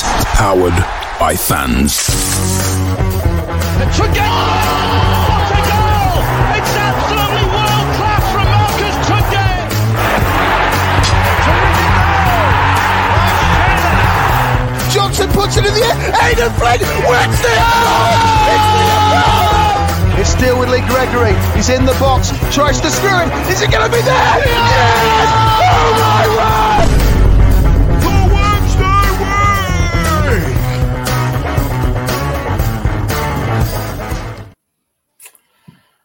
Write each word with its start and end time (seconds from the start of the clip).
Powered 0.00 0.72
by 1.20 1.36
fans. 1.36 2.08
What 3.76 3.92
a 3.92 4.08
goal! 4.08 4.32
It's 6.56 6.72
absolutely 6.80 7.44
world 7.52 7.88
class 8.00 8.24
from 8.32 8.48
Marcus 8.48 8.96
Tunde. 9.04 9.52
Johnson 14.94 15.28
puts 15.32 15.58
it 15.58 15.66
in 15.66 15.74
the 15.74 15.84
air. 15.84 15.92
Aidan 16.24 16.52
Flynn 16.56 16.80
wins 17.04 17.38
the 17.42 17.52
It's 20.20 20.30
still 20.30 20.58
with 20.58 20.70
Lee 20.70 20.80
Gregory. 20.88 21.34
He's 21.54 21.68
in 21.68 21.84
the 21.84 21.92
box. 22.00 22.30
Tries 22.54 22.80
to 22.80 22.90
screw 22.90 23.10
him. 23.10 23.30
Is 23.50 23.60
it 23.60 23.70
going 23.70 23.84
to 23.84 23.94
be 23.94 24.00
there? 24.00 24.14
Yes! 24.14 25.28
Oh 25.60 25.92
my 26.00 26.26
word! 26.36 26.51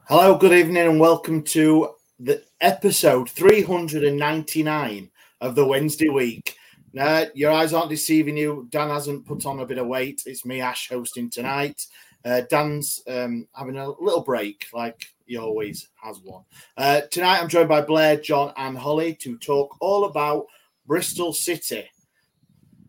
Hello, 0.10 0.38
good 0.38 0.54
evening, 0.54 0.88
and 0.88 1.02
welcome 1.02 1.44
to 1.44 1.90
the 2.18 2.42
episode 2.62 3.30
399 3.30 5.12
of 5.42 5.54
the 5.54 5.66
Wednesday 5.66 6.08
week. 6.08 6.56
Now, 6.94 7.26
your 7.36 7.52
eyes 7.52 7.74
aren't 7.74 7.90
deceiving 7.90 8.38
you. 8.38 8.70
Dan 8.70 8.88
hasn't 8.88 9.26
put 9.26 9.46
on 9.46 9.60
a 9.60 9.66
bit 9.66 9.80
of 9.80 9.88
weight. 9.88 10.24
It's 10.26 10.46
me, 10.46 10.62
Ash, 10.62 10.88
hosting 10.88 11.30
tonight. 11.30 11.86
Uh, 12.24 12.44
Dan's 12.50 13.04
um, 13.10 13.50
having 13.54 13.76
a 13.76 13.90
little 14.00 14.22
break, 14.22 14.68
like 14.72 15.08
he 15.26 15.36
always 15.36 15.90
has 16.02 16.20
one. 16.20 16.44
Uh, 16.78 17.02
tonight, 17.12 17.42
I'm 17.42 17.50
joined 17.50 17.68
by 17.68 17.82
Blair, 17.82 18.16
Jon, 18.16 18.54
and 18.56 18.78
Hollie 18.78 19.16
to 19.16 19.38
talk 19.38 19.76
all 19.82 20.06
about 20.06 20.46
Bristol 20.86 21.34
City. 21.34 21.84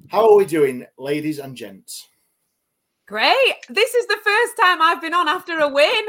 How 0.06 0.30
are 0.30 0.36
we 0.36 0.44
doing, 0.44 0.86
ladies 0.96 1.40
and 1.40 1.56
gents? 1.56 2.08
Great. 3.08 3.54
This 3.70 3.94
is 3.94 4.06
the 4.06 4.19
first 4.22 4.56
time 4.60 4.82
I've 4.82 5.00
been 5.00 5.14
on 5.14 5.28
after 5.28 5.58
a 5.58 5.69
win. 5.69 6.04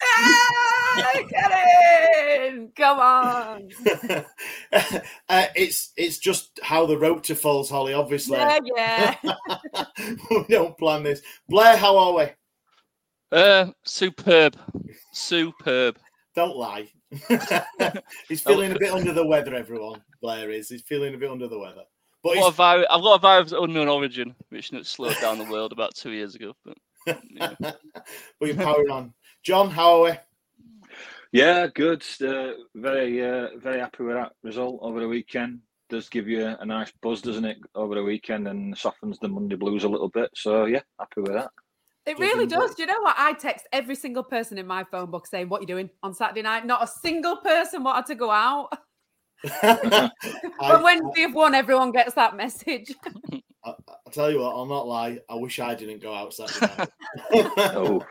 Ah, 0.00 1.10
get 1.28 2.52
in. 2.52 2.68
Come 2.76 3.00
on. 3.00 3.70
uh, 4.72 5.46
it's 5.56 5.92
it's 5.96 6.18
just 6.18 6.60
how 6.62 6.86
the 6.86 6.96
rota 6.96 7.34
falls, 7.34 7.68
Hollie. 7.68 7.92
Obviously, 7.92 8.38
Yeah, 8.38 8.60
yeah. 8.76 9.16
we 10.30 10.44
don't 10.48 10.78
plan 10.78 11.02
this. 11.02 11.22
Blair, 11.48 11.76
how 11.76 11.96
are 11.96 12.14
we? 12.14 12.26
Uh, 13.36 13.72
superb, 13.84 14.56
superb. 15.12 15.98
Don't 16.36 16.56
lie. 16.56 16.88
he's 18.28 18.42
feeling 18.42 18.70
a 18.70 18.78
bit 18.78 18.92
under 18.92 19.12
the 19.12 19.26
weather. 19.26 19.56
Everyone, 19.56 20.04
Blair 20.22 20.52
is. 20.52 20.68
He's 20.68 20.82
feeling 20.82 21.16
a 21.16 21.18
bit 21.18 21.32
under 21.32 21.48
the 21.48 21.58
weather. 21.58 21.82
But 22.24 22.30
I've 22.30 22.40
got, 22.40 22.48
a 22.48 22.56
virus, 22.56 22.86
I've 22.90 23.02
got 23.02 23.14
a 23.14 23.20
virus 23.20 23.52
of 23.52 23.64
unknown 23.64 23.88
origin, 23.88 24.34
which 24.48 24.72
slowed 24.82 25.20
down 25.20 25.38
the 25.38 25.44
world 25.44 25.72
about 25.72 25.94
two 25.94 26.12
years 26.12 26.34
ago. 26.34 26.54
But, 26.64 26.78
yeah. 27.06 27.54
but 27.60 27.76
you're 28.40 28.56
powering 28.56 28.90
on. 28.90 29.14
Jon, 29.44 29.68
how 29.68 30.02
are 30.02 30.04
we? 30.04 30.12
Yeah, 31.32 31.66
good. 31.66 32.02
Uh, 32.22 32.52
very, 32.74 33.22
uh, 33.22 33.48
very 33.58 33.78
happy 33.78 34.04
with 34.04 34.16
that 34.16 34.32
result 34.42 34.78
over 34.80 35.00
the 35.00 35.08
weekend. 35.08 35.60
Does 35.90 36.08
give 36.08 36.26
you 36.26 36.46
a 36.46 36.64
nice 36.64 36.90
buzz, 37.02 37.20
doesn't 37.20 37.44
it, 37.44 37.58
over 37.74 37.94
the 37.94 38.02
weekend, 38.02 38.48
and 38.48 38.76
softens 38.76 39.18
the 39.18 39.28
Monday 39.28 39.56
blues 39.56 39.84
a 39.84 39.88
little 39.88 40.08
bit. 40.08 40.30
So 40.34 40.64
yeah, 40.64 40.80
happy 40.98 41.20
with 41.20 41.34
that. 41.34 41.50
It 42.06 42.18
really 42.18 42.46
does. 42.46 42.74
Do 42.74 42.82
you 42.82 42.86
know 42.86 43.00
what? 43.00 43.16
I 43.18 43.34
text 43.34 43.66
every 43.70 43.94
single 43.94 44.22
person 44.22 44.56
in 44.56 44.66
my 44.66 44.84
phone 44.84 45.10
book 45.10 45.26
saying, 45.26 45.50
What 45.50 45.60
you 45.60 45.66
doing 45.66 45.90
on 46.02 46.14
Saturday 46.14 46.42
night? 46.42 46.64
Not 46.64 46.84
a 46.84 46.86
single 46.86 47.36
person 47.36 47.82
wanted 47.82 48.06
to 48.06 48.14
go 48.14 48.30
out. 48.30 48.70
but 49.62 50.82
when 50.82 51.00
we've 51.14 51.34
won, 51.34 51.54
everyone 51.54 51.92
gets 51.92 52.14
that 52.14 52.36
message. 52.36 52.94
I, 53.64 53.70
I 53.88 54.10
tell 54.10 54.30
you 54.30 54.40
what, 54.40 54.54
I'll 54.54 54.66
not 54.66 54.86
lie. 54.86 55.18
I 55.28 55.34
wish 55.34 55.58
I 55.58 55.74
didn't 55.74 56.02
go 56.02 56.12
out 56.14 56.34
Saturday 56.34 56.86
oh. 57.32 58.04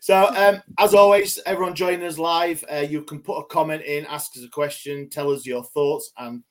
so, 0.00 0.28
um, 0.34 0.62
as 0.78 0.94
always, 0.94 1.38
everyone 1.46 1.74
joining 1.74 2.06
us 2.06 2.18
live, 2.18 2.64
uh, 2.72 2.78
you 2.88 3.02
can 3.02 3.20
put 3.20 3.38
a 3.38 3.44
comment 3.44 3.82
in, 3.82 4.06
ask 4.06 4.36
us 4.36 4.44
a 4.44 4.48
question, 4.48 5.08
tell 5.08 5.30
us 5.32 5.44
your 5.44 5.64
thoughts, 5.64 6.12
and 6.18 6.42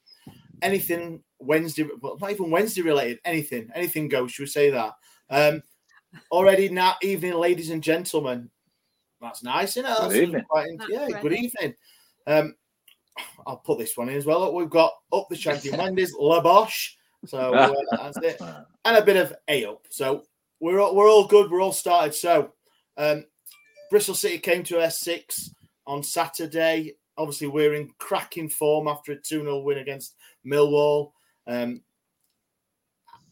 anything 0.61 1.23
Wednesday, 1.39 1.87
well, 2.01 2.17
not 2.19 2.31
even 2.31 2.51
Wednesday 2.51 2.81
related, 2.81 3.19
anything, 3.25 3.69
anything 3.73 4.07
goes. 4.07 4.31
Should 4.31 4.43
we 4.43 4.47
say 4.47 4.69
that? 4.69 4.93
Um, 5.29 5.63
already 6.31 6.69
now, 6.69 6.95
evening, 7.01 7.33
ladies 7.33 7.69
and 7.69 7.83
gentlemen. 7.83 8.49
That's 9.21 9.43
nice, 9.43 9.77
isn't 9.77 9.89
it? 9.89 9.97
That's 9.99 10.13
Good 10.13 10.23
evening. 10.23 10.45
quite- 10.47 10.69
yeah, 10.89 11.21
good 11.21 11.33
evening. 11.33 11.75
Um, 12.27 12.55
I'll 13.47 13.57
put 13.57 13.79
this 13.79 13.95
one 13.95 14.09
in 14.09 14.17
as 14.17 14.25
well. 14.25 14.53
We've 14.53 14.69
got 14.69 14.93
up 15.13 15.27
the 15.29 15.35
champion 15.35 15.77
Wendy's, 15.79 16.13
La 16.17 16.41
Bosch. 16.41 16.93
So 17.25 17.53
uh, 17.53 17.73
that's 17.91 18.17
it. 18.17 18.41
And 18.85 18.97
a 18.97 19.01
bit 19.01 19.17
of 19.17 19.33
A 19.47 19.65
up. 19.65 19.87
So 19.89 20.25
we're 20.59 20.79
all, 20.79 20.95
we're 20.95 21.09
all 21.09 21.25
good. 21.25 21.49
We're 21.49 21.61
all 21.61 21.71
started. 21.71 22.13
So 22.13 22.53
um, 22.97 23.25
Bristol 23.89 24.13
City 24.13 24.37
came 24.37 24.63
to 24.65 24.75
S6 24.75 25.49
on 25.87 26.03
Saturday. 26.03 26.93
Obviously, 27.17 27.47
we're 27.47 27.73
in 27.73 27.89
cracking 27.97 28.49
form 28.49 28.87
after 28.87 29.13
a 29.13 29.15
2 29.15 29.41
0 29.41 29.59
win 29.61 29.79
against 29.79 30.15
Millwall. 30.45 31.13
Um, 31.47 31.81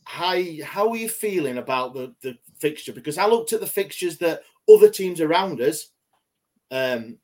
how, 0.06 0.42
how 0.64 0.90
are 0.90 0.98
you 0.98 1.10
feeling 1.10 1.58
about 1.58 1.94
the, 1.94 2.14
the 2.22 2.38
fixture? 2.58 2.94
Because 2.94 3.18
I 3.18 3.28
looked 3.28 3.54
at 3.54 3.60
the 3.60 3.68
fixtures 3.68 4.18
that 4.18 4.42
other 4.74 4.90
teams 4.90 5.22
around 5.22 5.62
us, 5.62 5.90
um, 6.72 7.18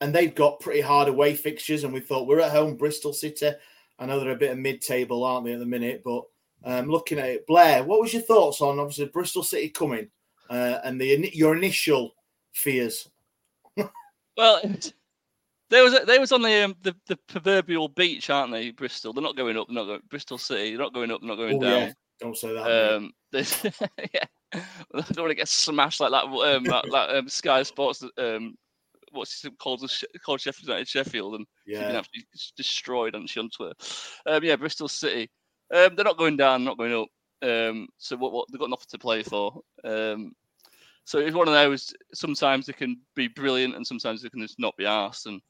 and 0.00 0.14
they've 0.14 0.34
got 0.34 0.60
pretty 0.60 0.80
hard 0.80 1.08
away 1.08 1.34
fixtures. 1.34 1.84
And 1.84 1.92
we 1.92 2.00
thought 2.00 2.26
we're 2.26 2.40
at 2.40 2.52
home, 2.52 2.76
Bristol 2.76 3.12
City. 3.12 3.50
I 3.98 4.06
know 4.06 4.20
they're 4.20 4.30
a 4.30 4.36
bit 4.36 4.52
of 4.52 4.58
mid 4.58 4.82
table, 4.82 5.24
aren't 5.24 5.46
they, 5.46 5.52
at 5.52 5.58
the 5.58 5.66
minute? 5.66 6.02
But 6.04 6.24
um, 6.64 6.88
looking 6.90 7.18
at 7.18 7.28
it, 7.28 7.46
Blair, 7.46 7.82
what 7.84 8.00
was 8.00 8.12
your 8.12 8.22
thoughts 8.22 8.60
on 8.60 8.78
obviously 8.78 9.06
Bristol 9.06 9.42
City 9.42 9.68
coming 9.70 10.08
uh, 10.50 10.78
and 10.84 11.00
the 11.00 11.30
your 11.32 11.56
initial 11.56 12.14
fears? 12.52 13.08
Well, 14.36 14.60
they 15.70 15.82
was 15.82 15.98
they 16.06 16.18
was 16.18 16.30
on 16.30 16.42
the, 16.42 16.64
um, 16.64 16.76
the 16.82 16.94
the 17.06 17.16
proverbial 17.26 17.88
beach, 17.88 18.28
aren't 18.28 18.52
they? 18.52 18.70
Bristol. 18.70 19.14
They're 19.14 19.22
not 19.22 19.34
going 19.34 19.56
up. 19.56 19.70
Not 19.70 19.86
going. 19.86 20.02
Bristol 20.10 20.36
City. 20.36 20.70
They're 20.70 20.78
not 20.78 20.92
going 20.92 21.10
up. 21.10 21.22
Not 21.22 21.36
going 21.36 21.56
Oh, 21.56 21.60
down. 21.60 21.80
yeah. 21.80 21.92
Don't 22.20 22.36
say 22.36 22.52
that. 22.52 22.96
Um, 22.96 23.12
they, 23.32 23.40
yeah, 24.14 24.24
I 24.54 24.60
don't 24.92 25.18
want 25.18 25.30
to 25.30 25.34
get 25.34 25.48
smashed 25.48 26.00
like 26.00 26.10
that. 26.10 26.24
Um, 26.24 26.64
that, 26.64 26.84
that 26.92 27.16
um, 27.16 27.28
Sky 27.30 27.62
Sports. 27.62 28.04
Um, 28.18 28.56
what's 29.12 29.44
it 29.44 29.58
called? 29.58 29.80
Called 30.24 30.40
Sheffield 30.40 30.68
United 30.68 30.88
Sheffield, 30.88 31.34
and 31.34 31.46
she's 31.66 31.78
been 31.78 31.90
Yeah. 31.90 31.98
absolutely 31.98 32.26
destroyed, 32.56 33.14
hasn't 33.14 33.30
she, 33.30 33.40
on 33.40 33.50
Twitter? 33.50 33.74
Um, 34.26 34.44
yeah, 34.44 34.56
Bristol 34.56 34.88
City. 34.88 35.30
Um, 35.74 35.94
they're 35.94 36.04
not 36.04 36.18
going 36.18 36.36
down. 36.36 36.64
Not 36.64 36.78
going 36.78 36.94
up. 36.94 37.08
Um, 37.42 37.88
so 37.98 38.16
what? 38.16 38.32
What 38.32 38.48
they've 38.50 38.60
got 38.60 38.70
nothing 38.70 38.86
to 38.90 38.98
play 38.98 39.22
for. 39.22 39.60
Um, 39.84 40.34
So 41.04 41.20
it's 41.20 41.36
one 41.36 41.46
of 41.46 41.54
those. 41.54 41.94
Sometimes 42.14 42.66
they 42.66 42.72
can 42.72 43.00
be 43.14 43.28
brilliant, 43.28 43.76
and 43.76 43.86
sometimes 43.86 44.22
they 44.22 44.28
can 44.28 44.40
just 44.42 44.58
not 44.58 44.76
be 44.76 44.86
asked. 44.86 45.26
And 45.26 45.40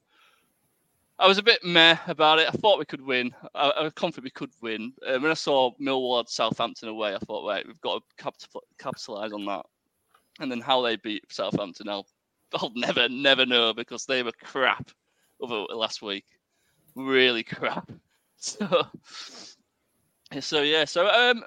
I 1.17 1.27
was 1.27 1.39
a 1.39 1.43
bit 1.43 1.63
meh 1.63 1.97
about 2.05 2.37
it. 2.37 2.47
I 2.47 2.51
thought 2.51 2.77
we 2.77 2.85
could 2.85 3.01
win. 3.01 3.33
I, 3.55 3.69
I 3.69 3.81
was 3.81 3.93
confident 3.93 4.25
we 4.25 4.29
could 4.29 4.51
win. 4.61 4.93
Um, 5.07 5.23
when 5.23 5.31
I 5.31 5.33
saw 5.33 5.71
Millwall 5.81 6.19
had 6.19 6.29
Southampton 6.29 6.89
away, 6.89 7.15
I 7.15 7.17
thought, 7.17 7.47
right, 7.47 7.65
we've 7.65 7.81
got 7.81 8.03
to 8.03 8.23
capital, 8.23 8.63
capitalise 8.77 9.33
on 9.33 9.45
that. 9.45 9.65
And 10.39 10.51
then 10.51 10.61
how 10.61 10.83
they 10.83 10.95
beat 10.97 11.23
Southampton, 11.31 11.89
I'll, 11.89 12.05
I'll 12.53 12.71
never, 12.75 13.09
never 13.09 13.45
know 13.45 13.73
because 13.73 14.05
they 14.05 14.23
were 14.23 14.31
crap 14.31 14.89
over 15.39 15.65
last 15.73 16.01
week. 16.01 16.25
Really 16.95 17.43
crap. 17.43 17.91
So, 18.39 18.85
so 20.39 20.61
yeah. 20.61 20.85
So 20.85 21.07
um, 21.07 21.43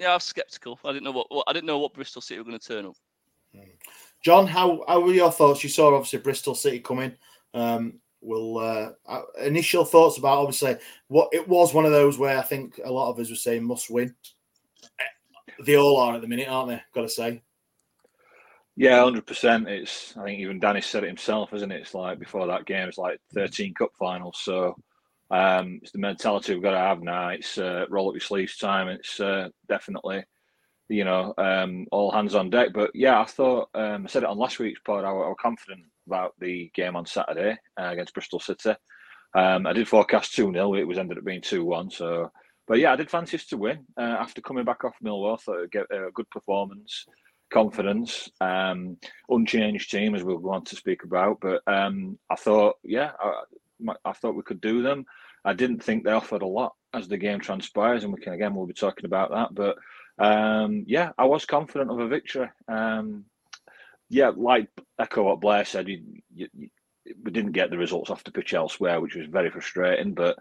yeah, 0.00 0.10
I 0.10 0.14
was 0.14 0.24
skeptical. 0.24 0.76
I 0.84 0.88
didn't 0.88 1.04
know 1.04 1.12
what, 1.12 1.30
what 1.30 1.44
I 1.46 1.52
didn't 1.52 1.68
know 1.68 1.78
what 1.78 1.94
Bristol 1.94 2.20
City 2.20 2.40
were 2.40 2.44
going 2.44 2.58
to 2.58 2.66
turn 2.66 2.84
up. 2.84 2.96
Jon, 4.24 4.48
how 4.48 4.82
how 4.88 4.98
were 4.98 5.12
your 5.12 5.30
thoughts? 5.30 5.62
You 5.62 5.70
saw 5.70 5.94
obviously 5.94 6.18
Bristol 6.18 6.56
City 6.56 6.80
coming. 6.80 7.12
Um, 7.54 8.00
will 8.22 8.58
uh, 8.58 8.90
uh, 9.06 9.22
initial 9.40 9.84
thoughts 9.84 10.16
about 10.16 10.38
obviously 10.38 10.76
what 11.08 11.28
it 11.32 11.46
was 11.46 11.74
one 11.74 11.84
of 11.84 11.90
those 11.90 12.18
where 12.18 12.38
I 12.38 12.42
think 12.42 12.80
a 12.84 12.90
lot 12.90 13.10
of 13.10 13.18
us 13.18 13.30
were 13.30 13.36
saying 13.36 13.64
must 13.64 13.90
win. 13.90 14.14
They 15.64 15.76
all 15.76 15.98
are 15.98 16.14
at 16.14 16.22
the 16.22 16.28
minute, 16.28 16.48
aren't 16.48 16.70
they? 16.70 16.82
Got 16.94 17.02
to 17.02 17.08
say. 17.08 17.42
Yeah, 18.76 19.02
hundred 19.02 19.26
percent. 19.26 19.68
It's 19.68 20.16
I 20.16 20.24
think 20.24 20.40
even 20.40 20.58
Danny 20.60 20.80
said 20.80 21.04
it 21.04 21.08
himself, 21.08 21.52
isn't 21.52 21.70
it? 21.70 21.80
It's 21.82 21.94
like 21.94 22.18
before 22.18 22.46
that 22.46 22.64
game, 22.64 22.88
it's 22.88 22.98
like 22.98 23.20
thirteen 23.34 23.74
cup 23.74 23.90
finals. 23.98 24.38
So 24.42 24.74
um, 25.30 25.80
it's 25.82 25.92
the 25.92 25.98
mentality 25.98 26.54
we've 26.54 26.62
got 26.62 26.72
to 26.72 26.78
have 26.78 27.02
now. 27.02 27.28
It's 27.28 27.58
uh, 27.58 27.84
roll 27.90 28.08
up 28.08 28.14
your 28.14 28.20
sleeves 28.20 28.56
time. 28.56 28.88
It's 28.88 29.20
uh, 29.20 29.48
definitely, 29.68 30.24
you 30.88 31.04
know, 31.04 31.34
um, 31.38 31.86
all 31.92 32.12
hands 32.12 32.34
on 32.34 32.50
deck. 32.50 32.70
But 32.74 32.90
yeah, 32.94 33.20
I 33.20 33.24
thought 33.26 33.70
um, 33.74 34.04
I 34.06 34.08
said 34.08 34.24
it 34.24 34.28
on 34.30 34.38
last 34.38 34.58
week's 34.58 34.80
pod. 34.80 35.04
I, 35.04 35.10
I 35.10 35.12
was 35.12 35.36
confident 35.40 35.82
about 36.06 36.34
the 36.40 36.70
game 36.74 36.96
on 36.96 37.06
Saturday 37.06 37.56
uh, 37.80 37.88
against 37.90 38.14
Bristol 38.14 38.40
City. 38.40 38.74
Um, 39.34 39.66
I 39.66 39.72
did 39.72 39.88
forecast 39.88 40.34
two 40.34 40.52
0 40.52 40.74
It 40.74 40.88
was 40.88 40.98
ended 40.98 41.18
up 41.18 41.24
being 41.24 41.42
two 41.42 41.64
one. 41.64 41.90
So, 41.90 42.30
but 42.68 42.78
yeah, 42.78 42.92
I 42.92 42.96
did 42.96 43.10
fancy 43.10 43.36
us 43.36 43.46
to 43.46 43.56
win 43.58 43.86
uh, 43.98 44.02
after 44.02 44.40
coming 44.42 44.64
back 44.64 44.84
off 44.84 44.94
Millwall. 45.04 45.40
Thought 45.40 45.58
it'd 45.58 45.70
get 45.72 45.86
a 45.90 46.10
good 46.14 46.28
performance, 46.30 47.06
confidence, 47.52 48.28
um, 48.40 48.96
unchanged 49.28 49.90
team 49.90 50.14
as 50.14 50.24
we'll 50.24 50.50
on 50.50 50.64
to 50.64 50.76
speak 50.76 51.04
about. 51.04 51.38
But 51.40 51.62
um, 51.66 52.18
I 52.30 52.36
thought, 52.36 52.76
yeah, 52.82 53.12
I, 53.20 53.42
I 54.04 54.12
thought 54.12 54.34
we 54.34 54.42
could 54.42 54.60
do 54.60 54.82
them. 54.82 55.04
I 55.44 55.52
didn't 55.54 55.82
think 55.82 56.04
they 56.04 56.12
offered 56.12 56.42
a 56.42 56.46
lot 56.46 56.74
as 56.94 57.08
the 57.08 57.16
game 57.16 57.40
transpires, 57.40 58.04
and 58.04 58.12
we 58.12 58.20
can 58.20 58.32
again 58.32 58.54
we'll 58.54 58.66
be 58.66 58.74
talking 58.74 59.04
about 59.04 59.30
that. 59.30 59.54
But 59.54 59.76
um, 60.24 60.84
yeah, 60.86 61.12
I 61.18 61.24
was 61.24 61.44
confident 61.44 61.90
of 61.90 61.98
a 61.98 62.08
victory. 62.08 62.48
Um, 62.68 63.24
yeah, 64.08 64.30
like 64.36 64.68
echo 64.98 65.22
what 65.22 65.40
Blair 65.40 65.64
said, 65.64 65.88
you, 65.88 66.02
you, 66.34 66.48
you, 66.54 66.68
we 67.24 67.30
didn't 67.30 67.52
get 67.52 67.70
the 67.70 67.78
results 67.78 68.10
off 68.10 68.24
the 68.24 68.30
pitch 68.30 68.54
elsewhere, 68.54 69.00
which 69.00 69.14
was 69.14 69.26
very 69.26 69.50
frustrating. 69.50 70.14
But 70.14 70.38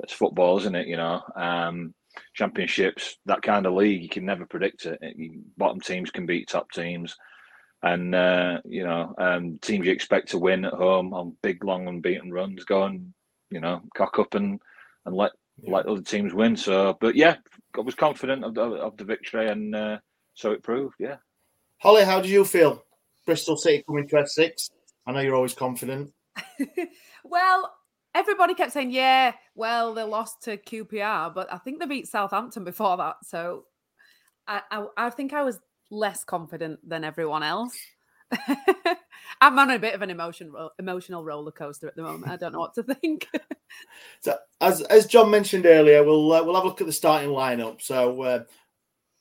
it's 0.00 0.12
football, 0.12 0.58
isn't 0.58 0.76
it? 0.76 0.86
You 0.86 0.96
know, 0.96 1.22
um, 1.34 1.94
championships, 2.34 3.16
that 3.26 3.42
kind 3.42 3.66
of 3.66 3.74
league, 3.74 4.02
you 4.02 4.08
can 4.08 4.24
never 4.24 4.46
predict 4.46 4.86
it. 4.86 4.98
You, 5.16 5.42
bottom 5.56 5.80
teams 5.80 6.10
can 6.10 6.26
beat 6.26 6.48
top 6.48 6.70
teams, 6.70 7.16
and 7.82 8.14
uh, 8.14 8.60
you 8.64 8.84
know, 8.84 9.14
um, 9.18 9.58
teams 9.60 9.86
you 9.86 9.92
expect 9.92 10.28
to 10.30 10.38
win 10.38 10.64
at 10.64 10.74
home 10.74 11.14
on 11.14 11.36
big, 11.42 11.64
long, 11.64 11.88
unbeaten 11.88 12.32
runs, 12.32 12.64
go 12.64 12.84
and 12.84 13.12
you 13.50 13.60
know, 13.60 13.82
cock 13.96 14.18
up 14.18 14.34
and 14.34 14.60
and 15.06 15.16
let 15.16 15.32
yeah. 15.62 15.72
let 15.72 15.86
other 15.86 16.02
teams 16.02 16.34
win. 16.34 16.56
So, 16.56 16.96
but 17.00 17.14
yeah, 17.14 17.36
I 17.76 17.80
was 17.80 17.94
confident 17.94 18.44
of 18.44 18.54
the, 18.54 18.62
of 18.62 18.96
the 18.96 19.04
victory, 19.04 19.48
and 19.48 19.74
uh, 19.74 19.98
so 20.34 20.52
it 20.52 20.62
proved. 20.62 20.94
Yeah. 20.98 21.16
Hollie, 21.78 22.04
how 22.04 22.20
did 22.20 22.30
you 22.30 22.44
feel? 22.44 22.84
Bristol 23.26 23.56
City 23.56 23.84
coming 23.86 24.08
to 24.08 24.16
S6. 24.16 24.70
I 25.06 25.12
know 25.12 25.20
you're 25.20 25.34
always 25.34 25.54
confident. 25.54 26.12
well, 27.24 27.72
everybody 28.18 28.54
kept 28.54 28.72
saying, 28.72 28.90
yeah, 28.90 29.32
well, 29.54 29.94
they 29.94 30.02
lost 30.02 30.42
to 30.42 30.56
QPR, 30.56 31.32
but 31.34 31.52
I 31.52 31.58
think 31.58 31.78
they 31.78 31.86
beat 31.86 32.08
Southampton 32.08 32.64
before 32.64 32.96
that. 32.96 33.16
So 33.24 33.64
I, 34.46 34.62
I, 34.70 34.86
I 34.96 35.10
think 35.10 35.32
I 35.32 35.42
was 35.42 35.60
less 35.90 36.24
confident 36.24 36.80
than 36.86 37.04
everyone 37.04 37.42
else. 37.42 37.78
I'm 39.40 39.58
on 39.58 39.70
a 39.70 39.78
bit 39.78 39.94
of 39.94 40.02
an 40.02 40.10
emotion 40.10 40.52
emotional 40.78 41.24
roller 41.24 41.52
coaster 41.52 41.86
at 41.86 41.96
the 41.96 42.02
moment. 42.02 42.30
I 42.30 42.36
don't 42.36 42.52
know 42.52 42.58
what 42.58 42.74
to 42.74 42.82
think. 42.94 43.26
so, 44.20 44.36
as 44.60 44.82
as 44.82 45.06
Jon 45.06 45.30
mentioned 45.30 45.64
earlier, 45.64 46.04
we'll 46.04 46.32
uh, 46.32 46.42
we'll 46.42 46.54
have 46.54 46.64
a 46.64 46.66
look 46.66 46.80
at 46.80 46.86
the 46.86 46.92
starting 46.92 47.30
lineup. 47.30 47.80
So 47.80 48.22
uh, 48.22 48.44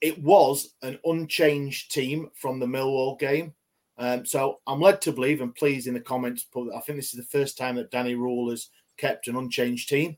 it 0.01 0.21
was 0.21 0.73
an 0.81 0.99
unchanged 1.05 1.91
team 1.91 2.29
from 2.35 2.59
the 2.59 2.65
Millwall 2.65 3.17
game. 3.17 3.53
Um, 3.97 4.25
so 4.25 4.59
I'm 4.67 4.81
led 4.81 5.01
to 5.01 5.11
believe, 5.11 5.41
and 5.41 5.55
please 5.55 5.87
in 5.87 5.93
the 5.93 6.01
comments. 6.01 6.45
I 6.55 6.81
think 6.81 6.99
this 6.99 7.13
is 7.13 7.19
the 7.19 7.37
first 7.39 7.57
time 7.57 7.75
that 7.75 7.91
Danny 7.91 8.15
Röhl 8.15 8.49
has 8.49 8.69
kept 8.97 9.27
an 9.27 9.35
unchanged 9.35 9.89
team. 9.89 10.17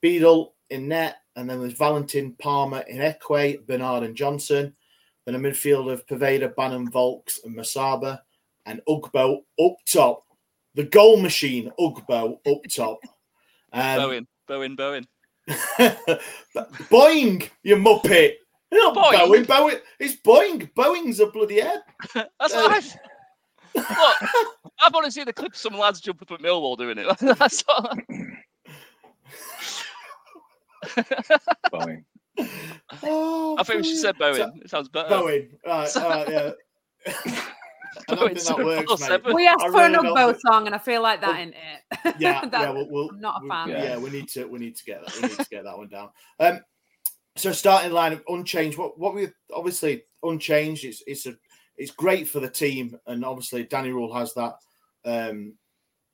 Beadle 0.00 0.54
in 0.70 0.88
net, 0.88 1.16
and 1.36 1.48
then 1.48 1.60
there's 1.60 1.74
Valentin 1.74 2.34
Palmer 2.38 2.84
Ihiekwe, 2.90 3.66
Bernard 3.66 4.04
and 4.04 4.16
Johnson. 4.16 4.74
Then 5.24 5.34
a 5.34 5.38
midfield 5.38 5.90
of 5.92 6.06
Poveda, 6.06 6.54
Bannan, 6.54 6.90
Vaulks, 6.90 7.44
and 7.44 7.56
Musaba, 7.56 8.20
and 8.66 8.80
Ugbo 8.88 9.38
up 9.60 9.76
top. 9.86 10.24
The 10.74 10.84
goal 10.84 11.18
machine, 11.18 11.70
Ugbo 11.78 12.38
up 12.46 12.62
top. 12.74 12.98
Um, 13.72 13.96
Bowen, 13.98 14.26
Bowen, 14.48 14.76
Bowen. 14.76 15.06
Boing, 16.90 17.48
you 17.62 17.76
muppet. 17.76 18.34
Not 18.72 18.96
Boeing. 18.96 19.44
Boeing. 19.44 19.46
Boeing. 19.46 19.80
It's 19.98 20.16
Boeing. 20.16 20.72
Boeing's 20.72 21.20
a 21.20 21.26
bloody 21.26 21.60
head. 21.60 21.80
That's 22.14 22.54
uh, 22.54 22.68
what 22.68 22.96
Look, 23.74 23.86
I've 24.80 24.94
only 24.94 25.10
seen 25.10 25.24
the 25.26 25.32
clip 25.32 25.52
of 25.52 25.58
some 25.58 25.78
lads 25.78 26.00
jump 26.00 26.22
up 26.22 26.30
at 26.32 26.40
Millwall 26.40 26.76
doing 26.76 26.98
it. 26.98 27.18
That's 27.38 27.64
all. 27.68 27.90
Boeing. 31.72 32.04
Oh, 33.02 33.56
I 33.58 33.62
think 33.62 33.82
we 33.82 33.88
should 33.88 33.98
say 33.98 34.12
Boeing. 34.12 34.36
So, 34.36 34.52
it 34.62 34.70
sounds 34.70 34.88
better. 34.88 35.08
Boeing. 35.08 35.48
Right, 35.66 35.96
all 35.96 36.08
right, 36.08 36.28
yeah. 36.28 36.50
I 38.08 38.14
don't 38.14 38.34
think 38.34 38.40
that 38.40 38.88
works, 38.88 39.08
mate. 39.08 39.34
We 39.34 39.46
asked 39.46 39.62
I 39.62 39.66
for 39.66 39.72
really 39.72 39.94
an 39.94 40.00
Ugbo 40.00 40.38
song, 40.40 40.66
and 40.66 40.74
I 40.74 40.78
feel 40.78 41.02
like 41.02 41.20
that 41.20 41.30
well, 41.30 41.40
in 41.40 41.48
it. 41.50 42.14
Yeah, 42.18 42.48
yeah. 42.52 42.70
We'll, 42.70 42.88
we'll, 42.90 43.08
I'm 43.10 43.20
not 43.20 43.44
a 43.44 43.48
fan. 43.48 43.68
Yeah. 43.68 43.84
yeah, 43.84 43.98
we 43.98 44.10
need 44.10 44.28
to. 44.30 44.46
We 44.46 44.58
need 44.58 44.76
to 44.76 44.84
get 44.84 45.04
that. 45.04 45.14
We 45.16 45.28
need 45.28 45.38
to 45.38 45.48
get 45.50 45.64
that 45.64 45.76
one 45.76 45.88
down. 45.88 46.10
Um, 46.40 46.60
so 47.36 47.52
starting 47.52 47.92
line 47.92 48.12
of 48.12 48.22
unchanged. 48.28 48.78
What 48.78 48.98
what 48.98 49.14
we 49.14 49.28
obviously 49.54 50.04
unchanged. 50.22 50.84
It's 50.84 51.02
it's 51.06 51.26
a 51.26 51.34
it's 51.76 51.90
great 51.90 52.28
for 52.28 52.40
the 52.40 52.48
team, 52.48 52.98
and 53.06 53.24
obviously 53.24 53.64
Danny 53.64 53.90
Röhl 53.90 54.14
has 54.14 54.34
that 54.34 54.56
um, 55.04 55.54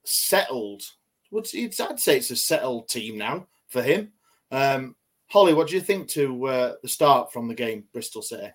settled. 0.04 0.82
What's 1.30 1.54
I'd 1.54 2.00
say 2.00 2.16
it's 2.16 2.30
a 2.30 2.37
settled 2.37 2.88
team 2.88 3.18
now 3.18 3.47
for 3.68 3.82
him. 3.82 4.12
Um, 4.50 4.97
Hollie, 5.28 5.54
what 5.54 5.68
do 5.68 5.75
you 5.75 5.80
think 5.80 6.09
to 6.11 6.47
uh, 6.47 6.75
the 6.82 6.88
start 6.88 7.32
from 7.32 7.49
the 7.49 7.54
game, 7.54 7.85
Bristol 7.92 8.23
City? 8.23 8.50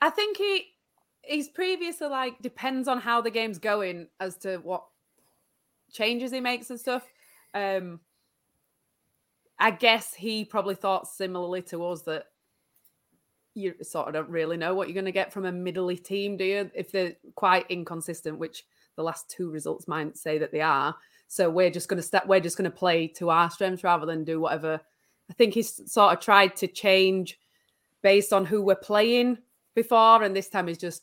I 0.00 0.10
think 0.10 0.36
he 0.36 0.66
he's 1.22 1.48
previously 1.48 2.08
like 2.08 2.40
depends 2.40 2.88
on 2.88 2.98
how 3.00 3.20
the 3.20 3.30
game's 3.30 3.58
going 3.58 4.08
as 4.18 4.36
to 4.38 4.58
what 4.58 4.84
changes 5.92 6.32
he 6.32 6.40
makes 6.40 6.70
and 6.70 6.80
stuff. 6.80 7.04
Um, 7.52 8.00
I 9.58 9.70
guess 9.72 10.14
he 10.14 10.44
probably 10.44 10.74
thought 10.74 11.08
similarly 11.08 11.62
to 11.62 11.84
us 11.86 12.02
that 12.02 12.26
you 13.54 13.74
sort 13.82 14.08
of 14.08 14.14
don't 14.14 14.28
really 14.28 14.56
know 14.56 14.74
what 14.74 14.88
you're 14.88 14.94
going 14.94 15.04
to 15.04 15.12
get 15.12 15.32
from 15.32 15.44
a 15.44 15.52
middly 15.52 15.96
team, 15.96 16.36
do 16.36 16.44
you? 16.44 16.70
If 16.74 16.92
they're 16.92 17.16
quite 17.34 17.66
inconsistent, 17.68 18.38
which 18.38 18.64
the 18.96 19.02
last 19.02 19.30
two 19.30 19.50
results 19.50 19.88
might 19.88 20.16
say 20.16 20.38
that 20.38 20.52
they 20.52 20.60
are. 20.60 20.94
So 21.28 21.48
we're 21.48 21.70
just 21.70 21.88
going 21.88 21.98
to 21.98 22.06
step. 22.06 22.26
We're 22.26 22.40
just 22.40 22.56
going 22.56 22.70
to 22.70 22.76
play 22.76 23.06
to 23.08 23.30
our 23.30 23.50
strengths 23.50 23.84
rather 23.84 24.06
than 24.06 24.24
do 24.24 24.40
whatever. 24.40 24.80
I 25.30 25.32
think 25.34 25.54
he's 25.54 25.90
sort 25.90 26.12
of 26.12 26.20
tried 26.20 26.56
to 26.56 26.66
change 26.66 27.38
based 28.02 28.32
on 28.32 28.44
who 28.44 28.62
we're 28.62 28.74
playing 28.74 29.38
before, 29.74 30.22
and 30.22 30.34
this 30.34 30.48
time 30.48 30.66
he's 30.66 30.78
just 30.78 31.02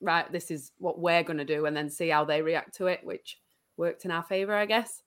right. 0.00 0.30
This 0.32 0.50
is 0.50 0.72
what 0.78 0.98
we're 0.98 1.22
going 1.22 1.38
to 1.38 1.44
do, 1.44 1.66
and 1.66 1.76
then 1.76 1.90
see 1.90 2.08
how 2.08 2.24
they 2.24 2.40
react 2.40 2.76
to 2.76 2.86
it, 2.86 3.00
which 3.02 3.40
worked 3.76 4.04
in 4.04 4.10
our 4.10 4.22
favor, 4.22 4.54
I 4.54 4.66
guess. 4.66 5.02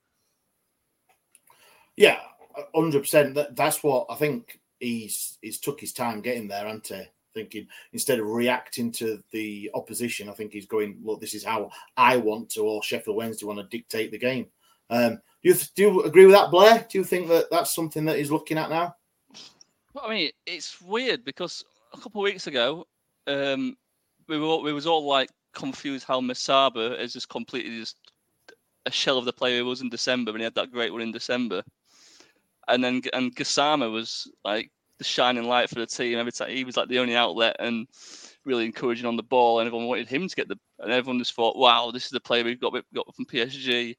Yeah, 1.95 2.19
hundred 2.75 3.01
percent. 3.01 3.35
That 3.35 3.55
that's 3.55 3.83
what 3.83 4.05
I 4.09 4.15
think. 4.15 4.59
He's 4.79 5.37
he's 5.41 5.59
took 5.59 5.79
his 5.79 5.93
time 5.93 6.21
getting 6.21 6.47
there, 6.47 6.65
hasn't 6.65 6.87
he? 6.87 7.03
Thinking 7.33 7.67
instead 7.93 8.19
of 8.19 8.27
reacting 8.27 8.91
to 8.93 9.21
the 9.31 9.69
opposition, 9.73 10.29
I 10.29 10.33
think 10.33 10.53
he's 10.53 10.65
going. 10.65 10.97
Look, 11.03 11.21
this 11.21 11.33
is 11.33 11.43
how 11.43 11.71
I 11.97 12.17
want 12.17 12.49
to, 12.51 12.61
or 12.61 12.83
Sheffield 12.83 13.17
Wednesday 13.17 13.45
want 13.45 13.59
to 13.59 13.77
dictate 13.77 14.11
the 14.11 14.17
game. 14.17 14.47
Um, 14.89 15.19
do 15.43 15.49
you 15.49 15.55
do 15.75 15.81
you 15.83 16.03
agree 16.03 16.25
with 16.25 16.35
that, 16.35 16.51
Blair? 16.51 16.85
Do 16.89 16.97
you 16.97 17.03
think 17.03 17.27
that 17.29 17.49
that's 17.51 17.73
something 17.73 18.05
that 18.05 18.17
he's 18.17 18.31
looking 18.31 18.57
at 18.57 18.69
now? 18.69 18.95
Well, 19.93 20.05
I 20.05 20.09
mean, 20.09 20.31
it's 20.45 20.81
weird 20.81 21.23
because 21.23 21.63
a 21.93 21.97
couple 21.97 22.21
of 22.21 22.25
weeks 22.25 22.47
ago, 22.47 22.85
um, 23.27 23.77
we 24.27 24.39
were 24.39 24.57
we 24.57 24.73
was 24.73 24.87
all 24.87 25.05
like 25.05 25.29
confused 25.53 26.05
how 26.05 26.19
Musaba 26.19 26.99
is 26.99 27.13
just 27.13 27.29
completely 27.29 27.79
just 27.79 27.97
a 28.85 28.91
shell 28.91 29.17
of 29.17 29.25
the 29.25 29.33
player 29.33 29.57
he 29.57 29.61
was 29.61 29.81
in 29.81 29.89
December 29.89 30.31
when 30.31 30.41
he 30.41 30.43
had 30.43 30.55
that 30.55 30.71
great 30.71 30.91
one 30.91 31.01
in 31.01 31.11
December 31.11 31.63
and 32.67 32.83
then 32.83 33.01
and 33.13 33.35
Gassama 33.35 33.91
was 33.91 34.31
like 34.43 34.71
the 34.97 35.03
shining 35.03 35.43
light 35.43 35.69
for 35.69 35.75
the 35.75 35.85
team 35.85 36.17
every 36.17 36.31
time. 36.31 36.49
He 36.49 36.63
was 36.63 36.77
like 36.77 36.87
the 36.87 36.99
only 36.99 37.15
outlet, 37.15 37.55
and 37.59 37.87
really 38.45 38.65
encouraging 38.65 39.05
on 39.05 39.17
the 39.17 39.23
ball, 39.23 39.59
and 39.59 39.67
everyone 39.67 39.87
wanted 39.87 40.07
him 40.07 40.27
to 40.27 40.35
get 40.35 40.47
the. 40.47 40.57
And 40.79 40.91
everyone 40.91 41.19
just 41.19 41.33
thought, 41.33 41.57
"Wow, 41.57 41.91
this 41.91 42.05
is 42.05 42.11
the 42.11 42.19
player 42.19 42.43
we've 42.43 42.59
got 42.59 42.73
we've 42.73 42.83
got 42.93 43.13
from 43.15 43.25
PSG," 43.25 43.95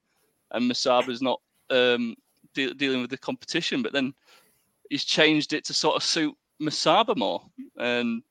and 0.52 0.70
Musaba's 0.70 1.23
not 1.23 1.40
um, 1.70 2.14
de- 2.54 2.75
dealing 2.75 3.00
with 3.00 3.11
the 3.11 3.18
competition. 3.18 3.82
But 3.82 3.92
then 3.92 4.14
he's 4.90 5.04
changed 5.04 5.52
it 5.52 5.64
to 5.66 5.75
sort 5.75 5.96
of 5.96 6.02
suit 6.02 6.35
Musaba 6.61 7.16
more, 7.16 7.42
and 7.78 8.23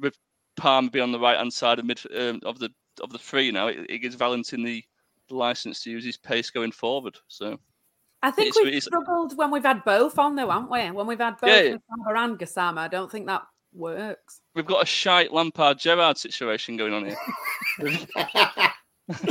with 0.00 0.16
Palm 0.56 0.88
be 0.88 1.00
on 1.00 1.12
the 1.12 1.20
right 1.20 1.38
hand 1.38 1.52
side 1.52 1.78
of 1.78 1.84
mid 1.84 2.00
um, 2.16 2.40
of 2.44 2.58
the 2.58 2.70
of 3.02 3.10
the 3.10 3.18
three 3.18 3.50
now, 3.50 3.68
it, 3.68 3.78
it 3.88 3.98
gives 3.98 4.14
Valentin 4.14 4.62
the, 4.62 4.84
the 5.28 5.34
license 5.36 5.82
to 5.82 5.90
use 5.90 6.04
his 6.04 6.16
pace 6.16 6.50
going 6.50 6.72
forward. 6.72 7.16
So 7.28 7.58
I 8.22 8.30
think 8.30 8.48
It's- 8.48 8.56
we've 8.64 8.68
it's- 8.74 8.84
struggled 8.84 9.36
when 9.36 9.50
we've 9.50 9.62
had 9.64 9.84
both 9.84 10.18
on, 10.18 10.34
though, 10.36 10.50
haven't 10.50 10.70
we? 10.70 10.90
When 10.90 11.06
we've 11.06 11.18
had 11.18 11.38
both 11.40 11.50
Yeah, 11.50 11.60
yeah. 11.62 11.76
And 12.24 12.38
Gassama, 12.38 12.78
I 12.78 12.88
don't 12.88 13.10
think 13.10 13.26
that 13.26 13.42
works. 13.72 14.40
we've 14.54 14.66
got 14.66 14.82
a 14.82 14.86
shite 14.86 15.32
Lampard 15.32 15.78
Gerrard 15.78 16.18
situation 16.18 16.76
going 16.76 16.92
on 16.92 17.04
here. 17.06 17.16
I 17.80 18.72
don't, 19.24 19.30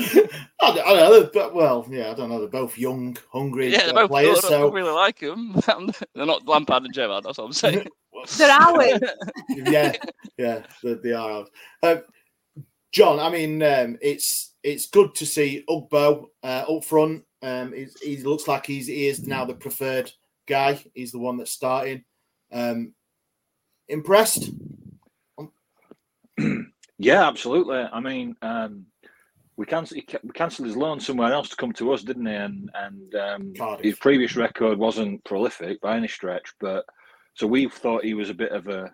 I 0.62 0.72
don't 0.72 0.86
know, 1.24 1.29
but 1.34 1.53
well, 1.53 1.86
yeah, 1.89 2.12
I 2.12 2.13
don't 2.13 2.29
know. 2.29 2.39
They're 2.39 2.48
both 2.48 2.77
young, 2.77 3.17
hungry 3.32 3.72
yeah, 3.72 3.86
they're 3.86 3.94
both 3.94 4.10
players. 4.10 4.41
good. 4.41 4.53
I 4.53 4.58
don't 4.60 4.74
really 4.74 4.91
like 4.91 5.20
them. 5.20 5.53
they're 6.15 6.25
not 6.25 6.48
Lampard 6.48 6.84
and 6.84 6.94
Gerrard. 6.94 7.24
That's 7.25 7.38
what 7.38 7.46
I'm 7.46 7.53
saying. 7.53 7.88
They're 8.39 8.50
ours. 8.50 9.00
yeah, 9.50 9.94
yeah, 10.39 10.63
they, 10.82 10.94
they 10.96 11.12
are 11.13 11.32
out. 11.32 11.50
Um, 11.84 12.01
Jon, 12.91 13.20
I 13.20 13.29
mean, 13.29 13.62
um, 13.62 13.98
it's 14.01 14.56
it's 14.63 14.88
good 14.88 15.13
to 15.15 15.25
see 15.27 15.63
Ugbo 15.70 16.25
uh, 16.41 16.63
up 16.67 16.84
front. 16.84 17.24
Um, 17.41 17.74
he 18.01 18.17
looks 18.17 18.48
like 18.48 18.65
he's 18.65 18.88
he 18.88 19.08
is 19.08 19.25
now 19.25 19.46
the 19.46 19.53
preferred 19.53 20.12
guy. 20.48 20.84
He's 20.94 21.12
the 21.12 21.20
one 21.20 21.38
that's 21.38 21.51
starting. 21.51 22.03
Um, 22.51 22.94
impressed? 23.88 24.51
Yeah, 27.00 27.27
absolutely. 27.27 27.77
I 27.77 28.00
mean, 28.00 28.36
um, 28.41 28.86
we 29.56 29.65
cancelled 29.65 30.01
we 30.24 30.32
cancelled 30.34 30.67
his 30.67 30.77
loan 30.77 31.00
somewhere 31.00 31.32
else 31.32 31.50
to 31.50 31.56
come 31.56 31.72
to 31.74 31.91
us, 31.94 32.03
didn't 32.03 32.25
he? 32.25 32.34
And 32.34 32.70
and 32.74 33.15
um, 33.15 33.53
his 33.82 33.98
previous 33.98 34.36
record 34.36 34.77
wasn't 34.77 35.24
prolific 35.24 35.79
by 35.82 35.98
any 35.98 36.08
stretch, 36.08 36.53
but 36.60 36.86
so 37.36 37.46
we 37.46 37.70
thought 37.70 38.03
he 38.03 38.13
was 38.13 38.29
a 38.29 38.36
bit 38.36 38.51
of 38.51 38.67
a 38.67 38.91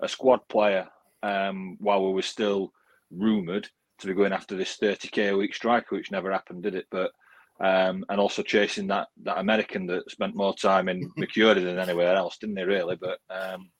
a 0.00 0.08
squad 0.08 0.40
player 0.48 0.88
um, 1.22 1.76
while 1.80 2.04
we 2.04 2.12
were 2.12 2.22
still 2.22 2.72
rumoured 3.10 3.68
to 3.98 4.06
be 4.06 4.14
going 4.14 4.32
after 4.32 4.56
this 4.56 4.76
30k 4.80 5.32
a 5.32 5.36
week 5.36 5.54
striker, 5.54 5.94
which 5.94 6.10
never 6.10 6.32
happened, 6.32 6.62
did 6.62 6.74
it? 6.74 6.86
But 6.90 7.12
um, 7.60 8.04
and 8.08 8.20
also 8.20 8.42
chasing 8.42 8.88
that 8.88 9.08
that 9.22 9.38
American 9.38 9.86
that 9.86 10.10
spent 10.10 10.34
more 10.34 10.54
time 10.54 10.88
in 10.88 11.10
Mercury 11.16 11.62
than 11.62 11.78
anywhere 11.78 12.14
else, 12.16 12.38
didn't 12.38 12.56
he? 12.56 12.64
Really, 12.64 12.96
but 12.96 13.18
um, 13.30 13.70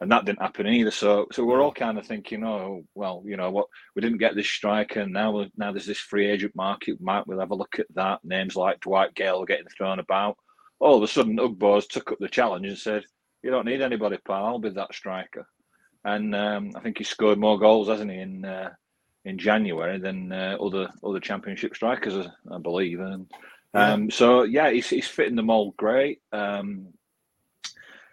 and 0.00 0.10
that 0.10 0.24
didn't 0.24 0.42
happen 0.42 0.66
either. 0.66 0.90
So 0.90 1.26
so 1.32 1.44
we're 1.44 1.62
all 1.62 1.72
kind 1.72 1.98
of 1.98 2.06
thinking, 2.06 2.44
oh 2.44 2.84
well, 2.94 3.22
you 3.26 3.36
know 3.36 3.50
what, 3.50 3.66
we 3.94 4.02
didn't 4.02 4.18
get 4.18 4.34
this 4.34 4.48
striker, 4.48 5.00
and 5.00 5.12
now 5.12 5.46
now 5.56 5.72
there's 5.72 5.86
this 5.86 5.98
free 5.98 6.30
agent 6.30 6.54
market. 6.56 7.00
Might 7.00 7.26
we'll 7.26 7.40
have 7.40 7.50
a 7.50 7.54
look 7.54 7.78
at 7.78 7.86
that. 7.94 8.20
Names 8.24 8.56
like 8.56 8.80
Dwight 8.80 9.14
Gayle 9.14 9.44
getting 9.44 9.68
thrown 9.68 9.98
about. 9.98 10.36
All 10.80 10.96
of 10.96 11.02
a 11.02 11.08
sudden, 11.08 11.38
Ugbo's 11.38 11.86
took 11.86 12.12
up 12.12 12.18
the 12.18 12.28
challenge 12.28 12.66
and 12.66 12.78
said, 12.78 13.04
"You 13.42 13.50
don't 13.50 13.66
need 13.66 13.82
anybody, 13.82 14.18
pal. 14.26 14.46
I'll 14.46 14.58
be 14.58 14.70
that 14.70 14.94
striker." 14.94 15.46
And 16.04 16.34
um, 16.34 16.72
I 16.74 16.80
think 16.80 16.98
he 16.98 17.04
scored 17.04 17.38
more 17.38 17.58
goals, 17.58 17.88
hasn't 17.88 18.10
he, 18.10 18.18
in 18.18 18.44
uh, 18.44 18.70
in 19.24 19.38
January 19.38 19.98
than 19.98 20.32
uh, 20.32 20.56
other 20.60 20.88
other 21.02 21.20
Championship 21.20 21.74
strikers, 21.74 22.26
I 22.50 22.58
believe. 22.58 23.00
And 23.00 23.30
um, 23.72 24.10
so 24.10 24.42
yeah, 24.42 24.70
he's, 24.70 24.88
he's 24.88 25.08
fitting 25.08 25.36
the 25.36 25.42
mold 25.42 25.76
great. 25.76 26.20
Um, 26.32 26.88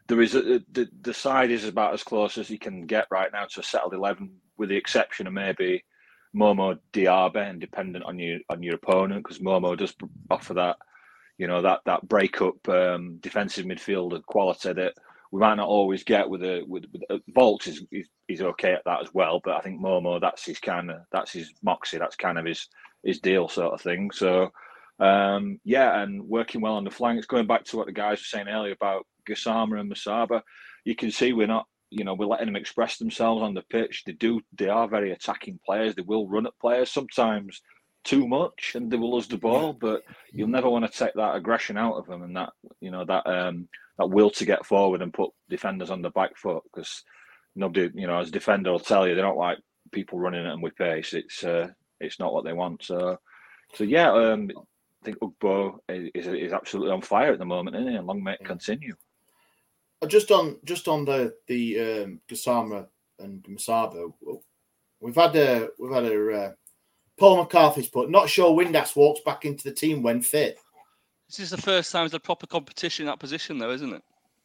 there 0.07 0.21
is 0.21 0.35
a, 0.35 0.61
the 0.71 0.89
the 1.01 1.13
side 1.13 1.51
is 1.51 1.65
about 1.65 1.93
as 1.93 2.03
close 2.03 2.37
as 2.37 2.47
he 2.47 2.57
can 2.57 2.85
get 2.85 3.07
right 3.11 3.31
now 3.31 3.45
to 3.45 3.59
a 3.59 3.63
settled 3.63 3.93
eleven, 3.93 4.31
with 4.57 4.69
the 4.69 4.77
exception 4.77 5.27
of 5.27 5.33
maybe 5.33 5.83
Momo 6.35 6.79
Diaby, 6.93 7.49
and 7.49 7.59
dependent 7.59 8.05
on 8.05 8.17
your 8.17 8.39
on 8.49 8.63
your 8.63 8.75
opponent, 8.75 9.23
because 9.23 9.39
Momo 9.39 9.77
does 9.77 9.93
offer 10.29 10.53
that, 10.53 10.77
you 11.37 11.47
know, 11.47 11.61
that 11.61 11.81
that 11.85 12.07
break 12.07 12.41
up 12.41 12.67
um, 12.69 13.17
defensive 13.19 13.65
midfielder 13.65 14.23
quality 14.23 14.73
that 14.73 14.93
we 15.31 15.39
might 15.39 15.55
not 15.55 15.67
always 15.67 16.03
get 16.03 16.29
with 16.29 16.43
a 16.43 16.63
with, 16.67 16.85
with 16.91 17.03
uh, 17.09 17.55
is, 17.65 17.83
is 17.91 18.07
is 18.27 18.41
okay 18.41 18.73
at 18.73 18.83
that 18.85 19.01
as 19.01 19.13
well, 19.13 19.39
but 19.43 19.55
I 19.55 19.61
think 19.61 19.79
Momo 19.81 20.19
that's 20.19 20.45
his 20.45 20.59
kind 20.59 20.91
of 20.91 20.97
that's 21.11 21.31
his 21.31 21.53
moxie, 21.63 21.97
that's 21.97 22.15
kind 22.15 22.37
of 22.37 22.45
his 22.45 22.67
his 23.03 23.19
deal 23.19 23.47
sort 23.47 23.73
of 23.73 23.81
thing. 23.81 24.11
So 24.11 24.51
um, 25.01 25.59
yeah, 25.63 26.01
and 26.01 26.21
working 26.27 26.61
well 26.61 26.75
on 26.75 26.83
the 26.83 26.91
flanks. 26.91 27.25
Going 27.25 27.47
back 27.47 27.63
to 27.65 27.77
what 27.77 27.87
the 27.87 27.91
guys 27.91 28.19
were 28.19 28.37
saying 28.37 28.47
earlier 28.47 28.73
about 28.73 29.07
Gassama 29.27 29.79
and 29.79 29.91
Musaba, 29.91 30.41
you 30.85 30.95
can 30.95 31.09
see 31.09 31.33
we're 31.33 31.47
not, 31.47 31.65
you 31.89 32.03
know, 32.03 32.13
we're 32.13 32.27
letting 32.27 32.45
them 32.45 32.55
express 32.55 32.97
themselves 32.97 33.41
on 33.41 33.55
the 33.55 33.63
pitch. 33.63 34.03
They 34.05 34.13
do, 34.13 34.41
they 34.55 34.67
are 34.67 34.87
very 34.87 35.11
attacking 35.11 35.59
players. 35.65 35.95
They 35.95 36.03
will 36.03 36.27
run 36.27 36.45
at 36.45 36.59
players 36.61 36.91
sometimes 36.91 37.61
too 38.03 38.27
much, 38.27 38.73
and 38.75 38.91
they 38.91 38.97
will 38.97 39.13
lose 39.13 39.27
the 39.27 39.37
ball. 39.37 39.73
But 39.73 40.03
you'll 40.31 40.47
never 40.47 40.69
want 40.69 40.91
to 40.91 40.97
take 40.97 41.13
that 41.15 41.35
aggression 41.35 41.77
out 41.77 41.95
of 41.95 42.07
them 42.07 42.23
and 42.23 42.35
that, 42.35 42.51
you 42.79 42.91
know, 42.91 43.05
that 43.05 43.25
um, 43.27 43.67
that 43.97 44.09
will 44.09 44.29
to 44.31 44.45
get 44.45 44.65
forward 44.65 45.01
and 45.01 45.13
put 45.13 45.31
defenders 45.49 45.89
on 45.91 46.01
the 46.01 46.09
back 46.09 46.35
foot 46.37 46.63
because 46.63 47.03
nobody, 47.55 47.89
you 47.93 48.07
know, 48.07 48.19
as 48.19 48.29
a 48.29 48.31
defender 48.31 48.71
will 48.71 48.79
tell 48.79 49.07
you 49.07 49.15
they 49.15 49.21
don't 49.21 49.37
like 49.37 49.59
people 49.91 50.19
running 50.19 50.45
at 50.45 50.49
them 50.49 50.61
with 50.61 50.75
pace. 50.75 51.13
It's 51.13 51.43
uh, 51.43 51.69
it's 51.99 52.19
not 52.19 52.33
what 52.33 52.43
they 52.43 52.53
want. 52.53 52.83
So, 52.83 53.19
so 53.75 53.83
yeah, 53.83 54.11
um, 54.11 54.49
I 54.55 55.05
think 55.05 55.19
Ugbo 55.19 55.79
is, 55.89 56.27
is 56.27 56.53
absolutely 56.53 56.91
on 56.91 57.01
fire 57.01 57.33
at 57.33 57.39
the 57.39 57.45
moment, 57.45 57.75
isn't 57.75 57.89
he? 57.89 57.95
And 57.95 58.07
long 58.07 58.23
may 58.23 58.33
it 58.33 58.45
continue. 58.45 58.95
Uh, 60.01 60.07
Just 60.07 60.31
on 60.31 60.57
just 60.63 60.87
on 60.87 61.05
the 61.05 61.35
the 61.47 61.79
um, 61.79 62.19
Gassama 62.27 62.87
and 63.19 63.43
Musaba, 63.43 64.11
we've 64.99 65.15
had 65.15 65.35
a 65.35 65.69
we've 65.77 65.93
had 65.93 66.05
a 66.05 66.31
uh, 66.33 66.51
Paul 67.19 67.37
McCarthy's 67.37 67.89
put. 67.89 68.09
Not 68.09 68.29
sure 68.29 68.51
Windass 68.57 68.95
walks 68.95 69.21
back 69.25 69.45
into 69.45 69.63
the 69.63 69.73
team 69.75 70.01
when 70.03 70.21
fit. 70.21 70.57
This 71.29 71.39
is 71.39 71.49
the 71.51 71.57
first 71.57 71.91
time 71.91 72.03
there's 72.03 72.13
a 72.13 72.19
proper 72.19 72.47
competition 72.47 73.03
in 73.03 73.07
that 73.07 73.19
position, 73.19 73.57
though, 73.57 73.71
isn't 73.71 73.93
it? 73.93 74.01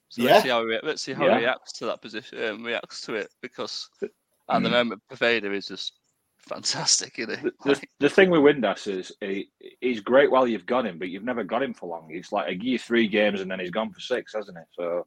So 0.08 0.22
Yeah. 0.22 0.30
let's 0.32 0.42
see 0.44 0.48
how 0.50 0.66
he, 0.68 0.78
let's 0.82 1.02
see 1.02 1.12
how 1.14 1.24
Yeah. 1.26 1.34
he 1.38 1.44
reacts 1.44 1.72
to 1.74 1.86
that 1.86 2.00
position, 2.00 2.44
um, 2.44 2.62
reacts 2.64 3.00
to 3.02 3.14
it, 3.14 3.28
because 3.42 3.88
at 4.02 4.10
Mm. 4.48 4.62
the 4.62 4.70
moment, 4.70 5.02
Poveda 5.10 5.52
is 5.54 5.66
just 5.66 5.94
fantastic, 6.38 7.18
isn't 7.18 7.38
he? 7.38 7.42
The, 7.64 7.74
the, 7.74 7.82
the 8.00 8.08
thing 8.10 8.30
with 8.30 8.40
Windass 8.42 8.86
is 8.86 9.10
he, 9.20 9.50
he's 9.80 10.00
great 10.00 10.30
while 10.30 10.46
you've 10.46 10.66
got 10.66 10.86
him, 10.86 10.98
but 10.98 11.08
you've 11.08 11.24
never 11.24 11.42
got 11.42 11.62
him 11.62 11.74
for 11.74 11.88
long. 11.88 12.08
He's 12.08 12.30
like 12.30 12.48
a 12.48 12.54
year 12.62 12.78
three 12.78 13.08
games 13.08 13.40
and 13.40 13.50
then 13.50 13.58
he's 13.58 13.72
gone 13.72 13.92
for 13.92 13.98
six, 14.00 14.32
hasn't 14.34 14.56
he? 14.56 14.64
So 14.78 15.06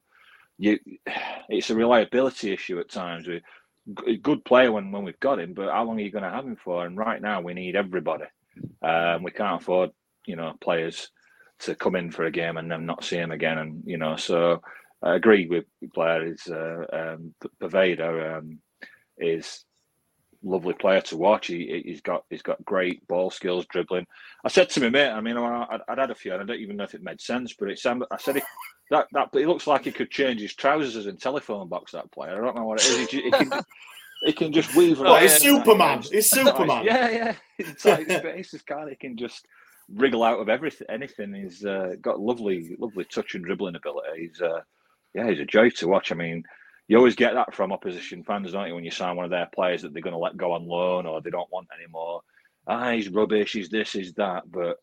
you, 0.58 0.78
it's 1.50 1.70
a 1.70 1.76
reliability 1.76 2.52
issue 2.52 2.80
at 2.80 2.90
times. 2.90 3.26
We, 3.28 3.36
g- 3.40 3.44
good 4.22 4.44
player 4.46 4.72
when, 4.72 4.92
when 4.92 5.04
we've 5.04 5.20
got 5.20 5.40
him, 5.40 5.54
but 5.54 5.70
how 5.70 5.84
long 5.84 6.00
are 6.00 6.04
you 6.04 6.12
going 6.12 6.24
to 6.24 6.30
have 6.30 6.46
him 6.46 6.58
for? 6.64 6.86
And 6.86 6.98
right 6.98 7.22
now 7.22 7.42
we 7.42 7.54
need 7.54 7.76
everybody. 7.76 8.26
Um, 8.82 9.24
we 9.24 9.32
can't 9.32 9.62
afford, 9.62 9.92
you 10.26 10.36
know, 10.36 10.54
players 10.62 11.10
to 11.60 11.76
come 11.76 11.96
in 11.96 12.12
for 12.12 12.26
a 12.26 12.32
game 12.32 12.58
and 12.58 12.72
then 12.72 12.86
not 12.86 13.04
see 13.04 13.18
him 13.18 13.32
again. 13.32 13.58
And 13.58 13.84
you 13.86 13.98
know, 13.98 14.16
so 14.16 14.62
I 15.02 15.16
agree 15.16 15.48
with 15.48 15.66
player 15.94 16.26
is 16.26 16.48
uh, 16.48 16.86
um, 16.92 17.34
Poveda 17.62 18.38
um, 18.38 18.60
is 19.18 19.64
lovely 20.44 20.74
player 20.74 21.02
to 21.02 21.18
watch. 21.18 21.48
He, 21.48 21.82
he's 21.86 22.02
got 22.02 22.24
he's 22.30 22.42
got 22.42 22.64
great 22.66 23.06
ball 23.08 23.30
skills, 23.30 23.66
dribbling. 23.68 24.06
I 24.44 24.50
said 24.50 24.70
to 24.72 24.82
my 24.82 24.90
mate, 24.90 25.10
I 25.10 25.22
mean, 25.22 25.38
I, 25.38 25.80
I'd 25.88 26.00
had 26.00 26.12
a 26.12 26.16
few, 26.16 26.34
and 26.34 26.42
I 26.42 26.46
don't 26.46 26.60
even 26.60 26.78
know 26.78 26.84
if 26.84 26.94
it 26.94 27.04
made 27.04 27.22
sense, 27.22 27.54
but 27.58 27.70
it 27.70 27.80
sounded. 27.80 28.08
I 28.12 28.18
said 28.18 28.38
it, 28.38 28.44
that 28.92 29.08
that 29.14 29.30
it 29.34 29.48
looks 29.48 29.68
like 29.68 29.86
he 29.86 29.92
could 29.92 30.12
change 30.12 30.42
his 30.42 30.56
trousers 30.56 30.96
as 30.96 31.08
in 31.08 31.18
telephone 31.18 31.68
box. 31.68 31.92
That 31.92 32.12
player, 32.12 32.42
I 32.42 32.46
don't 32.46 32.56
know 32.56 32.66
what 32.66 32.80
it 32.80 32.88
is. 32.88 33.10
He, 33.10 33.22
he 33.22 33.32
can 33.32 33.52
he 34.26 34.34
can 34.34 34.54
just 34.54 34.76
weave. 34.76 35.02
Around 35.02 35.22
he's 35.22 35.38
Superman. 35.38 36.04
He's 36.10 36.30
Superman. 36.30 36.84
Yeah, 36.86 37.10
yeah. 37.10 37.36
He's 37.58 37.76
tight 37.82 38.10
space. 38.10 38.52
This 38.52 38.62
guy, 38.62 38.90
he 38.90 38.96
can 38.96 39.18
just 39.18 39.46
wriggle 39.94 40.24
out 40.24 40.40
of 40.40 40.50
everything. 40.50 40.88
Anything. 40.90 41.34
He's 41.34 41.66
uh, 41.66 41.96
got 42.02 42.20
lovely, 42.20 42.76
lovely 42.80 43.06
touch 43.06 43.36
and 43.36 43.44
dribbling 43.44 43.76
ability. 43.76 44.08
He's 44.28 44.42
uh, 44.42 44.62
yeah, 45.14 45.30
he's 45.30 45.40
a 45.40 45.46
joy 45.46 45.70
to 45.72 45.88
watch. 45.88 46.12
I 46.12 46.16
mean, 46.16 46.44
you 46.90 46.98
always 46.98 47.16
get 47.16 47.36
that 47.36 47.54
from 47.54 47.72
opposition 47.72 48.24
fans, 48.24 48.52
don't 48.52 48.68
you, 48.68 48.74
when 48.74 48.84
you 48.84 48.90
sign 48.92 49.16
one 49.16 49.24
of 49.24 49.32
their 49.32 49.48
players 49.54 49.84
that 49.84 49.94
they're 49.94 50.02
going 50.02 50.12
to 50.12 50.18
let 50.18 50.36
go 50.36 50.54
on 50.54 50.68
loan 50.68 51.06
or 51.06 51.22
they 51.22 51.30
don't 51.30 51.52
want 51.52 51.68
anymore. 51.78 52.22
Ah, 52.68 52.92
he's 52.92 53.10
rubbish. 53.10 53.54
He's 53.54 53.70
this. 53.70 53.94
He's 53.94 54.12
that. 54.16 54.44
But 54.52 54.78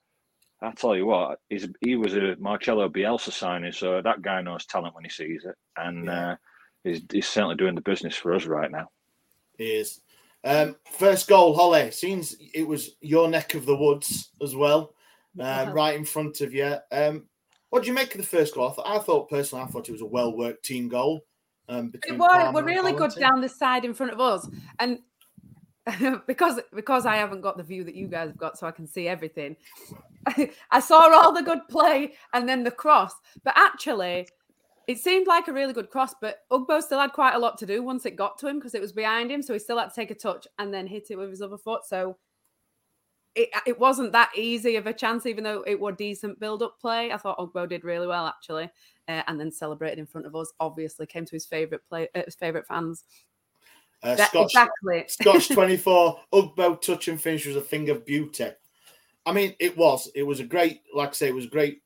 I 0.63 0.71
tell 0.71 0.97
you 0.97 1.05
what, 1.07 1.41
he's, 1.51 1.67
he 1.81 1.97
was 1.97 2.15
a 2.15 2.37
Marcello 2.39 2.89
Bielsa 2.89 3.33
signing, 3.33 3.73
so 3.73 4.01
that 4.01 4.23
guy 4.23 4.41
knows 4.41 4.67
talent 4.67 4.95
when 4.95 5.03
he 5.05 5.11
sees 5.11 5.45
it, 5.45 5.57
and 5.77 6.07
Yeah. 6.07 6.31
uh, 6.31 6.37
he's, 6.85 7.03
he's 7.11 7.29
certainly 7.29 7.57
doing 7.57 7.75
the 7.75 7.81
business 7.81 8.17
for 8.17 8.33
us 8.35 8.47
right 8.47 8.71
now. 8.71 8.89
He 9.59 9.73
is. 9.73 10.01
Um, 10.45 10.77
first 10.93 11.29
goal, 11.29 11.57
Hollie. 11.57 11.91
Seems 11.91 12.37
it 12.55 12.63
was 12.63 12.97
your 13.01 13.29
neck 13.29 13.55
of 13.55 13.67
the 13.67 13.77
woods 13.77 14.31
as 14.41 14.55
well, 14.55 14.95
uh, 15.41 15.43
Yeah. 15.43 15.73
right 15.73 15.97
in 15.97 16.05
front 16.05 16.41
of 16.41 16.55
you. 16.55 16.77
Um, 16.93 17.25
what 17.71 17.83
do 17.83 17.89
you 17.89 17.95
make 17.95 18.15
of 18.15 18.21
the 18.21 18.27
first 18.27 18.55
goal? 18.55 18.71
I 18.71 18.73
thought, 18.73 18.87
I 18.87 18.99
thought 19.01 19.29
personally, 19.29 19.65
I 19.65 19.67
thought 19.67 19.89
it 19.89 19.93
was 19.93 20.03
a 20.03 20.07
well 20.07 20.37
worked 20.37 20.65
team 20.65 20.89
goal. 20.89 21.25
Um, 21.69 21.87
It 21.87 21.93
between 21.93 22.19
was, 22.19 22.29
Palmer 22.31 22.53
we're 22.53 22.59
and 22.61 22.67
really 22.69 22.93
good 22.93 23.15
down 23.19 23.41
this 23.41 23.59
side 23.59 23.85
in 23.85 23.95
front 23.95 24.13
of 24.13 24.21
us. 24.21 24.49
And 24.79 25.01
because 26.27 26.61
because 26.75 27.07
I 27.07 27.17
haven't 27.17 27.43
got 27.43 27.57
the 27.57 27.63
view 27.63 27.85
that 27.85 27.95
you 27.95 28.09
guys 28.09 28.29
have 28.29 28.37
got, 28.37 28.59
so 28.59 28.67
I 28.67 28.73
can 28.73 28.87
see 28.87 29.07
everything. 29.09 29.57
I 30.71 30.81
saw 30.81 31.13
all 31.13 31.33
the 31.33 31.43
good 31.43 31.61
play 31.69 32.15
and 32.33 32.49
then 32.49 32.65
the 32.65 32.71
cross. 32.73 33.13
But 33.45 33.55
actually, 33.57 34.27
It 34.87 34.99
seemed 34.99 35.27
like 35.27 35.49
a 35.49 35.53
really 35.53 35.73
good 35.73 35.91
cross, 35.91 36.15
but 36.21 36.39
Ugbo 36.51 36.81
still 36.81 37.01
had 37.01 37.13
quite 37.13 37.35
a 37.35 37.39
lot 37.39 37.59
to 37.59 37.67
do 37.67 37.83
once 37.83 38.07
it 38.07 38.15
got 38.17 38.39
to 38.39 38.47
him 38.47 38.59
because 38.59 38.75
it 38.75 38.81
was 38.81 38.93
behind 38.93 39.31
him. 39.33 39.43
So 39.43 39.53
he 39.53 39.59
still 39.59 39.79
had 39.79 39.89
to 39.89 39.95
take 39.95 40.13
a 40.13 40.15
touch 40.15 40.47
and 40.59 40.73
then 40.73 40.87
hit 40.87 41.11
it 41.11 41.17
with 41.17 41.31
his 41.31 41.43
other 41.43 41.59
foot. 41.59 41.85
So 41.85 42.17
it, 43.37 43.51
it 43.67 43.79
wasn't 43.79 44.13
that 44.13 44.31
easy 44.35 44.77
of 44.77 44.87
a 44.87 44.93
chance, 44.95 45.27
even 45.27 45.45
though 45.45 45.63
it 45.67 45.79
was 45.79 45.95
decent 45.97 46.41
build 46.41 46.63
up 46.63 46.81
play. 46.81 47.13
I 47.13 47.19
thought 47.19 47.39
Ugbo 47.39 47.69
did 47.69 47.85
really 47.85 48.07
well, 48.07 48.27
actually. 48.27 48.71
Uh, 49.07 49.23
and 49.29 49.39
then 49.39 49.53
celebrated 49.53 49.99
in 49.99 50.07
front 50.07 50.27
of 50.27 50.35
us. 50.35 50.53
Obviously, 50.59 51.07
came 51.07 51.27
to 51.27 51.37
his 51.37 51.47
favourite 51.47 51.87
play, 51.89 52.09
uh, 52.15 52.23
his 52.25 52.35
favourite 52.35 52.67
fans. 52.67 53.05
Uh, 54.03 54.17
That- 54.17 54.31
Scotch, 54.31 54.51
exactly. 54.53 55.05
Scotch 55.09 55.49
24, 55.51 56.21
Ugbo 56.33 56.81
touch 56.81 57.09
and 57.09 57.21
finish 57.21 57.47
was 57.47 57.57
a 57.57 57.61
thing 57.61 57.91
of 57.91 58.07
beauty. 58.07 58.49
I 59.27 59.33
mean, 59.33 59.55
it 59.61 59.77
was. 59.77 60.11
It 60.15 60.23
was 60.23 60.41
a 60.41 60.45
great, 60.45 60.81
like 60.95 61.11
I 61.11 61.13
say, 61.13 61.29
it 61.29 61.35
was 61.35 61.45
a 61.45 61.49
great 61.49 61.83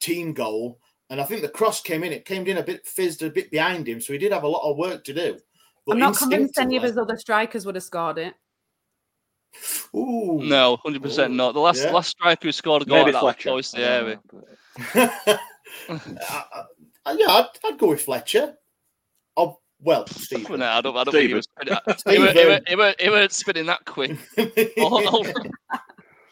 team 0.00 0.32
goal. 0.32 0.80
And 1.10 1.20
I 1.20 1.24
think 1.24 1.42
the 1.42 1.48
cross 1.48 1.80
came 1.80 2.02
in. 2.02 2.12
It 2.12 2.24
came 2.24 2.46
in 2.46 2.56
a 2.56 2.62
bit 2.62 2.86
fizzed, 2.86 3.22
a 3.22 3.30
bit 3.30 3.50
behind 3.50 3.86
him. 3.86 4.00
So 4.00 4.12
he 4.14 4.18
did 4.18 4.32
have 4.32 4.42
a 4.44 4.48
lot 4.48 4.68
of 4.68 4.78
work 4.78 5.04
to 5.04 5.14
do. 5.14 5.38
But 5.86 5.92
I'm 5.94 5.98
not 5.98 6.16
convinced 6.16 6.58
any 6.58 6.76
of 6.76 6.82
his 6.82 6.96
other 6.96 7.16
strikers 7.16 7.66
would 7.66 7.74
have 7.74 7.84
scored 7.84 8.18
it. 8.18 8.34
Ooh. 9.94 10.40
No, 10.42 10.76
hundred 10.76 11.02
percent 11.02 11.34
not. 11.34 11.52
The 11.52 11.60
last 11.60 11.82
Yeah. 11.84 11.92
last 11.92 12.10
striker 12.10 12.48
who 12.48 12.52
scored 12.52 12.82
a 12.82 12.84
goal 12.84 12.98
Maybe 13.04 13.12
like 13.12 13.42
that 13.42 13.52
was 13.54 13.70
Fletcher. 13.70 13.74
Boyce 13.74 13.74
I 13.74 13.78
don't 13.78 13.86
Thierry. 13.86 14.18
know, 14.94 15.12
but- 15.26 15.40
Uh, 15.88 16.42
uh, 17.06 17.16
yeah, 17.18 17.26
I'd, 17.28 17.46
I'd 17.64 17.78
go 17.78 17.88
with 17.88 18.02
Fletcher. 18.02 18.54
Oh, 19.36 19.58
well, 19.80 20.06
Steve. 20.06 20.48
No, 20.50 20.64
I 20.64 20.80
don't, 20.80 20.96
I 20.96 21.04
don't 21.04 21.12
think 21.12 21.28
he 21.28 21.34
was. 21.34 21.46
Stephen. 21.58 21.78
He 22.14 22.18
weren't, 22.18 22.30
he, 22.32 22.38
Stephen. 22.38 22.46
weren't, 22.48 22.68
he, 22.68 22.76
weren't, 22.76 23.00
he 23.00 23.08
weren't 23.10 23.32
spinning 23.32 23.66
that 23.66 23.84
quick. 23.84 24.16
Oh, 24.78 25.32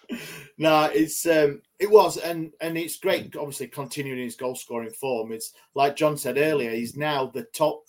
no, 0.58 0.84
it's 0.92 1.24
um, 1.26 1.60
it 1.78 1.90
was, 1.90 2.16
and 2.18 2.52
and 2.60 2.76
it's 2.76 2.98
great. 2.98 3.34
Obviously, 3.36 3.68
continuing 3.68 4.20
his 4.22 4.36
goal 4.36 4.54
scoring 4.54 4.90
form. 4.90 5.32
It's 5.32 5.52
like 5.74 5.96
Jon 5.96 6.16
said 6.16 6.36
earlier. 6.38 6.70
He's 6.70 6.96
now 6.96 7.26
the 7.26 7.44
top. 7.54 7.82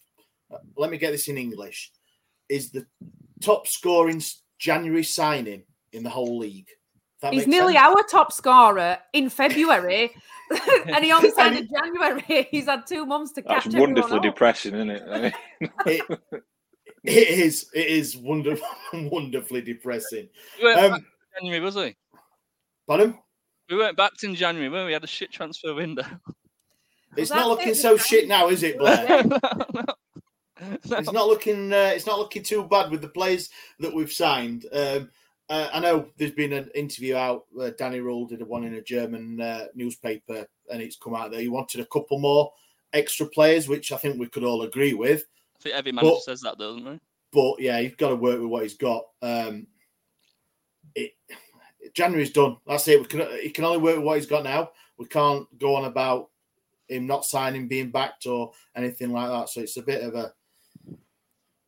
uh, 0.54 0.58
Let 0.78 0.90
me 0.92 0.98
get 0.98 1.12
this 1.12 1.28
in 1.28 1.38
English. 1.38 1.92
Is 2.50 2.72
the 2.72 2.86
top 3.42 3.68
scoring 3.68 4.18
s- 4.18 4.41
January 4.62 5.03
signing 5.03 5.63
in 5.91 6.03
the 6.03 6.10
whole 6.10 6.38
league. 6.38 6.68
That 7.22 7.34
He's 7.34 7.48
nearly 7.48 7.74
sense. 7.74 7.86
our 7.98 8.03
top 8.03 8.32
scorer 8.32 8.98
in 9.13 9.30
February, 9.30 10.12
and 10.88 11.03
he 11.03 11.12
only 11.12 11.32
signed 11.32 11.58
in 11.58 11.68
January. 11.68 12.48
He's 12.51 12.65
had 12.65 12.86
two 12.88 13.06
months 13.06 13.32
to 13.34 13.41
That's 13.41 13.65
catch 13.65 13.68
everyone 13.68 13.89
wonderfully 13.89 14.18
up. 14.18 14.24
depressing, 14.24 14.75
isn't 14.75 14.89
it? 14.91 15.34
It, 15.86 16.03
it 17.03 17.27
is. 17.39 17.68
It 17.74 17.88
is 17.88 18.15
wonderful, 18.15 18.68
wonderfully 18.94 19.62
depressing. 19.62 20.30
we 20.60 20.63
weren't 20.65 20.77
back 20.77 20.91
Um, 20.91 20.96
in 20.98 21.06
January, 21.39 21.60
was 21.65 21.75
he? 21.75 21.96
pardon? 22.88 23.18
We 23.70 23.77
weren't 23.77 23.98
backed 23.98 24.24
in 24.24 24.36
January, 24.36 24.70
were 24.70 24.82
we? 24.82 24.88
We 24.88 24.94
had 24.94 25.03
a 25.03 25.08
shit 25.08 25.32
transfer 25.32 25.74
window. 25.74 26.03
It's 27.18 27.32
Well, 27.32 27.39
not 27.41 27.48
looking 27.50 27.74
so 27.74 27.98
shit 27.98 28.27
now, 28.27 28.50
is 28.50 28.62
it, 28.63 28.77
Blair? 28.77 29.24
It's 30.62 31.12
not 31.12 31.27
looking. 31.27 31.74
Uh, 31.74 31.91
it's 31.96 32.06
not 32.06 32.20
looking 32.20 32.44
too 32.44 32.63
bad 32.63 32.91
with 32.91 33.01
the 33.01 33.08
players 33.08 33.50
that 33.80 33.94
we've 33.94 34.12
signed. 34.12 34.65
Um, 34.72 35.10
uh, 35.50 35.70
I 35.74 35.80
know 35.80 36.08
there's 36.18 36.32
been 36.32 36.53
an 36.53 36.70
interview 36.75 37.15
out. 37.15 37.46
Uh, 37.60 37.72
Danny 37.77 38.00
Röhl 38.00 38.30
did 38.30 38.41
one 38.41 38.63
in 38.63 38.75
a 38.75 38.82
German 38.82 39.41
uh, 39.41 39.65
newspaper, 39.75 40.48
and 40.72 40.82
it's 40.82 40.96
come 40.96 41.15
out 41.15 41.32
that 41.32 41.41
he 41.41 41.50
wanted 41.50 41.82
a 41.82 41.86
couple 41.86 42.20
more 42.20 42.51
extra 42.94 43.25
players, 43.25 43.68
which 43.68 43.91
I 43.91 43.98
think 43.98 44.20
we 44.20 44.27
could 44.27 44.44
all 44.44 44.62
agree 44.62 44.94
with. 44.94 45.25
I 45.60 45.63
think 45.63 45.75
every 45.75 45.91
manager 45.91 46.13
But- 46.15 46.24
says 46.24 46.41
that, 46.41 46.58
doesn't 46.58 46.86
he? 46.86 47.00
But 47.34 47.62
yeah, 47.62 47.80
he's 47.80 47.96
got 47.96 48.10
to 48.10 48.15
work 48.15 48.39
with 48.41 48.50
what 48.50 48.63
he's 48.63 48.75
got. 48.75 49.06
Um, 49.22 49.68
it, 50.96 51.13
January's 51.94 52.32
done. 52.32 52.58
That's 52.68 52.88
it. 52.89 53.00
We 53.00 53.06
can. 53.06 53.39
He 53.41 53.50
can 53.50 53.63
only 53.63 53.77
work 53.77 53.96
with 53.96 54.06
what 54.06 54.18
he's 54.18 54.25
got 54.25 54.44
now. 54.44 54.72
We 54.98 55.06
can't 55.06 55.48
go 55.58 55.75
on 55.75 55.86
about 55.86 56.30
him 56.89 57.08
not 57.08 57.25
signing, 57.25 57.70
being 57.70 57.89
backed, 57.89 58.25
or 58.25 58.51
anything 58.75 59.12
like 59.12 59.30
that. 59.30 59.50
So 59.50 59.62
it's 59.62 59.77
a 59.77 59.82
bit 59.82 60.03
of 60.03 60.13
a 60.15 60.34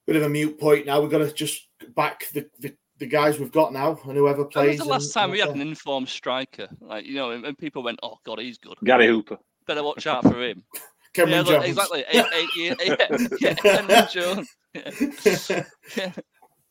bit 0.05 0.15
of 0.15 0.23
a 0.23 0.29
mute 0.29 0.59
point 0.59 0.85
now. 0.85 1.01
We've 1.01 1.09
got 1.11 1.19
to 1.19 1.31
just 1.33 1.67
back 1.95 2.29
the, 2.33 2.49
the, 2.59 2.75
the 2.99 3.05
guys 3.07 3.39
we've 3.39 3.51
got 3.51 3.73
now, 3.73 3.99
and 4.05 4.17
whoever 4.17 4.43
When 4.43 4.49
plays. 4.51 4.79
was 4.79 4.87
the 4.87 4.91
last 4.91 5.03
and- 5.05 5.13
time 5.13 5.31
we 5.31 5.39
had 5.39 5.49
an 5.49 5.61
informed 5.61 6.09
striker? 6.09 6.67
Like, 6.81 7.05
you 7.05 7.15
know, 7.15 7.31
and, 7.31 7.45
and 7.45 7.57
people 7.57 7.83
went, 7.83 7.99
oh, 8.03 8.17
God, 8.25 8.39
he's 8.39 8.57
good. 8.57 8.75
Gary 8.83 9.07
Hooper. 9.07 9.37
Better 9.67 9.83
watch 9.83 10.05
out 10.07 10.23
for 10.23 10.41
him. 10.41 10.63
Cameron 11.13 11.45
yeah, 11.45 11.51
look, 11.51 11.63
Jones. 11.63 11.65
exactly. 11.67 12.05
Eight, 12.11 12.25
eight, 12.33 12.49
year- 12.57 12.75
yeah, 12.83 13.27
yeah, 13.39 13.53
Cameron 13.53 14.07
Jones. 14.11 14.49
Yeah. 14.73 15.63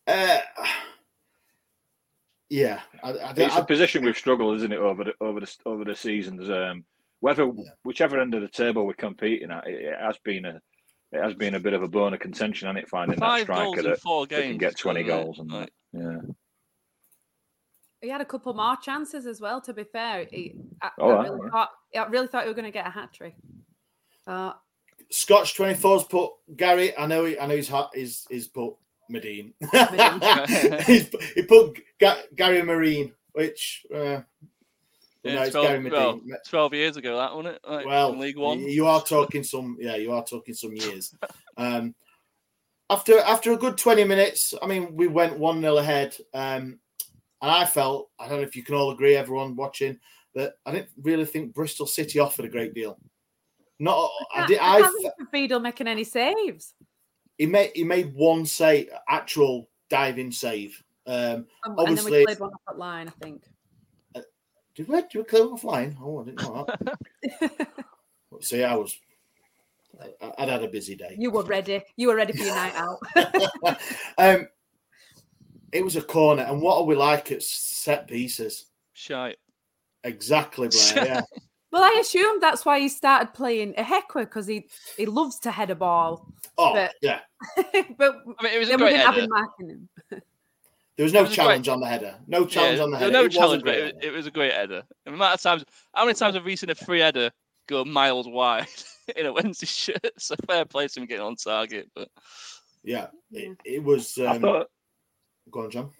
Yeah. 0.07 0.43
Uh, 0.59 0.67
yeah, 2.51 2.81
I, 3.03 3.11
I, 3.13 3.33
It's 3.37 3.55
I, 3.55 3.61
a 3.61 3.65
position 3.65 4.05
we've 4.05 4.17
struggled, 4.19 4.57
isn't 4.57 4.73
it, 4.73 4.79
over 4.79 5.05
the 5.05 5.13
over 5.21 5.41
the 5.41 5.57
over 5.65 5.85
the 5.85 5.95
seasons. 5.95 6.51
Um, 6.51 6.85
whether 7.21 7.47
whichever 7.85 8.21
end 8.21 8.35
of 8.35 8.43
the 8.43 8.49
table 8.49 8.85
we're 8.85 8.95
competing 8.95 9.51
at, 9.53 9.67
it, 9.67 9.81
it 9.85 9.99
has 10.01 10.19
been 10.25 10.45
a 10.45 10.61
it 11.13 11.23
has 11.23 11.35
been 11.35 11.55
a 11.55 11.61
bit 11.61 11.73
of 11.75 11.83
a 11.83 11.89
bone 11.89 12.15
of 12.15 12.21
contention, 12.21 12.69
and 12.69 12.79
it 12.79 12.89
finding 12.89 13.19
Five 13.19 13.47
that 13.47 13.55
striker 13.55 13.83
that, 13.83 14.01
four 14.01 14.27
that 14.27 14.43
can 14.43 14.59
get 14.59 14.77
twenty 14.79 15.03
goals. 15.03 15.39
And 15.39 15.51
that. 15.51 15.71
Yeah, 15.93 16.19
He 18.01 18.09
had 18.09 18.21
a 18.21 18.25
couple 18.25 18.55
more 18.55 18.77
chances 18.77 19.27
as 19.27 19.41
well. 19.41 19.61
To 19.61 19.73
be 19.75 19.85
fair, 19.85 20.27
he, 20.31 20.55
I, 20.81 20.91
Oh, 20.99 21.11
I 21.11 21.23
really 21.25 21.41
yeah. 21.45 21.51
thought 21.51 21.71
I 21.97 22.05
really 22.07 22.27
thought 22.29 22.43
he 22.45 22.49
was 22.49 22.55
going 22.57 22.65
to 22.65 22.71
get 22.71 22.87
a 22.87 22.91
hat 22.91 23.13
trick. 23.13 23.35
Uh, 24.27 24.53
Scotch 25.11 25.55
24's 25.57 26.05
put 26.05 26.33
Gary. 26.57 26.97
I 26.97 27.07
know. 27.07 27.25
He, 27.27 27.39
I 27.39 27.47
know 27.47 27.57
he's 27.57 27.69
hot. 27.69 27.91
He's 27.95 28.27
he's 28.31 28.49
put 28.49 28.75
Madine. 29.11 29.53
he's, 30.87 31.09
he 31.35 31.43
put 31.43 31.79
Ga- 32.01 32.23
Gary 32.35 32.63
Madine, 32.63 33.13
which 33.33 33.85
uh, 33.95 34.21
Yeah, 35.25 35.35
no, 35.37 35.43
it's 35.43 35.53
12, 35.53 35.67
Gary 35.67 35.91
well, 35.91 36.19
Madine. 36.19 36.37
12 36.49 36.75
years 36.75 36.97
ago, 36.97 37.17
that 37.17 37.35
wasn't 37.35 37.55
it? 37.55 37.61
Like, 37.69 37.87
Well, 37.87 38.13
in 38.13 38.19
League 38.19 38.37
One. 38.37 38.61
you 38.61 38.87
are 38.87 39.01
talking 39.03 39.45
some. 39.45 39.77
Yeah, 39.79 39.97
you 39.97 40.13
are 40.13 40.25
talking 40.25 40.55
some 40.55 40.75
years. 40.75 41.15
um, 41.57 41.95
after 42.91 43.19
after 43.21 43.53
a 43.53 43.57
good 43.57 43.79
twenty 43.79 44.05
minutes, 44.05 44.53
I 44.61 44.67
mean, 44.67 44.95
we 44.97 45.07
went 45.07 45.39
one 45.39 45.61
0 45.61 45.77
ahead, 45.77 46.17
um, 46.35 46.79
and 47.41 47.51
I 47.51 47.65
felt 47.65 48.11
I 48.19 48.29
don't 48.29 48.39
know 48.39 48.47
if 48.47 48.57
you 48.57 48.65
can 48.65 48.75
all 48.75 48.91
agree, 48.91 49.15
everyone 49.17 49.57
watching, 49.57 49.99
that 50.35 50.55
I 50.67 50.73
didn't 50.73 50.91
really 51.01 51.25
think 51.25 51.55
Bristol 51.55 51.87
City 51.87 52.19
offered 52.19 52.45
a 52.45 52.51
great 52.51 52.75
deal. 52.75 52.99
Not, 53.79 54.11
I 54.35 54.47
did. 54.47 54.59
I 54.59 54.75
I 54.75 54.81
can't 54.81 54.95
remember 54.95 55.31
Beadle 55.33 55.61
making 55.61 55.89
any 55.89 56.05
saves. 56.05 56.75
he 57.39 57.47
made 57.47 57.71
he 57.75 57.85
made 57.85 58.13
one 58.15 58.45
save, 58.45 58.89
actual 59.09 59.69
diving 59.89 60.33
save. 60.33 60.83
Um, 61.07 61.47
Um, 61.65 61.79
and 61.79 61.99
then 61.99 62.05
we 62.05 62.25
played 62.25 62.41
one 62.41 62.51
off 62.51 62.61
that 62.67 62.79
line, 62.79 63.09
I 63.09 63.25
think. 63.25 63.43
Did 64.75 64.89
we 64.89 65.03
do 65.11 65.21
a 65.21 65.25
clear 65.25 65.45
offline? 65.45 65.97
Oh, 66.01 66.21
I 66.21 66.25
didn't 66.25 66.43
know 66.43 66.67
that. 67.41 67.69
See, 68.41 68.63
I 68.65 68.75
was. 68.77 68.99
I- 70.01 70.33
I'd 70.39 70.49
had 70.49 70.63
a 70.65 70.69
busy 70.69 70.95
day. 70.95 71.15
You 71.19 71.31
were 71.31 71.43
ready. 71.45 71.83
You 71.97 72.09
were 72.09 72.17
ready 72.17 72.33
for 72.33 72.45
your 72.45 72.55
night 72.55 72.75
out. 72.75 72.99
um, 74.19 74.49
it 75.73 75.85
was 75.85 75.97
a 75.97 76.03
corner, 76.03 76.43
and 76.43 76.61
what 76.63 76.77
are 76.79 76.85
we 76.85 76.95
like 76.95 77.31
at 77.33 77.43
set 77.43 78.09
pieces? 78.09 78.67
Shite. 78.95 79.39
Exactly, 80.05 80.69
Blair. 80.69 81.05
Yeah, 81.07 81.21
well, 81.71 81.85
I 81.85 81.99
assumed 82.01 82.43
that's 82.43 82.65
why 82.65 82.81
he 82.81 82.89
started 82.89 83.33
playing 83.35 83.75
a 83.77 83.83
heckler 83.83 84.25
because 84.25 84.47
he 84.47 84.67
he 84.97 85.07
loves 85.07 85.39
to 85.41 85.51
head 85.51 85.71
a 85.71 85.75
ball. 85.75 86.27
Oh, 86.59 86.75
But- 86.75 86.95
yeah. 87.03 87.21
but 87.99 88.17
I 88.39 88.43
mean, 88.45 88.53
it 88.55 88.59
was 88.59 88.69
a 88.69 88.73
then 88.73 88.81
we 88.81 88.85
great 88.87 88.91
didn't 88.97 89.07
have 89.07 89.15
header. 89.15 89.79
Him 90.97 91.05
marking 91.05 91.05
him. 91.05 91.05
There 91.05 91.05
was 91.05 91.13
no 91.13 91.23
was 91.23 91.35
challenge 91.35 91.67
great- 91.67 91.73
on 91.73 91.81
the 91.81 91.87
header. 91.87 92.19
No 92.27 92.47
challenge 92.47 92.79
Yeah, 92.79 92.85
on 92.85 92.91
the 92.91 92.99
header. 92.99 93.11
was 93.11 93.13
No 93.13 93.21
It 93.21 93.25
was 93.25 93.35
a 93.35 93.39
challenge, 93.39 93.63
but 93.65 93.71
great 93.75 93.79
it, 93.79 93.95
header. 93.95 94.07
it 94.07 94.13
was 94.13 94.27
a 94.27 94.31
great 94.31 94.53
header. 94.53 94.83
The 95.05 95.13
amount 95.13 95.35
of 95.35 95.41
times, 95.43 95.65
how 95.95 96.05
many 96.05 96.15
times 96.15 96.35
have 96.35 96.45
we 96.45 96.57
seen 96.57 96.71
a 96.71 96.75
free 96.75 97.01
header 97.01 97.31
go 97.69 97.85
miles 97.85 98.29
wide 98.29 98.67
in 99.17 99.27
a 99.27 99.33
Wednesday 99.33 99.67
shirt? 99.67 100.01
So 100.19 100.35
fair 100.47 100.65
play 100.65 100.89
to 100.89 101.01
him 101.01 101.07
getting 101.07 101.25
on 101.25 101.37
target, 101.37 101.91
but 101.95 102.09
Yeah, 102.83 103.09
it, 103.31 103.57
it 103.65 103.83
was. 103.83 104.19
I 104.19 104.37
Um, 104.37 104.41
thought 104.43 104.67
go 105.51 105.65
on, 105.65 105.71
Jon. 105.71 105.91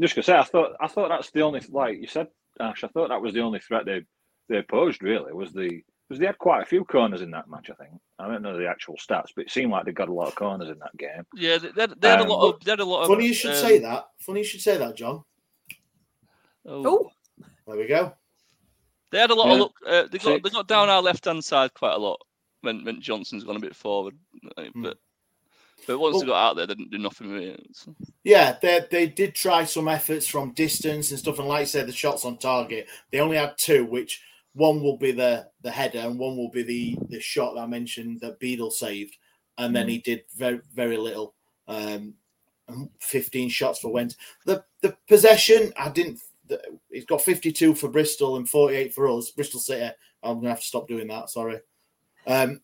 just 0.00 0.14
gonna 0.14 0.22
say, 0.24 0.36
I 0.36 0.44
thought 0.44 0.72
I 0.80 0.88
thought 0.88 1.08
that's 1.08 1.30
the 1.30 1.42
only 1.42 1.60
like 1.70 1.98
you 2.00 2.06
said, 2.06 2.28
Ash. 2.60 2.82
I 2.84 2.88
thought 2.88 3.08
that 3.10 3.20
was 3.22 3.34
the 3.34 3.40
only 3.40 3.60
threat 3.60 3.84
they 3.86 4.02
they 4.48 4.62
posed. 4.62 5.02
Really, 5.02 5.32
was 5.32 5.52
the 5.52 5.82
because 6.08 6.20
they 6.20 6.26
had 6.26 6.38
quite 6.38 6.62
a 6.62 6.66
few 6.66 6.84
corners 6.84 7.22
in 7.22 7.30
that 7.32 7.48
match. 7.48 7.70
I 7.70 7.74
think 7.74 7.92
I 8.18 8.28
don't 8.28 8.42
know 8.42 8.58
the 8.58 8.68
actual 8.68 8.94
stats, 8.96 9.28
but 9.34 9.46
it 9.46 9.50
seemed 9.50 9.70
like 9.72 9.84
they 9.84 9.92
got 9.92 10.08
a 10.08 10.12
lot 10.12 10.28
of 10.28 10.34
corners 10.34 10.68
in 10.68 10.78
that 10.80 10.96
game. 10.96 11.24
yeah, 11.34 11.58
they, 11.58 11.68
they, 11.70 11.80
had- 11.82 12.00
they 12.00 12.08
had 12.08 12.20
a 12.20 12.22
Um, 12.24 12.28
lot 12.28 12.54
of. 12.54 12.60
They 12.64 12.70
had 12.72 12.80
a 12.80 12.84
lot 12.84 13.02
of. 13.02 13.08
Funny 13.08 13.26
you 13.26 13.34
should 13.34 13.50
um, 13.52 13.56
say 13.56 13.78
that. 13.80 14.08
Funny 14.18 14.40
you 14.40 14.44
should 14.46 14.60
say 14.60 14.76
that, 14.78 14.96
Jon. 14.96 15.24
oh, 16.66 16.86
Oh, 16.86 17.10
There 17.66 17.76
we 17.76 17.86
go. 17.86 18.12
They 19.10 19.18
had 19.20 19.30
a 19.30 19.34
lot 19.34 19.52
of 19.52 19.58
look. 19.58 19.74
Uh, 19.86 20.04
they 20.10 20.18
got 20.18 20.42
they 20.42 20.50
got 20.50 20.66
down 20.66 20.88
our 20.88 21.00
left 21.00 21.24
hand 21.24 21.44
side 21.44 21.72
quite 21.74 21.94
a 21.94 21.98
lot 21.98 22.20
when 22.62 22.84
when 22.84 23.00
Johnson's 23.00 23.44
gone 23.44 23.56
a 23.56 23.60
bit 23.60 23.76
forward, 23.76 24.16
like, 24.56 24.72
Hmm. 24.72 24.82
but 24.82 24.98
but 25.86 25.98
once 25.98 26.18
they 26.20 26.26
got 26.26 26.50
out 26.50 26.56
there, 26.56 26.66
they 26.66 26.74
didn't 26.74 26.90
do 26.90 26.98
nothing 26.98 27.32
with 27.32 27.42
it. 27.42 27.66
So- 27.72 27.94
Yeah, 28.24 28.56
they 28.60 28.80
they 28.90 29.06
did 29.06 29.34
try 29.34 29.64
some 29.64 29.86
efforts 29.86 30.26
from 30.26 30.52
distance 30.52 31.10
and 31.10 31.20
stuff, 31.20 31.38
and 31.38 31.46
like 31.46 31.60
I 31.60 31.64
said, 31.64 31.86
the 31.86 31.92
shots 31.92 32.24
on 32.24 32.38
target. 32.38 32.88
They 33.12 33.20
only 33.20 33.36
had 33.36 33.54
two, 33.56 33.84
which 33.84 34.20
one 34.54 34.82
will 34.82 34.96
be 34.96 35.12
the 35.12 35.48
the 35.62 35.70
header, 35.70 35.98
and 35.98 36.18
one 36.18 36.36
will 36.36 36.50
be 36.50 36.62
the 36.62 36.96
the 37.10 37.20
shot 37.20 37.54
that 37.54 37.62
I 37.62 37.66
mentioned 37.66 38.20
that 38.20 38.38
Beadle 38.38 38.70
saved, 38.70 39.16
and 39.58 39.74
then 39.74 39.88
he 39.88 39.98
did 39.98 40.22
very 40.36 40.60
very 40.74 40.96
little. 40.96 41.34
Um, 41.68 42.14
15 43.00 43.50
shots 43.50 43.78
for 43.80 43.92
Went. 43.92 44.16
The 44.46 44.64
the 44.80 44.96
possession, 45.08 45.72
I 45.76 45.90
didn't. 45.90 46.20
The, 46.46 46.60
he's 46.90 47.04
got 47.04 47.22
52 47.22 47.74
for 47.74 47.88
Bristol 47.88 48.36
and 48.36 48.48
48 48.48 48.94
for 48.94 49.08
us. 49.08 49.30
Bristol 49.30 49.60
City. 49.60 49.94
I'm 50.22 50.36
gonna 50.36 50.50
have 50.50 50.60
to 50.60 50.66
stop 50.66 50.88
doing 50.88 51.08
that. 51.08 51.30
Sorry. 51.30 51.58
Um, 52.26 52.60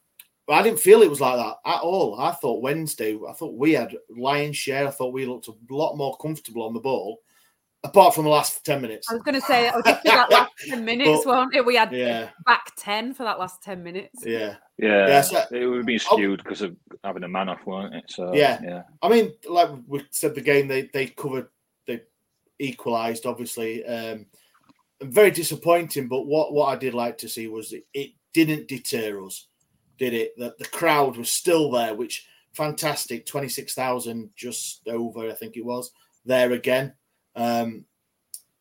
But 0.46 0.54
I 0.54 0.62
didn't 0.62 0.80
feel 0.80 1.02
it 1.02 1.10
was 1.10 1.20
like 1.20 1.36
that 1.36 1.56
at 1.64 1.80
all. 1.80 2.18
I 2.18 2.32
thought 2.32 2.62
Wednesday, 2.62 3.16
I 3.28 3.32
thought 3.34 3.54
we 3.54 3.72
had 3.72 3.94
lion's 4.08 4.56
share. 4.56 4.88
I 4.88 4.90
thought 4.90 5.12
we 5.12 5.26
looked 5.26 5.48
a 5.48 5.54
lot 5.70 5.96
more 5.96 6.16
comfortable 6.16 6.62
on 6.62 6.74
the 6.74 6.80
ball, 6.80 7.20
apart 7.84 8.14
from 8.14 8.24
the 8.24 8.30
last 8.30 8.64
10 8.64 8.82
minutes. 8.82 9.08
I 9.10 9.14
was 9.14 9.22
going 9.22 9.34
to 9.34 9.40
say, 9.40 9.66
it 9.68 9.74
was 9.74 9.84
just 9.84 10.04
that 10.04 10.30
last 10.30 10.52
10 10.68 10.84
minutes, 10.84 11.24
But- 11.24 11.26
won't 11.26 11.54
it? 11.54 11.64
We 11.64 11.76
had 11.76 11.92
Yeah. 11.92 12.28
back 12.44 12.72
10 12.76 13.14
for 13.14 13.22
that 13.24 13.38
last 13.38 13.62
10 13.62 13.82
minutes. 13.82 14.22
Yeah. 14.24 14.56
Yeah, 14.78 15.08
Yeah, 15.08 15.20
so- 15.22 15.44
it 15.50 15.66
would 15.66 15.78
have 15.78 15.86
been 15.86 15.98
skewed 15.98 16.42
because 16.42 16.60
of 16.62 16.76
having 17.04 17.24
a 17.24 17.28
man 17.28 17.48
off, 17.48 17.64
weren't 17.66 17.94
it? 17.94 18.04
So 18.08 18.34
yeah. 18.34 18.60
yeah. 18.62 18.82
I 19.02 19.08
mean, 19.08 19.32
like 19.48 19.70
we 19.86 20.02
said, 20.10 20.34
the 20.34 20.40
game 20.40 20.68
they 20.68 20.90
they 20.92 21.06
covered, 21.06 21.48
they 21.86 22.02
equalised. 22.58 23.26
Obviously, 23.26 23.84
um, 23.86 24.26
very 25.02 25.30
disappointing. 25.30 26.08
But 26.08 26.22
what 26.26 26.52
what 26.52 26.66
I 26.68 26.76
did 26.76 26.94
like 26.94 27.16
to 27.18 27.28
see 27.28 27.46
was 27.48 27.72
it, 27.72 27.86
it 27.94 28.10
didn't 28.32 28.68
deter 28.68 29.24
us, 29.24 29.46
did 29.98 30.12
it? 30.14 30.32
That 30.38 30.58
the 30.58 30.66
crowd 30.66 31.16
was 31.16 31.30
still 31.30 31.70
there, 31.70 31.94
which 31.94 32.26
fantastic. 32.52 33.26
Twenty 33.26 33.48
six 33.48 33.74
thousand, 33.74 34.30
just 34.36 34.86
over, 34.88 35.28
I 35.30 35.34
think 35.34 35.56
it 35.56 35.64
was 35.64 35.92
there 36.24 36.52
again. 36.52 36.94
Um, 37.36 37.84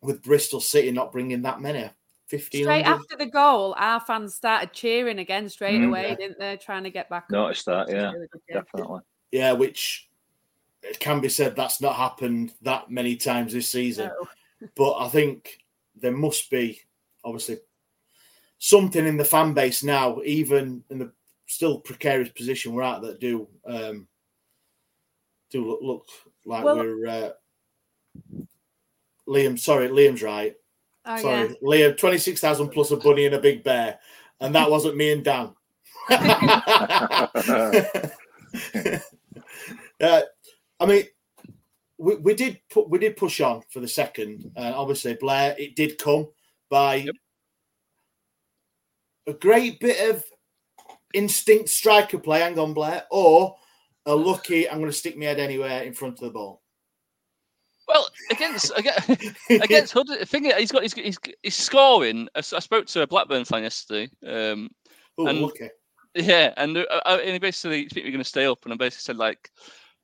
with 0.01 0.21
Bristol 0.23 0.61
City 0.61 0.91
not 0.91 1.11
bringing 1.11 1.41
that 1.41 1.59
many, 1.61 1.89
fifteen 2.27 2.63
Straight 2.63 2.85
after 2.85 3.17
the 3.17 3.25
goal, 3.25 3.73
our 3.77 3.99
fans 3.99 4.35
started 4.35 4.71
cheering 4.71 5.19
again 5.19 5.49
straight 5.49 5.81
Mm. 5.81 5.87
away, 5.89 6.09
Yeah. 6.09 6.15
didn't 6.15 6.39
they? 6.39 6.57
Trying 6.57 6.83
to 6.83 6.89
get 6.89 7.09
back. 7.09 7.23
up. 7.25 7.31
Noticed 7.31 7.65
that, 7.65 7.89
yeah, 7.89 8.11
really 8.11 8.27
definitely. 8.51 9.01
Yeah, 9.31 9.51
which 9.53 10.09
it 10.83 10.99
can 10.99 11.19
be 11.19 11.27
said 11.29 11.55
that's 11.55 11.81
not 11.81 11.95
happened 11.95 12.53
that 12.61 12.89
many 12.89 13.15
times 13.17 13.51
this 13.53 13.67
season. 13.69 14.07
No. 14.61 14.69
But 14.75 14.97
I 14.99 15.09
think 15.09 15.59
there 15.95 16.11
must 16.15 16.49
be 16.49 16.81
obviously 17.25 17.57
something 18.59 19.05
in 19.05 19.17
the 19.17 19.25
fan 19.25 19.53
base 19.53 19.83
now, 19.83 20.21
even 20.23 20.83
in 20.89 20.99
the 20.99 21.11
still 21.47 21.79
precarious 21.79 22.29
position 22.29 22.73
we're 22.73 22.83
at, 22.83 23.01
that 23.01 23.19
do 23.19 23.47
um, 23.65 24.07
do 25.49 25.65
look, 25.67 25.81
look 25.81 26.07
like 26.45 26.63
Well- 26.63 26.77
we're 26.77 27.07
uh, 27.07 27.31
Liam. 29.29 29.57
Sorry, 29.57 29.87
Liam's 29.87 30.23
right. 30.23 30.55
Oh, 31.05 31.17
sorry, 31.17 31.49
yeah. 31.49 31.55
Liam. 31.63 31.97
Twenty 31.97 32.17
six 32.17 32.41
thousand 32.41 32.69
plus 32.69 32.91
a 32.91 32.97
bunny 32.97 33.25
and 33.25 33.35
a 33.35 33.39
big 33.39 33.63
bear, 33.63 33.99
and 34.39 34.55
that 34.55 34.71
wasn't 34.71 34.97
me 34.97 35.11
and 35.11 35.23
Dan. 35.23 35.53
uh, 36.09 37.27
I 40.79 40.85
mean, 40.85 41.03
we, 41.99 42.15
we 42.15 42.33
did 42.33 42.59
put 42.71 42.89
we 42.89 42.97
did 42.97 43.17
push 43.17 43.41
on 43.41 43.61
for 43.69 43.79
the 43.79 43.87
second, 43.87 44.51
and 44.55 44.73
obviously 44.73 45.13
Blair 45.13 45.55
it 45.57 45.75
did 45.75 45.99
come 45.99 46.29
by 46.69 47.07
a 49.27 49.33
great 49.33 49.79
bit 49.79 50.09
of 50.09 50.23
instinct 51.13 51.69
striker 51.69 52.17
play. 52.17 52.39
Hang 52.39 52.57
on, 52.57 52.73
Blair, 52.73 53.03
or 53.11 53.55
a 54.05 54.15
lucky. 54.15 54.67
I'm 54.67 54.79
going 54.79 54.89
to 54.89 54.97
stick 54.97 55.17
my 55.17 55.25
head 55.25 55.39
anywhere 55.39 55.83
in 55.83 55.93
front 55.93 56.15
of 56.15 56.21
the 56.21 56.31
ball. 56.31 56.63
Well, 57.89 58.07
against 58.31 58.71
against, 58.77 59.09
against 59.49 59.93
Huddersfield, 59.93 60.21
the 60.21 60.25
thing 60.25 60.45
is, 60.45 60.53
he's 60.55 60.71
got 60.71 60.83
he's, 60.83 60.93
he's, 60.93 61.19
he's 61.43 61.55
scoring. 61.55 62.29
I 62.35 62.41
spoke 62.41 62.85
to 62.85 63.01
a 63.01 63.07
Blackburn 63.07 63.43
fan 63.45 63.63
yesterday. 63.63 64.09
Um, 64.25 64.69
Oh, 65.17 65.27
And- 65.27 65.41
lucky. 65.41 65.67
yeah, 66.15 66.53
and, 66.55 66.77
uh, 66.77 66.85
uh, 67.05 67.19
and 67.21 67.33
he 67.33 67.39
basically 67.39 67.89
we're 67.93 68.03
going 68.03 68.19
to 68.19 68.23
stay 68.23 68.45
up, 68.45 68.59
and 68.63 68.71
I 68.73 68.77
basically 68.77 69.01
said 69.01 69.17
like, 69.17 69.49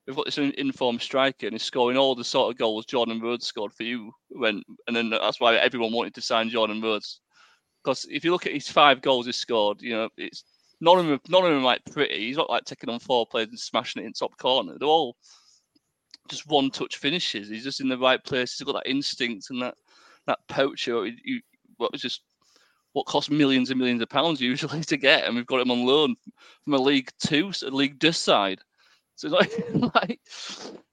we've 0.05 0.15
got 0.15 0.25
this 0.25 0.37
informed 0.37 1.01
striker, 1.01 1.47
and 1.47 1.53
he's 1.53 1.63
scoring 1.63 1.95
all 1.97 2.15
the 2.15 2.23
sort 2.23 2.51
of 2.51 2.57
goals 2.57 2.85
Jordan 2.85 3.21
Rhodes 3.21 3.47
scored 3.47 3.71
for 3.73 3.83
you 3.83 4.11
when, 4.27 4.61
and 4.87 4.95
then 4.95 5.09
that's 5.09 5.39
why 5.39 5.55
everyone 5.55 5.93
wanted 5.93 6.13
to 6.15 6.21
sign 6.21 6.49
Jordan 6.49 6.81
Rhodes, 6.81 7.21
because 7.83 8.05
if 8.09 8.25
you 8.25 8.31
look 8.31 8.45
at 8.45 8.51
his 8.51 8.67
five 8.67 9.01
goals 9.01 9.25
he 9.27 9.31
scored, 9.31 9.81
you 9.81 9.93
know 9.95 10.09
it's 10.17 10.43
none 10.81 10.99
of 10.99 11.05
them 11.05 11.19
none 11.29 11.43
of 11.45 11.49
them 11.51 11.59
are 11.59 11.63
like 11.65 11.81
pretty. 11.89 12.27
He's 12.27 12.37
not 12.37 12.49
like 12.49 12.65
taking 12.65 12.89
on 12.89 12.99
four 12.99 13.25
players 13.25 13.47
and 13.49 13.59
smashing 13.59 14.03
it 14.03 14.05
in 14.05 14.11
top 14.13 14.37
corner. 14.37 14.75
They're 14.77 14.87
all 14.89 15.15
just 16.29 16.47
one 16.47 16.69
touch 16.69 16.97
finishes. 16.97 17.49
He's 17.49 17.63
just 17.63 17.81
in 17.81 17.89
the 17.89 17.97
right 17.97 18.23
place. 18.23 18.57
He's 18.57 18.65
got 18.65 18.73
that 18.73 18.89
instinct 18.89 19.47
and 19.49 19.61
that 19.61 19.75
that 20.27 20.39
poacher. 20.47 21.09
What 21.77 21.91
was 21.91 22.01
just 22.01 22.21
what 22.93 23.05
costs 23.05 23.29
millions 23.29 23.69
and 23.69 23.79
millions 23.79 24.01
of 24.01 24.09
pounds 24.09 24.39
usually 24.39 24.81
to 24.85 24.97
get, 24.97 25.25
and 25.25 25.35
we've 25.35 25.45
got 25.45 25.61
him 25.61 25.71
on 25.71 25.85
loan 25.85 26.15
from 26.63 26.73
a 26.73 26.77
League 26.77 27.09
Two, 27.19 27.51
a 27.63 27.69
League 27.69 27.99
Deux 27.99 28.13
side. 28.13 28.59
So 29.15 29.27
like, 29.29 29.51
like 29.73 30.19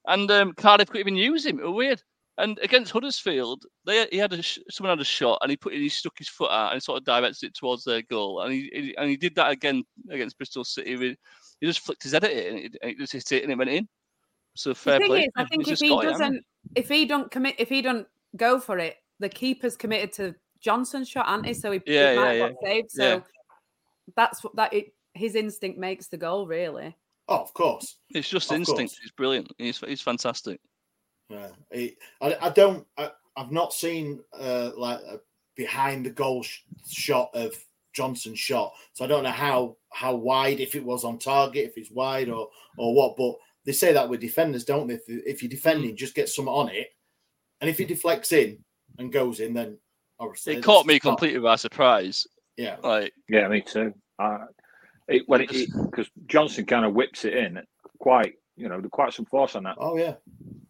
and 0.07 0.29
um, 0.31 0.53
Cardiff 0.53 0.89
couldn't 0.89 1.07
even 1.07 1.15
use 1.15 1.45
him. 1.45 1.59
It 1.59 1.65
was 1.65 1.75
weird. 1.75 2.03
And 2.37 2.57
against 2.63 2.91
Huddersfield, 2.91 3.63
they 3.85 4.07
he 4.11 4.17
had 4.17 4.33
a 4.33 4.41
someone 4.43 4.97
had 4.97 4.99
a 4.99 5.05
shot, 5.05 5.39
and 5.41 5.51
he 5.51 5.57
put 5.57 5.73
he 5.73 5.87
stuck 5.87 6.17
his 6.17 6.29
foot 6.29 6.51
out 6.51 6.73
and 6.73 6.81
sort 6.81 6.97
of 6.97 7.05
directed 7.05 7.47
it 7.47 7.55
towards 7.55 7.83
their 7.83 8.01
goal, 8.01 8.41
and 8.41 8.51
he, 8.51 8.69
he 8.73 8.97
and 8.97 9.09
he 9.09 9.17
did 9.17 9.35
that 9.35 9.51
again 9.51 9.83
against 10.09 10.37
Bristol 10.37 10.63
City. 10.63 10.95
With, 10.95 11.17
he 11.61 11.67
just 11.67 11.81
flicked 11.81 12.03
his 12.03 12.13
head 12.13 12.23
at 12.23 12.31
it, 12.31 12.51
and 12.51 12.59
it, 12.59 12.75
it 12.81 12.97
just 12.97 13.13
hit 13.13 13.31
it, 13.31 13.43
and 13.43 13.51
it 13.51 13.57
went 13.57 13.69
in. 13.69 13.87
So 14.55 14.69
The 14.71 14.75
thing 14.75 15.07
play. 15.07 15.21
is, 15.23 15.29
I 15.35 15.45
think 15.45 15.65
He's 15.67 15.81
if 15.81 15.87
he 15.87 15.89
got 15.89 16.05
it, 16.05 16.11
hasn't 16.11 16.19
doesn't, 16.29 16.45
if 16.75 16.89
he 16.89 17.05
don't 17.05 17.31
commit, 17.31 17.55
if 17.57 17.69
he 17.69 17.81
don't 17.81 18.07
go 18.37 18.59
for 18.59 18.77
it, 18.77 18.97
the 19.19 19.29
keeper's 19.29 19.75
committed 19.75 20.13
to 20.13 20.35
Johnson's 20.59 21.09
shot, 21.09 21.27
aren't 21.27 21.45
he? 21.45 21.53
So 21.53 21.71
he, 21.71 21.81
he 21.85 21.93
Yeah, 21.93 22.15
might 22.15 22.33
yeah, 22.37 22.49
got 22.49 22.55
saved. 22.63 22.91
So 22.91 23.03
Yeah. 23.03 23.19
that's 24.15 24.43
what 24.43 24.55
that 24.55 24.73
it, 24.73 24.93
his 25.13 25.35
instinct 25.35 25.77
makes 25.79 26.07
the 26.07 26.17
goal, 26.17 26.47
really. 26.47 26.95
Oh, 27.29 27.37
of 27.37 27.53
course. 27.53 27.97
It's 28.09 28.29
just 28.29 28.51
Of 28.51 28.57
instinct. 28.57 28.91
course. 28.91 28.99
He's 29.01 29.11
brilliant. 29.11 29.51
He's 29.57 29.79
he's 29.79 30.01
fantastic. 30.01 30.59
Yeah, 31.29 31.47
it, 31.71 31.97
I, 32.21 32.35
I 32.41 32.49
don't. 32.49 32.85
I, 32.97 33.11
I've 33.37 33.51
not 33.51 33.73
seen 33.73 34.19
uh, 34.37 34.71
like 34.77 34.99
a 34.99 35.19
behind 35.55 36.05
the 36.05 36.09
goal 36.11 36.43
sh- 36.43 36.59
shot 36.89 37.29
of 37.33 37.55
Johnson's 37.93 38.39
shot, 38.39 38.73
so 38.93 39.05
I 39.05 39.07
don't 39.07 39.23
know 39.23 39.31
how 39.31 39.77
how 39.91 40.15
wide, 40.15 40.59
if 40.59 40.75
it 40.75 40.83
was 40.83 41.03
on 41.03 41.17
target, 41.17 41.65
if 41.65 41.77
it's 41.77 41.91
wide 41.91 42.29
or 42.29 42.49
or 42.77 42.93
what. 42.93 43.15
But 43.17 43.35
they 43.65 43.71
say 43.71 43.93
that 43.93 44.09
with 44.09 44.19
defenders, 44.21 44.65
don't 44.65 44.87
they? 44.87 44.95
If, 44.95 45.03
if 45.07 45.41
you're 45.43 45.49
defending, 45.49 45.95
just 45.95 46.15
get 46.15 46.29
some 46.29 46.49
on 46.49 46.69
it, 46.69 46.87
and 47.61 47.69
if 47.69 47.79
it 47.79 47.87
deflects 47.87 48.31
in 48.31 48.59
and 48.97 49.11
goes 49.11 49.39
in, 49.39 49.53
then 49.53 49.77
obviously 50.19 50.55
It 50.55 50.63
caught 50.63 50.85
me 50.85 50.95
not- 50.95 51.01
completely 51.01 51.39
by 51.39 51.55
surprise. 51.55 52.27
Yeah, 52.57 52.75
Like 52.83 53.13
Yeah, 53.29 53.47
me 53.47 53.61
too. 53.61 53.93
Uh, 54.19 54.45
it, 55.07 55.23
when 55.27 55.41
it 55.41 55.49
because 55.49 56.09
Johnson 56.27 56.65
kind 56.65 56.85
of 56.85 56.93
whips 56.93 57.25
it 57.25 57.33
in 57.33 57.59
quite, 57.99 58.35
you 58.55 58.69
know, 58.69 58.79
quite 58.91 59.11
some 59.13 59.25
force 59.25 59.55
on 59.55 59.63
that 59.63 59.75
Oh 59.79 59.97
yeah, 59.97 60.15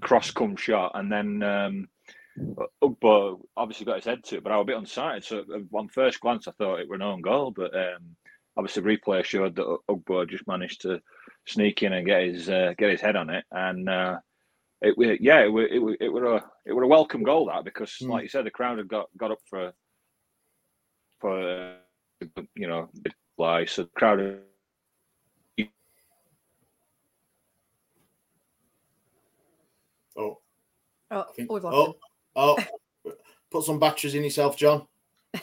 cross 0.02 0.32
come 0.32 0.56
shot, 0.56 0.92
and 0.96 1.12
then 1.12 1.44
um, 1.44 1.88
Ugbo 2.82 3.42
obviously 3.58 3.86
got 3.86 3.98
his 3.98 4.06
head 4.06 4.24
to 4.26 4.38
it, 4.38 4.44
but 4.44 4.52
I 4.52 4.58
was 4.58 4.64
a 4.64 4.66
bit 4.66 4.78
unsighted. 4.78 5.24
So 5.24 5.40
uh, 5.40 5.78
on 5.78 5.88
first 5.90 6.20
glance, 6.20 6.48
I 6.48 6.52
thought 6.52 6.80
it 6.80 6.88
were 6.88 6.96
an 6.96 7.02
own 7.02 7.22
goal, 7.22 7.52
but 7.52 7.76
um, 7.76 8.16
obviously 8.58 8.84
replay 8.84 9.24
showed 9.24 9.56
that 9.56 9.78
Ugbo 9.90 10.28
just 10.30 10.48
managed 10.48 10.82
to 10.82 11.02
sneak 11.46 11.84
in 11.84 11.94
and 11.94 12.06
get 12.06 12.24
his 12.24 12.50
uh, 12.50 12.74
get 12.78 12.92
his 12.92 13.02
head 13.02 13.16
on 13.16 13.30
it, 13.30 13.46
and 13.52 13.90
uh, 13.90 14.20
it 14.82 14.98
wa- 14.98 15.18
yeah, 15.20 15.40
it 15.44 15.52
were 15.52 15.66
it 15.68 15.80
were 15.80 15.98
it 16.00 16.10
were 16.10 16.36
a 16.36 16.46
it 16.66 16.74
were 16.74 16.84
a 16.84 16.88
welcome 16.88 17.24
goal 17.24 17.46
that 17.48 17.64
because, 17.66 17.92
Mm. 18.02 18.10
like 18.10 18.24
you 18.24 18.30
said, 18.30 18.46
the 18.46 18.52
crowd 18.52 18.78
had 18.78 18.88
got 18.88 19.08
got 19.18 19.32
up 19.32 19.40
for 19.50 19.74
for 21.20 21.40
uh, 21.40 22.42
you 22.56 22.68
know 22.68 22.90
fly, 23.36 23.66
so 23.66 23.84
the 23.84 23.90
crowd. 23.90 24.20
had- 24.20 24.40
oh, 30.16 30.38
Oh, 31.12 31.24
think- 31.36 31.52
oh, 31.52 31.96
oh, 32.36 32.58
put 33.52 33.64
some 33.64 33.80
batteries 33.80 34.16
in 34.16 34.24
yourself, 34.24 34.58
Jon. 34.58 34.88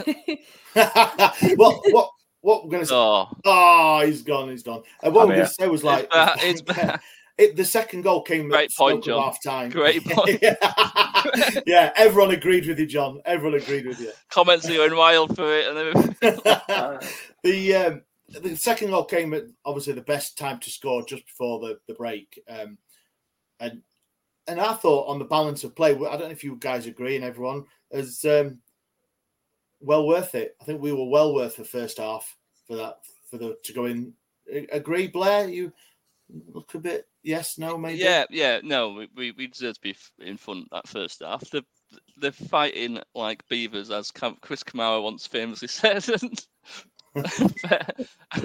him. 0.06 0.38
what 0.74 1.80
what 1.92 2.10
what 2.40 2.64
we're 2.64 2.70
gonna 2.70 2.87
say? 2.87 2.94
oh, 2.94 3.29
Oh, 3.44 4.03
he's 4.07 4.22
gone. 4.22 4.50
He's 4.50 4.62
gone. 4.62 4.83
And 5.03 5.14
what 5.14 5.22
I'm 5.22 5.29
we 5.29 5.35
here. 5.35 5.44
gonna 5.44 5.55
say 5.55 5.68
was 5.68 5.85
like, 5.85 6.09
bad, 6.11 6.38
it's 6.42 6.62
bad. 6.62 7.00
it, 7.38 7.57
the 7.57 7.64
second 7.64 8.03
goal 8.03 8.22
came 8.22 8.48
Great 8.48 8.70
at 8.70 8.76
point, 8.76 9.05
Jon. 9.05 9.22
half 9.22 9.42
time. 9.42 9.70
Great 9.70 10.05
point. 10.07 10.38
yeah, 11.66 11.92
everyone 11.96 12.31
agreed 12.31 12.66
with 12.66 12.79
you, 12.79 12.87
Jon. 12.87 13.20
Everyone 13.24 13.61
agreed 13.61 13.87
with 13.87 14.00
you. 14.00 14.12
comments 14.31 14.68
are 14.68 14.74
going 14.74 14.96
wild 14.96 15.37
for 15.37 15.55
it, 15.55 15.66
and 15.68 15.76
then 15.76 16.14
the 17.42 17.74
um, 17.76 18.03
the 18.40 18.57
second 18.57 18.90
goal 18.90 19.05
came 19.05 19.35
at 19.35 19.44
obviously 19.64 19.92
the 19.92 20.00
best 20.03 20.38
time 20.38 20.59
to 20.61 20.70
score 20.70 21.05
just 21.05 21.26
before 21.26 21.61
the 21.61 21.79
the 21.88 21.94
break, 21.94 22.40
um, 22.48 22.79
and 23.59 23.83
and 24.46 24.61
I 24.61 24.72
thought 24.74 25.09
on 25.09 25.18
the 25.18 25.24
balance 25.24 25.62
of 25.64 25.76
play, 25.76 25.92
I 25.92 25.94
don't 26.16 26.20
know 26.20 26.26
if 26.31 26.44
you 26.44 26.57
guys 26.59 26.87
agree, 26.87 27.16
and 27.16 27.24
everyone 27.24 27.64
as 27.92 28.24
um, 28.24 28.59
well 29.81 30.07
worth 30.07 30.35
it. 30.35 30.57
I 30.61 30.64
think 30.64 30.81
we 30.81 30.93
were 30.93 31.09
well 31.09 31.35
worth 31.35 31.57
the 31.57 31.64
first 31.64 31.99
half 31.99 32.37
for 32.66 32.77
that 32.77 32.99
for 33.31 33.38
the 33.38 33.57
to 33.64 33.73
go 33.73 33.87
in. 33.87 34.14
Agree, 34.73 35.07
Blair? 35.07 35.49
You 35.49 35.73
look 36.53 36.75
a 36.75 36.79
bit 36.79 37.09
yes, 37.23 37.59
no, 37.59 37.77
maybe. 37.77 37.99
yeah, 37.99 38.25
yeah, 38.31 38.61
no, 38.62 39.07
we, 39.16 39.33
we, 39.33 39.47
deserve 39.47 39.75
to 39.75 39.81
be 39.81 39.97
in 40.19 40.37
front 40.37 40.69
that 40.71 40.88
first 40.88 41.23
half. 41.25 41.49
The 41.51 41.64
they're 42.19 42.33
fighting 42.33 43.01
like 43.14 43.47
beavers, 43.49 43.90
as 43.90 44.11
Chris 44.11 44.62
Kamara 44.62 45.03
once 45.03 45.27
famously 45.27 45.69
said. 45.69 46.09
and 46.09 46.47
fair, 47.14 47.87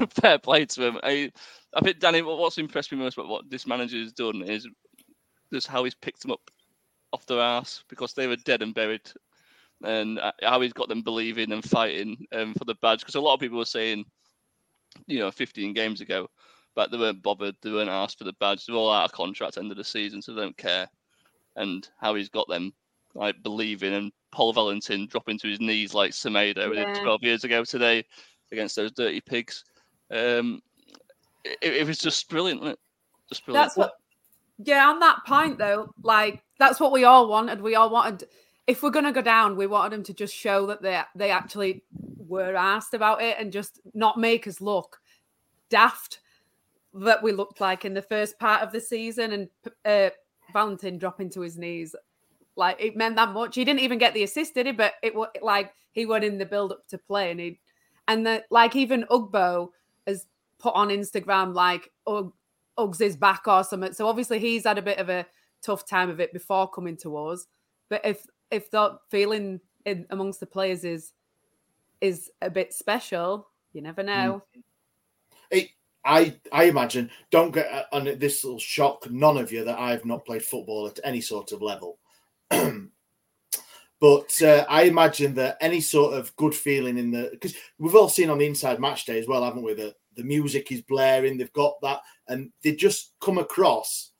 fair 0.09 0.39
play 0.39 0.65
to 0.65 0.87
him. 0.87 0.99
I, 1.03 1.31
I 1.75 1.81
think 1.81 1.99
Danny, 1.99 2.21
what's 2.21 2.57
impressed 2.57 2.91
me 2.91 2.97
most 2.97 3.17
about 3.17 3.29
what 3.29 3.49
this 3.49 3.67
manager 3.67 3.97
has 3.97 4.13
done 4.13 4.41
is 4.41 4.67
just 5.53 5.67
how 5.67 5.83
he's 5.83 5.95
picked 5.95 6.21
them 6.21 6.31
up 6.31 6.51
off 7.13 7.25
their 7.27 7.39
ass 7.39 7.83
because 7.87 8.13
they 8.13 8.27
were 8.27 8.35
dead 8.37 8.61
and 8.61 8.73
buried, 8.73 9.11
and 9.83 10.19
uh, 10.19 10.31
how 10.41 10.61
he's 10.61 10.73
got 10.73 10.89
them 10.89 11.01
believing 11.01 11.51
and 11.51 11.63
fighting 11.63 12.25
um, 12.33 12.53
for 12.53 12.65
the 12.65 12.75
badge. 12.81 12.99
Because 12.99 13.15
a 13.15 13.21
lot 13.21 13.33
of 13.33 13.39
people 13.39 13.57
were 13.57 13.65
saying 13.65 14.05
you 15.07 15.19
know, 15.19 15.31
15 15.31 15.73
games 15.73 16.01
ago. 16.01 16.27
But 16.75 16.91
they 16.91 16.97
weren't 16.97 17.23
bothered. 17.23 17.55
They 17.61 17.71
weren't 17.71 17.89
asked 17.89 18.17
for 18.17 18.25
the 18.25 18.33
badge. 18.39 18.65
They're 18.65 18.75
all 18.75 18.91
out 18.91 19.05
of 19.05 19.11
contract 19.13 19.57
end 19.57 19.71
of 19.71 19.77
the 19.77 19.83
season, 19.83 20.21
so 20.21 20.33
they 20.33 20.41
don't 20.41 20.57
care. 20.57 20.87
And 21.55 21.87
how 22.01 22.15
he's 22.15 22.29
got 22.29 22.49
them 22.49 22.73
like 23.13 23.41
believing 23.43 23.93
and 23.93 24.11
Pol 24.33 24.51
Valentin 24.51 25.07
dropping 25.07 25.39
to 25.39 25.47
his 25.47 25.61
knees 25.61 25.93
like 25.93 26.11
Semedo 26.11 26.75
Yeah. 26.75 26.83
did 26.93 27.01
12 27.01 27.23
years 27.23 27.43
ago 27.45 27.63
today 27.63 28.03
against 28.51 28.75
those 28.75 28.91
dirty 28.91 29.21
pigs. 29.21 29.63
Um, 30.11 30.61
it, 31.45 31.57
it 31.61 31.87
was 31.87 31.97
just 31.97 32.29
brilliant? 32.29 32.77
Just 33.29 33.45
brilliant. 33.45 33.67
That's 33.67 33.77
what. 33.77 33.93
Yeah, 34.57 34.89
on 34.89 34.99
that 34.99 35.19
point 35.25 35.57
though, 35.57 35.93
like 36.03 36.43
that's 36.59 36.79
what 36.79 36.91
we 36.91 37.05
all 37.05 37.29
wanted. 37.29 37.61
We 37.61 37.75
all 37.75 37.89
wanted. 37.89 38.27
If 38.67 38.81
we're 38.81 38.89
gonna 38.89 39.11
go 39.11 39.21
down, 39.21 39.55
we 39.55 39.67
wanted 39.67 39.91
them 39.91 40.03
to 40.03 40.13
just 40.13 40.33
show 40.35 40.65
that 40.67 40.81
they 40.81 41.01
they 41.15 41.31
actually 41.31 41.83
were 42.17 42.55
asked 42.55 42.93
about 42.93 43.21
it 43.21 43.37
and 43.39 43.51
just 43.51 43.79
not 43.93 44.17
make 44.17 44.47
us 44.47 44.59
look 44.59 44.99
daft 45.69 46.19
that 46.93 47.21
we 47.21 47.31
looked 47.31 47.59
like 47.59 47.85
in 47.85 47.93
the 47.93 48.01
first 48.01 48.39
part 48.39 48.61
of 48.61 48.71
the 48.71 48.79
season. 48.79 49.31
And 49.33 49.49
uh, 49.83 50.09
Valentin 50.53 50.97
dropping 50.97 51.29
to 51.31 51.41
his 51.41 51.57
knees, 51.57 51.95
like 52.55 52.77
it 52.79 52.95
meant 52.95 53.15
that 53.17 53.31
much. 53.31 53.55
He 53.55 53.65
didn't 53.65 53.81
even 53.81 53.97
get 53.97 54.13
the 54.13 54.23
assist, 54.23 54.55
did 54.55 54.65
he? 54.65 54.71
But 54.71 54.93
it 55.03 55.13
was 55.13 55.29
like 55.41 55.73
he 55.91 56.05
went 56.05 56.23
in 56.23 56.37
the 56.37 56.45
build 56.45 56.71
up 56.71 56.87
to 56.89 56.97
play, 56.97 57.31
and 57.31 57.39
he 57.39 57.59
and 58.07 58.25
the 58.25 58.43
like 58.49 58.75
even 58.75 59.05
Ugbo 59.11 59.69
has 60.07 60.27
put 60.57 60.73
on 60.75 60.89
Instagram 60.89 61.53
like 61.53 61.91
Ugg, 62.07 62.31
Uggs 62.77 63.01
is 63.01 63.17
back 63.17 63.47
or 63.47 63.63
something. 63.63 63.93
So 63.93 64.07
obviously 64.07 64.39
he's 64.39 64.65
had 64.65 64.77
a 64.77 64.81
bit 64.81 64.97
of 64.99 65.09
a 65.09 65.25
tough 65.61 65.85
time 65.85 66.09
of 66.09 66.19
it 66.19 66.33
before 66.33 66.69
coming 66.69 66.97
to 66.97 67.17
us. 67.17 67.47
But 67.89 68.01
if 68.05 68.25
if 68.51 68.71
that 68.71 68.99
feeling 69.09 69.59
in, 69.85 70.05
amongst 70.09 70.39
the 70.39 70.45
players 70.45 70.83
is 70.83 71.13
is 72.01 72.29
a 72.41 72.49
bit 72.49 72.73
special, 72.73 73.47
you 73.73 73.81
never 73.81 74.03
know. 74.03 74.43
It, 75.49 75.69
I 76.03 76.35
I 76.51 76.65
imagine 76.65 77.09
don't 77.31 77.51
get 77.51 77.71
uh, 77.71 77.83
and 77.91 78.19
this 78.19 78.43
will 78.43 78.59
shock 78.59 79.09
none 79.09 79.37
of 79.37 79.51
you 79.51 79.63
that 79.65 79.79
I've 79.79 80.05
not 80.05 80.25
played 80.25 80.43
football 80.43 80.87
at 80.87 80.99
any 81.03 81.21
sort 81.21 81.51
of 81.51 81.61
level. 81.61 81.97
but 83.99 84.41
uh, 84.41 84.65
I 84.69 84.83
imagine 84.83 85.33
that 85.35 85.57
any 85.61 85.81
sort 85.81 86.13
of 86.13 86.35
good 86.35 86.53
feeling 86.53 86.97
in 86.97 87.11
the 87.11 87.29
because 87.31 87.55
we've 87.79 87.95
all 87.95 88.09
seen 88.09 88.29
on 88.29 88.37
the 88.37 88.45
inside 88.45 88.79
match 88.79 89.05
day 89.05 89.19
as 89.19 89.27
well, 89.27 89.43
haven't 89.43 89.63
we? 89.63 89.73
That 89.73 89.95
the 90.15 90.23
music 90.23 90.71
is 90.71 90.81
blaring, 90.81 91.37
they've 91.37 91.51
got 91.53 91.81
that, 91.81 92.01
and 92.27 92.51
they 92.63 92.73
just 92.73 93.13
come 93.19 93.37
across 93.37 94.11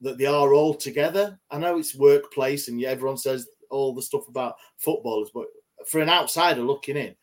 that 0.00 0.16
they 0.16 0.26
are 0.26 0.54
all 0.54 0.74
together. 0.74 1.38
I 1.50 1.58
know 1.58 1.78
it's 1.78 1.94
workplace, 1.94 2.68
and 2.68 2.82
everyone 2.84 3.18
says 3.18 3.48
all 3.70 3.94
the 3.94 4.02
stuff 4.02 4.28
about 4.28 4.56
footballers, 4.76 5.30
but 5.32 5.46
for 5.86 6.00
an 6.00 6.08
outsider 6.08 6.62
looking 6.62 6.96
in, 6.96 7.14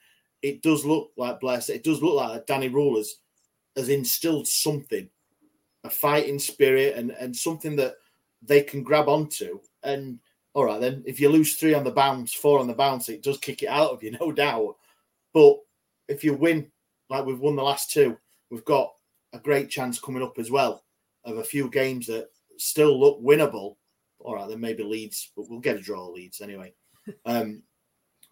it 0.41 0.61
does 0.61 0.85
look 0.85 1.11
like 1.17 1.39
Blair 1.39 1.61
it 1.69 1.83
does 1.83 2.01
look 2.01 2.15
like 2.15 2.45
Danny 2.45 2.69
Rulers 2.69 3.19
has 3.75 3.89
instilled 3.89 4.47
something, 4.47 5.09
a 5.83 5.89
fighting 5.89 6.39
spirit, 6.39 6.95
and 6.95 7.11
and 7.11 7.35
something 7.35 7.75
that 7.77 7.95
they 8.41 8.61
can 8.61 8.83
grab 8.83 9.09
onto. 9.09 9.59
And 9.83 10.19
all 10.53 10.65
right, 10.65 10.79
then 10.79 11.03
if 11.05 11.19
you 11.19 11.29
lose 11.29 11.55
three 11.55 11.73
on 11.73 11.83
the 11.83 11.91
bounce, 11.91 12.33
four 12.33 12.59
on 12.59 12.67
the 12.67 12.73
bounce, 12.73 13.09
it 13.09 13.23
does 13.23 13.37
kick 13.37 13.63
it 13.63 13.69
out 13.69 13.91
of 13.91 14.03
you, 14.03 14.11
no 14.19 14.31
doubt. 14.31 14.75
But 15.33 15.57
if 16.07 16.23
you 16.23 16.33
win, 16.33 16.71
like 17.09 17.25
we've 17.25 17.39
won 17.39 17.55
the 17.55 17.63
last 17.63 17.91
two, 17.91 18.17
we've 18.49 18.65
got 18.65 18.93
a 19.33 19.39
great 19.39 19.69
chance 19.69 19.99
coming 19.99 20.23
up 20.23 20.39
as 20.39 20.49
well 20.49 20.83
of 21.25 21.37
a 21.37 21.43
few 21.43 21.69
games 21.69 22.07
that 22.07 22.29
still 22.57 22.99
look 22.99 23.21
winnable. 23.21 23.75
All 24.25 24.33
right, 24.33 24.49
then 24.49 24.59
maybe 24.59 24.83
Leeds, 24.83 25.31
but 25.35 25.45
we'll 25.47 25.59
get 25.59 25.77
a 25.77 25.81
draw 25.81 26.07
Leeds 26.07 26.41
anyway. 26.41 26.73
Um, 27.23 27.61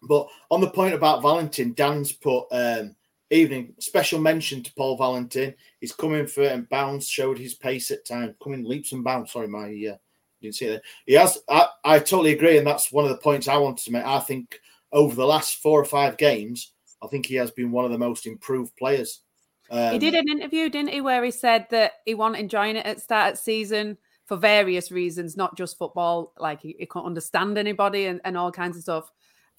but 0.02 0.26
on 0.50 0.60
the 0.60 0.68
point 0.68 0.94
about 0.94 1.22
Valentin, 1.22 1.74
Dan's 1.74 2.10
put 2.10 2.46
um, 2.50 2.96
evening 3.30 3.72
special 3.78 4.20
mention 4.20 4.64
to 4.64 4.74
Pol 4.74 4.96
Valentin. 4.96 5.54
He's 5.80 5.92
coming 5.92 6.26
for 6.26 6.42
and 6.42 6.68
bounce, 6.68 7.06
showed 7.06 7.38
his 7.38 7.54
pace 7.54 7.92
at 7.92 8.04
time, 8.04 8.34
coming 8.42 8.64
leaps 8.64 8.90
and 8.90 9.04
bounds. 9.04 9.30
Sorry, 9.30 9.46
my 9.46 9.66
uh, 9.68 9.96
didn't 10.42 10.56
see 10.56 10.66
that. 10.66 10.82
He 11.06 11.14
has. 11.14 11.38
I, 11.48 11.68
I 11.84 11.98
totally 12.00 12.32
agree, 12.32 12.58
and 12.58 12.66
that's 12.66 12.90
one 12.90 13.04
of 13.04 13.10
the 13.10 13.18
points 13.18 13.46
I 13.46 13.58
wanted 13.58 13.84
to 13.84 13.92
make. 13.92 14.04
I 14.04 14.18
think 14.18 14.58
over 14.90 15.14
the 15.14 15.24
last 15.24 15.62
four 15.62 15.80
or 15.80 15.84
five 15.84 16.16
games, 16.16 16.72
I 17.00 17.06
think 17.06 17.26
he 17.26 17.36
has 17.36 17.52
been 17.52 17.70
one 17.70 17.84
of 17.84 17.92
the 17.92 17.98
most 17.98 18.26
improved 18.26 18.74
players. 18.76 19.20
Um, 19.70 19.92
he 19.92 19.98
did 19.98 20.14
an 20.14 20.28
interview, 20.28 20.68
didn't 20.68 20.90
he, 20.90 21.00
where 21.00 21.24
he 21.24 21.30
said 21.30 21.66
that 21.70 21.92
he 22.04 22.14
wasn't 22.14 22.40
enjoying 22.40 22.76
it 22.76 22.86
at 22.86 23.00
start 23.00 23.34
of 23.34 23.38
season 23.38 23.98
for 24.26 24.36
various 24.36 24.90
reasons, 24.90 25.36
not 25.36 25.56
just 25.56 25.78
football. 25.78 26.32
Like 26.38 26.60
he, 26.60 26.76
he 26.78 26.86
couldn't 26.86 27.06
understand 27.06 27.58
anybody 27.58 28.06
and, 28.06 28.20
and 28.24 28.36
all 28.36 28.52
kinds 28.52 28.76
of 28.76 28.82
stuff. 28.82 29.10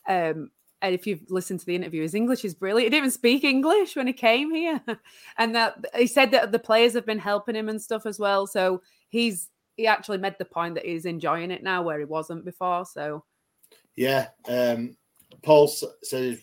Um, 0.07 0.51
and 0.81 0.93
if 0.93 1.07
you've 1.07 1.29
listened 1.29 1.59
to 1.61 1.65
the 1.65 1.75
interview, 1.75 2.01
his 2.01 2.13
English 2.13 2.45
is 2.45 2.53
brilliant. 2.53 2.85
He 2.85 2.89
didn't 2.89 3.05
even 3.05 3.11
speak 3.11 3.43
English 3.43 3.95
when 3.95 4.07
he 4.07 4.13
came 4.13 4.53
here, 4.53 4.81
and 5.37 5.55
that 5.55 5.83
he 5.95 6.07
said 6.07 6.31
that 6.31 6.51
the 6.51 6.59
players 6.59 6.93
have 6.93 7.05
been 7.05 7.19
helping 7.19 7.55
him 7.55 7.69
and 7.69 7.81
stuff 7.81 8.05
as 8.05 8.19
well. 8.19 8.45
So 8.45 8.81
he's 9.09 9.49
he 9.77 9.87
actually 9.87 10.19
made 10.19 10.35
the 10.37 10.45
point 10.45 10.75
that 10.75 10.85
he's 10.85 11.05
enjoying 11.05 11.51
it 11.51 11.63
now 11.63 11.81
where 11.81 11.99
he 11.99 12.05
wasn't 12.05 12.45
before. 12.45 12.85
So 12.85 13.23
Yeah. 13.95 14.27
Um, 14.47 14.95
Paul 15.41 15.67
says 15.67 16.39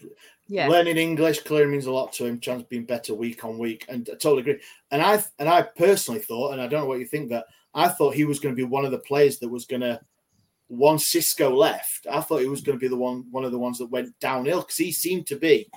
yeah, 0.48 0.68
learning 0.68 0.96
English 0.96 1.40
clearly 1.40 1.70
means 1.70 1.86
a 1.86 1.92
lot 1.92 2.12
to 2.14 2.26
him. 2.26 2.40
Chance 2.40 2.64
being 2.64 2.84
better 2.84 3.14
week 3.14 3.44
on 3.44 3.58
week, 3.58 3.86
and 3.88 4.08
I 4.10 4.16
totally 4.16 4.40
agree. 4.40 4.60
And 4.90 5.02
I 5.02 5.22
and 5.38 5.48
I 5.48 5.62
personally 5.62 6.20
thought, 6.20 6.52
and 6.52 6.60
I 6.60 6.66
don't 6.66 6.80
know 6.80 6.86
what 6.86 6.98
you 6.98 7.06
think, 7.06 7.30
that 7.30 7.46
I 7.74 7.88
thought 7.88 8.14
he 8.14 8.24
was 8.24 8.38
going 8.40 8.54
to 8.54 8.60
be 8.60 8.64
one 8.68 8.84
of 8.84 8.90
the 8.90 8.98
players 8.98 9.38
that 9.38 9.48
was 9.48 9.64
going 9.66 9.80
to. 9.82 10.00
Once 10.68 11.12
Xisco 11.12 11.54
left, 11.54 12.06
I 12.10 12.20
thought 12.22 12.40
he 12.40 12.48
was 12.48 12.62
going 12.62 12.78
to 12.78 12.80
be 12.80 12.88
the 12.88 12.96
one, 12.96 13.24
one 13.30 13.44
of 13.44 13.52
the 13.52 13.58
ones 13.58 13.76
that 13.78 13.90
went 13.90 14.18
downhill 14.20 14.60
because 14.62 14.78
he 14.78 14.90
seemed 14.90 15.26
to 15.26 15.36
be 15.36 15.68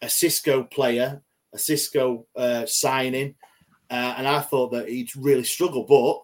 a 0.00 0.06
Xisco 0.06 0.70
player, 0.70 1.20
a 1.52 1.58
Xisco 1.58 2.24
uh, 2.36 2.64
signing, 2.64 3.34
uh, 3.90 4.14
and 4.16 4.26
I 4.26 4.40
thought 4.40 4.72
that 4.72 4.88
he'd 4.88 5.14
really 5.14 5.44
struggle. 5.44 5.84
But 5.84 6.22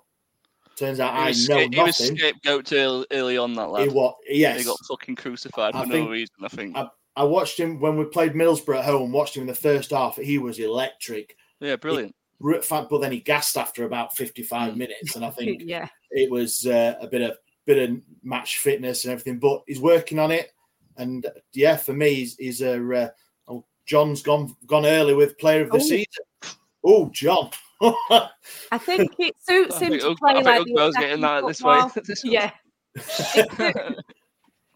turns 0.78 0.98
out 0.98 1.12
He 1.14 1.20
I 1.20 1.26
was, 1.28 1.48
know 1.48 1.56
sca- 1.60 1.68
he 1.76 1.82
was 1.82 2.00
nothing. 2.00 2.16
scapegoat 2.16 2.72
early, 2.72 3.06
early 3.10 3.36
on 3.38 3.52
that 3.54 3.68
lad. 3.70 3.88
He 3.88 3.94
what? 3.94 4.14
Yes, 4.26 4.60
He 4.60 4.64
got 4.64 4.78
fucking 4.88 5.16
crucified 5.16 5.74
I 5.74 5.84
for 5.84 5.90
think- 5.90 6.06
no 6.06 6.10
reason. 6.12 6.34
I 6.42 6.48
think. 6.48 6.74
I, 6.76 6.88
I 7.16 7.24
watched 7.24 7.58
him 7.60 7.80
when 7.80 7.98
we 7.98 8.04
played 8.06 8.32
Middlesbrough 8.32 8.78
at 8.78 8.84
home. 8.86 9.12
Watched 9.12 9.36
him 9.36 9.42
in 9.42 9.46
the 9.48 9.54
first 9.54 9.90
half. 9.90 10.16
He 10.16 10.38
was 10.38 10.58
electric. 10.58 11.36
yeah, 11.60 11.76
brilliant. 11.76 12.12
Fact, 12.12 12.25
But 12.40 13.00
then 13.00 13.12
he 13.12 13.20
gassed 13.20 13.56
after 13.56 13.84
about 13.84 14.16
fifty-five 14.16 14.74
Mm. 14.74 14.76
minutes, 14.76 15.16
and 15.16 15.24
I 15.24 15.30
think 15.38 15.62
yeah, 15.64 15.88
it 16.10 16.30
was 16.30 16.66
uh, 16.66 16.94
a 17.00 17.06
bit 17.06 17.22
of 17.22 17.36
bit 17.64 17.90
of 17.90 17.96
match 18.22 18.58
fitness 18.58 19.04
and 19.04 19.12
everything. 19.12 19.38
But 19.38 19.62
he's 19.66 19.80
working 19.80 20.18
on 20.18 20.30
it, 20.30 20.52
and 20.96 21.26
yeah, 21.52 21.76
for 21.76 21.92
me, 21.92 22.14
he's, 22.14 22.36
he's 22.36 22.60
a. 22.62 22.74
Uh, 22.94 23.08
oh, 23.48 23.64
Jon's 23.86 24.22
gone 24.22 24.54
gone 24.66 24.86
early 24.86 25.14
with 25.14 25.38
Player 25.38 25.62
of 25.62 25.70
the 25.70 25.76
Oh. 25.76 25.80
Season. 25.80 26.58
Oh, 26.84 27.10
Jon. 27.12 27.50
I 27.80 28.78
think 28.78 29.12
it 29.18 29.34
suits 29.42 29.78
him 29.78 29.98
to 29.98 30.14
play 30.16 30.34
like 30.42 30.64
the 30.64 30.72
attacking 30.74 31.00
getting 31.00 31.20
that 31.22 31.46
this 31.46 31.60
way. 31.62 31.80
football. 31.80 32.02
This 32.06 32.24
way. 32.24 32.30
Yeah, 32.32 33.92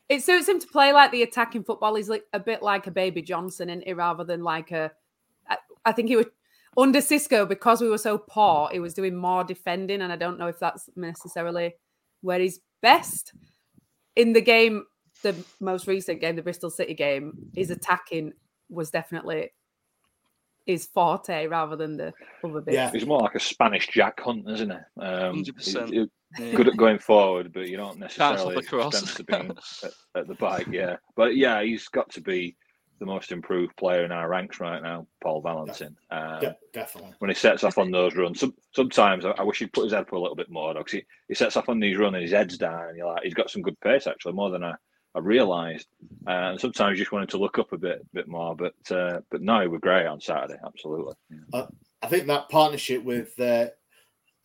it 0.09 0.23
suits 0.23 0.49
him 0.49 0.59
to 0.61 0.67
play 0.67 0.93
like 0.93 1.13
the 1.13 1.23
attacking 1.23 1.65
football. 1.65 1.95
He's 1.95 2.09
like 2.09 2.25
a 2.33 2.41
bit 2.41 2.63
like 2.63 2.87
a 2.87 2.91
baby 2.91 3.23
Johnson, 3.23 3.71
isn't 3.71 3.87
he? 3.87 3.93
Rather 3.93 4.25
than 4.25 4.43
like 4.43 4.73
a, 4.73 4.91
I, 5.49 5.57
I 5.85 5.93
think 5.93 6.09
he 6.09 6.17
would 6.17 6.31
under 6.77 7.01
Xisco 7.01 7.49
because 7.49 7.81
we 7.81 7.89
were 7.89 7.99
so 7.99 8.19
poor. 8.19 8.69
He 8.71 8.79
was 8.81 8.95
doing 8.95 9.17
more 9.17 9.45
defending, 9.45 10.03
and 10.03 10.13
I 10.13 10.17
don't 10.17 10.39
know 10.39 10.47
if 10.49 10.59
that's 10.59 10.89
necessarily 10.97 11.75
where 12.23 12.39
he's 12.41 12.61
best 12.83 13.33
in 14.17 14.33
the 14.33 14.41
game. 14.41 14.85
The 15.23 15.35
most 15.61 15.87
recent 15.87 16.21
game, 16.21 16.37
the 16.37 16.43
Bristol 16.43 16.71
City 16.71 16.95
game, 16.95 17.35
his 17.55 17.71
attacking 17.71 18.33
was 18.71 18.91
definitely 18.91 19.51
his 20.67 20.87
forte 20.87 21.47
rather 21.47 21.77
than 21.77 21.97
the 21.97 22.13
other 22.45 22.61
bit. 22.61 22.75
Yeah. 22.75 22.91
He's 22.91 23.05
more 23.07 23.19
like 23.21 23.35
a 23.35 23.41
Spanish 23.41 23.89
Jack 23.89 24.21
Hunt, 24.21 24.49
isn't 24.49 24.71
he? 24.71 25.03
Um, 25.03 25.43
100%. 25.45 25.89
he- 25.93 26.09
he- 26.43 26.53
good 26.53 26.69
at 26.69 26.77
going 26.77 26.99
forward, 27.01 27.53
but 27.53 27.69
you 27.69 27.77
don't 27.77 27.99
Can't 27.99 28.13
stop 28.13 28.33
necessarily 28.35 28.65
a 28.65 28.69
cross. 28.69 29.15
to 29.15 29.25
being 29.25 29.51
at, 29.51 29.91
at 30.15 30.29
the 30.29 30.35
back. 30.35 30.69
Yeah, 30.69 30.97
but 31.17 31.35
yeah, 31.37 31.61
he's 31.63 31.89
got 31.89 32.09
to 32.13 32.21
be 32.21 32.57
the 33.01 33.07
most 33.07 33.33
improved 33.33 33.77
player 33.77 34.05
in 34.05 34.13
our 34.13 34.29
ranks 34.29 34.61
right 34.61 34.83
now, 34.83 35.07
Pol 35.23 35.41
Valentin. 35.41 35.97
Um, 36.11 36.41
De- 36.41 36.57
definitely. 36.73 37.15
when 37.19 37.31
he 37.31 37.35
sets 37.35 37.65
off 37.65 37.79
on 37.79 37.91
those 37.91 38.15
runs. 38.15 38.39
Some, 38.39 38.55
sometimes 38.73 39.25
I, 39.25 39.31
I 39.31 39.43
wish 39.43 39.59
he'd 39.59 39.73
put 39.73 39.85
his 39.85 39.93
head 39.93 40.03
up 40.03 40.13
a 40.13 40.19
little 40.19 40.37
bit 40.37 40.51
more 40.51 40.75
because 40.75 40.93
he, 40.93 41.03
he 41.27 41.35
sets 41.35 41.57
off 41.57 41.69
on 41.69 41.81
these 41.81 41.97
runs 41.97 42.15
and 42.15 42.23
his 42.23 42.33
head's 42.33 42.59
down, 42.59 42.89
and 42.89 42.97
you're 42.97 43.13
like, 43.13 43.25
he's 43.25 43.35
got 43.35 43.51
some 43.51 43.63
good 43.63 43.81
pace 43.81 44.07
actually, 44.07 44.35
more 44.35 44.51
than 44.51 44.63
I, 44.63 44.75
I 45.15 45.19
realised. 45.19 45.89
Uh, 46.27 46.53
and 46.53 46.61
sometimes 46.61 46.99
you 46.99 47.05
just 47.05 47.13
wanted 47.13 47.31
to 47.31 47.39
look 47.39 47.59
up 47.59 47.73
a 47.73 47.79
bit 47.79 48.07
bit 48.13 48.29
more, 48.29 48.55
but 48.55 48.75
uh, 48.91 49.21
but 49.31 49.43
no, 49.43 49.61
he 49.61 49.67
was 49.67 49.81
great 49.81 50.07
on 50.07 50.21
Saturday, 50.21 50.61
absolutely. 50.65 51.15
Yeah. 51.31 51.67
I 52.03 52.07
think 52.07 52.27
that 52.29 52.49
partnership 52.49 53.03
with 53.05 53.39
uh, 53.39 53.67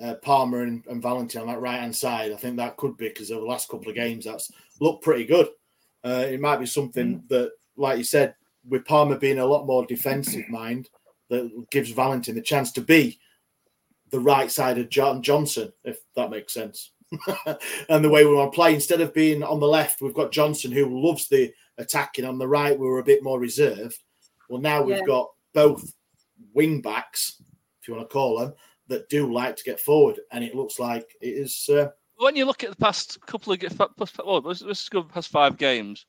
uh, 0.02 0.15
Palmer 0.15 0.63
and, 0.63 0.84
and 0.88 1.02
Valentin 1.02 1.41
on 1.41 1.48
that 1.48 1.62
right 1.62 1.80
hand 1.80 1.96
side, 1.96 2.32
I 2.32 2.36
think 2.36 2.58
that 2.58 2.78
could 2.78 2.98
be 2.98 3.08
because 3.08 3.32
over 3.32 3.41
the 3.41 3.48
last 3.48 3.70
couple 3.70 3.89
of 3.89 3.96
games 3.96 4.26
that's 4.26 4.52
looked 4.80 5.04
pretty 5.04 5.26
good. 5.26 5.48
Uh, 6.04 6.26
it 6.28 6.39
might 6.39 6.58
be 6.58 6.65
something 6.65 7.24
that, 7.30 7.52
like 7.78 7.98
you 7.98 8.04
said, 8.04 8.36
with 8.67 8.86
Palmer 8.86 9.17
being 9.17 9.39
a 9.39 9.45
lot 9.45 9.65
more 9.65 9.86
defensive 9.86 10.47
mind, 10.49 10.89
that 11.30 11.69
gives 11.71 11.91
Valentin 11.91 12.36
the 12.36 12.41
chance 12.41 12.71
to 12.73 12.82
be 12.82 13.19
the 14.12 14.19
right 14.19 14.51
side 14.51 14.78
of 14.78 14.89
John 14.89 15.21
Johnson, 15.21 15.71
if 15.84 15.99
that 16.15 16.30
makes 16.30 16.54
sense. 16.54 16.91
and 17.89 18.04
the 18.04 18.10
way 18.10 18.25
we 18.25 18.34
want 18.34 18.51
to 18.51 18.56
play, 18.56 18.73
instead 18.73 19.01
of 19.01 19.13
being 19.13 19.43
on 19.43 19.60
the 19.60 19.67
left, 19.67 20.01
we've 20.01 20.13
got 20.13 20.32
Johnson 20.32 20.71
who 20.71 21.01
loves 21.01 21.28
the 21.28 21.51
attacking. 21.78 22.25
On 22.25 22.38
the 22.38 22.47
right, 22.47 22.78
we 22.78 22.88
were 22.88 22.99
a 22.99 23.04
bit 23.04 23.23
more 23.23 23.39
reserved. 23.39 23.97
Well, 24.49 24.62
now 24.62 24.82
we've 24.82 24.97
Yeah. 24.97 25.06
got 25.06 25.32
both 25.54 25.93
wing 26.54 26.82
backs, 26.82 27.41
if 27.82 27.88
you 27.88 27.95
want 27.95 28.10
to 28.10 28.13
call 28.13 28.39
them, 28.39 28.54
that 28.88 29.10
do 29.10 29.32
like 29.32 29.56
to 29.56 29.63
get 29.63 29.80
forward, 29.80 30.19
and 30.32 30.43
it 30.43 30.56
looks 30.56 30.80
like 30.80 31.15
it 31.21 31.30
is. 31.30 31.67
Uh, 31.69 31.89
when 32.17 32.36
you 32.36 32.45
look 32.45 32.63
at 32.63 32.69
the 32.69 32.75
past 32.75 33.19
couple 33.25 33.54
of 33.54 33.62
well, 34.25 34.41
let's, 34.41 34.62
let's 34.62 34.88
go 34.89 35.04
past 35.04 35.30
five 35.30 35.58
games. 35.58 36.06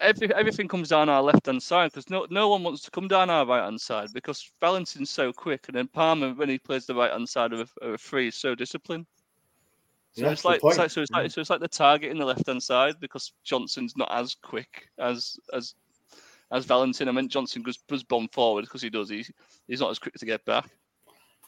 Every, 0.00 0.34
everything 0.34 0.66
comes 0.66 0.88
down 0.88 1.08
our 1.08 1.22
left 1.22 1.46
hand 1.46 1.62
side 1.62 1.92
because 1.92 2.10
no 2.10 2.26
no 2.28 2.48
one 2.48 2.64
wants 2.64 2.82
to 2.82 2.90
come 2.90 3.06
down 3.06 3.30
our 3.30 3.46
right 3.46 3.62
hand 3.62 3.80
side 3.80 4.08
because 4.12 4.50
Valentin's 4.60 5.10
so 5.10 5.32
quick 5.32 5.66
and 5.68 5.76
then 5.76 5.86
Palmer 5.86 6.34
when 6.34 6.48
he 6.48 6.58
plays 6.58 6.84
the 6.84 6.94
right 6.94 7.12
hand 7.12 7.28
side 7.28 7.52
of 7.52 7.60
a, 7.60 7.86
of 7.86 7.94
a 7.94 7.98
free 7.98 8.28
is 8.28 8.34
so 8.34 8.54
disciplined. 8.54 9.06
So 10.14 10.24
Yeah, 10.24 10.32
it's 10.32 10.44
like, 10.44 10.60
it's 10.62 10.78
like 10.78 10.90
so 10.90 11.02
it's 11.02 11.10
like 11.10 11.26
mm. 11.26 11.32
so 11.32 11.40
it's 11.40 11.50
like 11.50 11.60
the 11.60 11.68
target 11.68 12.10
in 12.10 12.18
the 12.18 12.24
left 12.24 12.46
hand 12.46 12.62
side 12.62 12.96
because 13.00 13.32
Johnson's 13.44 13.96
not 13.96 14.10
as 14.12 14.34
quick 14.34 14.88
as 14.98 15.38
as 15.52 15.74
as 16.52 16.64
Valentin. 16.64 17.08
I 17.08 17.12
meant 17.12 17.32
Johnson 17.32 17.62
goes 17.62 17.78
does 17.88 18.02
bomb 18.02 18.28
forward 18.28 18.62
because 18.62 18.82
he 18.82 18.90
does. 18.90 19.08
He's 19.08 19.30
he's 19.68 19.80
not 19.80 19.90
as 19.90 19.98
quick 19.98 20.14
to 20.14 20.26
get 20.26 20.44
back. 20.44 20.68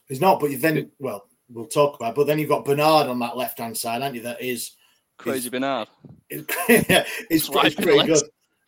He's 0.08 0.20
not, 0.20 0.40
but 0.40 0.50
you 0.50 0.58
then 0.58 0.90
well, 0.98 1.28
we'll 1.48 1.66
talk 1.66 1.96
about. 1.96 2.10
It, 2.10 2.16
but 2.16 2.26
then 2.26 2.38
you've 2.38 2.48
got 2.48 2.64
Bernard 2.64 3.08
on 3.08 3.18
that 3.20 3.36
left 3.36 3.58
hand 3.58 3.76
side, 3.76 4.02
haven't 4.02 4.16
you? 4.16 4.22
That 4.22 4.40
is 4.40 4.72
Crazy 5.16 5.48
Bernard. 5.48 5.88
is 6.28 6.44
is, 6.68 7.06
is 7.30 7.44
Swiping 7.44 7.84
pretty 7.84 8.06
good. 8.06 8.22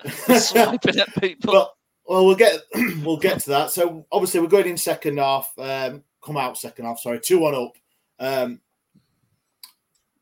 Swiping 0.38 0.98
at 0.98 1.14
people. 1.20 1.52
But 1.52 1.70
well, 2.06 2.24
we'll 2.26 2.36
get 2.36 2.60
we'll 3.02 3.18
get 3.18 3.40
to 3.40 3.50
that. 3.50 3.70
So 3.70 4.06
obviously 4.10 4.40
we're 4.40 4.48
going 4.48 4.66
in 4.66 4.76
second 4.76 5.18
half. 5.18 5.52
Um, 5.58 6.02
come 6.22 6.36
out 6.36 6.58
second 6.58 6.84
half. 6.86 7.00
Sorry, 7.00 7.20
two 7.20 7.38
one 7.38 7.54
up. 7.54 7.72
Um, 8.18 8.60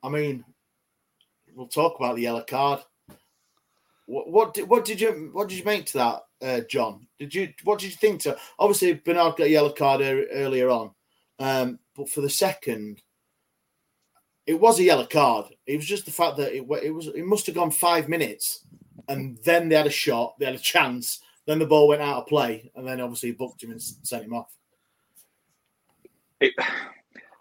I 0.02 0.08
mean, 0.08 0.44
we'll 1.54 1.68
talk 1.68 1.98
about 1.98 2.16
the 2.16 2.22
yellow 2.22 2.44
card. 2.48 2.80
What 4.06 4.30
what 4.30 4.54
did, 4.54 4.68
what 4.68 4.84
did 4.84 5.00
you 5.00 5.30
what 5.32 5.48
did 5.48 5.58
you 5.58 5.64
make 5.64 5.86
to 5.86 5.98
that, 5.98 6.22
uh, 6.42 6.60
Jon? 6.68 7.06
Did 7.18 7.34
you 7.34 7.52
what 7.64 7.78
did 7.78 7.90
you 7.90 7.96
think 7.96 8.22
to? 8.22 8.36
Obviously, 8.58 8.94
Bernard 8.94 9.36
got 9.36 9.46
a 9.46 9.50
yellow 9.50 9.72
card 9.72 10.00
ear- 10.00 10.28
earlier 10.32 10.70
on, 10.70 10.90
um, 11.38 11.78
but 11.96 12.08
for 12.08 12.20
the 12.20 12.30
second, 12.30 13.02
it 14.46 14.60
was 14.60 14.78
a 14.78 14.84
yellow 14.84 15.06
card. 15.06 15.46
It 15.66 15.76
was 15.76 15.86
just 15.86 16.04
the 16.04 16.12
fact 16.12 16.36
that 16.36 16.54
it 16.54 16.64
it 16.82 16.90
was 16.90 17.08
it 17.08 17.24
must 17.24 17.46
have 17.46 17.54
gone 17.54 17.72
five 17.72 18.08
minutes, 18.08 18.64
and 19.08 19.38
then 19.44 19.68
they 19.68 19.76
had 19.76 19.86
a 19.86 19.90
shot, 19.90 20.38
they 20.38 20.46
had 20.46 20.54
a 20.54 20.58
chance, 20.58 21.20
then 21.46 21.58
the 21.58 21.66
ball 21.66 21.88
went 21.88 22.02
out 22.02 22.18
of 22.18 22.26
play, 22.26 22.70
and 22.74 22.86
then 22.86 23.00
obviously 23.00 23.32
booked 23.32 23.62
him 23.62 23.70
and 23.70 23.82
sent 23.82 24.24
him 24.24 24.34
off. 24.34 24.52
It 26.40 26.52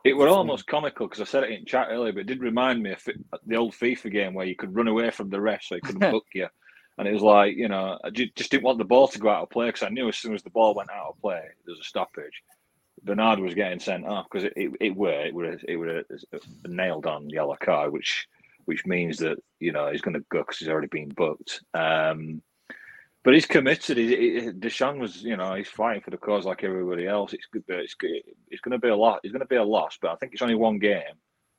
it 0.06 0.16
were 0.16 0.28
almost 0.28 0.68
comical 0.68 1.08
because 1.08 1.22
I 1.22 1.26
said 1.26 1.44
it 1.44 1.50
in 1.50 1.66
chat 1.66 1.88
earlier, 1.90 2.14
but 2.14 2.22
it 2.22 2.28
did 2.28 2.42
remind 2.42 2.82
me 2.82 2.92
of 2.92 3.04
the 3.46 3.56
old 3.56 3.74
FIFA 3.74 4.12
game 4.12 4.34
where 4.36 4.46
you 4.46 4.56
could 4.56 4.76
run 4.76 4.88
away 4.88 5.10
from 5.10 5.32
the 5.32 5.42
ref 5.42 5.64
so 5.64 5.76
he 5.76 5.82
couldn't 5.82 6.12
book 6.12 6.28
you. 6.34 6.48
And 6.98 7.08
it 7.08 7.14
was 7.14 7.24
like, 7.24 7.58
you 7.58 7.68
know, 7.68 7.98
I 8.04 8.12
just 8.12 8.52
didn't 8.52 8.64
want 8.64 8.78
the 8.78 8.86
ball 8.86 9.08
to 9.10 9.20
go 9.20 9.30
out 9.30 9.44
of 9.44 9.50
play 9.50 9.68
because 9.68 9.84
I 9.84 9.90
knew 9.90 10.08
as 10.08 10.16
soon 10.16 10.36
as 10.36 10.44
the 10.44 10.52
ball 10.52 10.76
went 10.76 10.92
out 10.92 11.10
of 11.10 11.22
play, 11.22 11.42
there's 11.66 11.80
a 11.80 11.84
stoppage. 11.84 12.44
Bernard 13.04 13.40
was 13.40 13.56
getting 13.56 13.80
sent 13.80 14.06
off 14.06 14.28
because 14.32 14.46
it, 14.46 14.54
it, 14.56 14.72
it 14.80 14.96
were 14.96 15.26
it 15.26 15.34
were 15.34 15.58
it 15.68 15.76
were 15.76 16.00
a, 16.00 16.04
a 16.64 16.68
nailed 16.68 17.06
on 17.06 17.30
yellow 17.30 17.58
card, 17.60 17.92
which 17.92 18.28
which 18.66 18.86
means 18.86 19.18
that 19.18 19.38
you 19.60 19.72
know 19.72 19.92
he's 19.92 20.02
going 20.02 20.16
to 20.16 20.26
go 20.32 20.40
because 20.40 20.58
he's 20.58 20.70
already 20.70 20.88
been 20.88 21.10
booked. 21.10 21.62
Um, 21.74 22.42
but 23.24 23.34
he's 23.34 23.48
committed. 23.48 23.98
He, 23.98 24.08
he, 24.08 24.52
Di'Shon 24.52 25.00
was, 25.00 25.24
you 25.24 25.36
know, 25.36 25.56
he's 25.56 25.68
fighting 25.68 26.04
for 26.04 26.12
the 26.12 26.18
cause 26.18 26.46
like 26.46 26.64
everybody 26.64 27.08
else. 27.08 27.34
It's 27.34 27.48
good. 27.52 27.64
but 27.68 27.80
It's 27.80 27.96
it's 28.52 28.62
going 28.62 28.74
to 28.74 28.78
be 28.78 28.90
a 28.90 28.96
lot. 28.96 29.20
It's 29.24 29.32
going 29.32 29.40
to 29.40 29.48
be 29.48 29.56
a 29.56 29.64
loss, 29.64 29.98
but 30.00 30.12
I 30.12 30.16
think 30.16 30.34
it's 30.34 30.44
only 30.44 30.54
one 30.54 30.78
game, 30.78 31.02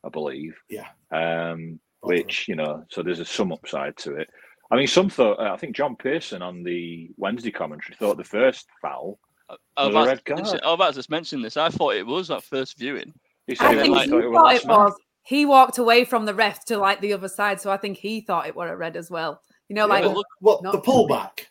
I 0.04 0.08
believe. 0.08 0.56
Yeah. 0.70 0.86
Um, 1.10 1.80
which 2.02 2.46
you 2.46 2.54
know, 2.54 2.84
so 2.88 3.02
there's 3.02 3.18
a 3.18 3.24
some 3.24 3.52
upside 3.52 3.96
to 3.98 4.14
it. 4.14 4.30
I 4.70 4.76
mean, 4.76 4.86
some 4.86 5.10
thought. 5.10 5.40
Uh, 5.40 5.52
I 5.52 5.56
think 5.56 5.74
John 5.74 5.96
Pearson 5.96 6.40
on 6.40 6.62
the 6.62 7.10
Wednesday 7.16 7.50
commentary 7.50 7.96
thought 7.96 8.16
the 8.16 8.24
first 8.24 8.68
foul 8.80 9.18
I 9.48 9.54
was 9.54 9.60
was, 9.76 9.86
a 9.86 9.90
about 9.90 10.06
red 10.06 10.18
to, 10.18 10.24
card. 10.24 10.40
I 10.40 10.42
was 10.42 10.74
about 10.74 10.88
to 10.88 10.94
just 10.94 11.10
mention 11.10 11.42
this. 11.42 11.56
I 11.56 11.68
thought 11.68 11.94
it 11.94 12.06
was 12.06 12.28
that 12.28 12.44
first 12.44 12.78
viewing. 12.78 13.12
He 13.46 13.56
I 13.60 13.74
think 13.74 13.94
like, 13.94 14.04
he 14.04 14.10
thought 14.10 14.24
it 14.24 14.32
thought 14.32 14.44
last 14.44 14.64
it 14.64 14.68
man. 14.68 14.76
was. 14.76 14.94
He 15.26 15.44
walked 15.44 15.78
away 15.78 16.04
from 16.04 16.24
the 16.24 16.34
ref 16.34 16.64
to 16.66 16.78
like 16.78 17.00
the 17.00 17.12
other 17.12 17.28
side, 17.28 17.60
so 17.60 17.70
I 17.70 17.76
think 17.76 17.96
he 17.98 18.20
thought 18.20 18.46
it 18.46 18.54
were 18.56 18.68
a 18.68 18.76
red 18.76 18.96
as 18.96 19.10
well. 19.10 19.42
You 19.68 19.74
know, 19.74 19.86
like 19.86 20.04
but 20.04 20.14
look- 20.14 20.26
What 20.40 20.62
not- 20.62 20.72
the 20.72 20.80
pullback? 20.80 21.46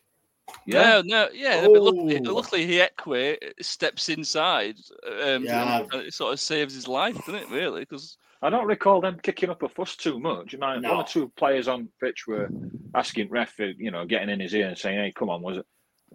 Yeah, 0.66 1.02
no, 1.04 1.28
yeah. 1.34 1.62
But 1.68 1.82
luckily, 1.82 2.20
Oh. 2.26 2.34
luckily 2.34 2.66
Ihiekwe 2.68 3.38
steps 3.62 4.10
inside 4.10 4.78
um, 5.24 5.44
Yeah. 5.44 5.80
and 5.92 6.02
it 6.04 6.14
sort 6.14 6.34
of 6.34 6.40
saves 6.40 6.74
his 6.74 6.88
life, 6.88 7.18
doesn't 7.18 7.36
it? 7.36 7.50
Really, 7.50 7.82
because 7.82 8.18
I 8.42 8.50
don't 8.50 8.66
recall 8.68 9.02
them 9.02 9.20
kicking 9.22 9.50
up 9.50 9.64
a 9.64 9.70
fuss 9.70 9.96
too 9.96 10.20
much. 10.20 10.54
You 10.54 10.60
know, 10.60 10.80
No. 10.80 10.90
one 10.92 11.00
or 11.02 11.04
two 11.08 11.30
players 11.36 11.68
on 11.68 11.90
pitch 12.00 12.28
were 12.28 12.48
asking 12.94 13.30
ref, 13.30 13.54
for, 13.54 13.66
you 13.66 13.92
know, 13.92 14.06
getting 14.06 14.30
in 14.30 14.40
his 14.40 14.54
ear 14.56 14.68
and 14.70 14.78
saying, 14.78 14.98
"Hey, 15.00 15.12
come 15.12 15.30
on, 15.30 15.42
was 15.42 15.58
it 15.58 15.66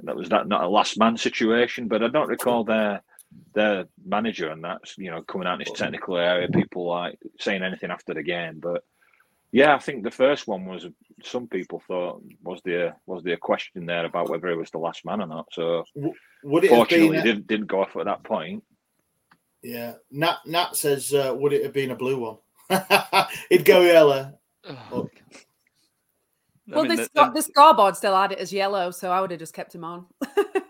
that 0.04 0.16
was 0.16 0.28
that 0.30 0.48
not 0.48 0.62
a 0.64 0.68
last 0.68 0.98
man 0.98 1.16
situation?" 1.16 1.88
But 1.88 2.02
I 2.02 2.08
don't 2.08 2.28
recall 2.28 2.64
their 2.64 3.02
their 3.54 3.86
manager 4.04 4.50
and 4.50 4.62
that's 4.64 4.96
you 4.98 5.10
know 5.10 5.22
coming 5.22 5.46
out 5.46 5.60
in 5.60 5.66
his 5.66 5.78
technical 5.78 6.16
area, 6.16 6.48
people 6.48 6.86
like 6.86 7.18
saying 7.38 7.62
anything 7.62 7.90
after 7.90 8.14
the 8.14 8.22
game. 8.22 8.60
But 8.60 8.82
yeah, 9.52 9.74
I 9.74 9.78
think 9.78 10.04
the 10.04 10.10
first 10.10 10.46
one 10.46 10.66
was 10.66 10.86
some 11.22 11.48
people 11.48 11.82
thought 11.86 12.22
was 12.42 12.60
there 12.64 12.96
was 13.06 13.22
there 13.24 13.34
a 13.34 13.38
question 13.38 13.86
there 13.86 14.04
about 14.04 14.28
whether 14.30 14.48
it 14.48 14.56
was 14.56 14.70
the 14.70 14.78
last 14.78 15.04
man 15.04 15.20
or 15.20 15.26
not. 15.26 15.46
So 15.52 15.84
Would 16.44 16.64
it 16.64 16.70
have 16.70 16.78
fortunately, 16.78 17.08
been? 17.16 17.18
it 17.18 17.22
didn't 17.24 17.46
didn't 17.46 17.66
go 17.66 17.82
off 17.82 17.96
at 17.96 18.04
that 18.06 18.22
point. 18.24 18.62
Yeah, 19.62 19.94
Nat 20.10 20.38
Nat 20.46 20.76
says, 20.76 21.12
uh, 21.12 21.34
would 21.36 21.52
it 21.52 21.64
have 21.64 21.72
been 21.72 21.90
a 21.90 21.96
blue 21.96 22.18
one? 22.18 22.36
It'd 23.50 23.66
go 23.66 23.82
yellow. 23.82 24.38
Look, 24.90 25.10
I 26.72 26.76
well, 26.76 26.84
mean, 26.84 26.96
the, 26.96 26.96
the- 26.96 27.04
sco- 27.04 27.32
the 27.34 27.42
scoreboard 27.42 27.96
still 27.96 28.16
had 28.16 28.32
it 28.32 28.38
as 28.38 28.52
yellow, 28.52 28.90
so 28.90 29.10
I 29.10 29.20
would 29.20 29.30
have 29.32 29.40
just 29.40 29.54
kept 29.54 29.74
him 29.74 29.84
on. 29.84 30.06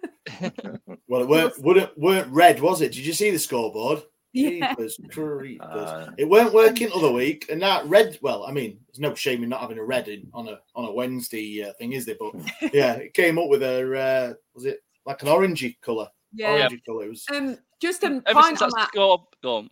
well, 1.09 1.23
it 1.23 1.29
weren't 1.29 1.59
wouldn't 1.63 1.97
weren't 1.99 2.33
red, 2.33 2.61
was 2.61 2.81
it? 2.81 2.93
Did 2.93 3.07
you 3.07 3.13
see 3.13 3.31
the 3.31 3.39
scoreboard? 3.39 4.03
Yeah. 4.33 4.71
Jeepers 4.75 5.01
creepers. 5.11 5.61
Uh, 5.67 6.13
it 6.17 6.29
weren't 6.29 6.53
working 6.55 6.91
other 6.95 7.11
week, 7.11 7.47
and 7.51 7.61
that 7.63 7.85
red. 7.87 8.17
Well, 8.23 8.45
I 8.45 8.53
mean, 8.53 8.79
there's 8.87 9.01
no 9.01 9.15
shame 9.15 9.43
in 9.43 9.49
not 9.49 9.61
having 9.61 9.79
a 9.79 9.85
red 9.85 10.07
in 10.09 10.29
on 10.33 10.47
a 10.49 10.61
on 10.77 10.85
a 10.85 10.93
Wednesday 10.93 11.65
uh, 11.65 11.73
thing, 11.75 11.93
is 11.95 12.07
there? 12.07 12.15
But 12.19 12.35
yeah, 12.73 12.93
it 12.95 13.15
came 13.15 13.39
up 13.39 13.49
with 13.49 13.63
a 13.63 13.99
uh, 13.99 14.35
was 14.55 14.67
it 14.67 14.81
like 15.07 15.23
an 15.23 15.29
orangey 15.29 15.81
color? 15.81 16.09
Yeah. 16.33 16.69
orangey 16.69 16.85
color. 16.85 17.05
It 17.07 17.09
was 17.11 17.25
Um, 17.35 17.59
just 17.83 18.05
a 18.05 18.23
ever 18.27 18.35
point 18.35 18.47
since 18.47 18.63
on 18.63 18.71
that 18.71 18.77
that. 18.83 18.89
score, 18.89 19.27
go 19.43 19.57
on. 19.57 19.69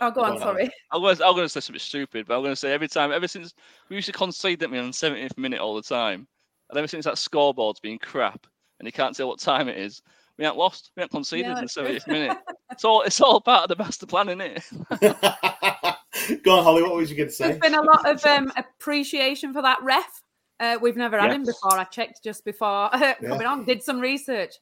Oh, 0.00 0.10
go 0.10 0.22
on. 0.22 0.30
Go 0.30 0.34
on, 0.34 0.38
Sorry. 0.40 0.70
I 0.92 0.98
was 0.98 1.20
I'm 1.22 1.32
going 1.32 1.44
to 1.46 1.48
say 1.48 1.60
something 1.60 1.80
stupid, 1.80 2.26
but 2.26 2.36
I'm 2.36 2.42
going 2.42 2.52
to 2.52 2.56
say 2.56 2.72
every 2.72 2.88
time, 2.88 3.12
ever 3.12 3.26
since 3.26 3.54
we 3.88 3.96
used 3.96 4.06
to 4.06 4.12
concede 4.12 4.62
at 4.62 4.70
me 4.70 4.78
on 4.78 4.86
the 4.86 4.92
70th 4.92 5.38
minute 5.38 5.60
all 5.60 5.74
the 5.74 5.82
time, 5.82 6.28
and 6.68 6.78
ever 6.78 6.86
since 6.86 7.06
that 7.06 7.16
scoreboard's 7.16 7.80
been 7.80 7.98
crap 7.98 8.46
and 8.82 8.88
you 8.88 8.92
can't 8.92 9.16
tell 9.16 9.28
what 9.28 9.38
time 9.38 9.68
it 9.68 9.78
is, 9.78 10.02
we 10.38 10.44
haven't 10.44 10.58
lost, 10.58 10.90
we 10.96 11.00
haven't 11.00 11.12
conceded 11.12 11.46
Yeah, 11.46 11.58
in 11.58 11.64
the 11.64 11.70
70th 11.70 12.06
minute. 12.08 12.36
It's 12.72 12.86
all, 12.86 13.02
it's 13.02 13.20
all 13.20 13.38
part 13.38 13.64
of 13.64 13.68
the 13.68 13.84
master 13.84 14.06
plan, 14.06 14.30
isn't 14.30 14.40
it? 14.40 14.64
Go 16.42 16.58
on, 16.58 16.64
Hollie. 16.64 16.82
What 16.82 16.94
was 16.94 17.10
you 17.10 17.16
going 17.18 17.28
to 17.28 17.34
say? 17.34 17.48
There's 17.48 17.58
been 17.58 17.74
a 17.74 17.82
lot 17.82 18.08
of 18.08 18.24
um, 18.24 18.50
appreciation 18.56 19.52
for 19.52 19.60
that 19.60 19.78
ref. 19.82 20.22
Uh, 20.58 20.78
we've 20.80 20.96
never 20.96 21.20
had 21.20 21.32
him 21.32 21.44
before. 21.44 21.78
I 21.78 21.84
checked 21.84 22.24
just 22.24 22.46
before 22.46 22.88
coming 23.22 23.46
on, 23.46 23.66
did 23.66 23.82
some 23.82 24.00
research. 24.00 24.54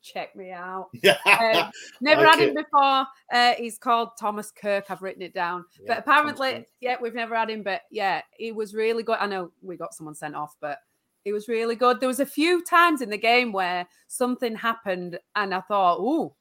Check 0.00 0.34
me 0.34 0.50
out. 0.50 0.88
Yeah. 1.02 1.18
Um, 1.26 1.70
never 2.00 2.22
Like 2.22 2.38
had 2.38 2.48
him 2.48 2.54
before. 2.54 3.06
Uh, 3.30 3.52
he's 3.58 3.76
called 3.76 4.10
Thomas 4.18 4.50
Kirk. 4.50 4.86
I've 4.88 5.02
written 5.02 5.20
it 5.20 5.34
down. 5.34 5.66
Yeah, 5.78 5.84
but 5.88 5.98
apparently, 5.98 6.64
yeah, 6.80 6.96
we've 7.02 7.14
never 7.14 7.36
had 7.36 7.50
him. 7.50 7.62
But 7.62 7.82
yeah, 7.90 8.22
he 8.38 8.50
was 8.50 8.72
really 8.72 9.02
good. 9.02 9.18
I 9.20 9.26
know 9.26 9.50
we 9.60 9.76
got 9.76 9.92
someone 9.92 10.14
sent 10.14 10.34
off, 10.34 10.54
but 10.60 10.78
he 11.24 11.32
was 11.32 11.48
really 11.48 11.76
good. 11.76 12.00
There 12.00 12.08
was 12.08 12.20
a 12.20 12.26
few 12.26 12.62
times 12.64 13.00
in 13.02 13.10
the 13.10 13.18
game 13.18 13.52
where 13.52 13.88
something 14.08 14.56
happened, 14.56 15.18
and 15.36 15.54
I 15.54 15.60
thought, 15.62 16.00
"Ooh," 16.00 16.34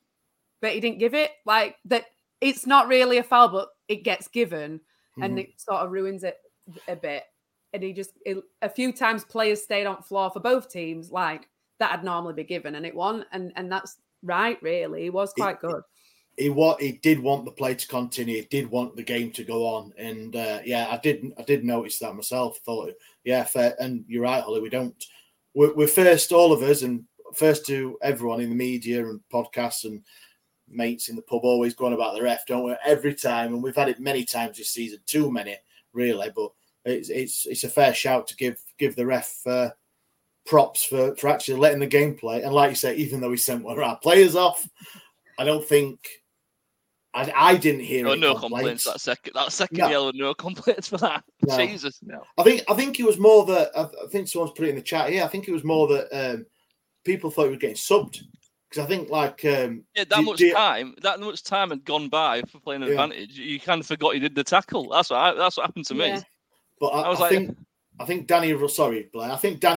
but 0.62 0.74
he 0.74 0.80
didn't 0.82 1.00
give 1.00 1.14
it. 1.16 1.32
Like 1.46 1.78
that, 1.86 2.06
it's 2.42 2.68
not 2.68 2.88
really 2.88 3.18
a 3.18 3.24
foul, 3.24 3.50
but 3.50 3.70
it 3.90 4.04
gets 4.04 4.28
given, 4.28 4.82
and 5.22 5.38
Mhm. 5.38 5.40
it 5.40 5.60
sort 5.62 5.82
of 5.84 5.92
ruins 5.92 6.24
it 6.24 6.38
a 6.88 6.96
bit. 6.96 7.24
And 7.74 7.84
he 7.84 7.94
just 7.94 8.12
it, 8.26 8.38
a 8.62 8.70
few 8.70 8.94
times 8.94 9.26
players 9.26 9.64
stayed 9.64 9.86
on 9.88 10.02
floor 10.04 10.30
for 10.32 10.40
both 10.42 10.70
teams, 10.70 11.12
like 11.12 11.50
that 11.80 11.92
would 11.98 12.06
normally 12.06 12.34
be 12.36 12.44
given, 12.46 12.76
and 12.76 12.86
it 12.86 12.96
won, 12.96 13.26
and 13.32 13.54
and 13.58 13.72
that's 13.72 14.00
right. 14.24 14.62
Really, 14.64 15.04
he 15.04 15.10
was 15.12 15.34
It- 15.38 15.42
quite 15.42 15.60
good. 15.62 15.84
He 16.38 16.50
what 16.50 16.80
he 16.80 16.94
did 16.94 17.20
want 17.20 17.46
the 17.46 17.52
play 17.52 17.74
to 17.74 17.88
continue. 17.88 18.36
He 18.36 18.48
did 18.50 18.70
want 18.70 18.96
the 18.96 19.04
game 19.04 19.32
to 19.32 19.44
go 19.44 19.66
on, 19.66 19.92
and 19.98 20.36
uh, 20.36 20.60
yeah, 20.64 20.88
I 20.90 20.98
did 20.98 21.34
I 21.38 21.42
did 21.42 21.64
notice 21.64 21.98
that 22.00 22.16
myself. 22.16 22.60
Thought 22.60 22.94
yeah, 23.24 23.44
fair, 23.44 23.76
and 23.80 24.06
you're 24.08 24.24
right, 24.24 24.44
Hollie. 24.44 24.62
We 24.62 24.70
don't. 24.70 24.96
We're, 25.56 25.74
we're 25.74 25.88
first, 25.88 26.32
all 26.32 26.54
of 26.54 26.62
us, 26.62 26.84
and 26.84 27.06
first 27.34 27.66
to 27.66 27.98
everyone 28.04 28.40
in 28.40 28.50
the 28.50 28.56
media 28.56 29.08
and 29.08 29.20
podcasts 29.34 29.84
and 29.86 30.04
mates 30.70 31.10
in 31.10 31.16
the 31.16 31.24
pub 31.24 31.42
always 31.44 31.74
going 31.74 31.94
about 31.94 32.14
the 32.14 32.22
ref, 32.22 32.46
don't 32.46 32.66
we? 32.66 32.76
Every 32.86 33.16
time, 33.16 33.56
and 33.56 33.64
we've 33.64 33.76
had 33.76 33.90
it 33.90 34.00
many 34.00 34.24
times 34.24 34.58
this 34.58 34.70
season. 34.70 35.00
Too 35.08 35.32
many, 35.32 35.58
really, 35.92 36.30
but 36.36 36.52
it's 36.86 37.10
it's 37.10 37.48
it's 37.48 37.64
a 37.64 37.70
fair 37.70 37.96
shout 37.96 38.28
to 38.28 38.36
give 38.36 38.62
give 38.78 38.96
the 38.96 39.06
ref. 39.06 39.42
Uh, 39.46 39.70
props 40.46 40.86
for, 40.86 41.14
for 41.18 41.28
actually 41.28 41.60
letting 41.60 41.80
the 41.80 41.86
game 41.86 42.16
play 42.16 42.42
and 42.42 42.54
like 42.54 42.70
you 42.70 42.76
say 42.78 42.96
even 42.96 43.20
though 43.20 43.32
he 43.32 43.36
sent 43.36 43.66
one 43.66 43.78
of 43.78 43.84
our 43.84 43.98
players 43.98 44.34
off 44.34 44.66
I 45.38 45.44
don't 45.44 45.66
think 45.66 46.08
I, 47.18 47.34
I 47.36 47.56
didn't 47.58 47.82
hear 47.82 48.06
No, 48.06 48.12
any 48.12 48.22
no 48.22 48.34
complaints. 48.36 48.54
complaints. 48.58 48.84
That 48.86 49.02
second, 49.02 49.34
that 49.36 49.52
second 49.52 49.78
No. 49.80 49.90
yellow, 49.90 50.12
no 50.14 50.34
complaints 50.34 50.88
for 50.88 50.98
that. 50.98 51.24
No. 51.46 51.58
Jesus. 51.66 52.00
No. 52.04 52.22
I 52.38 52.44
think 52.44 52.64
I 52.70 52.74
think 52.74 53.00
it 53.00 53.06
was 53.06 53.18
more 53.18 53.46
that 53.46 53.72
I, 53.76 53.84
I 53.84 54.08
think 54.10 54.28
someone's 54.28 54.52
put 54.52 54.66
it 54.68 54.70
in 54.70 54.76
the 54.76 54.82
chat. 54.82 55.12
Yeah, 55.12 55.26
I 55.26 55.28
think 55.28 55.48
it 55.48 55.52
was 55.54 55.64
more 55.64 55.88
that 55.88 56.08
um, 56.34 56.46
people 57.06 57.30
thought 57.32 57.46
he 57.46 57.50
was 57.50 57.60
getting 57.60 57.76
subbed 57.76 58.12
because 58.12 58.28
because 58.70 58.84
I 58.84 58.88
think 58.88 59.10
like 59.10 59.44
um, 59.46 59.84
Yeah, 59.96 60.04
that 60.10 60.20
do- 60.20 60.22
much 60.26 60.38
do- 60.40 60.54
time, 60.54 60.94
that 61.02 61.20
much 61.22 61.44
time 61.44 61.70
had 61.70 61.86
gone 61.86 62.10
by 62.10 62.42
for 62.52 62.60
playing 62.60 62.82
Yeah. 62.84 62.90
advantage. 62.90 63.38
You 63.38 63.60
kind 63.60 63.80
of 63.80 63.88
forgot 63.88 64.14
you 64.14 64.20
did 64.20 64.36
the 64.36 64.44
tackle. 64.44 64.90
That's 64.90 65.10
what 65.10 65.18
I, 65.18 65.34
that's 65.34 65.56
what 65.58 65.66
happened 65.68 65.86
to 65.88 65.96
me. 65.96 66.18
But 66.80 66.88
I, 66.88 67.02
I 67.04 67.10
was 67.10 67.20
I 67.20 67.22
like- 67.24 67.32
think 67.32 67.58
I 68.00 68.06
think 68.06 68.28
Danny. 68.28 68.54
Sorry, 68.68 69.10
Blair. 69.12 69.32
I 69.32 69.38
think 69.38 69.62
Danny. 69.62 69.77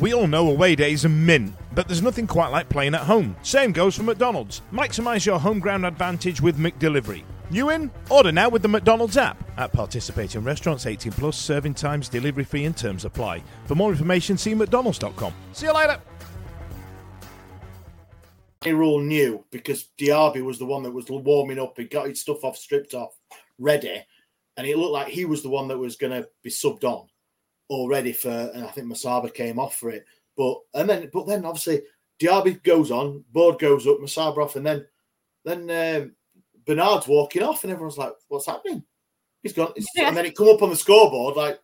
We 0.00 0.14
all 0.14 0.28
know 0.28 0.48
away 0.48 0.76
days 0.76 1.04
are 1.04 1.08
mint, 1.08 1.56
but 1.74 1.88
there's 1.88 2.02
nothing 2.02 2.28
quite 2.28 2.50
like 2.50 2.68
playing 2.68 2.94
at 2.94 3.00
home. 3.00 3.34
Same 3.42 3.72
goes 3.72 3.96
for 3.96 4.04
McDonald's. 4.04 4.62
Maximise 4.72 5.26
your 5.26 5.40
home 5.40 5.58
ground 5.58 5.84
advantage 5.84 6.40
with 6.40 6.56
McDelivery. 6.56 7.24
You 7.50 7.70
in? 7.70 7.90
Order 8.08 8.30
now 8.30 8.48
with 8.48 8.62
the 8.62 8.68
McDonald's 8.68 9.16
app. 9.16 9.42
At 9.58 9.72
participating 9.72 10.44
restaurants 10.44 10.86
18 10.86 11.10
plus, 11.10 11.36
serving 11.36 11.74
times, 11.74 12.08
delivery 12.08 12.44
fee 12.44 12.66
and 12.66 12.76
terms 12.76 13.04
apply. 13.04 13.42
For 13.64 13.74
more 13.74 13.90
information, 13.90 14.38
see 14.38 14.54
mcdonalds.com. 14.54 15.34
See 15.52 15.66
you 15.66 15.74
later. 15.74 15.98
They 18.60 18.74
were 18.74 18.84
all 18.84 19.00
knew 19.00 19.44
because 19.50 19.88
Diaby 19.98 20.44
was 20.44 20.60
the 20.60 20.66
one 20.66 20.84
that 20.84 20.92
was 20.92 21.06
warming 21.08 21.58
up. 21.58 21.74
He 21.76 21.86
got 21.86 22.06
his 22.06 22.20
stuff 22.20 22.44
off, 22.44 22.56
stripped 22.56 22.94
off, 22.94 23.16
ready, 23.58 24.04
and 24.56 24.64
it 24.64 24.78
looked 24.78 24.92
like 24.92 25.08
he 25.08 25.24
was 25.24 25.42
the 25.42 25.50
one 25.50 25.66
that 25.68 25.78
was 25.78 25.96
going 25.96 26.12
to 26.12 26.28
be 26.44 26.50
subbed 26.50 26.84
on 26.84 27.07
already 27.70 28.12
for. 28.12 28.30
And 28.30 28.64
I 28.64 28.68
think 28.68 28.86
Musaba 28.86 29.32
came 29.32 29.58
off 29.58 29.76
for 29.76 29.90
it. 29.90 30.04
But 30.36 30.58
and 30.74 30.88
then, 30.88 31.10
but 31.12 31.26
then 31.26 31.44
obviously 31.44 31.82
Diaby 32.20 32.62
goes 32.62 32.90
on, 32.90 33.24
board 33.32 33.58
goes 33.58 33.86
up, 33.86 33.98
Musaba 33.98 34.38
off, 34.38 34.56
and 34.56 34.66
then 34.66 34.86
then 35.44 35.70
um, 36.02 36.12
Bernard's 36.66 37.08
walking 37.08 37.42
off, 37.42 37.64
and 37.64 37.72
everyone's 37.72 37.98
like, 37.98 38.12
"What's 38.28 38.46
happening?" 38.46 38.84
He's 39.42 39.52
gone, 39.52 39.68
It's- 39.70 39.86
Yeah. 39.94 40.08
and 40.08 40.16
then 40.16 40.26
it 40.26 40.36
come 40.36 40.48
up 40.48 40.62
on 40.62 40.70
the 40.70 40.76
scoreboard 40.76 41.36
like 41.36 41.60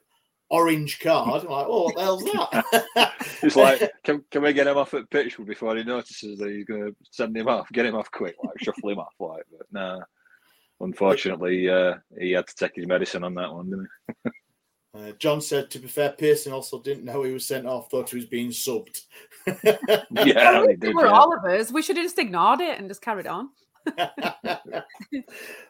orange 0.49 1.01
card. 1.01 1.43
I'm 1.45 1.51
like, 1.51 1.67
"Oh, 1.69 1.85
what 1.85 1.95
the 1.97 2.01
hell's 2.03 2.25
that?" 2.95 3.13
It's 3.43 3.57
like, 3.57 3.91
can, 4.05 4.25
can 4.31 4.43
we 4.43 4.53
get 4.53 4.67
him 4.69 4.77
off 4.79 4.95
at 4.95 5.11
pitch 5.11 5.37
before 5.45 5.77
he 5.77 5.83
notices 5.85 6.39
that 6.39 6.51
he's 6.51 6.65
going 6.65 6.85
to 6.87 6.97
send 7.11 7.37
him 7.37 7.49
off? 7.49 7.69
Get 7.73 7.87
him 7.87 7.97
off 7.97 8.11
quick, 8.11 8.37
like 8.43 8.59
shuffle 8.63 8.91
him 8.91 8.99
off, 9.01 9.13
like. 9.19 9.43
But 9.57 9.67
nah, 9.73 10.01
unfortunately, 10.81 11.69
uh, 11.69 11.95
he 12.19 12.33
had 12.33 12.47
to 12.47 12.55
take 12.55 12.77
his 12.77 12.87
medicine 12.87 13.25
on 13.25 13.35
that 13.35 13.53
one, 13.53 13.71
didn't 13.71 13.89
he? 14.25 14.31
Uh, 14.95 15.11
John 15.19 15.41
said, 15.41 15.71
to 15.73 15.79
be 15.81 15.89
fair, 15.89 16.13
Pearson 16.13 16.53
also 16.53 16.81
didn't 16.81 17.05
know 17.05 17.23
he 17.25 17.33
was 17.33 17.45
sent 17.45 17.67
off, 17.67 17.91
thought 17.91 18.11
he 18.11 18.17
was 18.17 18.27
being 18.27 18.51
subbed. 18.51 19.03
Yeah, 20.25 20.61
he 20.63 20.67
They 20.69 20.77
did. 20.77 20.95
were 20.95 21.07
yeah. 21.07 21.13
all 21.13 21.37
of 21.37 21.45
us. 21.45 21.73
We 21.73 21.83
should 21.83 21.97
have 21.97 22.05
just 22.07 22.19
ignored 22.19 22.61
it 22.61 22.79
and 22.79 22.89
just 22.89 23.03
carried 23.03 23.27
on. 23.27 23.51
that 23.97 24.53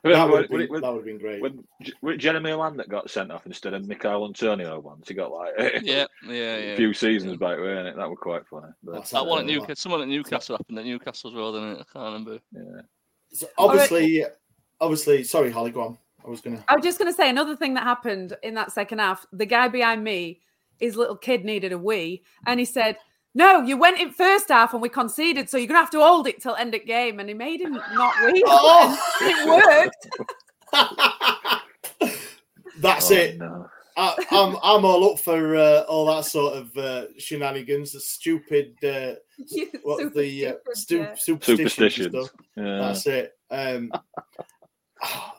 would 0.04 0.14
have 0.14 0.48
been, 0.50 0.68
when- 0.68 0.80
that 0.82 0.90
would 0.92 0.98
have 0.98 1.04
been 1.04 1.18
great. 1.18 1.40
When 1.40 1.64
J- 1.82 1.92
was 2.02 2.14
it 2.14 2.18
Jeremy 2.18 2.52
Lamb 2.52 2.76
that 2.76 2.88
got 2.88 3.10
sent 3.10 3.32
off 3.32 3.46
instead 3.46 3.74
of 3.74 3.88
Michael 3.88 4.26
Antonio 4.26 4.78
once, 4.78 5.08
he 5.08 5.14
got 5.14 5.32
like 5.32 5.54
Yeah, 5.82 6.06
yeah, 6.28 6.34
a 6.56 6.76
few 6.76 6.92
seasons 6.92 7.36
back, 7.38 7.58
weren't 7.58 7.88
it? 7.88 7.96
That 7.96 8.08
was 8.08 8.18
quite 8.20 8.46
funny. 8.46 8.72
But 8.82 9.06
That 9.06 9.26
one 9.26 9.40
at 9.40 9.46
Newcastle, 9.46 9.74
someone 9.76 10.02
at 10.02 10.08
Newcastle 10.08 10.56
happened 10.56 10.78
at 10.78 10.84
Newcastle 10.84 11.30
as 11.30 11.36
well, 11.36 11.52
didn't 11.52 11.72
it? 11.72 11.80
I 11.80 11.92
can't 11.92 12.04
remember. 12.04 12.38
yeah, 12.52 12.82
So 13.32 13.46
obviously, 13.58 14.24
obviously, 14.80 15.24
sorry, 15.24 15.50
Hollie, 15.50 15.70
go 15.72 15.80
on. 15.82 15.98
I 16.26 16.30
was 16.30 16.40
going 16.40 16.56
to. 16.56 16.64
I 16.68 16.74
was 16.76 16.84
just 16.84 16.98
going 16.98 17.10
to 17.10 17.16
say 17.16 17.28
another 17.28 17.54
thing 17.56 17.74
that 17.74 17.82
happened 17.82 18.36
in 18.42 18.54
that 18.54 18.72
second 18.72 18.98
half. 19.00 19.26
The 19.32 19.46
guy 19.46 19.68
behind 19.68 20.02
me, 20.02 20.40
his 20.78 20.96
little 20.96 21.16
kid 21.16 21.44
needed 21.44 21.72
a 21.72 21.78
wee, 21.78 22.22
and 22.46 22.58
he 22.58 22.64
said, 22.66 22.96
"No, 23.34 23.60
you 23.60 23.76
went 23.76 24.00
in 24.00 24.10
first 24.10 24.48
half 24.48 24.72
and 24.72 24.80
we 24.82 24.88
conceded, 24.88 25.50
so 25.50 25.56
you're 25.58 25.66
going 25.66 25.76
to 25.76 25.82
have 25.82 25.90
to 25.90 26.00
hold 26.00 26.26
it 26.26 26.40
till 26.40 26.54
end 26.56 26.74
of 26.74 26.84
game." 26.86 27.20
And 27.20 27.28
he 27.28 27.34
made 27.34 27.60
him 27.60 27.74
not 27.74 28.14
wee. 28.24 28.42
Oh! 28.46 28.98
it 29.20 29.48
worked. 29.48 30.08
That's 32.80 33.10
Oh, 33.10 33.14
it. 33.14 33.38
no. 33.38 33.66
I, 33.96 34.16
I'm 34.32 34.56
I'm 34.60 34.84
all 34.84 35.12
up 35.12 35.20
for 35.20 35.54
uh, 35.54 35.82
all 35.82 36.06
that 36.06 36.24
sort 36.24 36.54
of 36.56 36.76
uh, 36.76 37.04
shenanigans, 37.16 37.92
the 37.92 38.00
stupid, 38.00 38.74
uh, 38.82 39.14
what's 39.84 40.12
the 40.16 40.46
uh, 40.48 40.52
stu- 40.72 40.98
yeah. 40.98 41.14
superstitions. 41.16 41.74
Superstitions. 41.74 42.30
Yeah. 42.56 42.78
That's 42.78 43.06
it. 43.06 43.38
Um, 43.52 43.92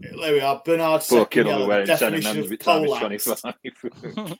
there 0.00 0.32
we 0.32 0.40
are. 0.40 0.62
Bernard 0.64 1.00
Poor 1.00 1.20
second 1.20 1.26
kid 1.30 1.40
on 1.40 1.46
yellow, 1.46 1.62
the 1.62 1.68
way 1.68 1.84
the 1.84 1.90
and 1.92 1.98
sending 1.98 2.20
definition 2.22 2.38
of 2.38 2.44
every 2.44 2.56
time 2.58 3.10
he's 3.10 3.24
poleaxe 3.24 3.42
25. 3.42 4.38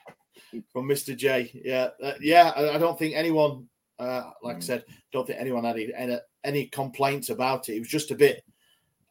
from 0.73 0.89
Mr. 0.89 1.17
J. 1.17 1.51
Yeah, 1.65 1.89
uh, 2.03 2.15
yeah. 2.21 2.53
I, 2.55 2.75
I 2.75 2.79
don't 2.79 2.99
think 2.99 3.15
anyone, 3.15 3.69
uh, 3.99 4.31
like 4.43 4.57
I 4.57 4.59
Mm. 4.59 4.65
said, 4.65 4.85
don't 5.13 5.27
think 5.27 5.41
anyone 5.41 5.65
had 5.65 5.79
any, 5.97 6.19
any 6.45 6.67
complaints 6.67 7.31
about 7.31 7.69
it. 7.69 7.77
It 7.77 7.81
was 7.81 7.89
just 7.89 8.11
a 8.11 8.15
bit, 8.15 8.45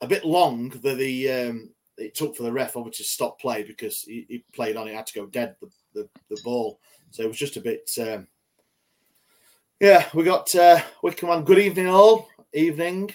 a 0.02 0.08
bit 0.08 0.26
long 0.26 0.70
that 0.70 0.98
the 0.98 1.32
um, 1.32 1.70
it 1.98 2.16
took 2.16 2.36
for 2.36 2.44
the 2.44 2.52
ref 2.52 2.76
obviously 2.76 3.04
to 3.04 3.10
stop 3.10 3.40
play 3.40 3.64
because 3.64 4.02
he, 4.02 4.26
he 4.28 4.44
played 4.54 4.76
on 4.76 4.88
it 4.88 4.96
had 4.96 5.06
to 5.08 5.20
go 5.20 5.28
dead 5.28 5.56
the, 5.62 5.70
the, 5.94 6.10
the 6.30 6.42
ball. 6.44 6.80
So 7.12 7.24
it 7.24 7.28
was 7.28 7.38
just 7.38 7.58
a 7.58 7.62
bit. 7.62 7.90
Um, 8.00 8.28
yeah, 9.80 10.08
we 10.14 10.24
got 10.24 10.54
uh, 10.56 10.80
Wickham 11.02 11.30
on. 11.30 11.44
Good 11.44 11.60
evening, 11.60 11.88
all. 11.88 12.30
Evening. 12.54 13.12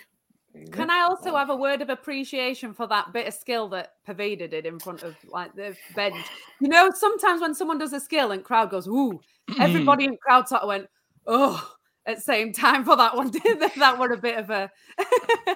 Can 0.73 0.91
I 0.91 1.03
also 1.03 1.33
oh. 1.33 1.37
have 1.37 1.51
a 1.51 1.57
word 1.57 1.83
of 1.83 1.91
appreciation 1.91 2.73
for 2.73 2.87
that 2.87 3.13
bit 3.13 3.27
of 3.27 3.35
skill 3.35 3.69
that 3.69 3.95
Poveda 4.07 4.51
did 4.51 4.67
in 4.67 4.79
front 4.79 5.03
of 5.03 5.17
like 5.29 5.55
the 5.55 5.77
bench? 5.95 6.17
You 6.61 6.69
know, 6.69 6.91
sometimes 6.95 7.41
when 7.41 7.55
someone 7.55 7.79
does 7.79 7.93
a 7.93 8.01
skill 8.01 8.33
and 8.33 8.45
crowd 8.45 8.71
goes, 8.71 8.87
"Ooh," 8.87 9.21
mm. 9.51 9.61
everybody 9.61 10.05
in 10.05 10.17
crowd 10.17 10.49
sort 10.49 10.63
of 10.63 10.69
went, 10.69 10.89
"Oh," 11.27 11.77
at 12.07 12.17
the 12.17 12.23
same 12.23 12.53
time 12.53 12.85
for 12.85 12.97
that 12.97 13.17
one. 13.17 13.31
Did 13.47 13.61
that 13.61 13.99
were 13.99 14.13
a 14.13 14.17
bit 14.17 14.39
of 14.39 14.51
a 14.51 14.71
oh, 14.99 15.55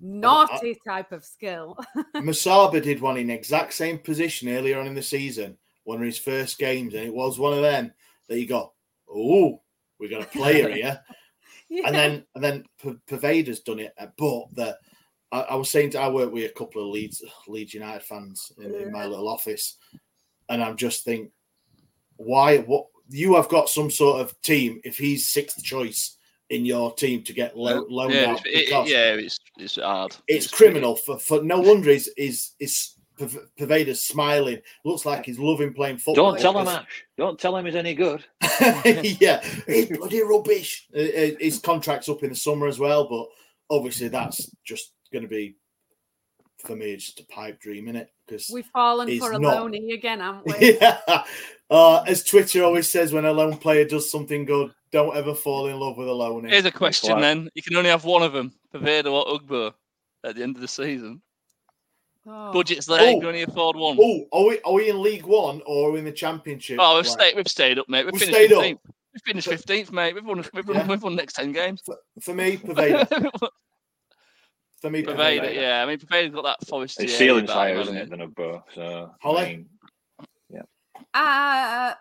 naughty 0.00 0.76
type 0.86 1.12
of 1.12 1.24
skill. 1.24 1.78
Musaba 2.16 2.82
did 2.82 3.00
one 3.00 3.16
in 3.16 3.30
exact 3.30 3.72
same 3.72 3.98
position 3.98 4.48
earlier 4.48 4.78
on 4.78 4.86
in 4.86 4.94
the 4.94 5.02
season, 5.02 5.56
one 5.84 5.98
of 5.98 6.04
his 6.04 6.18
first 6.18 6.58
games, 6.58 6.94
and 6.94 7.04
it 7.04 7.14
was 7.14 7.38
one 7.38 7.52
of 7.52 7.62
them 7.62 7.92
that 8.28 8.38
you 8.38 8.46
go, 8.46 8.72
"Oh, 9.10 9.62
we 9.98 10.08
got 10.08 10.22
a 10.22 10.26
player 10.26 10.68
here." 10.70 11.00
Yeah. 11.70 11.82
and 11.86 11.94
then 11.96 12.26
and 12.34 12.44
then 12.44 12.64
P- 12.80 12.96
Poveda's 13.08 13.60
done 13.60 13.80
it. 13.80 13.92
uh, 13.98 14.06
But 14.16 14.54
the 14.54 14.78
I, 15.32 15.40
I 15.40 15.54
was 15.56 15.68
saying 15.68 15.90
to, 15.90 16.00
I 16.00 16.08
work 16.08 16.32
with 16.32 16.48
a 16.48 16.54
couple 16.54 16.82
of 16.82 16.88
Leeds 16.92 17.24
Leeds 17.48 17.74
United 17.74 18.02
fans 18.04 18.52
in, 18.58 18.72
in 18.74 18.92
my 18.92 19.04
little 19.06 19.28
office, 19.28 19.76
and 20.48 20.62
I'm 20.62 20.76
just 20.76 21.04
think, 21.04 21.30
why? 22.16 22.58
What 22.58 22.86
you 23.08 23.34
have 23.34 23.48
got 23.48 23.68
some 23.68 23.90
sort 23.90 24.20
of 24.20 24.40
team 24.42 24.80
if 24.84 24.96
he's 24.96 25.28
sixth 25.28 25.62
choice 25.62 26.16
in 26.50 26.64
your 26.64 26.94
team 26.94 27.22
to 27.24 27.32
get 27.32 27.56
lo- 27.56 27.84
loaned 27.88 28.14
yeah, 28.14 28.30
out 28.30 28.40
it's, 28.44 28.46
it- 28.46 28.66
because 28.66 28.90
yeah, 28.90 29.14
it's 29.14 29.38
it's 29.58 29.76
hard. 29.76 30.16
it's 30.28 30.46
criminal 30.48 30.94
for, 30.94 31.18
for 31.18 31.42
no 31.42 31.58
wonder 31.60 31.90
is 31.90 32.08
is 32.16 32.52
is 32.60 32.92
Poveda's 33.18 34.04
smiling. 34.04 34.60
Looks 34.84 35.06
like 35.06 35.24
he's 35.24 35.38
loving 35.38 35.72
playing 35.72 35.98
football. 35.98 36.32
Don't 36.32 36.40
tell 36.40 36.58
him, 36.58 36.64
because- 36.64 36.80
Ash. 36.80 37.04
Don't 37.16 37.38
tell 37.38 37.56
him 37.56 37.64
he's 37.66 37.74
any 37.74 37.94
good. 37.94 38.24
yeah, 39.20 39.42
he's 39.66 39.96
bloody 39.96 40.22
rubbish. 40.22 40.86
Uh, 40.94 41.00
uh, 41.00 41.30
His 41.40 41.58
contract's 41.58 42.08
up 42.08 42.22
in 42.22 42.30
the 42.30 42.36
summer 42.36 42.66
as 42.66 42.78
well, 42.78 43.08
but 43.08 43.26
obviously 43.74 44.08
that's 44.08 44.50
just 44.64 44.92
going 45.12 45.22
to 45.22 45.28
be 45.28 45.56
for 46.58 46.74
me 46.76 46.92
It's 46.92 47.04
just 47.06 47.20
a 47.20 47.26
pipe 47.26 47.60
dream, 47.60 47.88
is 47.88 47.96
it? 47.96 48.10
Because 48.26 48.50
We've 48.52 48.66
fallen 48.66 49.18
for 49.18 49.32
a 49.32 49.38
not- 49.38 49.56
loanee 49.56 49.94
again, 49.94 50.20
haven't 50.20 50.46
we? 50.60 50.78
yeah, 50.80 51.24
uh, 51.70 52.02
as 52.06 52.24
Twitter 52.24 52.64
always 52.64 52.90
says, 52.90 53.12
when 53.12 53.24
a 53.24 53.32
lone 53.32 53.56
player 53.56 53.84
does 53.84 54.10
something 54.10 54.44
good, 54.44 54.72
don't 54.92 55.16
ever 55.16 55.34
fall 55.34 55.66
in 55.68 55.78
love 55.78 55.96
with 55.96 56.08
a 56.08 56.12
loanee. 56.12 56.50
Here's 56.50 56.64
a 56.64 56.72
question 56.72 57.14
why- 57.14 57.20
then. 57.20 57.48
You 57.54 57.62
can 57.62 57.76
only 57.76 57.90
have 57.90 58.04
one 58.04 58.22
of 58.22 58.32
them, 58.32 58.52
Poveda 58.74 59.12
or 59.12 59.38
Ugbo, 59.38 59.72
at 60.24 60.34
the 60.36 60.42
end 60.42 60.56
of 60.56 60.62
the 60.62 60.68
season. 60.68 61.22
Oh. 62.28 62.52
Budget's 62.52 62.86
there, 62.86 63.10
you 63.10 63.16
Oh. 63.16 63.20
can 63.20 63.28
only 63.28 63.42
afford 63.42 63.76
one. 63.76 63.96
Oh, 64.00 64.26
are 64.32 64.44
we 64.48 64.60
are 64.64 64.72
we 64.72 64.90
in 64.90 65.00
League 65.02 65.24
One 65.26 65.62
or 65.64 65.88
are 65.88 65.92
we 65.92 66.00
in 66.00 66.04
the 66.04 66.12
Championship? 66.12 66.78
Oh, 66.80 66.96
we've 66.96 67.06
Like, 67.06 67.12
stayed, 67.20 67.36
we've 67.36 67.48
stayed 67.48 67.78
up, 67.78 67.88
mate. 67.88 68.04
We've, 68.04 68.12
We've 68.14 68.22
finished 68.22 68.36
stayed 68.36 68.52
up. 68.52 68.62
15th. 68.64 68.78
We've 69.14 69.22
finished 69.24 69.48
15th, 69.48 69.92
mate. 69.92 70.14
We've 70.14 70.24
won, 70.24 70.44
we've, 70.52 70.66
won, 70.66 70.76
Yeah. 70.76 70.86
we've 70.88 71.02
won 71.02 71.14
next 71.14 71.34
10 71.34 71.52
games. 71.52 71.82
For 72.20 72.34
me, 72.34 72.56
Poveda. 72.56 73.08
For 74.82 74.90
me, 74.90 75.02
Poveda, 75.02 75.16
Poveda. 75.40 75.54
yeah. 75.54 75.82
I 75.82 75.86
mean, 75.86 75.98
Poveda's 75.98 76.34
got 76.34 76.44
that 76.44 76.66
Forest. 76.66 77.00
His 77.00 77.12
TA 77.12 77.18
ceiling's 77.18 77.44
about 77.50 77.56
higher, 77.56 77.80
isn't 77.80 77.94
hasn't 77.94 78.08
it, 78.08 78.10
than 78.10 78.20
a 78.22 78.28
bow? 78.28 78.62
So, 78.74 79.10
Hollie? 79.22 79.40
I 79.40 79.46
mean, 79.46 79.68
Uh, 81.14 81.94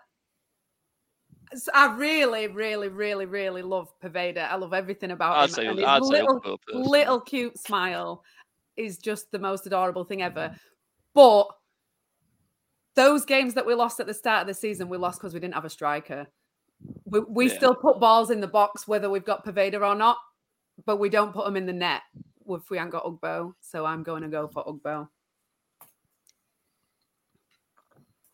so 1.54 1.72
I 1.74 1.96
really, 1.96 2.48
really, 2.48 2.88
really, 2.90 3.26
really 3.26 3.62
love 3.62 3.88
Poveda. 4.04 4.50
I 4.50 4.56
love 4.56 4.74
everything 4.74 5.12
about 5.12 5.38
I'd 5.38 5.50
him. 5.50 5.78
say- 5.78 5.84
I'd 5.84 6.04
say 6.04 6.10
little, 6.10 6.42
Ugbo 6.42 6.58
little 6.74 7.22
cute 7.22 7.58
smile 7.60 8.24
is 8.78 8.98
just 8.98 9.32
the 9.32 9.40
most 9.40 9.66
adorable 9.66 10.04
thing 10.04 10.22
ever. 10.22 10.56
But 11.14 11.48
those 12.96 13.26
games 13.26 13.54
that 13.54 13.66
we 13.66 13.74
lost 13.74 14.00
at 14.00 14.08
the 14.08 14.14
start 14.14 14.42
of 14.42 14.48
the 14.48 14.54
season, 14.54 14.90
we 14.90 14.98
lost 14.98 15.20
because 15.20 15.34
we 15.34 15.40
didn't 15.40 15.54
have 15.54 15.66
a 15.66 15.70
striker. 15.70 16.28
We, 17.06 17.22
we 17.22 17.48
Yeah. 17.48 17.56
still 17.56 17.76
put 17.76 18.00
balls 18.00 18.32
in 18.32 18.42
the 18.42 18.48
box 18.48 18.88
whether 18.88 19.10
we've 19.10 19.26
got 19.26 19.46
Poveda 19.46 19.82
or 19.82 19.96
not, 19.96 20.18
but 20.86 20.98
we 20.98 21.10
don't 21.10 21.34
put 21.34 21.46
them 21.46 21.56
in 21.56 21.66
the 21.66 21.74
net 21.74 22.02
if 22.50 22.70
we 22.70 22.78
haven't 22.78 22.92
got 22.92 23.06
Ugbo. 23.06 23.54
So 23.62 23.86
I'm 23.86 24.04
going 24.04 24.24
to 24.24 24.30
go 24.30 24.48
for 24.48 24.64
Ugbo. 24.66 25.08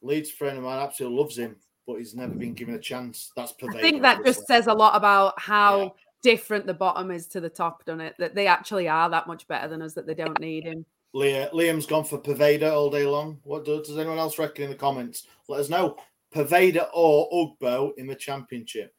Leeds 0.01 0.31
friend 0.31 0.57
of 0.57 0.63
mine 0.63 0.79
absolutely 0.79 1.19
loves 1.19 1.37
him, 1.37 1.55
but 1.85 1.97
he's 1.97 2.15
never 2.15 2.33
been 2.33 2.53
given 2.53 2.73
a 2.73 2.79
chance. 2.79 3.31
That's 3.35 3.53
I 3.69 3.79
think 3.79 4.01
that 4.01 4.25
just 4.25 4.47
says 4.47 4.65
a 4.67 4.73
lot 4.73 4.95
about 4.95 5.39
how 5.39 5.93
different 6.21 6.65
the 6.65 6.73
bottom 6.73 7.11
is 7.11 7.27
to 7.27 7.39
the 7.41 7.49
top, 7.49 7.83
doesn't 7.85 8.01
it? 8.01 8.15
That 8.19 8.35
they 8.35 8.47
actually 8.47 8.87
are 8.87 9.09
that 9.09 9.27
much 9.27 9.47
better 9.47 9.67
than 9.67 9.81
us, 9.81 9.93
that 9.93 10.05
they 10.07 10.13
don't 10.15 10.39
need 10.39 10.63
him. 10.63 10.85
Leah, 11.13 11.49
Liam's 11.53 11.85
gone 11.85 12.05
for 12.05 12.17
Poveda 12.21 12.71
all 12.71 12.89
day 12.89 13.05
long. 13.05 13.39
What 13.43 13.65
does, 13.65 13.87
does 13.87 13.97
anyone 13.97 14.17
else 14.17 14.39
reckon 14.39 14.63
in 14.65 14.69
the 14.69 14.75
comments? 14.77 15.27
Let 15.49 15.59
us 15.59 15.69
know. 15.69 15.97
Poveda 16.33 16.87
or 16.93 17.29
Ugbo 17.31 17.91
in 17.97 18.07
the 18.07 18.15
championship. 18.15 18.93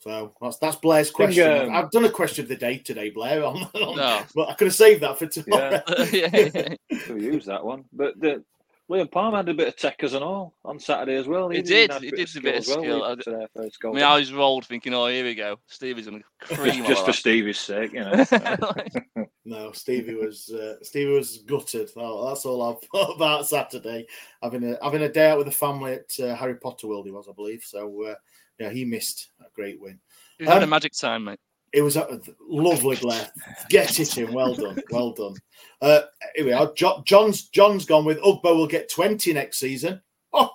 So 0.00 0.34
that's 0.40 0.58
that's 0.58 0.76
Blair's 0.76 1.08
think, 1.08 1.16
question. 1.16 1.68
um, 1.70 1.74
I've 1.74 1.90
done 1.90 2.04
a 2.04 2.10
question 2.10 2.44
of 2.44 2.48
the 2.48 2.56
day 2.56 2.78
today, 2.78 3.10
Blair. 3.10 3.44
On, 3.46 3.56
on- 3.56 3.96
No. 3.96 4.22
But 4.34 4.48
I 4.50 4.54
could 4.54 4.66
have 4.66 4.74
saved 4.74 5.02
that 5.02 5.18
for 5.18 5.26
tomorrow. 5.26 5.80
yeah, 6.12 6.74
We'll 7.08 7.22
use 7.22 7.46
that 7.46 7.64
one. 7.64 7.84
But 7.92 8.20
the, 8.20 8.44
Liam 8.90 9.10
Palmer 9.10 9.36
had 9.38 9.48
a 9.50 9.54
bit 9.54 9.68
of 9.68 9.76
techers 9.76 10.14
and 10.14 10.24
all 10.24 10.54
on 10.64 10.78
Saturday 10.78 11.16
as 11.16 11.26
well. 11.28 11.50
He 11.50 11.58
He 11.58 11.62
did. 11.62 11.92
had 11.92 12.02
He 12.02 12.10
did 12.10 12.34
a 12.36 12.40
bit 12.40 12.54
of 12.54 12.60
as 12.60 12.68
well, 12.68 12.78
skill. 12.82 13.00
leading 13.02 13.22
to 13.24 13.30
their 13.30 13.48
first 13.54 13.76
I 13.80 13.82
goal. 13.82 13.92
mean, 13.94 14.04
I 14.04 14.16
was 14.18 14.32
rolled 14.32 14.64
thinking, 14.64 14.94
oh, 14.94 15.06
here 15.08 15.24
we 15.24 15.34
go. 15.34 15.58
Stevie's 15.66 16.06
going 16.06 16.22
to 16.48 16.54
cream 16.56 16.84
just 16.86 17.04
for. 17.04 17.12
Stevie's 17.12 17.58
sake, 17.58 17.92
you 17.92 18.00
know. 18.00 18.24
No, 19.44 19.72
Stevie 19.72 20.14
was 20.14 20.50
uh, 20.50 20.74
Stevie 20.82 21.12
was 21.14 21.38
gutted. 21.46 21.90
Oh, 21.96 22.28
that's 22.28 22.44
all 22.44 22.60
I've 22.62 22.80
thought 22.92 23.16
about 23.16 23.46
Saturday. 23.48 24.06
Having 24.42 24.74
a 24.74 24.78
having 24.84 25.00
a 25.02 25.08
day 25.10 25.30
out 25.30 25.38
with 25.38 25.46
the 25.46 25.52
family 25.54 25.94
at 25.94 26.10
uh, 26.22 26.34
Harry 26.34 26.56
Potter 26.56 26.86
World, 26.86 27.06
he 27.06 27.12
was, 27.12 27.28
I 27.28 27.32
believe. 27.32 27.62
So 27.64 28.04
uh, 28.04 28.14
yeah, 28.58 28.68
he 28.68 28.84
missed 28.84 29.30
a 29.40 29.44
great 29.54 29.80
win. 29.80 30.00
He 30.38 30.44
had 30.44 30.60
a 30.60 30.64
Um, 30.64 30.68
magic 30.70 30.92
time, 30.92 31.24
mate. 31.24 31.40
It 31.72 31.82
was 31.82 31.96
a 31.96 32.20
lovely, 32.40 32.96
Blair. 32.96 33.28
Get 33.68 33.98
it 34.00 34.16
in. 34.18 34.32
Well 34.32 34.54
done. 34.54 34.78
Well 34.90 35.12
done. 35.12 35.34
Uh, 35.80 36.00
here 36.34 36.46
we 36.46 36.52
are. 36.52 36.72
Jo- 36.74 37.02
John's 37.04 37.48
John's 37.48 37.84
gone 37.84 38.04
with 38.04 38.18
Ugbo 38.20 38.56
will 38.56 38.66
get 38.66 38.90
20 38.90 39.32
next 39.32 39.58
season. 39.58 40.00
Oh, 40.32 40.50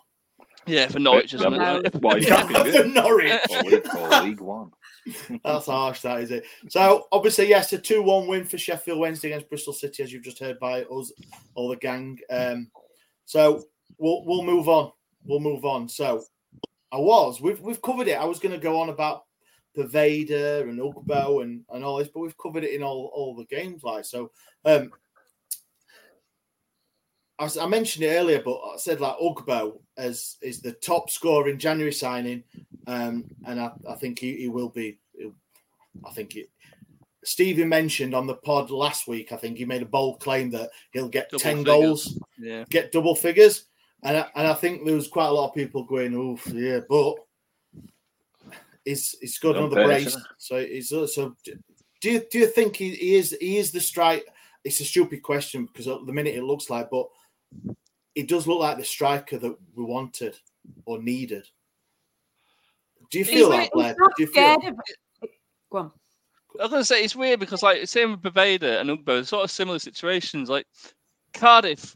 Yeah, 0.65 0.87
for 0.87 0.99
Norwich, 0.99 1.33
isn't 1.33 1.53
it? 1.53 2.01
Well, 2.01 2.17
you 2.17 2.27
for. 2.27 2.83
Norwich. 2.87 3.33
Or 3.95 4.23
League, 4.23 4.41
One. 4.41 4.71
That's 5.43 5.65
harsh, 5.65 5.99
that 6.01 6.21
is 6.21 6.31
it. 6.31 6.45
So 6.69 7.07
obviously, 7.11 7.49
yes, 7.49 7.73
a 7.73 7.77
two-one 7.77 8.25
win 8.27 8.45
for 8.45 8.57
Sheffield 8.57 8.99
Wednesday 8.99 9.29
against 9.33 9.49
Bristol 9.49 9.73
City, 9.73 10.01
as 10.01 10.13
you've 10.13 10.23
just 10.23 10.39
heard 10.39 10.57
by 10.59 10.83
us, 10.83 11.11
all 11.55 11.67
the 11.67 11.75
gang. 11.75 12.17
Um, 12.29 12.71
so 13.25 13.63
we'll 13.97 14.23
we'll 14.25 14.43
move 14.43 14.69
on. 14.69 14.91
We'll 15.25 15.41
move 15.41 15.65
on. 15.65 15.89
So 15.89 16.23
I 16.91 16.97
was 16.97 17.41
we've 17.41 17.59
we've 17.59 17.81
covered 17.81 18.07
it. 18.07 18.13
I 18.17 18.23
was 18.25 18.39
going 18.39 18.53
to 18.53 18.57
go 18.61 18.79
on 18.79 18.87
about 18.89 19.23
Poveda 19.77 20.61
and 20.61 20.79
Ugbo 20.79 21.41
and 21.43 21.63
and 21.73 21.83
all 21.83 21.97
this, 21.97 22.09
but 22.13 22.19
we've 22.21 22.37
covered 22.37 22.63
it 22.63 22.73
in 22.73 22.83
all 22.83 23.11
all 23.13 23.35
the 23.35 23.45
games. 23.45 23.83
Like 23.83 24.05
so, 24.05 24.31
um, 24.65 24.91
I, 27.39 27.49
I 27.61 27.65
mentioned 27.67 28.05
it 28.05 28.09
earlier, 28.15 28.41
but 28.43 28.55
I 28.57 28.77
said 28.77 29.01
like 29.01 29.17
Ugbo 29.17 29.79
as 29.97 30.37
is 30.41 30.61
the 30.61 30.73
top 30.73 31.09
scorer 31.09 31.49
in 31.49 31.59
January 31.59 31.93
signing, 31.93 32.43
um, 32.87 33.25
and 33.45 33.59
I, 33.59 33.71
I 33.89 33.95
think 33.95 34.19
he, 34.19 34.35
he 34.37 34.47
will 34.49 34.69
be. 34.69 34.99
I 36.05 36.11
think 36.11 36.35
it. 36.35 36.49
Stevie 37.25 37.63
mentioned 37.63 38.13
on 38.13 38.27
the 38.27 38.35
pod 38.35 38.69
last 38.69 39.07
week. 39.07 39.31
I 39.31 39.37
think 39.37 39.57
he 39.57 39.63
made 39.65 39.81
a 39.81 39.85
bold 39.85 40.19
claim 40.19 40.49
that 40.51 40.69
he'll 40.91 41.07
get 41.07 41.29
Double 41.29 41.39
ten 41.39 41.57
figures. 41.59 41.65
goals, 41.65 42.19
Yeah. 42.37 42.65
get 42.69 42.91
double 42.91 43.15
figures, 43.15 43.65
and 44.03 44.17
I, 44.17 44.27
and 44.35 44.47
I 44.47 44.53
think 44.53 44.85
there 44.85 44.95
was 44.95 45.07
quite 45.07 45.27
a 45.27 45.31
lot 45.31 45.47
of 45.49 45.55
people 45.55 45.83
going, 45.85 46.13
"Oof, 46.13 46.45
yeah," 46.47 46.81
but 46.89 47.15
he's 48.85 49.15
he's 49.19 49.35
scored 49.35 49.55
Don't 49.55 49.71
another 49.71 49.83
pay 49.83 50.03
brace. 50.03 50.17
So 50.37 50.65
he's 50.65 50.91
uh, 50.91 51.07
so. 51.07 51.35
Do 52.01 52.11
you 52.11 52.25
do 52.29 52.39
you 52.39 52.47
think 52.47 52.75
he, 52.75 52.91
he 52.95 53.15
is 53.15 53.35
he 53.39 53.57
is 53.57 53.71
the 53.71 53.79
strike? 53.79 54.25
It's 54.63 54.79
a 54.79 54.85
stupid 54.85 55.21
question 55.23 55.65
because 55.65 55.87
at 55.87 56.05
the 56.05 56.13
minute 56.13 56.35
it 56.35 56.43
looks 56.43 56.69
like, 56.69 56.89
but 56.89 57.07
it 58.15 58.27
does 58.27 58.47
look 58.47 58.59
like 58.59 58.77
the 58.77 58.83
striker 58.83 59.37
that 59.37 59.55
we 59.75 59.83
wanted 59.83 60.35
or 60.85 61.01
needed. 61.01 61.47
Do 63.09 63.19
you 63.19 63.25
feel 63.25 63.51
re- 63.51 63.57
that, 63.57 63.61
he's 63.63 63.69
Blair? 63.71 63.95
Do 63.95 64.23
you 64.23 64.27
feel? 64.27 64.55
of- 64.55 65.29
Go 65.71 65.77
on. 65.77 65.91
I 66.59 66.63
was 66.63 66.69
going 66.69 66.81
to 66.81 66.85
say 66.85 67.03
it's 67.03 67.15
weird 67.15 67.39
because, 67.39 67.63
like, 67.63 67.87
same 67.87 68.11
with 68.11 68.21
Poveda 68.21 68.79
and 68.79 68.89
Ugbo, 68.89 69.25
sort 69.25 69.43
of 69.43 69.49
similar 69.49 69.79
situations. 69.79 70.49
Like 70.49 70.67
Cardiff, 71.33 71.95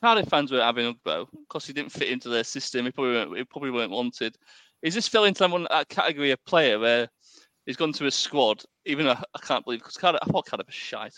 Cardiff 0.00 0.28
fans 0.28 0.52
weren't 0.52 0.62
having 0.62 0.94
Ugbo 0.94 1.26
because 1.32 1.66
he 1.66 1.72
didn't 1.72 1.90
fit 1.90 2.08
into 2.08 2.28
their 2.28 2.44
system. 2.44 2.84
He 2.84 2.92
probably 2.92 3.14
weren't, 3.14 3.36
he 3.36 3.44
probably 3.44 3.70
weren't 3.72 3.90
wanted. 3.90 4.36
He's 4.82 4.94
just 4.94 5.10
fell 5.10 5.24
into 5.24 5.38
that 5.40 5.50
one 5.50 5.66
that 5.70 5.88
category 5.88 6.30
of 6.32 6.44
player 6.44 6.78
where 6.78 7.08
he's 7.66 7.76
gone 7.76 7.92
to 7.94 8.06
a 8.06 8.10
squad. 8.10 8.62
Even 8.84 9.06
though 9.06 9.12
I 9.12 9.38
can't 9.40 9.64
believe 9.64 9.80
because 9.80 9.96
Cardiff, 9.96 10.20
I 10.22 10.26
thought 10.30 10.46
Cardiff 10.46 10.66
was 10.66 10.74
shite. 10.74 11.14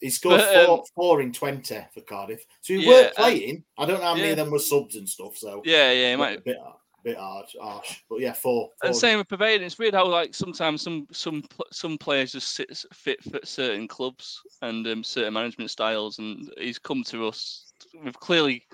He 0.00 0.10
scored 0.10 0.38
But, 0.40 0.66
four, 0.66 0.78
um, 0.78 0.84
four 0.96 1.20
in 1.20 1.32
twenty 1.32 1.78
for 1.94 2.00
Cardiff, 2.00 2.44
so 2.62 2.74
he 2.74 2.80
Yeah, 2.84 2.88
were 2.88 3.02
and- 3.06 3.14
playing. 3.14 3.64
I 3.78 3.84
don't 3.86 4.00
know 4.00 4.06
how 4.06 4.14
many 4.14 4.26
yeah. 4.26 4.32
of 4.32 4.38
them 4.38 4.50
were 4.50 4.58
subs 4.58 4.96
and 4.96 5.08
stuff. 5.08 5.36
So 5.36 5.62
Yeah, 5.64 5.92
yeah, 5.92 6.06
he 6.08 6.12
a 6.14 6.18
might. 6.18 6.42
bit, 6.44 6.56
bit 7.04 7.16
harsh, 7.16 7.54
harsh, 7.60 8.00
but 8.10 8.18
yeah, 8.20 8.32
four. 8.32 8.70
And 8.82 8.96
same 8.96 9.18
with 9.18 9.28
Poveda. 9.28 9.60
It's 9.60 9.78
weird 9.78 9.94
how 9.94 10.06
like 10.06 10.34
sometimes 10.34 10.82
some 10.82 11.06
some 11.12 11.44
some 11.70 11.98
players 11.98 12.32
just 12.32 12.54
sit, 12.54 12.76
fit 12.92 13.22
for 13.22 13.38
certain 13.44 13.86
clubs 13.86 14.40
and 14.62 14.84
um, 14.88 15.04
certain 15.04 15.34
management 15.34 15.70
styles, 15.70 16.18
and 16.18 16.50
he's 16.58 16.78
come 16.80 17.04
to 17.04 17.28
us. 17.28 17.72
We've 18.02 18.18
clearly. 18.18 18.64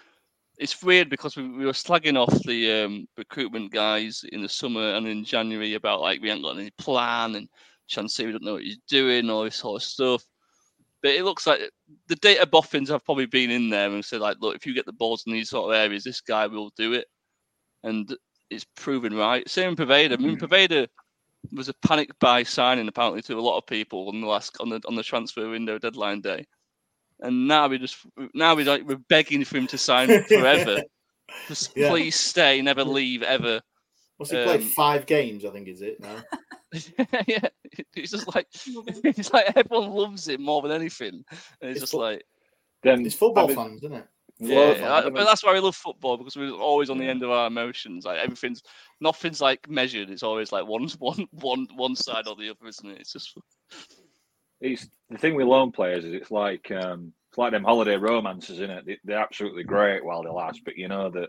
It's 0.58 0.82
weird 0.82 1.08
because 1.08 1.36
we, 1.36 1.48
we 1.48 1.66
were 1.66 1.72
slagging 1.72 2.16
off 2.16 2.42
the 2.42 2.82
um, 2.82 3.08
recruitment 3.16 3.72
guys 3.72 4.24
in 4.32 4.42
the 4.42 4.48
summer 4.48 4.94
and 4.94 5.06
in 5.06 5.24
January 5.24 5.74
about 5.74 6.00
like 6.00 6.20
we 6.20 6.28
haven't 6.28 6.42
got 6.42 6.58
any 6.58 6.70
plan 6.78 7.36
and 7.36 7.48
Chansiri 7.88 8.26
we 8.26 8.32
don't 8.32 8.44
know 8.44 8.54
what 8.54 8.62
he's 8.62 8.78
doing, 8.88 9.30
all 9.30 9.44
this 9.44 9.56
sort 9.56 9.82
of 9.82 9.88
stuff. 9.88 10.24
But 11.02 11.12
it 11.12 11.24
looks 11.24 11.46
like 11.46 11.60
the 12.08 12.16
data 12.16 12.44
boffins 12.46 12.88
have 12.88 13.04
probably 13.04 13.26
been 13.26 13.50
in 13.50 13.70
there 13.70 13.88
and 13.88 14.04
said 14.04 14.20
like, 14.20 14.36
look, 14.40 14.56
if 14.56 14.66
you 14.66 14.74
get 14.74 14.84
the 14.84 14.92
balls 14.92 15.24
in 15.26 15.32
these 15.32 15.50
sort 15.50 15.70
of 15.70 15.80
areas, 15.80 16.02
this 16.02 16.20
guy 16.20 16.46
will 16.46 16.72
do 16.76 16.92
it, 16.92 17.06
and 17.84 18.14
it's 18.50 18.66
proven 18.74 19.14
right. 19.14 19.48
Same 19.48 19.70
with 19.70 19.78
Poveda. 19.78 20.14
I 20.14 20.16
mean, 20.16 20.36
Poveda 20.36 20.88
was 21.52 21.68
a 21.68 21.74
panic 21.86 22.10
buy 22.18 22.42
signing 22.42 22.88
apparently 22.88 23.22
to 23.22 23.38
a 23.38 23.40
lot 23.40 23.58
of 23.58 23.66
people 23.66 24.08
on 24.08 24.20
the 24.20 24.26
last 24.26 24.56
on 24.60 24.68
the 24.68 24.80
on 24.88 24.96
the 24.96 25.04
transfer 25.04 25.48
window 25.48 25.78
deadline 25.78 26.20
day, 26.20 26.44
and 27.20 27.48
now 27.48 27.68
we 27.68 27.78
just 27.78 27.96
now 28.34 28.54
we 28.54 28.64
like 28.64 28.86
we're 28.86 28.96
begging 29.08 29.44
for 29.44 29.56
him 29.58 29.66
to 29.68 29.78
sign 29.78 30.22
forever. 30.24 30.82
Just 31.46 31.76
Yeah. 31.76 31.90
please 31.90 32.14
stay, 32.18 32.62
never 32.62 32.84
leave 32.84 33.22
ever. 33.22 33.60
What's 34.16 34.32
he 34.32 34.42
played? 34.42 34.62
Um, 34.62 34.66
Five 34.68 35.04
games, 35.04 35.44
I 35.44 35.50
think, 35.50 35.68
is 35.68 35.82
it 35.82 36.00
now? 36.00 36.22
yeah, 37.28 37.48
it's 37.94 38.10
just 38.10 38.34
like 38.34 38.46
it's 38.54 39.32
like 39.32 39.52
everyone 39.54 39.90
loves 39.90 40.26
him 40.26 40.42
more 40.42 40.62
than 40.62 40.72
anything. 40.72 41.22
And 41.60 41.70
it's, 41.70 41.80
just 41.80 41.92
like 41.94 42.24
Then 42.82 43.04
It's 43.04 43.14
football 43.14 43.46
having- 43.48 43.56
fans, 43.56 43.82
isn't 43.84 43.96
it? 43.96 44.06
yeah, 44.38 44.72
Football 44.72 44.92
I- 44.92 45.10
but 45.10 45.24
that's 45.26 45.44
why 45.44 45.52
we 45.52 45.60
love 45.60 45.76
football 45.76 46.16
because 46.16 46.36
we're 46.36 46.50
always 46.52 46.88
on 46.90 46.96
the 46.98 47.06
end 47.06 47.22
of 47.22 47.30
our 47.30 47.46
emotions. 47.46 48.04
Like 48.06 48.18
everything's 48.18 48.62
nothing's 49.00 49.40
like 49.42 49.68
measured. 49.68 50.08
It's 50.10 50.22
always 50.22 50.50
like 50.50 50.66
one 50.66 50.88
one 50.98 51.26
one 51.32 51.68
one 51.76 51.94
side 51.94 52.26
or 52.26 52.36
the 52.36 52.48
other, 52.50 52.66
isn't 52.68 52.90
it? 52.90 53.00
It's 53.00 53.12
just 53.12 53.36
It's 54.60 54.88
the 55.10 55.18
thing 55.18 55.34
with 55.34 55.46
loan 55.46 55.72
players 55.72 56.04
is 56.04 56.12
it's 56.14 56.30
like 56.30 56.70
um, 56.70 57.12
it's 57.30 57.38
like 57.38 57.52
them 57.52 57.64
holiday 57.64 57.96
romances, 57.96 58.56
isn't 58.56 58.70
it? 58.70 58.86
They, 58.86 58.98
they're 59.04 59.18
absolutely 59.18 59.64
great 59.64 60.04
while 60.04 60.22
they 60.22 60.30
last, 60.30 60.62
but 60.64 60.76
you 60.76 60.88
know 60.88 61.10
that 61.10 61.28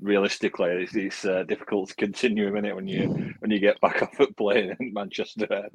realistically 0.00 0.70
it's, 0.70 0.94
it's 0.96 1.24
uh, 1.24 1.44
difficult 1.44 1.88
to 1.90 1.94
continue 1.96 2.54
in 2.56 2.64
it 2.64 2.74
when 2.74 2.88
you 2.88 3.32
when 3.40 3.50
you 3.50 3.58
get 3.58 3.80
back 3.80 4.02
off 4.02 4.20
at 4.20 4.36
playing 4.36 4.74
in 4.80 4.92
Manchester 4.92 5.68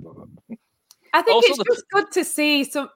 I 1.15 1.21
think 1.21 1.35
Also 1.35 1.47
it's 1.47 1.57
the- 1.59 1.63
just 1.63 1.89
good 1.91 2.11
to 2.11 2.25
see. 2.25 2.63
So 2.65 2.89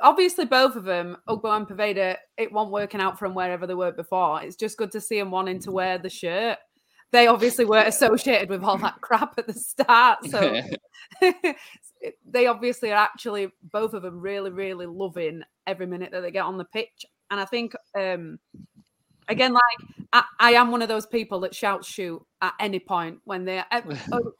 obviously, 0.00 0.46
both 0.46 0.74
of 0.74 0.84
them, 0.84 1.18
Ugbo 1.28 1.54
and 1.54 1.66
Poveda, 1.68 2.16
it 2.38 2.50
wasn't 2.50 2.72
working 2.72 3.00
out 3.00 3.18
from 3.18 3.34
wherever 3.34 3.66
they 3.66 3.74
were 3.74 3.92
before. 3.92 4.42
It's 4.42 4.56
just 4.56 4.78
good 4.78 4.90
to 4.92 5.02
see 5.02 5.18
them 5.18 5.30
wanting 5.30 5.58
to 5.60 5.70
wear 5.70 5.98
the 5.98 6.08
shirt. 6.08 6.56
They 7.10 7.26
obviously 7.26 7.64
were 7.64 7.78
associated 7.78 8.50
with 8.50 8.62
all 8.62 8.78
that 8.78 8.96
crap 9.00 9.38
at 9.38 9.46
the 9.46 9.54
start, 9.54 10.24
so 10.26 10.60
they 12.26 12.46
obviously 12.46 12.90
are 12.90 13.02
actually 13.02 13.48
both 13.62 13.94
of 13.94 14.02
them 14.02 14.20
really, 14.20 14.50
really 14.50 14.86
loving 14.86 15.42
every 15.66 15.86
minute 15.86 16.10
that 16.12 16.20
they 16.20 16.30
get 16.30 16.44
on 16.44 16.58
the 16.58 16.64
pitch. 16.64 17.06
And 17.30 17.40
I 17.40 17.44
think, 17.44 17.74
um, 17.96 18.38
again, 19.28 19.52
like 19.52 20.06
I, 20.12 20.24
I 20.40 20.52
am 20.52 20.70
one 20.70 20.82
of 20.82 20.88
those 20.88 21.06
people 21.06 21.40
that 21.40 21.54
shouts 21.54 21.86
shoot 21.86 22.24
at 22.40 22.54
any 22.60 22.78
point 22.78 23.20
when 23.24 23.44
they're 23.44 23.66
oh, 24.12 24.32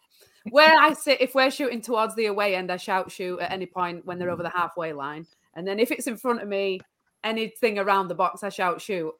where 0.50 0.74
I 0.78 0.92
sit. 0.92 1.20
If 1.20 1.34
we're 1.34 1.50
shooting 1.50 1.80
towards 1.80 2.14
the 2.14 2.26
away 2.26 2.54
end, 2.54 2.70
I 2.70 2.76
shout 2.76 3.10
shoot 3.10 3.40
at 3.40 3.52
any 3.52 3.66
point 3.66 4.06
when 4.06 4.18
they're 4.18 4.30
over 4.30 4.42
the 4.42 4.50
halfway 4.50 4.92
line. 4.92 5.26
And 5.54 5.66
then 5.66 5.78
if 5.78 5.90
it's 5.90 6.06
in 6.06 6.16
front 6.16 6.42
of 6.42 6.48
me, 6.48 6.80
anything 7.24 7.78
around 7.78 8.08
the 8.08 8.14
box, 8.14 8.42
I 8.42 8.48
shout 8.48 8.80
shoot. 8.80 9.12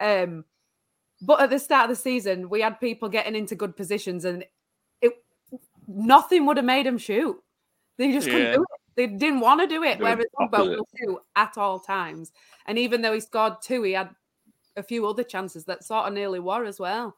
Um, 0.00 0.44
but 1.20 1.40
at 1.40 1.50
the 1.50 1.58
start 1.58 1.90
of 1.90 1.96
the 1.96 2.02
season, 2.02 2.48
we 2.48 2.60
had 2.60 2.80
people 2.80 3.08
getting 3.08 3.34
into 3.34 3.54
good 3.54 3.76
positions, 3.76 4.24
and 4.24 4.44
it 5.00 5.12
nothing 5.86 6.46
would 6.46 6.56
have 6.56 6.66
made 6.66 6.86
them 6.86 6.98
shoot. 6.98 7.42
They 7.96 8.12
just 8.12 8.26
couldn't 8.26 8.42
Yeah. 8.42 8.54
do 8.54 8.62
it. 8.62 8.80
They 8.94 9.06
didn't 9.06 9.40
want 9.40 9.60
to 9.60 9.66
do 9.66 9.84
it. 9.84 9.98
They're 9.98 10.16
Whereas 10.16 10.26
Ugbo 10.40 10.76
will 10.76 10.88
shoot 10.96 11.20
at 11.36 11.56
all 11.56 11.78
times. 11.78 12.32
And 12.66 12.78
even 12.78 13.00
though 13.00 13.12
he 13.12 13.20
scored 13.20 13.62
two, 13.62 13.82
he 13.84 13.92
had 13.92 14.10
a 14.76 14.82
few 14.82 15.06
other 15.06 15.22
chances 15.22 15.64
that 15.66 15.84
sort 15.84 16.06
of 16.06 16.14
nearly 16.14 16.40
were 16.40 16.64
as 16.64 16.80
well. 16.80 17.16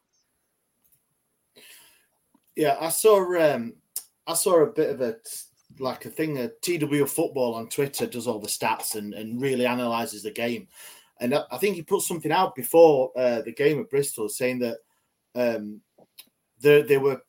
Yeah, 2.57 2.77
I 2.81 2.91
saw 2.91 3.55
um 3.55 3.75
I 4.27 4.35
saw 4.35 4.63
a 4.63 4.67
bit 4.67 4.91
of 4.91 5.01
a 5.01 5.17
like 5.79 6.05
a 6.05 6.11
thing 6.11 6.35
that 6.35 6.61
TW 6.63 7.07
football 7.09 7.55
on 7.55 7.69
Twitter 7.69 8.07
does 8.07 8.27
all 8.27 8.41
the 8.41 8.49
stats 8.49 8.97
and, 8.97 9.15
and 9.15 9.41
really 9.41 9.65
analyzes 9.67 10.23
the 10.23 10.31
game. 10.31 10.69
And 11.21 11.35
I, 11.35 11.59
think 11.59 11.77
he 11.77 11.83
put 11.83 12.03
something 12.03 12.33
out 12.33 12.55
before 12.55 13.13
uh, 13.15 13.43
the 13.43 13.53
game 13.53 13.79
at 13.79 13.91
Bristol 13.91 14.29
saying 14.29 14.59
that 14.61 14.79
um 15.35 15.81
they, 16.61 16.83
they 16.83 16.99
were 16.99 17.21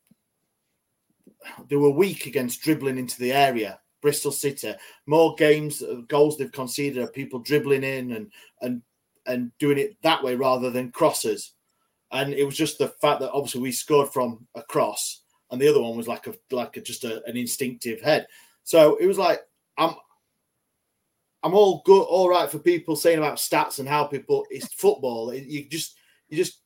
they 1.69 1.75
were 1.75 1.89
weak 1.89 2.25
against 2.25 2.61
dribbling 2.61 2.97
into 2.97 3.19
the 3.19 3.33
area. 3.33 3.79
Bristol 4.01 4.31
City, 4.31 4.73
more 5.05 5.35
games, 5.35 5.81
uh, 5.83 6.01
goals 6.07 6.37
they've 6.37 6.51
conceded 6.51 7.03
are 7.03 7.07
people 7.07 7.39
dribbling 7.39 7.83
in 7.83 8.13
and 8.13 8.31
and 8.61 8.81
and 9.27 9.51
doing 9.59 9.77
it 9.77 9.95
that 10.01 10.23
way 10.23 10.35
rather 10.35 10.71
than 10.71 10.91
crosses. 10.91 11.53
And 12.11 12.33
it 12.33 12.43
was 12.43 12.57
just 12.57 12.77
the 12.77 12.89
fact 12.89 13.21
that 13.21 13.31
obviously 13.31 13.61
we 13.61 13.71
scored 13.71 14.11
from 14.11 14.47
a 14.55 14.63
cross, 14.63 15.21
and 15.51 15.61
the 15.61 15.67
other 15.67 15.81
one 15.81 15.95
was 15.95 16.07
like 16.07 16.27
a 16.27 16.33
like 16.49 16.77
a, 16.77 16.81
just 16.81 17.03
a, 17.03 17.23
an 17.25 17.37
instinctive 17.37 18.01
head. 18.01 18.27
So 18.63 18.95
it 18.97 19.05
was 19.05 19.17
like 19.17 19.41
I'm 19.77 19.95
I'm 21.43 21.53
all 21.53 21.81
good, 21.85 22.03
all 22.03 22.29
right 22.29 22.49
for 22.49 22.59
people 22.59 22.95
saying 22.95 23.17
about 23.17 23.37
stats 23.37 23.79
and 23.79 23.87
how 23.87 24.05
people 24.05 24.45
it's 24.49 24.73
football. 24.73 25.33
You 25.33 25.67
just 25.69 25.97
you 26.29 26.37
just 26.37 26.61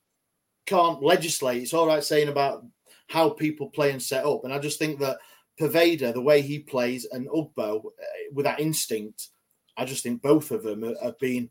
can't 0.66 1.02
legislate. 1.02 1.62
It's 1.62 1.74
all 1.74 1.86
right 1.86 2.04
saying 2.04 2.28
about 2.28 2.64
how 3.08 3.30
people 3.30 3.70
play 3.70 3.92
and 3.92 4.02
set 4.02 4.24
up. 4.24 4.44
And 4.44 4.52
I 4.52 4.58
just 4.58 4.78
think 4.78 4.98
that 5.00 5.18
Poveda, 5.60 6.12
the 6.12 6.20
way 6.20 6.42
he 6.42 6.58
plays, 6.58 7.06
and 7.10 7.28
Ugbo 7.28 7.84
uh, 7.86 7.90
with 8.32 8.44
that 8.44 8.60
instinct, 8.60 9.28
I 9.76 9.84
just 9.84 10.02
think 10.02 10.22
both 10.22 10.50
of 10.50 10.62
them 10.62 10.82
have 11.02 11.18
been 11.18 11.50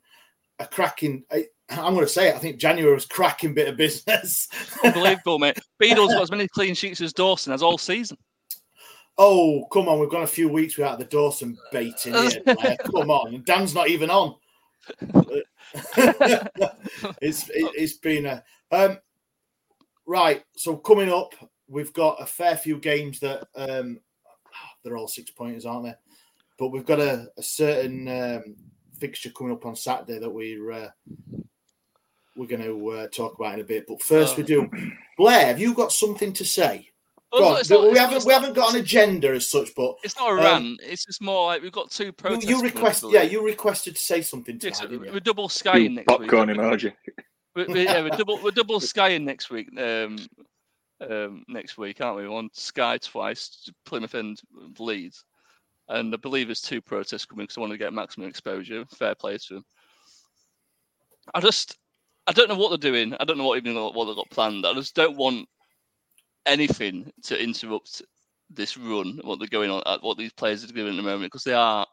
a 0.60 0.68
cracking. 0.68 1.24
I, 1.32 1.46
am 1.70 1.94
going 1.94 2.06
to 2.06 2.12
say 2.12 2.30
it. 2.30 2.36
I 2.36 2.40
think 2.40 2.60
January 2.60 2.94
was 2.94 3.06
cracking 3.06 3.54
bit 3.54 3.68
of 3.68 3.78
business. 3.78 4.48
Unbelievable, 4.84 5.40
mate. 5.40 5.60
Beadle's 5.80 6.14
got 6.14 6.24
as 6.24 6.32
many 6.32 6.48
clean 6.48 6.76
sheets 6.76 7.02
as 7.02 7.14
Dawson 7.14 7.52
has 7.52 7.64
all 7.64 7.78
season. 7.78 8.18
Oh, 9.18 9.66
come 9.72 9.88
on. 9.88 10.00
We've 10.00 10.10
gone 10.10 10.24
a 10.24 10.28
few 10.28 10.50
weeks 10.50 10.78
without 10.78 11.00
the 11.00 11.06
Dawson 11.06 11.58
bait 11.72 12.06
in 12.06 12.14
here. 12.30 12.78
Come 12.86 13.10
on. 13.10 13.44
Dan's 13.46 13.74
not 13.74 13.90
even 13.90 14.10
on. 14.10 14.36
it's 17.22 17.50
it, 17.50 17.80
has 17.80 17.94
been 17.94 18.26
a 18.26 18.44
um, 18.72 19.00
right. 20.06 20.44
So 20.56 20.76
coming 20.78 21.12
up, 21.12 21.34
we've 21.68 21.94
got 21.94 22.22
a 22.22 22.26
fair 22.26 22.56
few 22.56 22.78
games 22.78 23.20
that 23.20 23.48
um, 23.56 24.00
they're 24.84 24.98
all 24.98 25.08
six 25.08 25.32
pointers, 25.32 25.66
aren't 25.66 25.86
they? 25.86 25.96
But 26.58 26.70
we've 26.70 26.86
got 26.86 27.00
a, 27.00 27.28
a 27.38 27.44
certain 27.44 28.08
um, 28.08 28.56
fixture 29.00 29.32
coming 29.32 29.54
up 29.54 29.66
on 29.66 29.76
Saturday 29.76 30.20
that 30.20 30.30
we're 30.30 30.72
uh, 30.72 30.90
we're 32.36 32.48
going 32.48 32.64
to 32.64 32.90
uh, 32.90 33.08
talk 33.08 33.38
about 33.38 33.56
in 33.56 33.62
a 33.62 33.64
bit. 33.64 33.86
But 33.88 34.02
first, 34.02 34.38
we 34.38 34.44
do. 34.44 34.70
Blair, 35.18 35.48
have 35.48 35.60
you 35.60 35.74
got 35.74 35.92
something 35.92 36.34
to 36.34 36.46
say? 36.46 36.90
Oh, 37.32 37.62
Go 37.68 37.88
on. 37.88 37.92
we 37.92 37.98
haven't 37.98 38.26
we 38.26 38.34
haven't 38.34 38.54
got 38.54 38.74
an 38.74 38.80
agenda 38.80 39.30
as 39.30 39.50
such, 39.50 39.76
but 39.76 39.96
it's 40.04 40.16
not 40.16 40.32
a 40.32 40.36
rant. 40.36 40.80
it's 40.84 41.06
just 41.06 41.22
more 41.22 41.48
like 41.48 41.62
we've 41.62 41.72
got 41.72 41.92
two 41.92 42.14
protests. 42.14 42.46
You, 42.46 42.58
you 42.58 42.64
request, 42.64 43.04
yeah, 43.10 43.24
you 43.24 43.46
requested 43.46 43.96
to 43.96 44.02
say 44.02 44.22
something. 44.22 44.58
To 44.60 44.68
yes, 44.68 44.82
we're 44.88 45.20
double 45.20 45.50
skying 45.50 45.96
next 45.96 46.08
popcorn 46.08 46.50
week. 46.50 46.58
emoji. 46.58 46.94
We're, 47.56 47.68
we're, 47.68 47.84
yeah, 47.84 48.02
we're 48.02 48.10
double 48.10 48.40
we're 48.42 48.52
double 48.52 48.80
skying 48.80 49.26
next 49.26 49.50
week. 49.50 49.68
Um, 49.80 50.18
um, 51.02 51.44
next 51.48 51.78
week, 51.78 52.00
aren't 52.00 52.18
we? 52.18 52.26
On 52.26 52.50
Sky 52.54 52.98
twice, 53.00 53.70
Plymouth 53.86 54.14
and 54.14 54.40
Leeds, 54.80 55.26
and 55.90 56.14
I 56.14 56.18
believe 56.18 56.48
there's 56.48 56.62
two 56.62 56.82
protests 56.82 57.26
coming 57.26 57.44
because 57.44 57.58
I 57.58 57.62
want 57.62 57.74
to 57.74 57.78
get 57.78 57.94
maximum 57.94 58.30
exposure. 58.30 58.86
Fair 58.96 59.16
play 59.16 59.38
to 59.38 59.56
them. 59.56 59.66
I 61.34 61.42
just, 61.42 61.78
I 62.28 62.32
don't 62.32 62.50
know 62.50 62.56
what 62.56 62.70
they're 62.70 62.92
doing. 62.92 63.14
I 63.20 63.26
don't 63.26 63.38
know 63.38 63.46
what 63.46 63.58
even 63.58 63.76
what 63.76 64.06
they've 64.06 64.16
got 64.16 64.30
planned. 64.30 64.66
I 64.66 64.74
just 64.74 64.96
don't 64.96 65.18
want 65.18 65.50
anything 66.46 67.12
to 67.24 67.42
interrupt 67.42 68.02
this 68.50 68.78
run, 68.78 69.20
what 69.24 69.40
they're 69.40 69.48
going 69.48 69.72
on, 69.72 69.82
at 69.86 70.04
what 70.04 70.18
these 70.18 70.34
players 70.34 70.64
are 70.64 70.68
doing 70.68 70.92
at 70.94 70.96
the 70.96 71.02
moment, 71.02 71.32
because 71.32 71.44
they 71.44 71.54
are 71.54 71.86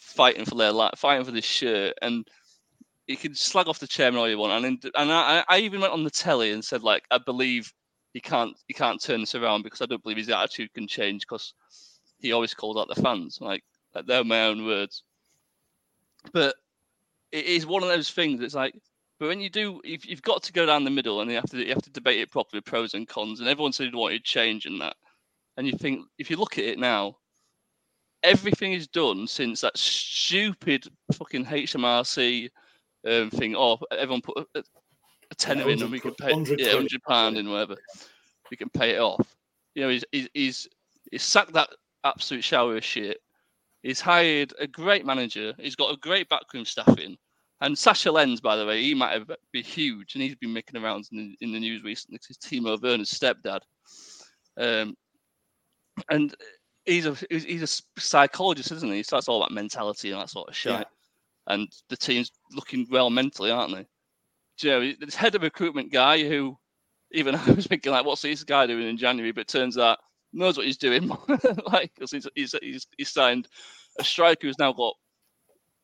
fighting 0.00 0.44
for 0.44 0.54
their 0.54 0.72
life, 0.72 0.94
fighting 0.96 1.24
for 1.24 1.32
this 1.32 1.44
shirt, 1.44 1.94
and 2.02 2.26
you 3.06 3.16
can 3.16 3.34
slag 3.34 3.68
off 3.68 3.78
the 3.78 3.86
chairman 3.86 4.20
all 4.20 4.28
you 4.28 4.38
want, 4.38 4.64
and 4.64 4.84
and 4.94 5.12
I, 5.12 5.42
I 5.48 5.58
even 5.60 5.80
went 5.80 5.92
on 5.92 6.04
the 6.04 6.10
telly 6.10 6.52
and 6.52 6.64
said 6.64 6.82
like 6.82 7.04
I 7.10 7.18
believe 7.18 7.72
he 8.12 8.20
can't 8.20 8.54
he 8.66 8.74
can't 8.74 9.02
turn 9.02 9.20
this 9.20 9.34
around 9.34 9.62
because 9.62 9.80
I 9.80 9.86
don't 9.86 10.02
believe 10.02 10.18
his 10.18 10.28
attitude 10.28 10.72
can 10.74 10.86
change 10.86 11.22
because 11.22 11.54
he 12.20 12.32
always 12.32 12.54
calls 12.54 12.76
out 12.76 12.88
the 12.94 13.00
fans 13.00 13.38
like 13.40 13.62
they're 14.06 14.24
my 14.24 14.44
own 14.46 14.64
words, 14.66 15.02
but 16.32 16.54
it 17.32 17.44
is 17.46 17.66
one 17.66 17.82
of 17.82 17.88
those 17.88 18.10
things. 18.10 18.40
It's 18.40 18.54
like 18.54 18.74
but 19.18 19.28
when 19.28 19.40
you 19.40 19.50
do, 19.50 19.80
if 19.84 20.06
you've 20.06 20.22
got 20.22 20.42
to 20.44 20.52
go 20.52 20.64
down 20.64 20.84
the 20.84 20.90
middle 20.90 21.20
and 21.20 21.30
you 21.30 21.36
have 21.36 21.50
to 21.50 21.58
you 21.58 21.72
have 21.72 21.82
to 21.82 21.90
debate 21.90 22.20
it 22.20 22.30
properly, 22.30 22.60
pros 22.60 22.94
and 22.94 23.08
cons, 23.08 23.40
and 23.40 23.48
everyone 23.48 23.72
said 23.72 23.88
he 23.88 23.96
wanted 23.96 24.24
change 24.24 24.66
in 24.66 24.78
that. 24.78 24.96
And 25.56 25.66
you 25.66 25.72
think 25.72 26.06
if 26.18 26.30
you 26.30 26.36
look 26.36 26.56
at 26.56 26.64
it 26.64 26.78
now, 26.78 27.16
everything 28.22 28.72
is 28.72 28.86
done 28.86 29.26
since 29.26 29.60
that 29.60 29.76
stupid 29.76 30.86
fucking 31.14 31.46
HMRC 31.46 32.48
um, 33.08 33.30
thing. 33.30 33.56
Oh, 33.56 33.78
everyone 33.90 34.22
put 34.22 34.46
a, 34.54 34.62
a 35.30 35.34
tenner 35.34 35.66
yeah, 35.66 35.72
in 35.72 35.82
and 35.82 35.90
we 35.90 36.00
can 36.00 36.14
pay 36.14 36.28
yeah, 36.56 36.72
hundred 36.72 37.02
pound 37.02 37.36
in 37.36 37.50
whatever. 37.50 37.76
We 38.50 38.56
can 38.56 38.70
pay 38.70 38.90
it 38.90 39.00
off. 39.00 39.36
You 39.74 39.82
know, 39.82 39.88
he's 39.88 40.04
he's 40.12 40.28
he's, 40.32 40.68
he's 41.10 41.22
sacked 41.22 41.54
that 41.54 41.70
absolute 42.04 42.44
shower 42.44 42.76
of 42.76 42.84
shit. 42.84 43.18
He's 43.82 44.00
hired 44.00 44.54
a 44.58 44.66
great 44.66 45.04
manager. 45.04 45.54
He's 45.58 45.76
got 45.76 45.92
a 45.92 45.96
great 45.96 46.28
backroom 46.28 46.64
staff 46.64 46.98
in. 46.98 47.16
And 47.60 47.74
Sascha 47.74 48.12
Lense, 48.12 48.40
by 48.40 48.56
the 48.56 48.64
way, 48.64 48.82
he 48.82 48.94
might 48.94 49.12
have 49.12 49.30
been 49.52 49.64
huge, 49.64 50.14
and 50.14 50.22
he's 50.22 50.36
been 50.36 50.52
making 50.52 50.80
the 50.80 50.86
rounds 50.86 51.08
in 51.10 51.18
the, 51.18 51.36
in 51.40 51.52
the 51.52 51.58
news 51.58 51.82
recently. 51.82 52.20
He's 52.26 52.38
Timo 52.38 52.80
Werner's 52.80 53.10
stepdad, 53.10 53.60
um, 54.56 54.94
and 56.08 56.34
he's 56.84 57.06
a 57.06 57.16
he's 57.30 57.62
a 57.62 58.00
psychologist, 58.00 58.70
isn't 58.72 58.92
he? 58.92 59.02
So 59.02 59.16
that's 59.16 59.28
all 59.28 59.42
about 59.42 59.52
mentality 59.52 60.12
and 60.12 60.20
that 60.20 60.30
sort 60.30 60.48
of 60.48 60.56
shit. 60.56 60.72
Yeah. 60.72 60.84
And 61.48 61.68
the 61.88 61.96
team's 61.96 62.30
looking 62.52 62.86
well 62.90 63.10
mentally, 63.10 63.50
aren't 63.50 63.74
they? 63.74 63.86
Do 64.58 64.68
you 64.68 64.72
know, 64.72 64.92
this 65.00 65.14
head 65.14 65.34
of 65.34 65.42
recruitment 65.42 65.92
guy 65.92 66.22
who, 66.28 66.56
even 67.12 67.34
I 67.34 67.50
was 67.50 67.66
thinking 67.66 67.92
like, 67.92 68.04
what's 68.04 68.22
this 68.22 68.44
guy 68.44 68.66
doing 68.66 68.88
in 68.88 68.96
January? 68.96 69.32
But 69.32 69.48
turns 69.48 69.78
out 69.78 69.98
knows 70.32 70.56
what 70.56 70.66
he's 70.66 70.76
doing, 70.76 71.08
like 71.72 71.92
because 71.94 72.12
he's, 72.12 72.28
he's 72.34 72.54
he's 72.62 72.86
he's 72.96 73.08
signed 73.08 73.48
a 73.98 74.04
striker 74.04 74.46
who's 74.46 74.58
now 74.58 74.72
got 74.72 74.94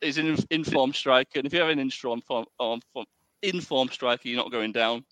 He's 0.01 0.19
an 0.19 0.37
informed 0.51 0.95
striker, 0.95 1.39
and 1.39 1.47
if 1.47 1.53
you 1.53 1.61
have 1.61 1.71
an 1.71 1.79
informed 1.79 2.25
informed 3.43 3.93
striker, 3.93 4.29
you're 4.29 4.43
not 4.43 4.53
going 4.53 4.73
down. 4.73 5.05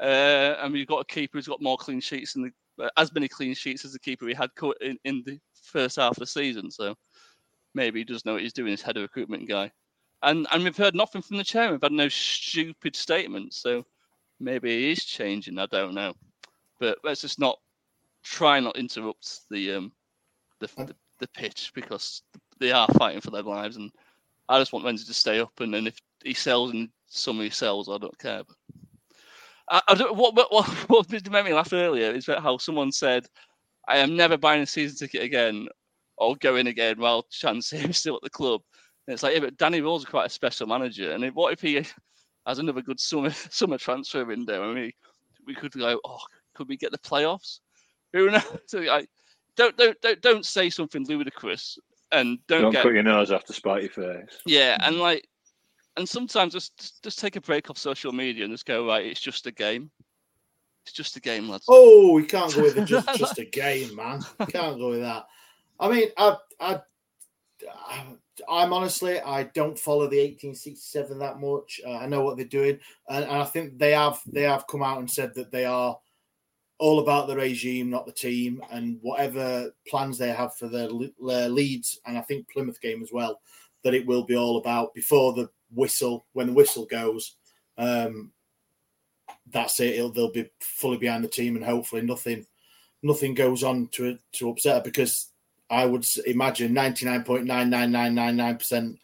Uh, 0.00 0.56
and 0.62 0.72
we've 0.72 0.86
got 0.86 1.00
a 1.00 1.04
keeper 1.04 1.36
who's 1.36 1.48
got 1.48 1.60
more 1.60 1.76
clean 1.76 2.00
sheets 2.00 2.34
and 2.34 2.50
uh, 2.80 2.88
as 2.96 3.12
many 3.12 3.28
clean 3.28 3.54
sheets 3.54 3.84
as 3.84 3.92
the 3.92 3.98
keeper 3.98 4.24
we 4.24 4.34
had 4.34 4.50
in, 4.80 4.98
in 5.04 5.22
the 5.26 5.38
first 5.62 5.96
half 5.96 6.12
of 6.12 6.16
the 6.16 6.26
season. 6.26 6.70
So 6.70 6.94
maybe 7.74 8.00
he 8.00 8.04
does 8.04 8.24
know 8.24 8.32
what 8.32 8.42
he's 8.42 8.54
doing. 8.54 8.70
His 8.70 8.82
head 8.82 8.96
of 8.96 9.02
recruitment 9.02 9.48
guy, 9.48 9.70
and 10.22 10.46
and 10.52 10.64
we've 10.64 10.76
heard 10.76 10.94
nothing 10.94 11.22
from 11.22 11.36
the 11.36 11.44
chairman. 11.44 11.72
We've 11.72 11.82
had 11.82 11.92
no 11.92 12.08
stupid 12.08 12.96
statements. 12.96 13.58
So 13.58 13.84
maybe 14.38 14.70
he 14.70 14.90
is 14.92 15.04
changing. 15.04 15.58
I 15.58 15.66
don't 15.66 15.94
know, 15.94 16.14
but 16.78 16.98
let's 17.04 17.20
just 17.20 17.38
not 17.38 17.58
try 18.22 18.60
not 18.60 18.76
interrupt 18.76 19.40
the 19.50 19.74
um 19.74 19.92
the 20.60 20.68
the, 20.78 20.96
the 21.18 21.28
pitch 21.28 21.72
because 21.74 22.22
they 22.60 22.72
are 22.72 22.86
fighting 22.98 23.20
for 23.20 23.30
their 23.30 23.42
lives 23.42 23.76
and 23.76 23.90
I 24.50 24.58
just 24.58 24.72
want 24.72 24.84
Renzi 24.84 25.06
to 25.06 25.14
stay 25.14 25.38
up, 25.38 25.60
and 25.60 25.72
then 25.72 25.86
if 25.86 25.96
he 26.24 26.34
sells 26.34 26.72
and 26.72 26.88
somebody 27.06 27.50
sells, 27.50 27.88
I 27.88 27.98
don't 27.98 28.18
care. 28.18 28.42
But 28.42 28.56
I, 29.68 29.82
I 29.86 29.94
don't, 29.94 30.16
what, 30.16 30.34
what, 30.34 30.66
what, 30.88 31.10
made 31.30 31.44
me 31.44 31.54
laugh 31.54 31.72
earlier 31.72 32.10
is 32.10 32.26
how 32.26 32.58
someone 32.58 32.90
said, 32.90 33.26
I 33.86 33.98
am 33.98 34.16
never 34.16 34.36
buying 34.36 34.62
a 34.62 34.66
season 34.66 34.98
ticket 34.98 35.22
again 35.22 35.68
or 36.16 36.34
going 36.34 36.66
again 36.66 36.98
while 36.98 37.26
Chance 37.30 37.72
is 37.72 37.96
still 37.98 38.16
at 38.16 38.22
the 38.22 38.30
club. 38.30 38.60
And 39.06 39.14
it's 39.14 39.22
like, 39.22 39.34
yeah, 39.34 39.40
but 39.40 39.56
Danny 39.56 39.80
Röhl 39.80 39.98
is 39.98 40.04
quite 40.04 40.26
a 40.26 40.30
special 40.30 40.66
manager. 40.66 41.12
And 41.12 41.24
if, 41.24 41.34
what 41.34 41.52
if 41.52 41.60
he 41.60 41.86
has 42.46 42.58
another 42.58 42.82
good 42.82 42.98
summer 42.98 43.30
summer 43.30 43.78
transfer 43.78 44.24
window? 44.24 44.68
I 44.68 44.74
mean, 44.74 44.92
we 45.46 45.54
could 45.54 45.72
go, 45.72 46.00
oh, 46.04 46.18
could 46.54 46.68
we 46.68 46.76
get 46.76 46.90
the 46.90 46.98
playoffs? 46.98 47.60
Who 48.14 48.32
knows? 48.32 48.42
So, 48.66 48.82
don't, 49.54 49.76
don't, 49.76 50.00
don't, 50.00 50.20
don't 50.20 50.46
say 50.46 50.70
something 50.70 51.06
ludicrous 51.06 51.78
and 52.12 52.38
don't, 52.46 52.62
don't 52.62 52.72
get, 52.72 52.82
cut 52.82 52.92
your 52.92 53.02
nose 53.02 53.30
after 53.30 53.52
spite 53.52 53.82
your 53.82 53.90
face. 53.90 54.38
Yeah, 54.46 54.76
and 54.80 54.98
like, 54.98 55.28
and 55.96 56.08
sometimes 56.08 56.52
just 56.52 57.02
just 57.02 57.18
take 57.18 57.36
a 57.36 57.40
break 57.40 57.70
off 57.70 57.78
social 57.78 58.12
media 58.12 58.44
and 58.44 58.52
just 58.52 58.66
go 58.66 58.86
right. 58.86 59.06
It's 59.06 59.20
just 59.20 59.46
a 59.46 59.52
game. 59.52 59.90
It's 60.84 60.92
just 60.92 61.16
a 61.16 61.20
game, 61.20 61.48
lads. 61.48 61.66
Oh, 61.68 62.12
we 62.12 62.24
can't 62.24 62.54
go 62.54 62.62
with 62.62 62.78
it. 62.78 62.86
Just, 62.86 63.14
just 63.16 63.38
a 63.38 63.44
game, 63.52 63.94
man. 63.94 64.22
Can't 64.48 64.78
go 64.78 64.90
with 64.90 65.00
that. 65.00 65.26
I 65.78 65.88
mean, 65.88 66.08
I, 66.16 66.36
I, 66.58 66.80
I'm 68.48 68.72
honestly, 68.72 69.20
I 69.20 69.44
don't 69.44 69.78
follow 69.78 70.08
the 70.08 70.18
1867 70.18 71.18
that 71.18 71.38
much. 71.40 71.80
Uh, 71.86 71.96
I 71.96 72.06
know 72.06 72.22
what 72.22 72.36
they're 72.36 72.46
doing, 72.46 72.78
and, 73.08 73.24
and 73.24 73.32
I 73.32 73.44
think 73.44 73.78
they 73.78 73.92
have 73.92 74.20
they 74.26 74.42
have 74.42 74.66
come 74.66 74.82
out 74.82 74.98
and 74.98 75.10
said 75.10 75.34
that 75.34 75.50
they 75.52 75.64
are 75.64 75.98
all 76.80 76.98
about 77.00 77.28
the 77.28 77.36
regime, 77.36 77.90
not 77.90 78.06
the 78.06 78.12
team, 78.12 78.62
and 78.72 78.98
whatever 79.02 79.70
plans 79.86 80.16
they 80.16 80.32
have 80.32 80.56
for 80.56 80.66
their, 80.66 80.88
their 81.24 81.48
and 81.48 82.18
I 82.18 82.22
think 82.22 82.50
Plymouth 82.50 82.80
game 82.80 83.02
as 83.02 83.12
well, 83.12 83.42
that 83.84 83.92
it 83.92 84.06
will 84.06 84.24
be 84.24 84.34
all 84.34 84.56
about 84.56 84.94
before 84.94 85.34
the 85.34 85.50
whistle, 85.74 86.24
when 86.32 86.46
the 86.46 86.54
whistle 86.54 86.86
goes, 86.86 87.36
um, 87.76 88.32
that's 89.52 89.78
it. 89.78 89.96
It'll, 89.96 90.10
they'll 90.10 90.32
be 90.32 90.48
fully 90.60 90.96
behind 90.96 91.22
the 91.22 91.28
team, 91.28 91.54
and 91.54 91.64
hopefully 91.64 92.02
nothing 92.02 92.46
nothing 93.02 93.34
goes 93.34 93.62
on 93.62 93.88
to 93.88 94.18
to 94.32 94.50
upset 94.50 94.76
her 94.76 94.82
because 94.82 95.32
I 95.68 95.84
would 95.84 96.06
imagine 96.26 96.72
ninety 96.72 97.04
nine 97.04 97.24
point 97.24 97.44
nine 97.44 97.68
nine 97.68 97.92
nine 97.92 98.14
nine 98.14 98.36
nine 98.36 98.56
percent 98.56 98.98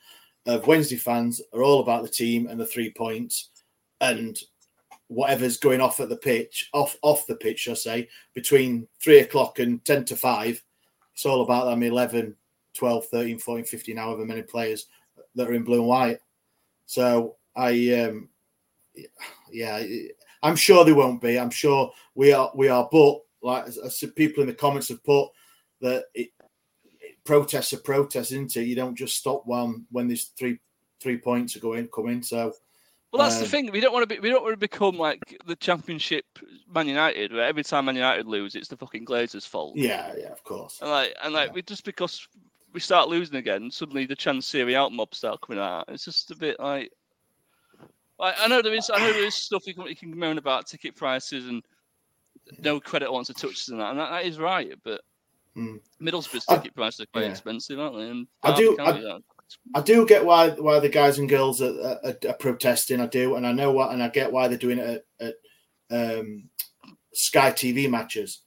of 0.47 0.67
Wednesday 0.67 0.97
fans 0.97 1.43
are 1.53 1.63
all 1.63 1.81
about 1.81 2.03
the 2.03 2.09
team 2.09 2.47
and 2.47 2.59
the 2.59 2.67
three 2.67 2.91
points 2.91 3.51
and 4.01 4.39
whatever's 5.09 5.57
going 5.57 5.81
off 5.81 6.01
at 6.01 6.09
the 6.09 6.17
pitch, 6.17 6.69
off 6.73 6.97
off 7.03 7.27
the 7.27 7.37
pitch, 7.37 7.69
I 7.69 7.75
say, 7.75 8.09
between 8.35 8.89
three 9.01 9.21
o'clock 9.21 9.59
and 9.59 9.85
10 9.85 10.05
to 10.07 10.17
5, 10.17 10.63
it's 11.15 11.27
all 11.27 11.43
about 11.43 11.67
them 11.67 11.83
11, 11.83 12.35
12, 12.75 13.07
13, 13.07 13.39
14, 13.39 13.65
15, 13.65 13.97
however 13.97 14.25
many 14.25 14.43
players 14.43 14.87
that 15.35 15.49
are 15.49 15.55
in 15.55 15.65
blue 15.65 15.79
and 15.79 15.89
white. 15.89 16.19
So 16.87 17.37
I, 17.55 17.93
um, 17.95 18.29
yeah, 19.51 19.83
I'm 20.43 20.57
sure 20.57 20.85
they 20.85 20.93
won't 20.93 21.21
be. 21.21 21.39
I'm 21.39 21.51
sure 21.51 21.93
we 22.15 22.33
are. 22.33 22.51
We 22.55 22.69
are, 22.69 22.89
but 22.91 23.21
like 23.43 23.67
people 24.17 24.43
in 24.43 24.49
the 24.49 24.55
comments 24.55 24.89
have 24.89 25.05
put 25.05 25.29
that 25.81 26.05
it, 26.15 26.31
it, 27.01 27.17
protests 27.25 27.73
are 27.73 27.79
protests, 27.79 28.33
isn't 28.33 28.57
it? 28.57 28.67
You 28.67 28.77
don't 28.77 28.95
just 28.95 29.17
stop 29.17 29.47
one 29.47 29.87
when 29.91 30.09
there's 30.09 30.33
three 30.39 30.59
three 31.01 31.19
points 31.19 31.57
are 31.57 31.61
going 31.61 31.89
coming. 31.89 32.23
So 32.23 32.53
Well, 33.17 33.29
that's 33.29 33.39
the 33.39 33.45
um, 33.45 33.51
thing. 33.51 33.71
We 33.73 33.81
don't 33.81 33.93
want 33.93 34.09
to 34.09 34.15
be. 34.15 34.21
We 34.21 34.29
don't 34.31 34.43
want 34.43 34.55
to 34.55 34.59
become 34.59 34.97
like 34.97 35.39
the 35.47 35.57
Championship 35.57 36.25
Man 36.73 36.89
United, 36.89 37.33
where 37.33 37.45
every 37.45 37.63
time 37.65 37.87
Man 37.87 37.95
United 37.97 38.27
lose, 38.27 38.55
it's 38.55 38.69
the 38.69 38.77
fucking 38.77 39.05
Glazers' 39.05 39.47
fault. 39.47 39.77
Yeah, 39.77 40.13
yeah, 40.19 40.29
of 40.33 40.43
course. 40.45 40.79
And 40.81 40.91
like, 40.91 41.15
and 41.23 41.33
like, 41.35 41.55
we 41.55 41.63
just 41.63 41.85
because 41.85 42.27
we 42.73 42.81
start 42.81 43.09
losing 43.09 43.37
again, 43.37 43.71
suddenly 43.71 44.07
the 44.07 44.17
Chansiri 44.17 44.75
out 44.75 44.93
mob 44.93 45.15
start 45.15 45.41
coming 45.41 45.63
out. 45.63 45.85
It's 45.89 46.05
just 46.05 46.31
a 46.31 46.37
bit 46.37 46.59
like. 46.61 46.93
Like, 48.19 48.35
I 48.39 48.49
know 48.49 48.63
there 48.63 48.73
is. 48.75 48.91
I 48.93 48.99
know 48.99 49.13
there 49.13 49.27
is 49.27 49.35
stuff 49.35 49.67
you 49.67 49.75
can, 49.75 49.87
you 49.87 49.97
can 49.97 50.19
moan 50.19 50.39
about 50.39 50.67
ticket 50.67 50.97
prices 50.97 51.49
and 51.49 51.63
no 52.59 52.81
credit 52.81 53.13
wants 53.13 53.27
to 53.29 53.35
touch 53.35 53.69
and 53.69 53.79
that, 53.81 53.91
and 53.91 53.99
that, 53.99 54.11
that 54.11 54.25
is 54.25 54.39
right. 54.39 54.73
But 54.85 55.01
Mm. 55.57 55.81
Middlesbrough's 56.03 56.45
I- 56.51 56.57
ticket 56.59 56.75
prices 56.75 57.01
are 57.01 57.07
quite 57.07 57.25
yeah. 57.25 57.31
expensive, 57.31 57.81
aren't 57.81 57.97
they? 57.97 58.11
And 58.11 58.27
I 58.43 58.55
do- 58.55 58.77
I- 58.79 59.19
I 59.75 59.81
do 59.81 60.07
get 60.07 60.25
why 60.25 60.51
why 60.51 60.79
the 60.79 60.89
guys 60.89 61.19
and 61.19 61.29
girls 61.29 61.61
are, 61.63 61.99
are, 62.05 62.17
are 62.29 62.35
protesting. 62.35 63.01
I 63.01 63.07
do, 63.07 63.37
and 63.37 63.47
I 63.47 63.53
know 63.53 63.73
what, 63.73 63.93
and 63.93 64.03
I 64.03 64.09
get 64.09 64.33
why 64.33 64.49
they're 64.49 64.59
doing 64.59 64.79
it 64.79 65.05
at, 65.21 65.35
at 65.91 66.19
um, 66.19 66.49
Sky 67.13 67.51
TV 67.51 67.91
matches. 67.91 68.43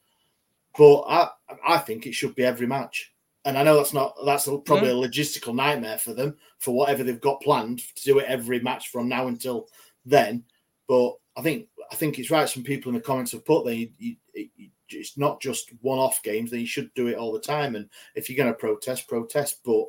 But 0.78 1.02
I 1.02 1.30
I 1.68 1.78
think 1.78 2.06
it 2.06 2.14
should 2.14 2.36
be 2.36 2.46
every 2.46 2.68
match, 2.68 3.12
and 3.46 3.58
I 3.58 3.64
know 3.64 3.78
that's 3.78 3.94
not 3.94 4.16
that's 4.26 4.46
probably 4.46 4.90
a 4.90 4.94
logistical 4.94 5.56
nightmare 5.56 5.98
for 5.98 6.14
them 6.14 6.38
for 6.60 6.76
whatever 6.76 7.04
they've 7.04 7.20
got 7.20 7.42
planned 7.42 7.80
to 7.96 8.04
do 8.04 8.20
it 8.20 8.26
every 8.28 8.60
match 8.60 8.90
from 8.90 9.08
now 9.08 9.28
until 9.28 9.68
then. 10.06 10.44
But 10.88 11.16
I 11.38 11.42
think 11.42 11.68
I 11.92 11.96
think 11.96 12.20
it's 12.20 12.32
right. 12.32 12.48
Some 12.48 12.64
people 12.64 12.90
in 12.90 12.96
the 12.96 13.02
comments 13.02 13.32
have 13.32 13.46
put 13.46 13.66
that 13.66 13.76
you, 13.76 13.90
you, 13.98 14.16
you, 14.34 14.70
it's 14.90 15.18
not 15.18 15.42
just 15.42 15.72
one-off 15.82 16.22
games. 16.24 16.52
Then 16.52 16.60
you 16.60 16.68
should 16.68 16.94
do 16.94 17.08
it 17.08 17.18
all 17.18 17.32
the 17.32 17.40
time. 17.40 17.76
And 17.76 17.90
if 18.16 18.30
you're 18.30 18.38
going 18.38 18.52
to 18.52 18.58
protest, 18.58 19.08
protest. 19.08 19.60
But 19.64 19.86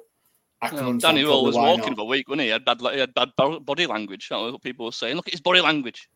Well, 0.63 0.93
Danny 0.99 1.23
Röhl 1.23 1.45
was 1.45 1.57
walking 1.57 1.95
for 1.95 2.03
a 2.03 2.05
week, 2.05 2.29
wasn't 2.29 2.43
he? 2.43 2.47
He 2.49 2.53
had 2.53 2.65
bad, 2.65 2.81
he 2.81 2.99
had 2.99 3.15
bad 3.15 3.31
bo- 3.37 3.61
body 3.61 3.87
language. 3.87 4.29
That's 4.29 4.53
what 4.53 4.63
people 4.63 4.85
were 4.87 4.93
saying. 4.93 5.17
Look 5.17 5.27
at 5.29 5.33
his 5.35 5.41
body 5.41 5.61
language. 5.61 6.09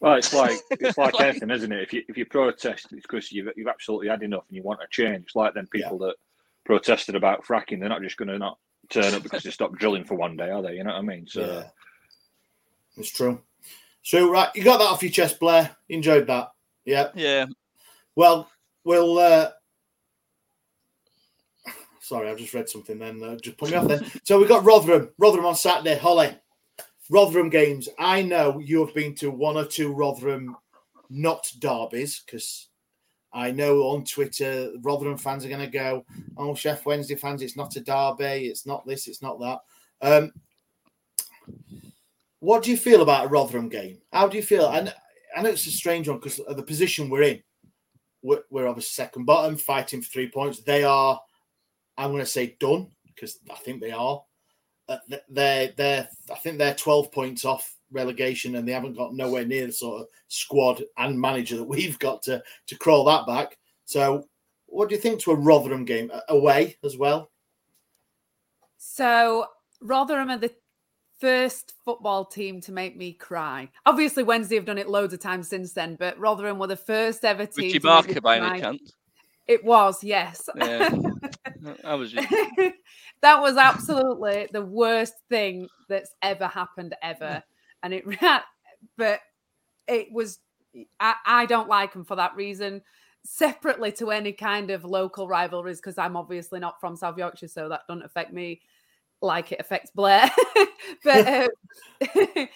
Well, 0.00 0.14
it's 0.14 0.34
like 0.34 0.58
it's 0.70 0.98
like 0.98 1.14
Like- 1.14 1.28
anything, 1.28 1.50
isn't 1.50 1.72
it? 1.72 1.82
If 1.82 1.92
you 1.92 2.02
if 2.08 2.16
you 2.16 2.26
protest, 2.26 2.86
it's 2.92 3.02
because 3.02 3.30
you've 3.30 3.48
you've 3.56 3.68
absolutely 3.68 4.08
had 4.08 4.22
enough 4.22 4.44
and 4.48 4.56
you 4.56 4.62
want 4.62 4.80
a 4.82 4.86
change. 4.90 5.24
It's 5.26 5.36
like 5.36 5.54
then 5.54 5.66
people 5.68 5.98
that 5.98 6.16
protested 6.64 7.14
about 7.14 7.44
fracking. 7.44 7.80
They're 7.80 7.88
not 7.88 8.02
just 8.02 8.16
going 8.16 8.28
to 8.28 8.38
not 8.38 8.58
turn 8.90 9.14
up 9.14 9.22
because 9.22 9.42
they 9.42 9.50
stopped 9.50 9.78
drilling 9.78 10.04
for 10.04 10.14
one 10.14 10.36
day, 10.36 10.50
are 10.50 10.62
they? 10.62 10.74
You 10.74 10.84
know 10.84 10.90
what 10.92 10.98
I 10.98 11.02
mean? 11.02 11.26
So 11.28 11.40
Yeah. 11.40 11.64
It's 12.96 13.10
true. 13.10 13.40
So 14.02 14.30
right, 14.30 14.48
you 14.54 14.64
got 14.64 14.78
that 14.78 14.86
off 14.88 15.02
your 15.02 15.12
chest, 15.12 15.38
Blair. 15.38 15.76
You 15.88 15.96
enjoyed 15.96 16.26
that. 16.26 16.48
Yeah. 16.84 17.10
Yeah. 17.14 17.46
Well, 18.16 18.50
we'll 18.84 19.18
uh 19.18 19.50
sorry, 22.08 22.30
I've 22.30 22.38
just 22.38 22.54
read 22.54 22.68
something 22.68 22.98
then. 22.98 23.22
Uh, 23.22 23.36
just 23.36 23.58
put 23.58 23.70
me 23.70 23.76
off 23.76 23.88
then. 23.88 24.10
So 24.24 24.38
we've 24.38 24.48
got 24.48 24.64
Rotherham. 24.64 25.10
Rotherham 25.18 25.46
on 25.46 25.54
Saturday. 25.54 25.96
Hollie. 25.96 26.36
Rotherham 27.10 27.50
games. 27.50 27.88
I 27.98 28.22
know 28.22 28.58
you 28.58 28.84
have 28.84 28.94
been 28.94 29.14
to 29.16 29.30
one 29.30 29.56
or 29.56 29.64
two 29.64 29.92
Rotherham 29.92 30.56
not 31.10 31.50
derbies 31.58 32.22
because 32.24 32.68
I 33.32 33.50
know 33.50 33.82
on 33.82 34.04
Twitter 34.04 34.72
Rotherham 34.82 35.18
fans 35.18 35.44
are 35.44 35.48
going 35.48 35.60
to 35.60 35.66
go, 35.66 36.04
"Oh, 36.36 36.52
Sheff 36.52 36.84
Wednesday 36.84 37.14
fans, 37.14 37.42
it's 37.42 37.56
not 37.56 37.76
a 37.76 37.80
derby. 37.80 38.46
It's 38.46 38.66
not 38.66 38.86
this. 38.86 39.06
It's 39.06 39.22
not 39.22 39.38
that." 39.40 39.60
Um, 40.00 40.32
what 42.40 42.62
do 42.62 42.70
you 42.70 42.76
feel 42.76 43.02
about 43.02 43.26
a 43.26 43.28
Rotherham 43.28 43.68
game? 43.68 43.98
How 44.12 44.28
do 44.28 44.36
you 44.36 44.42
feel? 44.42 44.70
Know, 44.70 44.90
I 45.36 45.42
know 45.42 45.50
it's 45.50 45.66
a 45.66 45.70
strange 45.70 46.08
one 46.08 46.18
because 46.18 46.40
the 46.48 46.62
position 46.62 47.10
we're 47.10 47.22
in. 47.22 47.42
We're, 48.20 48.42
we're 48.50 48.66
obviously 48.66 49.04
second 49.04 49.26
bottom, 49.26 49.56
fighting 49.56 50.02
for 50.02 50.08
three 50.08 50.28
points. 50.28 50.60
They 50.60 50.82
are, 50.82 51.20
I'm 51.98 52.12
going 52.12 52.22
to 52.22 52.26
say, 52.26 52.56
done 52.58 52.88
because 53.06 53.38
I 53.50 53.56
think 53.56 53.80
they 53.80 53.90
are. 53.90 54.22
Uh, 54.88 54.96
they're, 55.28 55.72
they're, 55.76 56.08
I 56.32 56.34
think 56.36 56.56
they're 56.56 56.74
12 56.74 57.12
points 57.12 57.44
off 57.44 57.76
relegation 57.90 58.54
and 58.54 58.66
they 58.66 58.72
haven't 58.72 58.96
got 58.96 59.14
nowhere 59.14 59.44
near 59.44 59.66
the 59.66 59.72
sort 59.72 60.02
of 60.02 60.08
squad 60.28 60.82
and 60.96 61.20
manager 61.20 61.56
that 61.56 61.64
we've 61.68 61.98
got 61.98 62.22
to, 62.22 62.42
to 62.68 62.76
crawl 62.76 63.04
that 63.04 63.26
back. 63.26 63.58
So, 63.84 64.24
what 64.66 64.88
do 64.88 64.94
you 64.94 65.00
think 65.00 65.20
to 65.20 65.32
a 65.32 65.34
Rotherham 65.34 65.84
game 65.84 66.10
away 66.28 66.76
as 66.84 66.96
well? 66.96 67.30
So 68.76 69.46
Rotherham 69.80 70.30
are 70.30 70.38
the 70.38 70.52
first 71.20 71.74
football 71.84 72.24
team 72.24 72.60
to 72.62 72.72
make 72.72 72.96
me 72.96 73.12
cry. 73.12 73.68
Obviously, 73.86 74.22
Wednesday 74.22 74.56
have 74.56 74.64
done 74.64 74.78
it 74.78 74.88
loads 74.88 75.12
of 75.12 75.20
times 75.20 75.48
since 75.48 75.72
then, 75.72 75.96
but 75.96 76.18
Rotherham 76.18 76.58
were 76.58 76.66
the 76.66 76.76
first 76.76 77.24
ever 77.24 77.46
team. 77.46 77.66
Richie 77.66 77.78
to 77.80 77.86
make 77.86 78.06
me 78.06 78.14
Barker 78.14 78.20
by 78.20 78.38
any 78.38 78.60
chance? 78.60 78.92
It 79.48 79.64
was, 79.64 80.04
yes. 80.04 80.48
Yeah. 80.54 80.90
I 81.84 81.94
was. 81.94 82.12
that 82.12 83.40
was 83.40 83.56
absolutely 83.56 84.46
the 84.52 84.64
worst 84.64 85.14
thing 85.30 85.68
that's 85.88 86.14
ever 86.22 86.46
happened 86.46 86.94
ever, 87.02 87.42
and 87.82 87.94
it. 87.94 88.04
But 88.96 89.18
it 89.88 90.12
was. 90.12 90.38
I, 91.00 91.14
I 91.26 91.46
don't 91.46 91.68
like 91.68 91.92
them 91.92 92.04
for 92.04 92.14
that 92.14 92.36
reason. 92.36 92.80
Separately 93.24 93.90
to 93.92 94.12
any 94.12 94.32
kind 94.32 94.70
of 94.70 94.84
local 94.84 95.26
rivalries, 95.26 95.78
because 95.78 95.98
I'm 95.98 96.16
obviously 96.16 96.60
not 96.60 96.78
from 96.80 96.94
South 96.94 97.18
Yorkshire, 97.18 97.48
so 97.48 97.68
that 97.68 97.80
doesn't 97.88 98.04
affect 98.04 98.32
me 98.32 98.60
like 99.20 99.50
it 99.50 99.58
affects 99.58 99.90
Blair. 99.90 100.30
but 101.04 101.26
uh, 101.26 102.46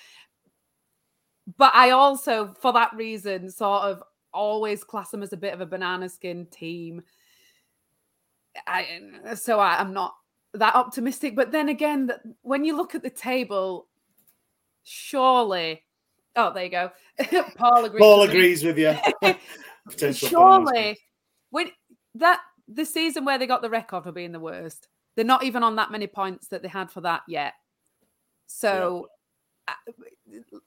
but 1.56 1.74
I 1.74 1.90
also, 1.90 2.54
for 2.60 2.72
that 2.74 2.94
reason, 2.94 3.50
sort 3.50 3.82
of 3.82 4.02
always 4.32 4.84
class 4.84 5.10
them 5.10 5.22
as 5.22 5.32
a 5.32 5.36
bit 5.36 5.54
of 5.54 5.60
a 5.60 5.66
banana 5.66 6.08
skin 6.08 6.46
team. 6.46 7.02
I 8.66 9.34
so 9.34 9.58
I, 9.60 9.78
I'm 9.78 9.92
not 9.92 10.14
that 10.54 10.74
optimistic. 10.74 11.36
But 11.36 11.52
then 11.52 11.68
again, 11.68 12.06
that 12.06 12.22
when 12.42 12.64
you 12.64 12.76
look 12.76 12.94
at 12.94 13.02
the 13.02 13.10
table, 13.10 13.88
surely, 14.82 15.82
oh, 16.36 16.52
there 16.52 16.64
you 16.64 16.70
go. 16.70 16.90
Paul 17.56 17.84
agrees. 17.84 18.00
Paul 18.00 18.20
with 18.20 18.30
me. 18.30 18.36
agrees 18.36 18.64
with 18.64 18.78
you. 18.78 18.94
Surely, 20.12 20.96
when 21.50 21.70
that 22.14 22.40
the 22.68 22.84
season 22.84 23.24
where 23.24 23.36
they 23.36 23.46
got 23.46 23.62
the 23.62 23.70
record 23.70 24.04
for 24.04 24.12
being 24.12 24.30
the 24.30 24.38
worst, 24.38 24.86
they're 25.16 25.24
not 25.24 25.42
even 25.42 25.62
on 25.62 25.76
that 25.76 25.90
many 25.90 26.06
points 26.06 26.48
that 26.48 26.62
they 26.62 26.68
had 26.68 26.90
for 26.90 27.00
that 27.00 27.22
yet. 27.26 27.54
So 28.46 29.08
uh, 29.66 29.72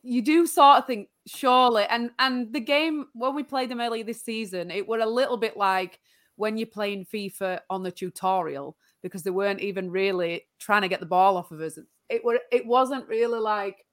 you 0.03 0.21
do 0.21 0.45
sort 0.47 0.79
of 0.79 0.87
think 0.87 1.09
surely, 1.27 1.85
and 1.89 2.11
and 2.19 2.51
the 2.53 2.59
game 2.59 3.07
when 3.13 3.35
we 3.35 3.43
played 3.43 3.69
them 3.69 3.81
earlier 3.81 4.03
this 4.03 4.21
season, 4.21 4.71
it 4.71 4.87
were 4.87 4.99
a 4.99 5.05
little 5.05 5.37
bit 5.37 5.57
like 5.57 5.99
when 6.35 6.57
you're 6.57 6.67
playing 6.67 7.05
FIFA 7.05 7.59
on 7.69 7.83
the 7.83 7.91
tutorial 7.91 8.75
because 9.01 9.23
they 9.23 9.31
weren't 9.31 9.61
even 9.61 9.89
really 9.89 10.45
trying 10.59 10.81
to 10.81 10.87
get 10.87 10.99
the 10.99 11.05
ball 11.05 11.37
off 11.37 11.51
of 11.51 11.61
us. 11.61 11.77
It 12.09 12.23
were 12.23 12.39
it 12.51 12.65
wasn't 12.65 13.07
really 13.07 13.39
like 13.39 13.85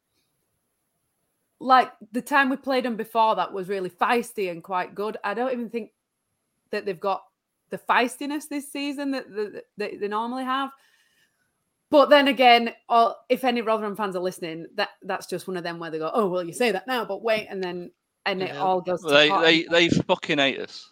like 1.61 1.93
the 2.11 2.23
time 2.23 2.51
we 2.51 2.57
played 2.57 2.85
them 2.85 2.97
before 2.97 3.37
that 3.37 3.53
was 3.53 3.69
really 3.69 3.91
feisty 3.91 4.51
and 4.51 4.65
quite 4.65 4.95
good. 4.95 5.17
I 5.23 5.35
don't 5.35 5.53
even 5.53 5.71
think 5.71 5.93
that 6.71 6.85
they've 6.85 6.99
got 6.99 7.23
the 7.71 7.79
feistiness 7.79 8.49
this 8.49 8.71
season 8.71 9.13
that, 9.13 9.31
that, 9.31 9.65
that 9.77 10.01
they 10.01 10.09
normally 10.09 10.45
have. 10.45 10.71
But 11.93 12.09
then 12.09 12.27
again, 12.27 12.73
all, 12.89 13.23
if 13.29 13.45
any 13.45 13.61
Rotherham 13.61 13.97
fans 13.97 14.17
are 14.17 14.23
listening, 14.23 14.67
that 14.77 14.89
that's 15.03 15.27
just 15.27 15.47
one 15.47 15.59
of 15.59 15.63
them 15.63 15.79
where 15.79 15.91
they 15.91 15.99
go, 15.99 16.11
"Oh, 16.13 16.27
well, 16.27 16.43
you 16.43 16.55
say 16.55 16.73
that 16.73 16.87
now, 16.87 17.05
but 17.05 17.23
wait," 17.23 17.49
and 17.51 17.63
then 17.63 17.91
and 18.25 18.43
it 18.43 18.57
all 18.57 18.81
goes. 18.81 19.03
They 19.03 19.29
they 19.29 19.65
they 19.65 19.89
fucking 19.91 20.39
hate 20.39 20.59
us. 20.59 20.91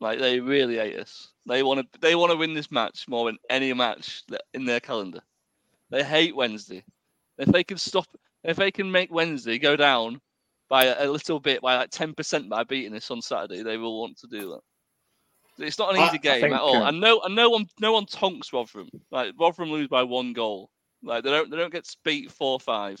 Like 0.00 0.18
they 0.18 0.40
really 0.40 0.78
hate 0.78 0.98
us. 0.98 1.28
They 1.46 1.62
want 1.62 1.80
to 1.92 2.00
they 2.00 2.16
want 2.16 2.32
to 2.32 2.36
win 2.36 2.54
this 2.54 2.72
match 2.72 3.06
more 3.06 3.26
than 3.26 3.38
any 3.48 3.72
match 3.72 4.24
in 4.52 4.64
their 4.64 4.80
calendar. 4.80 5.20
They 5.90 6.02
hate 6.02 6.34
Wednesday. 6.34 6.82
If 7.38 7.46
they 7.46 7.62
can 7.62 7.78
stop, 7.78 8.06
if 8.42 8.56
they 8.56 8.72
can 8.72 8.90
make 8.90 9.12
Wednesday 9.12 9.60
go 9.60 9.76
down 9.76 10.20
by 10.68 10.86
a, 10.86 11.06
a 11.06 11.08
little 11.08 11.38
bit, 11.38 11.62
by 11.62 11.76
like 11.76 11.90
ten 11.90 12.14
percent 12.14 12.48
by 12.48 12.64
beating 12.64 12.96
us 12.96 13.12
on 13.12 13.22
Saturday, 13.22 13.62
they 13.62 13.76
will 13.76 14.00
want 14.00 14.18
to 14.18 14.26
do 14.26 14.50
that. 14.50 14.60
It's 15.58 15.78
not 15.78 15.94
an 15.94 16.00
easy 16.02 16.14
I 16.14 16.18
game 16.18 16.40
think, 16.42 16.54
at 16.54 16.60
all, 16.60 16.76
uh, 16.82 16.88
and 16.88 17.00
no, 17.00 17.20
and 17.20 17.34
no 17.34 17.50
one, 17.50 17.66
no 17.80 17.92
one 17.92 18.06
tonks 18.06 18.52
Rotherham. 18.52 18.88
Like 19.10 19.34
Rotherham 19.38 19.70
lose 19.70 19.88
by 19.88 20.02
one 20.02 20.32
goal. 20.32 20.70
Like 21.02 21.24
they 21.24 21.30
don't, 21.30 21.50
they 21.50 21.56
don't 21.56 21.72
get 21.72 21.88
beat 22.04 22.30
four 22.30 22.58
five. 22.60 22.98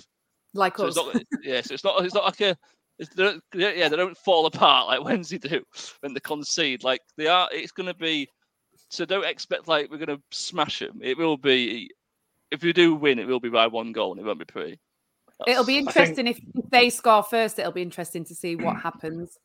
Like 0.54 0.76
So 0.76 0.86
us. 0.88 0.96
it's 0.96 1.14
not, 1.14 1.22
yeah, 1.44 1.60
so 1.60 1.74
it's 1.74 1.84
not. 1.84 2.04
It's 2.04 2.14
not 2.14 2.24
like 2.24 2.40
a. 2.40 2.56
It's, 2.98 3.14
they 3.14 3.22
don't, 3.22 3.42
yeah, 3.54 3.88
they 3.88 3.96
don't 3.96 4.16
fall 4.16 4.46
apart 4.46 4.88
like 4.88 5.04
Wednesday 5.04 5.38
do 5.38 5.62
when 6.00 6.14
they 6.14 6.20
concede. 6.20 6.82
Like 6.82 7.00
they 7.16 7.28
are. 7.28 7.48
It's 7.52 7.72
going 7.72 7.86
to 7.86 7.94
be. 7.94 8.28
So 8.90 9.04
don't 9.04 9.24
expect 9.26 9.68
like 9.68 9.90
we're 9.90 9.98
going 9.98 10.16
to 10.16 10.22
smash 10.30 10.80
them. 10.80 10.98
It 11.02 11.16
will 11.16 11.36
be. 11.36 11.90
If 12.50 12.62
we 12.62 12.72
do 12.72 12.94
win, 12.94 13.18
it 13.18 13.26
will 13.28 13.40
be 13.40 13.50
by 13.50 13.66
one 13.66 13.92
goal, 13.92 14.12
and 14.12 14.20
it 14.20 14.24
won't 14.24 14.38
be 14.38 14.46
pretty. 14.46 14.80
It'll 15.46 15.64
be 15.64 15.74
I 15.74 15.76
think- 15.82 15.88
interesting 15.96 16.26
if 16.26 16.38
if 16.54 16.70
they 16.70 16.90
score 16.90 17.22
first. 17.22 17.58
It'll 17.58 17.70
be 17.72 17.82
interesting 17.82 18.24
to 18.24 18.34
see 18.34 18.56
what 18.56 18.80
happens. 18.80 19.38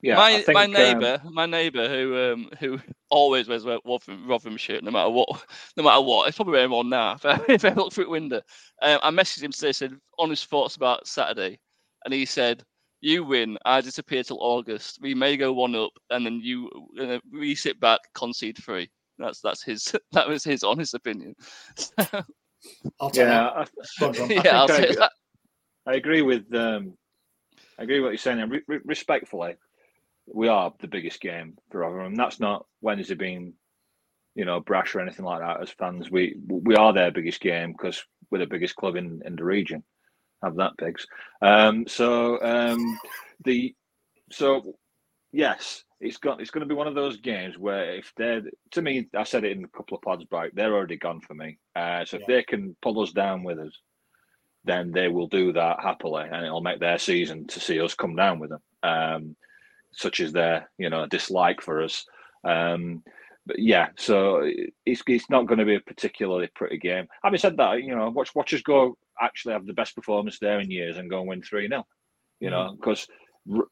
Yeah, 0.00 0.16
my 0.16 0.42
think, 0.42 0.54
my 0.54 0.64
um, 0.64 0.72
neighbour, 0.72 1.20
my 1.30 1.46
neighbour 1.46 1.88
who 1.88 2.32
um 2.32 2.50
who 2.60 2.78
always 3.10 3.48
wears 3.48 3.64
a 3.64 3.80
Rotherham, 3.84 4.28
Rotherham 4.28 4.56
shirt, 4.56 4.84
no 4.84 4.92
matter 4.92 5.10
what, 5.10 5.28
no 5.76 5.82
matter 5.82 6.00
what. 6.02 6.28
It's 6.28 6.36
probably 6.36 6.52
wearing 6.52 6.70
one 6.70 6.88
now. 6.88 7.14
If 7.16 7.24
I, 7.26 7.40
if 7.48 7.64
I 7.64 7.72
look 7.72 7.92
through 7.92 8.04
the 8.04 8.10
window, 8.10 8.40
um, 8.82 9.00
I 9.02 9.10
messaged 9.10 9.42
him 9.42 9.50
today, 9.50 9.72
said 9.72 9.98
honest 10.18 10.46
thoughts 10.48 10.76
about 10.76 11.08
Saturday, 11.08 11.58
and 12.04 12.14
he 12.14 12.26
said, 12.26 12.62
"You 13.00 13.24
win, 13.24 13.58
I 13.64 13.80
disappear 13.80 14.22
till 14.22 14.38
August. 14.40 14.98
We 15.02 15.14
may 15.14 15.36
go 15.36 15.52
one 15.52 15.74
up, 15.74 15.90
and 16.10 16.24
then 16.24 16.40
you 16.42 16.70
uh, 17.00 17.18
we 17.32 17.56
sit 17.56 17.80
back, 17.80 17.98
concede 18.14 18.58
three. 18.58 18.88
That's 19.18 19.40
that's 19.40 19.64
his 19.64 19.92
that 20.12 20.28
was 20.28 20.44
his 20.44 20.62
honest 20.62 20.94
opinion. 20.94 21.34
I'll 23.00 23.10
take 23.10 23.26
Yeah, 23.26 23.26
that. 23.26 23.56
I, 23.56 23.66
Go 23.98 24.06
on, 24.06 24.14
Jon. 24.14 24.24
I 24.24 24.28
yeah, 24.28 24.42
think 24.42 24.46
I'll 24.54 24.62
I, 24.62 24.66
say 24.66 24.88
agree- 24.90 25.08
I 25.86 25.94
agree 25.94 26.22
with 26.22 26.54
um, 26.54 26.92
I 27.78 27.82
agree 27.82 27.98
with 27.98 28.04
what 28.04 28.10
you're 28.10 28.18
saying. 28.18 28.40
And 28.40 28.52
re- 28.52 28.62
re- 28.68 28.80
respectfully, 28.84 29.56
we 30.32 30.48
are 30.48 30.72
the 30.80 30.88
biggest 30.88 31.20
game 31.20 31.56
for 31.70 31.80
Rotherham. 31.80 32.14
That's 32.14 32.40
not 32.40 32.66
Wednesday 32.80 33.14
being, 33.14 33.54
you 34.34 34.44
know, 34.44 34.60
brash 34.60 34.94
or 34.94 35.00
anything 35.00 35.24
like 35.24 35.40
that. 35.40 35.60
As 35.60 35.70
fans, 35.70 36.10
we 36.10 36.36
we 36.46 36.76
are 36.76 36.92
their 36.92 37.10
biggest 37.10 37.40
game 37.40 37.72
because 37.72 38.04
we're 38.30 38.38
the 38.38 38.46
biggest 38.46 38.76
club 38.76 38.96
in, 38.96 39.20
in 39.24 39.36
the 39.36 39.44
region. 39.44 39.82
Have 40.42 40.56
that, 40.56 40.76
pigs. 40.78 41.06
Um, 41.42 41.86
so 41.88 42.40
um, 42.42 42.98
the 43.44 43.74
so 44.30 44.74
yes, 45.32 45.84
it's 46.00 46.18
got 46.18 46.40
it's 46.40 46.50
going 46.50 46.60
to 46.60 46.72
be 46.72 46.74
one 46.74 46.86
of 46.86 46.94
those 46.94 47.16
games 47.18 47.58
where 47.58 47.96
if 47.96 48.12
they're 48.16 48.42
to 48.72 48.82
me, 48.82 49.08
I 49.16 49.24
said 49.24 49.44
it 49.44 49.56
in 49.56 49.64
a 49.64 49.76
couple 49.76 49.96
of 49.96 50.02
pods 50.02 50.24
back, 50.24 50.50
they're 50.54 50.74
already 50.74 50.96
gone 50.96 51.20
for 51.20 51.34
me. 51.34 51.58
Uh, 51.74 52.04
so 52.04 52.18
if 52.18 52.26
they 52.26 52.42
can 52.42 52.76
pull 52.82 53.00
us 53.00 53.12
down 53.12 53.42
with 53.42 53.58
us, 53.58 53.76
then 54.64 54.92
they 54.92 55.08
will 55.08 55.26
do 55.26 55.52
that 55.52 55.80
happily, 55.82 56.24
and 56.30 56.44
it'll 56.44 56.60
make 56.60 56.80
their 56.80 56.98
season 56.98 57.46
to 57.48 57.60
see 57.60 57.80
us 57.80 57.94
come 57.94 58.14
down 58.14 58.38
with 58.38 58.50
them. 58.50 58.62
Um, 58.82 59.36
such 59.92 60.20
as 60.20 60.32
their 60.32 60.70
you 60.78 60.90
know 60.90 61.06
dislike 61.06 61.60
for 61.60 61.82
us. 61.82 62.04
Um, 62.44 63.02
but 63.46 63.58
yeah, 63.58 63.88
so 63.96 64.42
it's 64.84 65.02
it's 65.06 65.30
not 65.30 65.46
going 65.46 65.58
to 65.58 65.64
be 65.64 65.76
a 65.76 65.80
particularly 65.80 66.48
pretty 66.54 66.78
game. 66.78 67.06
Having 67.24 67.38
said 67.38 67.56
that, 67.56 67.82
you 67.82 67.94
know, 67.96 68.10
watch 68.10 68.34
watch 68.34 68.52
us 68.52 68.62
go 68.62 68.96
actually 69.20 69.54
have 69.54 69.66
the 69.66 69.72
best 69.72 69.94
performance 69.94 70.38
there 70.38 70.60
in 70.60 70.70
years 70.70 70.98
and 70.98 71.10
go 71.10 71.20
and 71.20 71.28
win 71.28 71.42
three 71.42 71.68
0 71.68 71.84
You 72.40 72.50
know, 72.50 72.76
because 72.78 73.06
r- 73.52 73.66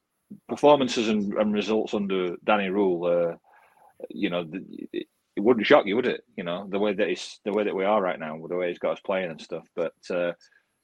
performances 0.48 1.08
and, 1.08 1.32
and 1.34 1.52
results 1.52 1.94
under 1.94 2.36
Danny 2.44 2.68
Röhl, 2.68 3.32
uh, 3.32 3.36
you 4.08 4.30
know, 4.30 4.44
the, 4.44 4.64
it, 4.92 5.06
it 5.36 5.40
wouldn't 5.40 5.66
shock 5.66 5.84
you, 5.86 5.96
would 5.96 6.06
it? 6.06 6.22
You 6.36 6.44
know, 6.44 6.66
the 6.70 6.78
way 6.78 6.94
that 6.94 7.08
it's 7.08 7.40
the 7.44 7.52
way 7.52 7.64
that 7.64 7.76
we 7.76 7.84
are 7.84 8.00
right 8.00 8.18
now, 8.18 8.38
the 8.48 8.56
way 8.56 8.68
he's 8.68 8.78
got 8.78 8.92
us 8.92 9.00
playing 9.04 9.30
and 9.30 9.40
stuff. 9.40 9.66
But 9.76 9.92
uh, 10.10 10.32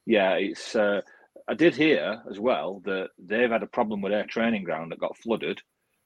yeah, 0.06 0.34
it's. 0.34 0.76
Uh, 0.76 1.00
I 1.49 1.55
did 1.55 1.74
hear 1.74 2.22
as 2.30 2.38
well 2.38 2.82
that 2.84 3.09
they've 3.18 3.51
had 3.51 3.62
a 3.62 3.66
problem 3.66 4.01
with 4.01 4.12
their 4.12 4.26
training 4.26 4.64
ground 4.64 4.93
that 4.93 5.01
got 5.01 5.16
flooded. 5.16 5.61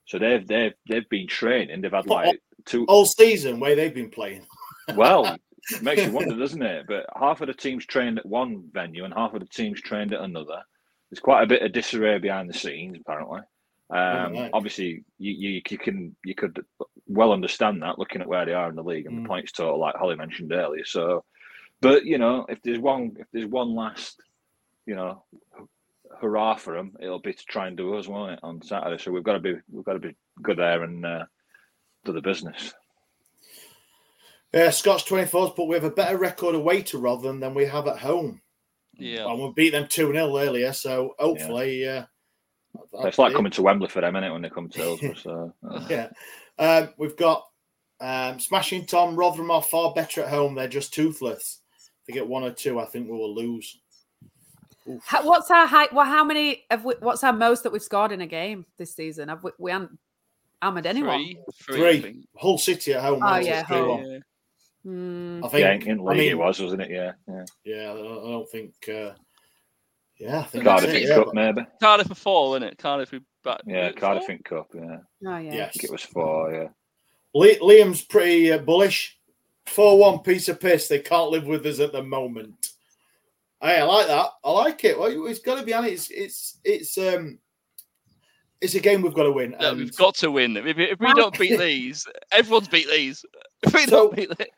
So 0.06 0.18
they've 0.18 0.46
they've 0.46 0.72
they've 0.88 1.08
been 1.08 1.26
training. 1.26 1.80
They've 1.80 1.92
had 1.92 2.06
like 2.06 2.40
two 2.64 2.84
all 2.86 3.06
season 3.06 3.60
where 3.60 3.74
they've 3.74 3.94
been 3.94 4.10
playing. 4.10 4.46
well, 4.94 5.26
it 5.26 5.40
makes 5.82 6.02
you 6.02 6.12
wonder, 6.12 6.36
doesn't 6.36 6.62
it? 6.62 6.86
But 6.86 7.06
half 7.18 7.40
of 7.40 7.48
the 7.48 7.54
teams 7.54 7.86
trained 7.86 8.18
at 8.18 8.26
one 8.26 8.68
venue 8.72 9.04
and 9.04 9.14
half 9.14 9.34
of 9.34 9.40
the 9.40 9.48
teams 9.48 9.80
trained 9.80 10.12
at 10.12 10.20
another. 10.20 10.62
There's 11.10 11.20
quite 11.20 11.42
a 11.42 11.46
bit 11.46 11.62
of 11.62 11.72
disarray 11.72 12.18
behind 12.18 12.48
the 12.48 12.58
scenes, 12.58 12.98
apparently. 13.00 13.40
Um, 13.88 14.32
right. 14.32 14.50
Obviously, 14.52 15.04
you, 15.18 15.32
you 15.32 15.62
you 15.70 15.78
can 15.78 16.16
you 16.24 16.34
could 16.34 16.64
well 17.06 17.32
understand 17.32 17.82
that 17.82 17.98
looking 17.98 18.20
at 18.20 18.26
where 18.28 18.44
they 18.44 18.52
are 18.52 18.68
in 18.68 18.74
the 18.74 18.82
league 18.82 19.06
and 19.06 19.24
the 19.24 19.28
points 19.28 19.52
total, 19.52 19.78
like 19.78 19.94
Hollie 19.94 20.16
mentioned 20.16 20.52
earlier. 20.52 20.84
So, 20.84 21.24
but 21.80 22.04
you 22.04 22.18
know, 22.18 22.46
if 22.48 22.60
there's 22.62 22.80
one 22.80 23.14
if 23.16 23.26
there's 23.32 23.46
one 23.46 23.74
last, 23.74 24.20
you 24.86 24.94
know, 24.94 25.22
hurrah 26.20 26.54
for 26.54 26.74
them, 26.74 26.96
it'll 27.00 27.18
be 27.18 27.32
to 27.32 27.44
try 27.44 27.66
and 27.66 27.76
do 27.76 27.94
us, 27.94 28.08
won't 28.08 28.32
it, 28.32 28.40
on 28.42 28.62
Saturday? 28.62 29.02
So 29.02 29.10
we've 29.10 29.24
got 29.24 29.34
to 29.34 29.40
be 29.40 29.54
we've 29.70 29.84
got 29.84 29.94
to 29.94 29.98
be 29.98 30.16
good 30.42 30.58
there 30.58 30.82
and 30.82 31.04
uh, 31.04 31.24
do 32.04 32.12
the 32.12 32.22
business. 32.22 32.72
Yeah, 34.54 34.70
Scott's 34.70 35.04
24s, 35.04 35.54
but 35.56 35.66
we 35.66 35.74
have 35.74 35.84
a 35.84 35.90
better 35.90 36.16
record 36.16 36.54
away 36.54 36.80
to 36.82 36.98
Rotherham 36.98 37.40
than 37.40 37.52
we 37.52 37.66
have 37.66 37.86
at 37.88 37.98
home. 37.98 38.40
Yeah. 38.94 39.26
And 39.26 39.42
we 39.42 39.52
beat 39.54 39.70
them 39.70 39.86
2 39.88 40.12
0 40.12 40.38
earlier, 40.38 40.72
so 40.72 41.14
hopefully. 41.18 41.86
Uh, 41.86 42.04
It's 43.00 43.18
like 43.18 43.34
coming 43.34 43.52
to 43.52 43.62
Wembley 43.62 43.88
for 43.88 44.00
them, 44.00 44.14
innit, 44.14 44.32
when 44.32 44.42
they 44.42 44.48
come 44.48 44.68
to 44.70 44.78
Hillsborough. 44.78 45.14
So, 45.14 45.54
uh, 45.68 45.86
yeah. 45.90 46.08
Um, 46.58 46.88
we've 46.96 47.16
got 47.16 47.44
um, 48.00 48.40
Smashing 48.40 48.86
Tom, 48.86 49.16
Rotherham 49.16 49.50
are 49.50 49.62
far 49.62 49.92
better 49.92 50.22
at 50.22 50.28
home. 50.28 50.54
They're 50.54 50.68
just 50.68 50.94
toothless. 50.94 51.60
If 51.78 52.06
they 52.06 52.12
get 52.14 52.28
one 52.28 52.44
or 52.44 52.52
two, 52.52 52.78
I 52.78 52.86
think 52.86 53.08
we 53.08 53.16
will 53.16 53.34
lose. 53.34 53.78
How, 55.04 55.26
what's 55.26 55.50
our 55.50 55.66
height? 55.66 55.92
Well, 55.92 56.06
how 56.06 56.24
many? 56.24 56.64
Have 56.70 56.84
we, 56.84 56.94
what's 57.00 57.24
our 57.24 57.32
most 57.32 57.62
that 57.64 57.72
we've 57.72 57.82
scored 57.82 58.12
in 58.12 58.20
a 58.20 58.26
game 58.26 58.66
this 58.78 58.94
season? 58.94 59.28
Have 59.28 59.42
we, 59.42 59.50
we 59.58 59.70
haven't 59.70 59.98
hammered 60.62 60.86
anyone? 60.86 61.18
Three, 61.18 61.76
three, 61.76 61.88
I 61.88 62.00
think. 62.00 62.16
Hull 62.36 62.58
City 62.58 62.94
at 62.94 63.02
home. 63.02 63.20
Oh, 63.22 63.36
yeah, 63.36 63.60
us 63.60 63.66
3-1. 63.68 64.20
Hmm. 64.84 65.44
I 65.44 65.48
think. 65.48 65.84
yeah, 65.84 65.92
in 65.92 65.98
league 65.98 66.08
I 66.08 66.18
mean, 66.18 66.30
it 66.30 66.38
was, 66.38 66.60
wasn't 66.60 66.82
it? 66.82 66.90
Yeah, 66.90 67.12
yeah. 67.28 67.44
Yeah, 67.64 67.92
I 67.92 67.94
don't, 67.96 68.48
think. 68.48 68.72
Uh, 68.88 69.12
yeah, 70.18 70.38
I 70.40 70.42
think 70.44 70.64
Cardiff 70.64 70.90
it, 70.90 71.02
Inc. 71.02 71.08
yeah, 71.08 71.14
Cup, 71.16 71.24
but- 71.26 71.34
maybe. 71.34 71.66
Cardiff 71.82 72.10
are 72.10 72.14
four, 72.14 72.56
isn't 72.56 72.68
it? 72.68 72.78
Cardiff 72.78 73.10
we 73.10 73.20
back. 73.42 73.62
Yeah, 73.66 73.86
was 73.86 73.94
Cardiff 73.96 74.26
four? 74.26 74.38
Cup. 74.44 74.68
Yeah, 74.74 74.98
Oh 75.26 75.38
yeah. 75.38 75.64
I 75.64 75.68
think 75.70 75.84
it 75.84 75.90
was 75.90 76.02
four. 76.02 76.54
Yeah. 76.54 76.68
Li- 77.34 77.58
Liam's 77.58 78.02
pretty 78.02 78.52
uh, 78.52 78.58
bullish. 78.58 79.18
4 79.66 79.98
1 79.98 80.20
piece 80.20 80.48
of 80.48 80.60
piss. 80.60 80.86
They 80.86 81.00
can't 81.00 81.30
live 81.30 81.46
with 81.46 81.66
us 81.66 81.80
at 81.80 81.90
the 81.90 82.02
moment. 82.02 82.68
Hey, 83.60 83.78
I 83.80 83.84
like 83.84 84.06
that. 84.06 84.28
I 84.44 84.50
like 84.50 84.84
it. 84.84 84.98
Well, 84.98 85.26
it's 85.26 85.38
got 85.40 85.58
to 85.58 85.64
be 85.64 85.72
on 85.74 85.84
it. 85.84 85.92
It's, 85.92 86.10
it's, 86.10 86.58
it's, 86.64 86.98
um, 86.98 87.38
it's 88.60 88.74
a 88.74 88.80
game 88.80 89.02
we've 89.02 89.14
got 89.14 89.24
to 89.24 89.32
win. 89.32 89.54
Yeah, 89.58 89.70
and- 89.70 89.78
we've 89.78 89.96
got 89.96 90.14
to 90.16 90.30
win. 90.30 90.56
If, 90.56 90.78
if 90.78 91.00
we 91.00 91.14
don't 91.14 91.38
beat 91.38 91.58
these, 91.58 92.06
everyone's 92.32 92.68
beat 92.68 92.88
these. 92.90 93.24
If 93.62 93.72
we 93.72 93.84
So- 93.84 93.90
don't 93.90 94.16
beat 94.16 94.28
these, 94.36 94.48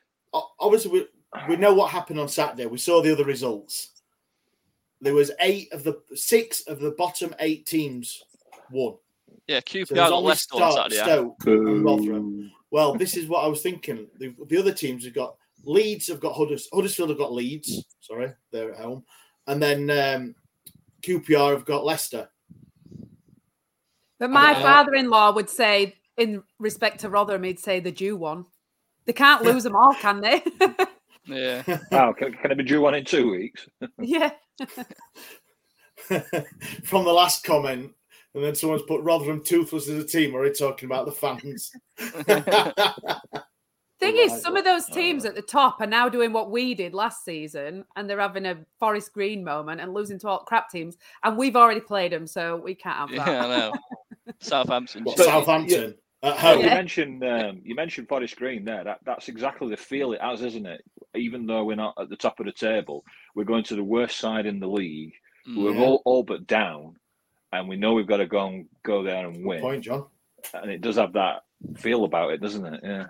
obviously 0.59 0.91
we, 0.91 1.07
we 1.49 1.57
know 1.57 1.73
what 1.73 1.91
happened 1.93 2.19
on 2.19 2.29
Saturday. 2.29 2.67
We 2.67 2.79
saw 2.79 3.01
the 3.01 3.13
other 3.13 3.25
results. 3.25 3.91
There 5.01 5.15
was 5.15 5.31
eight 5.41 5.73
of 5.73 5.85
the 5.85 6.01
six 6.17 6.63
of 6.67 6.81
the 6.81 6.91
bottom 6.91 7.33
eight 7.39 7.65
teams 7.67 8.25
won. 8.73 8.95
yeah, 9.47 9.61
So 9.67 9.79
QPR 9.79 9.95
got 9.95 10.25
Leicester 10.25 10.57
on 10.57 10.73
Stoke, 10.73 10.91
Saturday. 10.93 10.97
Stoke 11.13 11.47
and 11.47 11.85
Rotherham. 11.85 12.51
Well, 12.73 12.95
this 12.97 13.17
is 13.17 13.29
what 13.29 13.45
I 13.45 13.47
was 13.47 13.63
thinking. 13.63 14.09
The, 14.19 14.35
the 14.49 14.59
other 14.59 14.73
teams 14.73 15.05
have 15.05 15.15
got 15.15 15.37
Leeds 15.65 16.09
have 16.09 16.21
got 16.21 16.35
Hudders, 16.35 16.69
Huddersfield 16.73 17.11
have 17.11 17.19
got 17.19 17.33
Leeds. 17.33 17.85
Sorry, 18.01 18.33
they're 18.53 18.73
at 18.73 18.81
home, 18.81 19.05
and 19.47 19.63
then 19.63 19.91
um, 19.91 20.35
QPR 21.03 21.53
have 21.53 21.65
got 21.65 21.85
Leicester. 21.85 22.29
But 24.19 24.31
my 24.31 24.53
Uh, 24.53 24.63
father-in-law 24.63 25.33
would 25.35 25.49
say, 25.51 25.95
in 26.17 26.43
respect 26.59 27.01
to 27.01 27.09
Rotherham, 27.11 27.45
he'd 27.45 27.61
say 27.61 27.81
the 27.81 27.93
Jew 27.93 28.17
one. 28.17 28.47
They 29.05 29.13
can't 29.13 29.43
lose 29.43 29.63
them 29.63 29.77
all, 29.77 29.95
can 29.95 30.21
they? 30.21 30.43
Yeah. 31.29 31.63
Oh, 31.93 32.15
can, 32.15 32.33
can 32.33 32.51
it 32.53 32.57
be 32.59 32.65
due 32.65 32.81
one 32.81 32.95
in 32.95 33.05
two 33.05 33.31
weeks? 33.31 33.69
yeah. 34.01 34.31
From 36.85 37.05
the 37.05 37.13
last 37.13 37.45
comment, 37.45 37.93
and 38.35 38.43
then 38.45 38.55
someone's 38.55 38.83
put 38.83 39.03
Rotherham 39.03 39.45
toothless 39.45 39.89
as 39.89 40.03
a 40.03 40.07
team. 40.07 40.35
Are 40.35 40.43
they 40.43 40.55
talking 40.55 40.87
about 40.87 41.05
the 41.05 41.13
fans? 41.13 41.71
Thing 44.01 44.15
Right. 44.17 44.27
is, 44.31 44.43
some 44.43 44.57
of 44.57 44.65
those 44.65 44.87
teams 44.87 45.25
at 45.25 45.35
the 45.35 45.43
top 45.43 45.81
are 45.81 45.87
now 45.87 46.09
doing 46.09 46.33
what 46.33 46.51
we 46.51 46.73
did 46.75 46.95
last 46.95 47.25
season, 47.25 47.85
and 47.97 48.09
they're 48.09 48.21
having 48.21 48.47
a 48.47 48.59
Forest 48.79 49.13
Green 49.13 49.43
moment 49.43 49.81
and 49.81 49.93
losing 49.93 50.19
to 50.21 50.29
all 50.29 50.39
crap 50.41 50.71
teams, 50.71 50.97
and 51.25 51.37
we've 51.37 51.57
already 51.57 51.81
played 51.81 52.13
them, 52.13 52.27
so 52.27 52.57
we 52.57 52.75
can't 52.77 52.97
have 52.97 53.09
that. 53.11 53.27
Yeah, 53.33 53.45
I 53.45 53.49
know. 53.49 53.73
Southampton. 54.41 55.05
What, 55.05 55.17
But- 55.17 55.27
Southampton 55.27 55.95
at 56.23 56.37
home. 56.37 56.59
you 56.61 56.67
mentioned 56.67 57.25
um, 57.25 57.61
you 57.65 57.75
mentioned 57.75 58.09
Forest 58.09 58.37
Green 58.37 58.65
there. 58.65 58.85
That 58.85 58.99
that's 59.05 59.29
exactly 59.29 59.69
the 59.71 59.77
feel 59.77 60.13
it 60.13 60.21
has, 60.21 60.43
isn't 60.43 60.67
it? 60.67 60.83
Even 61.15 61.47
though 61.47 61.65
we're 61.65 61.77
not 61.77 61.95
at 62.01 62.09
the 62.09 62.17
top 62.17 62.39
of 62.41 62.47
the 62.47 62.53
table, 62.53 63.05
we're 63.35 63.45
going 63.45 63.65
to 63.65 63.77
the 63.77 63.85
worst 63.85 64.19
side 64.19 64.47
in 64.47 64.61
the 64.61 64.67
league. 64.69 65.13
We're 65.47 65.75
Yeah. 65.75 65.81
all, 65.81 66.03
all 66.05 66.23
but 66.23 66.47
down, 66.47 66.97
and 67.53 67.69
we 67.69 67.77
know 67.77 67.95
we've 67.95 68.07
got 68.07 68.19
to 68.19 68.27
go 68.27 68.47
and 68.47 68.67
go 68.85 69.03
there 69.03 69.27
and 69.27 69.45
win. 69.45 69.61
Point, 69.61 69.85
Jon. 69.85 70.07
And 70.55 70.71
it 70.71 70.83
does 70.83 70.97
have 70.97 71.15
that 71.15 71.43
feel 71.77 72.05
about 72.05 72.33
it, 72.33 72.41
doesn't 72.41 72.65
it? 72.67 72.81
Yeah. 72.85 73.07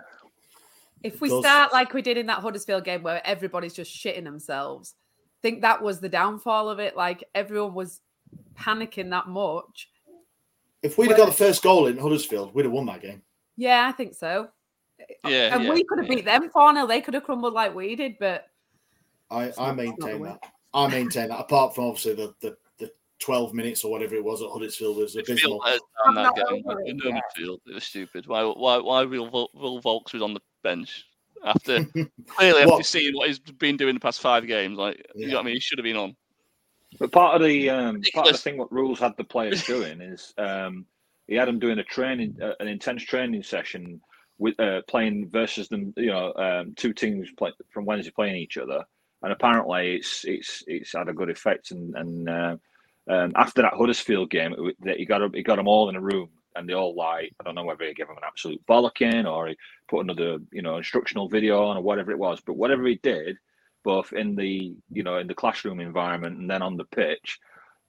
If 1.03 1.21
we 1.21 1.29
Does- 1.29 1.43
start 1.43 1.71
like 1.71 1.93
we 1.93 2.01
did 2.01 2.17
in 2.17 2.25
that 2.27 2.39
Huddersfield 2.39 2.83
game 2.83 3.03
where 3.03 3.25
everybody's 3.25 3.73
just 3.73 3.95
shitting 3.95 4.23
themselves, 4.23 4.95
I 5.39 5.41
think 5.41 5.61
that 5.61 5.81
was 5.81 5.99
the 5.99 6.09
downfall 6.09 6.69
of 6.69 6.79
it. 6.79 6.97
Like 6.97 7.23
everyone 7.33 7.73
was 7.73 8.01
panicking 8.57 9.09
that 9.11 9.27
much. 9.27 9.89
If 10.81 10.97
we'd 10.97 11.09
have 11.09 11.17
got 11.17 11.25
the 11.27 11.31
first 11.33 11.61
goal 11.61 11.87
in 11.87 11.97
Huddersfield, 11.97 12.53
we'd 12.53 12.65
have 12.65 12.71
won 12.71 12.85
that 12.87 13.01
game. 13.01 13.21
Yeah, 13.57 13.87
I 13.87 13.91
think 13.91 14.13
so. 14.13 14.49
Yeah, 15.25 15.55
and 15.55 15.63
yeah, 15.63 15.73
we 15.73 15.83
could 15.83 15.99
have 15.99 16.07
yeah. 16.07 16.15
beat 16.15 16.25
them 16.25 16.49
4 16.49 16.73
0. 16.73 16.87
They 16.87 17.01
could 17.01 17.13
have 17.13 17.23
crumbled 17.23 17.53
like 17.53 17.73
we 17.73 17.95
did, 17.95 18.17
but 18.19 18.47
I, 19.31 19.51
I 19.57 19.71
maintain 19.71 20.23
that. 20.23 20.39
I 20.73 20.87
maintain 20.87 21.29
that. 21.29 21.39
Apart 21.39 21.75
from 21.75 21.85
obviously 21.85 22.15
the, 22.15 22.33
the 22.41 22.57
the 22.77 22.91
twelve 23.19 23.53
minutes 23.53 23.83
or 23.83 23.91
whatever 23.91 24.15
it 24.15 24.23
was 24.23 24.41
at 24.41 24.49
Huddersfield 24.49 24.97
was 24.97 25.15
abysmal. 25.15 25.61
Field 25.61 25.81
down 26.05 26.15
that 26.15 26.35
game. 26.35 26.63
Like, 26.65 26.77
no 26.85 27.11
midfield. 27.11 27.59
It 27.67 27.75
was 27.75 27.83
stupid. 27.83 28.27
Why? 28.27 28.43
Why? 28.43 28.77
Why? 28.77 29.03
Will, 29.03 29.29
Vol- 29.29 29.51
Will 29.53 29.81
Vaulks 29.81 30.13
was 30.13 30.21
on 30.21 30.33
the 30.33 30.41
bench 30.63 31.05
after 31.43 31.85
clearly 32.27 32.61
after 32.61 32.83
seeing 32.83 33.15
what 33.15 33.27
he's 33.27 33.39
been 33.39 33.77
doing 33.77 33.93
the 33.93 33.99
past 33.99 34.21
five 34.21 34.45
games. 34.47 34.77
Like, 34.77 35.05
you 35.15 35.27
know 35.27 35.35
what 35.35 35.41
I 35.41 35.45
mean? 35.45 35.55
He 35.55 35.59
should 35.59 35.77
have 35.79 35.83
been 35.83 35.97
on. 35.97 36.15
But 36.99 37.11
part 37.11 37.35
of 37.35 37.47
the 37.47 37.69
um, 37.69 38.01
part 38.13 38.27
of 38.27 38.33
the 38.33 38.39
thing 38.39 38.57
what 38.57 38.71
rules 38.71 38.99
had 38.99 39.15
the 39.17 39.23
players 39.23 39.63
doing 39.65 40.01
is 40.01 40.33
um, 40.37 40.85
he 41.27 41.35
had 41.35 41.47
them 41.47 41.59
doing 41.59 41.79
a 41.79 41.83
training, 41.83 42.37
uh, 42.41 42.53
an 42.59 42.67
intense 42.67 43.03
training 43.03 43.43
session 43.43 44.01
with 44.39 44.59
uh, 44.59 44.81
playing 44.87 45.29
versus 45.29 45.67
them. 45.67 45.93
You 45.97 46.07
know, 46.07 46.33
um, 46.33 46.73
two 46.75 46.93
teams 46.93 47.29
play, 47.37 47.51
from 47.69 47.85
Wednesday 47.85 48.11
playing 48.11 48.37
each 48.37 48.57
other, 48.57 48.83
and 49.21 49.31
apparently 49.31 49.95
it's 49.97 50.25
it's 50.25 50.63
it's 50.65 50.93
had 50.93 51.09
a 51.09 51.13
good 51.13 51.29
effect. 51.29 51.71
And 51.71 51.95
and 51.95 52.29
uh, 52.29 52.55
um, 53.07 53.31
after 53.35 53.61
that 53.61 53.73
Huddersfield 53.75 54.31
game, 54.31 54.55
it, 54.57 54.75
that 54.81 54.97
he 54.97 55.05
got 55.05 55.21
'em- 55.21 55.33
he 55.33 55.43
got 55.43 55.57
them 55.57 55.67
all 55.67 55.89
in 55.89 55.95
a 55.95 56.01
room, 56.01 56.29
and 56.59 56.69
they 56.69 56.73
all 56.73 56.93
like 56.95 57.33
I 57.39 57.43
don't 57.43 57.55
know 57.55 57.63
whether 57.63 57.85
he 57.85 57.93
gave 57.93 58.07
them 58.07 58.17
an 58.17 58.23
absolute 58.27 58.61
bollocking 58.67 59.25
or 59.25 59.47
he 59.47 59.57
put 59.89 60.01
another 60.01 60.37
you 60.51 60.61
know 60.61 60.77
instructional 60.77 61.27
video 61.29 61.63
on 61.65 61.77
or 61.77 61.81
whatever 61.81 62.11
it 62.11 62.19
was, 62.19 62.41
but 62.45 62.57
whatever 62.57 62.85
he 62.85 62.99
did 63.01 63.37
both 63.83 64.11
in 64.13 64.35
the 64.35 64.75
you 64.91 65.03
know 65.03 65.17
in 65.17 65.27
the 65.27 65.33
classroom 65.33 65.79
environment 65.79 66.37
and 66.37 66.49
then 66.49 66.61
on 66.61 66.75
the 66.77 66.83
pitch 66.83 67.39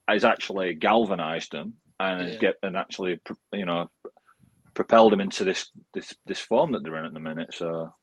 has 0.07 0.23
actually 0.23 0.73
galvanized 0.73 1.51
them 1.51 1.73
and 1.99 2.29
Yeah. 2.29 2.37
get 2.37 2.55
and 2.63 2.77
actually 2.77 3.19
you 3.53 3.65
know 3.65 3.89
propelled 4.73 5.11
them 5.11 5.21
into 5.21 5.43
this 5.43 5.69
this 5.93 6.15
this 6.25 6.39
form 6.39 6.71
that 6.71 6.83
they're 6.83 6.97
in 6.97 7.05
at 7.05 7.13
the 7.13 7.19
minute 7.19 7.53
so 7.53 7.93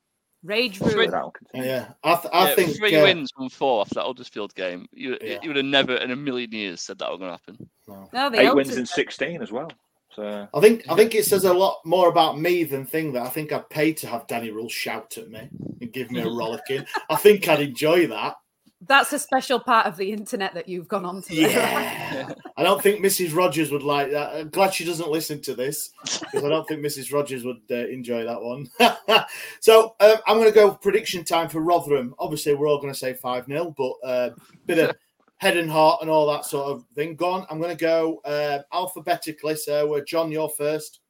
Rage 0.45 0.81
room. 0.81 1.11
that'll 1.11 1.33
continue. 1.33 1.69
Yeah, 1.69 1.93
I, 2.05 2.15
th- 2.15 2.33
I 2.33 2.49
Yeah, 2.49 2.55
think 2.55 2.77
three 2.77 2.97
uh, 2.97 3.03
wins 3.03 3.31
from 3.37 3.49
four 3.49 3.81
after 3.81 3.97
that 3.97 4.05
Huddersfield 4.05 4.55
game. 4.55 4.87
You, 4.93 5.19
Yeah. 5.21 5.39
you 5.43 5.49
would 5.49 5.57
have 5.57 5.65
never 5.65 5.97
in 5.97 6.13
a 6.13 6.17
million 6.17 6.53
years 6.53 6.81
said 6.81 6.99
that 6.99 7.11
was 7.11 7.19
going 7.19 7.33
to 7.33 7.41
happen. 7.45 7.71
No, 8.13 8.31
the 8.31 8.41
eight 8.41 8.47
Oaks 8.49 8.55
wins 8.55 8.77
in 8.77 8.87
16 8.87 9.43
as 9.43 9.51
well 9.51 9.73
so 10.19 10.49
I 10.53 10.61
think 10.61 10.85
I 10.89 10.97
think 10.97 11.15
it 11.15 11.27
says 11.27 11.45
a 11.45 11.53
lot 11.53 11.79
more 11.85 12.09
about 12.09 12.41
me 12.41 12.65
than 12.65 12.85
thing 12.85 13.13
that 13.13 13.23
I 13.23 13.29
think 13.29 13.53
I'd 13.53 13.71
pay 13.71 13.93
to 13.93 14.09
have 14.09 14.27
Danny 14.27 14.51
Röhl 14.51 14.69
shout 14.69 15.17
at 15.17 15.31
me 15.31 15.49
and 15.81 15.93
give 15.93 16.11
me 16.11 16.21
a 16.21 16.29
rollicking. 16.29 16.85
I 17.09 17.15
think 17.15 17.47
I'd 17.47 17.61
enjoy 17.61 18.09
that. 18.09 18.35
That's 18.81 19.13
a 19.13 19.19
special 19.19 19.61
part 19.61 19.87
of 19.87 19.97
the 19.97 20.11
internet 20.11 20.55
that 20.55 20.69
you've 20.69 20.89
gone 20.89 21.05
on 21.05 21.23
to. 21.23 21.35
Yeah. 21.35 22.33
I 22.57 22.63
don't 22.65 22.83
think 22.83 23.01
Mrs. 23.01 23.35
Rogers 23.35 23.71
would 23.71 23.83
like 23.83 24.11
that. 24.11 24.35
I'm 24.35 24.51
glad 24.51 24.75
she 24.75 24.85
doesn't 24.85 25.11
listen 25.11 25.41
to 25.43 25.55
this 25.55 25.91
because 26.21 26.45
I 26.45 26.49
don't 26.49 26.67
think 26.67 26.81
Mrs. 26.81 27.13
Rogers 27.13 27.45
would 27.45 27.61
uh, 27.71 27.75
enjoy 27.75 28.25
that 28.25 28.41
one. 28.41 28.69
so 29.61 29.95
um, 30.01 30.17
I'm 30.27 30.37
going 30.37 30.49
to 30.49 30.55
go 30.55 30.75
prediction 30.75 31.25
time 31.25 31.49
for 31.49 31.61
Rotherham. 31.61 32.15
Obviously, 32.19 32.55
we're 32.55 32.69
all 32.69 32.81
going 32.81 32.93
to 32.93 32.99
say 32.99 33.15
5 33.15 33.47
0, 33.47 33.75
but 33.77 33.93
a 34.03 34.07
uh, 34.07 34.31
bit 34.67 34.79
of 34.79 34.97
head 35.39 35.57
and 35.57 35.71
heart 35.71 36.01
and 36.03 36.11
all 36.11 36.27
that 36.27 36.45
sort 36.45 36.67
of 36.69 36.85
thing. 36.95 37.17
Gone. 37.17 37.47
I'm 37.51 37.59
going 37.59 37.77
to 37.77 37.81
go 37.81 38.21
uh, 38.25 38.61
alphabetically. 38.73 39.57
So, 39.57 39.95
uh, 39.95 40.01
Jon, 40.07 40.31
you're 40.31 40.49
first. 40.51 41.01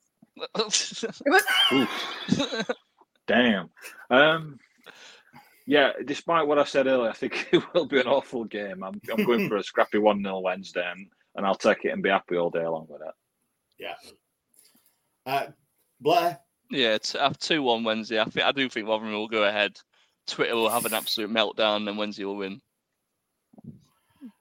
damn 3.26 3.68
um 4.10 4.56
yeah 5.66 5.90
despite 6.04 6.46
what 6.46 6.60
i 6.60 6.64
said 6.64 6.86
earlier 6.86 7.10
i 7.10 7.12
think 7.12 7.48
it 7.52 7.60
will 7.74 7.86
be 7.86 7.98
an 7.98 8.06
awful 8.06 8.44
game 8.44 8.84
i'm, 8.84 9.00
I'm 9.10 9.24
going 9.24 9.48
for 9.48 9.56
a 9.56 9.64
scrappy 9.64 9.98
1-0 9.98 10.40
wednesday 10.42 10.88
and, 10.88 11.08
and 11.34 11.44
i'll 11.44 11.56
take 11.56 11.84
it 11.84 11.88
and 11.88 12.04
be 12.04 12.08
happy 12.10 12.36
all 12.36 12.50
day 12.50 12.64
long 12.64 12.86
with 12.88 13.02
it 13.02 13.14
Yeah. 13.78 13.94
Uh, 15.26 15.46
Blair. 16.00 16.38
Yeah, 16.70 16.94
it's 16.94 17.14
after 17.14 17.38
two 17.54 17.62
one 17.62 17.84
Wednesday. 17.84 18.20
I 18.20 18.24
think 18.24 18.46
I 18.46 18.52
do 18.52 18.68
think 18.68 18.88
Rotherham 18.88 19.12
will 19.12 19.28
go 19.28 19.44
ahead. 19.44 19.78
Twitter 20.26 20.54
will 20.54 20.68
have 20.68 20.84
an 20.86 20.94
absolute 20.94 21.30
meltdown, 21.30 21.88
and 21.88 21.98
Wednesday 21.98 22.24
will 22.24 22.36
win. 22.36 22.60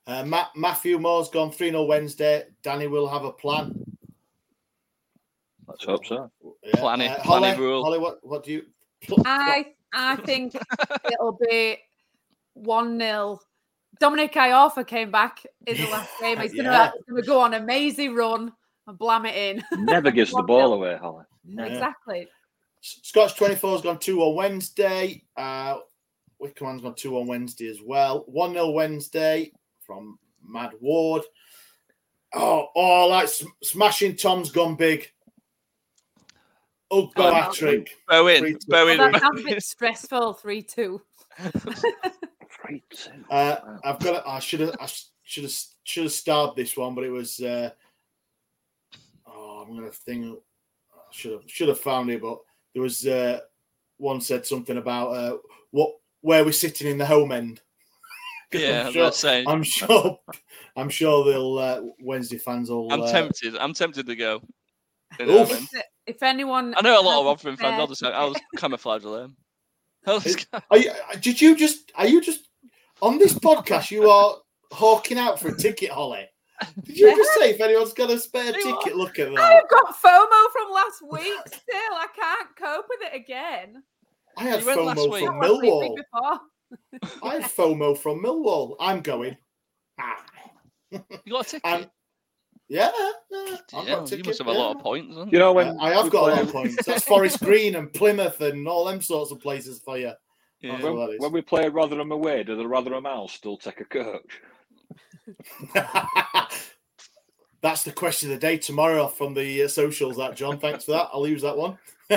Uh, 0.07 0.23
Ma- 0.25 0.47
Matthew 0.55 0.97
Moore's 0.99 1.29
gone 1.29 1.51
3 1.51 1.69
0 1.71 1.83
Wednesday. 1.83 2.45
Danny 2.63 2.87
will 2.87 3.07
have 3.07 3.25
a 3.25 3.31
plan. 3.31 3.73
let's 5.67 5.83
hope 5.83 6.05
so 6.05 6.31
Yeah. 6.63 6.71
Planny- 6.79 7.09
Uh, 7.09 7.17
planny 7.17 7.23
Hollie, 7.23 7.57
Röhl. 7.57 7.83
Hollie, 7.83 7.99
what, 7.99 8.19
what 8.25 8.43
do 8.43 8.51
you. 8.53 8.65
I 9.25 9.73
I 9.93 10.15
think 10.17 10.55
it'll 11.11 11.37
be 11.49 11.77
one 12.53 12.97
0 12.99 13.39
Dominic 13.99 14.33
Iorfa 14.33 14.85
came 14.87 15.11
back 15.11 15.43
in 15.65 15.75
the 15.77 15.87
last 15.89 16.11
game. 16.21 16.39
He's 16.39 16.53
gonna, 16.53 16.69
Yeah. 16.71 16.91
gonna 17.09 17.21
go 17.23 17.39
on 17.41 17.53
a 17.55 17.59
mazy 17.59 18.09
run 18.09 18.53
and 18.87 18.97
blam 18.97 19.25
it 19.25 19.35
in. 19.35 19.63
never 19.85 20.11
gives 20.11 20.31
the 20.31 20.43
ball 20.43 20.73
away 20.77 20.95
Hollie 20.97 21.25
Never. 21.43 21.73
Exactly. 21.73 22.27
Scotch 22.81 23.35
24's 23.35 23.81
gone 23.81 23.99
2 23.99 24.21
on 24.21 24.35
Wednesday. 24.35 25.23
Uh, 25.35 25.79
Wickerman's 26.41 26.81
gone 26.81 26.93
2 26.95 27.17
on 27.17 27.27
Wednesday 27.27 27.67
as 27.69 27.79
well. 27.83 28.23
1 28.27 28.53
0 28.53 28.69
Wednesday 28.71 29.51
from 29.87 30.19
Mad 30.45 30.71
Ward. 30.81 31.23
Oh, 32.35 32.67
oh, 32.75 33.07
like 33.07 33.29
sm- 33.29 33.47
smashing 33.63 34.17
Tom's 34.17 34.51
gone 34.51 34.75
big. 34.75 35.09
Ugbo 36.91 37.11
Oh, 37.15 37.33
hat 37.33 37.53
trick. 37.53 37.89
Bowen, 38.07 38.39
Three, 38.39 38.53
two. 38.53 38.59
Bowen. 38.67 38.97
Well, 38.97 39.11
that 39.11 39.21
sounds 39.21 39.41
a 39.41 39.43
bit 39.43 39.63
stressful. 39.63 40.33
Three 40.33 40.61
two. 40.61 41.01
Three, 42.61 42.83
two. 42.89 43.11
Uh, 43.29 43.77
I've 43.83 43.99
got. 43.99 44.23
To, 44.23 44.27
I 44.27 44.39
should 44.39 44.59
have. 44.59 44.75
I 44.79 44.87
should 45.23 45.43
have. 45.43 45.53
Should 45.83 46.03
have 46.03 46.11
starred 46.11 46.55
this 46.55 46.75
one, 46.75 46.95
but 46.95 47.05
it 47.05 47.09
was. 47.09 47.39
Uh, 47.39 47.71
oh, 49.25 49.65
I'm 49.65 49.75
gonna 49.75 49.89
think. 49.89 50.37
I 50.93 50.99
should 51.11 51.31
have. 51.31 51.41
Should 51.47 51.69
have 51.69 51.79
found 51.79 52.09
it, 52.09 52.21
but 52.21 52.39
there 52.73 52.83
was 52.83 53.07
uh, 53.07 53.39
one 53.97 54.21
said 54.21 54.45
something 54.45 54.77
about 54.77 55.07
uh, 55.11 55.37
what 55.71 55.91
where 56.21 56.43
we're 56.43 56.51
sitting 56.51 56.87
in 56.87 56.97
the 56.97 57.05
home 57.05 57.31
end. 57.31 57.61
'Cause 58.51 58.61
Yeah, 58.61 58.83
I 58.83 58.87
I'm 58.87 58.93
sure. 58.93 59.07
gonna. 59.43 59.49
I'm 59.49 59.63
sure. 59.63 60.19
I'm 60.77 60.89
sure 60.89 61.25
they'll 61.25 61.57
uh, 61.57 61.81
Wednesday 62.01 62.37
fans 62.37 62.69
all. 62.69 62.91
I'm 62.93 63.01
uh, 63.01 63.11
tempted. 63.11 63.57
I'm 63.57 63.73
tempted 63.73 64.05
to 64.07 64.15
go. 64.15 64.41
You 65.19 65.25
Oof. 65.25 65.49
know, 65.49 65.55
I, 65.55 65.59
mean, 65.59 65.67
If 66.05 66.23
anyone, 66.23 66.73
I 66.77 66.81
know 66.81 66.99
a 66.99 67.03
lot 67.03 67.19
of 67.21 67.37
hasn't 67.37 67.57
Rotherham 67.57 67.57
fans. 67.57 67.79
I'll 67.79 67.87
just 67.87 68.03
I'll 68.03 68.33
just 68.33 68.43
camouflage 68.57 69.03
them. 69.03 69.35
I'll 70.05 70.19
just- 70.19 70.47
Are 70.71 70.77
you, 70.77 70.91
did 71.19 71.41
you 71.41 71.55
just? 71.57 71.91
Are 71.95 72.07
you 72.07 72.21
just 72.21 72.47
on 73.01 73.17
this 73.17 73.33
podcast? 73.33 73.91
You 73.91 74.09
are 74.09 74.35
hawking 74.71 75.17
out 75.17 75.39
for 75.39 75.49
a 75.49 75.57
ticket, 75.57 75.89
Hollie. 75.91 76.27
Did 76.83 76.97
you 76.97 77.15
just 77.15 77.33
say 77.39 77.51
if 77.51 77.61
anyone's 77.61 77.93
got 77.93 78.09
a 78.09 78.17
spare 78.19 78.45
you 78.57 78.63
ticket? 78.79 78.95
Look 78.97 79.19
at 79.19 79.29
that. 79.29 79.39
I've 79.39 79.69
got 79.69 79.95
FOMO 79.95 80.51
from 80.53 80.71
last 80.71 81.01
week. 81.11 81.39
Still, 81.47 81.93
I 81.93 82.07
can't 82.15 82.55
cope 82.57 82.85
with 82.89 83.11
it 83.11 83.15
again. 83.15 83.83
I 84.37 84.43
had 84.43 84.61
You 84.61 84.65
went 84.67 84.83
last 84.85 84.97
FOMO 84.99 85.11
week. 85.13 85.25
from 85.25 85.39
Not 85.39 85.51
last 85.51 85.61
Millwall. 85.63 86.37
Week 86.69 87.01
before. 87.01 87.29
I 87.29 87.33
had 87.35 87.43
FOMO 87.43 87.97
from 87.97 88.23
Millwall. 88.23 88.75
I'm 88.79 89.01
going. 89.01 89.37
Ah. 89.99 90.23
you 90.91 90.99
got 91.29 91.47
a 91.47 91.49
ticket. 91.49 91.61
And 91.65 91.89
yeah, 92.69 92.91
yeah, 93.31 93.57
I've 93.73 93.87
yeah, 93.87 93.95
got 93.95 94.11
a 94.11 94.17
you 94.17 94.23
must 94.25 94.39
have 94.39 94.47
a 94.47 94.51
lot 94.51 94.75
of 94.75 94.81
points. 94.81 95.15
haven't 95.15 95.31
you 95.31 95.39
know 95.39 95.51
Uh, 95.51 95.53
when 95.53 95.79
I 95.79 95.91
have 95.93 96.09
got 96.09 96.29
a 96.29 96.35
lot 96.35 96.41
of 96.43 96.51
points. 96.51 96.85
That's 96.85 97.05
Forest 97.05 97.39
Green 97.39 97.75
and 97.75 97.91
Plymouth 97.93 98.41
and 98.41 98.67
all 98.67 98.85
them 98.85 99.01
sorts 99.01 99.31
of 99.31 99.39
places 99.39 99.79
for 99.79 99.97
you. 99.97 100.11
Yeah. 100.61 100.81
When, 100.81 101.17
when 101.19 101.31
we 101.31 101.41
play 101.41 101.69
Rotherham 101.69 102.11
away, 102.11 102.43
do 102.43 102.57
the 102.57 102.67
Rotherham 102.67 103.05
Owls 103.05 103.31
still 103.31 103.57
take 103.57 103.79
a 103.79 103.85
coach? 103.85 104.41
That's 107.61 107.83
the 107.83 107.91
question 107.91 108.31
of 108.31 108.39
the 108.39 108.47
day 108.47 108.57
tomorrow 108.57 109.07
from 109.07 109.33
the 109.33 109.63
uh, 109.63 109.67
socials. 109.67 110.17
That 110.17 110.35
Jon, 110.35 110.59
thanks 110.59 110.85
for 110.85 110.91
that. 110.91 111.09
I'll 111.13 111.27
use 111.27 111.41
that 111.43 111.57
one. 111.57 111.77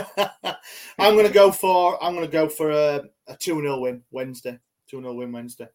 I'm 0.98 1.14
going 1.14 1.26
to 1.26 1.32
go 1.32 1.50
for 1.52 2.02
I'm 2.02 2.14
going 2.14 2.26
to 2.26 2.32
go 2.32 2.48
for 2.48 2.70
a, 2.70 3.02
a 3.30 3.36
two 3.36 3.60
0 3.60 3.80
win 3.80 4.02
Wednesday. 4.10 4.58
Two 4.88 5.00
0 5.00 5.14
win 5.14 5.32
Wednesday. 5.32 5.68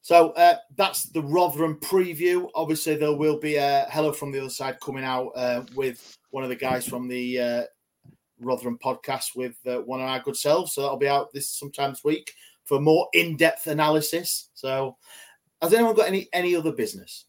So 0.00 0.30
uh, 0.30 0.56
that's 0.76 1.04
the 1.04 1.22
Rotherham 1.22 1.78
preview. 1.80 2.48
Obviously, 2.54 2.94
there 2.96 3.16
will 3.16 3.38
be 3.38 3.56
a 3.56 3.86
hello 3.90 4.12
from 4.12 4.30
the 4.30 4.40
other 4.40 4.50
side 4.50 4.78
coming 4.80 5.04
out 5.04 5.28
uh, 5.34 5.64
with 5.74 6.16
one 6.30 6.44
of 6.44 6.48
the 6.48 6.56
guys 6.56 6.86
from 6.86 7.08
the 7.08 7.40
uh, 7.40 7.62
Rotherham 8.40 8.78
podcast 8.82 9.34
with 9.34 9.56
uh, 9.66 9.78
one 9.78 10.00
of 10.00 10.08
our 10.08 10.20
good 10.20 10.36
selves. 10.36 10.74
So 10.74 10.82
that'll 10.82 10.96
be 10.96 11.08
out 11.08 11.32
this 11.32 11.50
sometime 11.50 11.90
this 11.90 12.04
week 12.04 12.32
for 12.64 12.80
more 12.80 13.08
in-depth 13.12 13.66
analysis. 13.66 14.50
So, 14.54 14.96
has 15.60 15.74
anyone 15.74 15.94
got 15.96 16.06
any 16.08 16.28
any 16.32 16.54
other 16.54 16.72
business? 16.72 17.26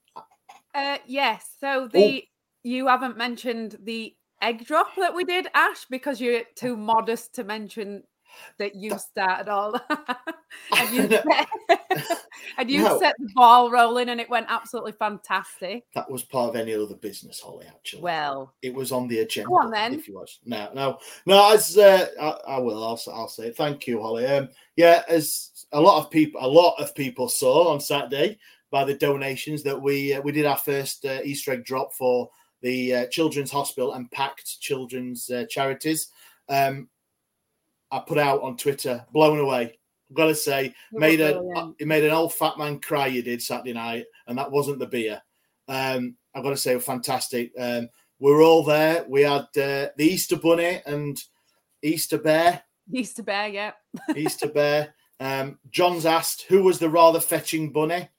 Uh, 0.76 0.98
yes. 1.06 1.56
So 1.60 1.90
the 1.92 2.24
you 2.64 2.88
haven't 2.88 3.18
mentioned 3.18 3.78
the 3.84 4.16
egg 4.42 4.66
drop 4.66 4.96
that 4.98 5.16
we 5.16 5.24
did, 5.24 5.48
Ash, 5.54 5.86
because 5.90 6.22
you're 6.22 6.44
too 6.56 6.78
modest 6.78 7.34
to 7.36 7.44
mention 7.44 8.04
that 8.58 8.76
you 8.76 8.98
started 8.98 9.50
all 9.50 9.74
and 10.78 10.90
you 10.96 11.08
set, 11.08 11.48
and 12.58 12.70
you 12.70 12.84
No. 12.84 13.00
set 13.00 13.16
the 13.20 13.30
ball 13.36 13.72
rolling, 13.72 14.10
and 14.10 14.20
it 14.20 14.30
went 14.30 14.48
absolutely 14.50 14.94
fantastic. 14.94 15.86
That 15.94 16.10
was 16.10 16.24
part 16.24 16.50
of 16.50 16.56
any 16.56 16.74
other 16.74 16.96
business, 16.96 17.40
Hollie. 17.40 17.68
Actually, 17.68 18.02
Well, 18.04 18.54
it 18.62 18.74
was 18.74 18.92
on 18.92 19.08
the 19.08 19.20
agenda. 19.20 19.50
Go 19.50 19.60
on, 19.60 19.72
then. 19.72 19.94
If 19.94 20.08
you 20.08 20.16
watch, 20.16 20.40
no, 20.46 20.70
no, 20.74 20.98
no. 21.26 21.54
As 21.54 21.78
uh, 21.78 22.08
I, 22.20 22.56
I 22.56 22.58
will, 22.60 22.84
I'll, 22.84 23.00
I'll 23.14 23.28
say 23.28 23.48
it. 23.48 23.56
Thank 23.58 23.88
you, 23.88 24.02
Hollie. 24.02 24.26
Um, 24.26 24.50
yeah, 24.76 25.04
as 25.08 25.66
a 25.72 25.80
lot 25.80 26.04
of 26.04 26.10
people, 26.12 26.42
a 26.44 26.48
lot 26.48 26.76
of 26.80 26.96
people 26.96 27.30
saw 27.30 27.72
on 27.72 27.80
Saturday 27.80 28.40
by 28.72 28.84
the 28.84 28.94
donations 28.94 29.64
that 29.64 29.80
we 29.80 30.14
uh, 30.14 30.22
we 30.22 30.32
did 30.32 30.46
our 30.46 30.58
first 30.58 31.06
uh, 31.06 31.20
Easter 31.24 31.52
egg 31.54 31.64
drop 31.66 31.94
for 31.94 32.30
the 32.62 32.94
uh, 32.94 33.06
Children's 33.08 33.52
Hospital 33.52 33.94
and 33.94 34.12
Packed 34.12 34.60
Children's 34.60 35.30
uh, 35.30 35.46
Charities. 35.50 36.10
Um, 36.50 36.90
I 37.92 38.00
put 38.00 38.18
out 38.18 38.42
on 38.42 38.58
Twitter, 38.58 39.06
blown 39.12 39.40
away. 39.40 39.78
I've 40.10 40.16
got 40.16 40.28
to 40.28 40.36
say, 40.36 40.74
was 40.92 41.02
made 41.02 41.22
a 41.22 41.34
brilliant. 41.34 41.76
it 41.80 41.88
made 41.88 42.04
an 42.04 42.12
old 42.12 42.34
fat 42.34 42.58
man 42.58 42.80
cry. 42.80 43.08
You 43.08 43.22
did 43.22 43.42
Saturday 43.42 43.74
night, 43.74 44.06
and 44.28 44.38
that 44.38 44.52
wasn't 44.52 44.80
the 44.80 44.88
beer. 44.88 45.22
Um, 45.68 46.16
I've 46.34 46.44
got 46.44 46.52
to 46.52 46.58
say, 46.58 46.78
fantastic. 46.80 47.52
Um, 47.60 47.90
we 48.20 48.32
were 48.32 48.42
all 48.42 48.64
there. 48.64 49.06
We 49.08 49.22
had 49.22 49.46
uh, 49.56 49.90
the 49.96 50.00
Easter 50.00 50.38
Bunny 50.38 50.82
and 50.86 51.18
Easter 51.82 52.18
Bear. 52.18 52.64
Easter 52.92 53.24
Bear, 53.24 53.48
yeah. 53.48 53.72
Easter 54.16 54.48
Bear. 54.48 54.94
Um, 55.20 55.60
Jon's 55.70 56.06
asked 56.06 56.44
who 56.44 56.64
was 56.64 56.80
the 56.80 56.90
rather 56.90 57.20
fetching 57.20 57.72
bunny. 57.72 58.10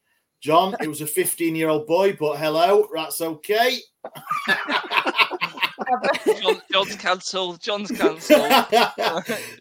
Jon, 0.41 0.75
it 0.81 0.89
was 0.89 1.03
a 1.03 1.07
15 1.07 1.55
year 1.55 1.69
old 1.69 1.87
boy, 1.87 2.17
but 2.19 2.39
hello, 2.39 2.89
that's 2.95 3.21
okay. 3.21 3.79
Jon, 6.41 6.61
Jon's 6.73 6.97
cancelled. 6.97 7.61
Jon's 7.61 7.91
cancelled. 7.91 8.49
Get 8.71 8.99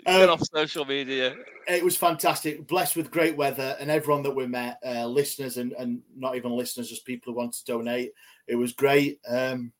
Um, 0.05 0.29
off 0.29 0.41
social 0.53 0.85
media. 0.85 1.35
it 1.67 1.83
was 1.83 1.95
fantastic, 1.97 2.67
blessed 2.67 2.95
with 2.95 3.11
great 3.11 3.35
weather, 3.37 3.75
and 3.79 3.89
everyone 3.91 4.23
that 4.23 4.35
we 4.35 4.45
met, 4.47 4.79
uh, 4.85 5.05
listeners 5.05 5.57
and, 5.57 5.73
and 5.73 6.01
not 6.15 6.35
even 6.35 6.51
listeners, 6.51 6.89
just 6.89 7.05
people 7.05 7.31
who 7.33 7.37
want 7.37 7.53
to 7.53 7.65
donate. 7.65 8.11
It 8.47 8.55
was 8.55 8.73
great. 8.73 9.19
Um, 9.27 9.71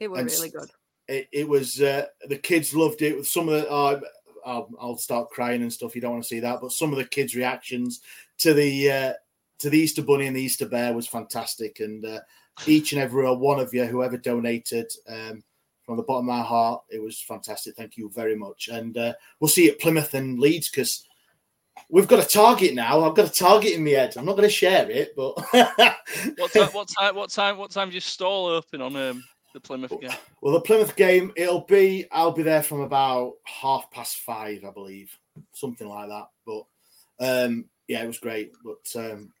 It 0.00 0.10
was 0.10 0.38
really 0.38 0.50
good. 0.50 0.70
It, 1.08 1.28
it 1.32 1.48
was 1.48 1.80
uh, 1.82 2.06
the 2.28 2.38
kids 2.38 2.74
loved 2.74 3.02
it. 3.02 3.16
With 3.16 3.26
some 3.28 3.48
of 3.48 3.60
the, 3.62 3.70
uh, 3.70 4.00
I'll, 4.46 4.68
I'll 4.80 4.96
start 4.96 5.30
crying 5.30 5.62
and 5.62 5.72
stuff. 5.72 5.94
You 5.94 6.00
don't 6.00 6.12
want 6.12 6.22
to 6.24 6.28
see 6.28 6.40
that, 6.40 6.60
but 6.60 6.72
some 6.72 6.92
of 6.92 6.98
the 6.98 7.04
kids' 7.04 7.34
reactions 7.34 8.00
to 8.38 8.54
the 8.54 8.90
uh, 8.90 9.12
to 9.58 9.70
the 9.70 9.78
Easter 9.78 10.02
Bunny 10.02 10.26
and 10.26 10.36
the 10.36 10.42
Easter 10.42 10.66
Bear 10.66 10.92
was 10.94 11.06
fantastic, 11.06 11.80
and 11.80 12.04
uh, 12.04 12.20
each 12.66 12.92
and 12.92 13.00
every 13.02 13.24
one 13.34 13.60
of 13.60 13.74
you, 13.74 13.84
whoever 13.84 14.16
donated. 14.16 14.90
Um, 15.08 15.42
from 15.84 15.96
the 15.96 16.02
bottom 16.02 16.28
of 16.28 16.36
my 16.36 16.42
heart, 16.42 16.82
it 16.90 17.02
was 17.02 17.20
fantastic. 17.20 17.76
Thank 17.76 17.96
you 17.96 18.10
very 18.10 18.36
much, 18.36 18.68
and 18.68 18.96
uh, 18.96 19.12
we'll 19.40 19.48
see 19.48 19.66
you 19.66 19.72
at 19.72 19.80
Plymouth 19.80 20.14
and 20.14 20.38
Leeds 20.38 20.70
because 20.70 21.06
we've 21.90 22.08
got 22.08 22.24
a 22.24 22.28
target 22.28 22.74
now. 22.74 23.04
I've 23.04 23.14
got 23.14 23.28
a 23.28 23.32
target 23.32 23.72
in 23.72 23.84
my 23.84 23.90
head. 23.90 24.16
I'm 24.16 24.24
not 24.24 24.36
going 24.36 24.48
to 24.48 24.54
share 24.54 24.90
it, 24.90 25.14
but 25.16 25.34
What 26.36 26.52
time? 26.52 26.68
What 26.72 26.88
time? 26.88 27.14
What 27.14 27.30
time? 27.30 27.58
What 27.58 27.70
time? 27.70 27.88
Does 27.88 27.94
your 27.94 28.00
stall 28.00 28.46
open 28.46 28.80
on 28.80 28.96
um, 28.96 29.24
the 29.52 29.60
Plymouth 29.60 29.98
game? 30.00 30.10
well, 30.40 30.54
the 30.54 30.60
Plymouth 30.60 30.96
game, 30.96 31.32
it'll 31.36 31.64
be. 31.66 32.06
I'll 32.10 32.32
be 32.32 32.42
there 32.42 32.62
from 32.62 32.80
about 32.80 33.34
half 33.44 33.90
past 33.90 34.18
five, 34.18 34.64
I 34.64 34.70
believe, 34.70 35.16
something 35.52 35.88
like 35.88 36.08
that. 36.08 36.28
But 36.46 36.64
um, 37.20 37.66
yeah, 37.88 38.02
it 38.02 38.06
was 38.06 38.18
great. 38.18 38.52
But 38.64 39.00
um, 39.00 39.32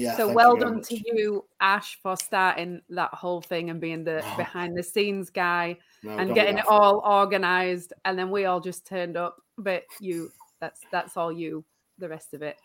yeah, 0.00 0.16
so 0.16 0.32
well 0.32 0.56
done 0.56 0.76
much. 0.76 0.88
to 0.88 0.96
you, 0.96 1.44
Ash, 1.60 1.98
for 2.02 2.16
starting 2.16 2.80
that 2.90 3.12
whole 3.14 3.40
thing 3.40 3.70
and 3.70 3.80
being 3.80 4.04
the 4.04 4.24
behind 4.36 4.76
the 4.76 4.82
scenes 4.82 5.30
guy 5.30 5.76
No, 6.02 6.16
and 6.18 6.34
getting 6.34 6.58
it 6.58 6.66
all 6.66 7.02
organized. 7.04 7.92
And 8.04 8.18
then 8.18 8.30
we 8.30 8.44
all 8.46 8.60
just 8.60 8.86
turned 8.86 9.16
up, 9.16 9.40
but 9.58 9.84
you, 10.00 10.30
that's 10.60 10.80
that's 10.90 11.16
all 11.16 11.32
you. 11.32 11.64
The 11.98 12.08
rest 12.08 12.32
of 12.32 12.40
it, 12.42 12.56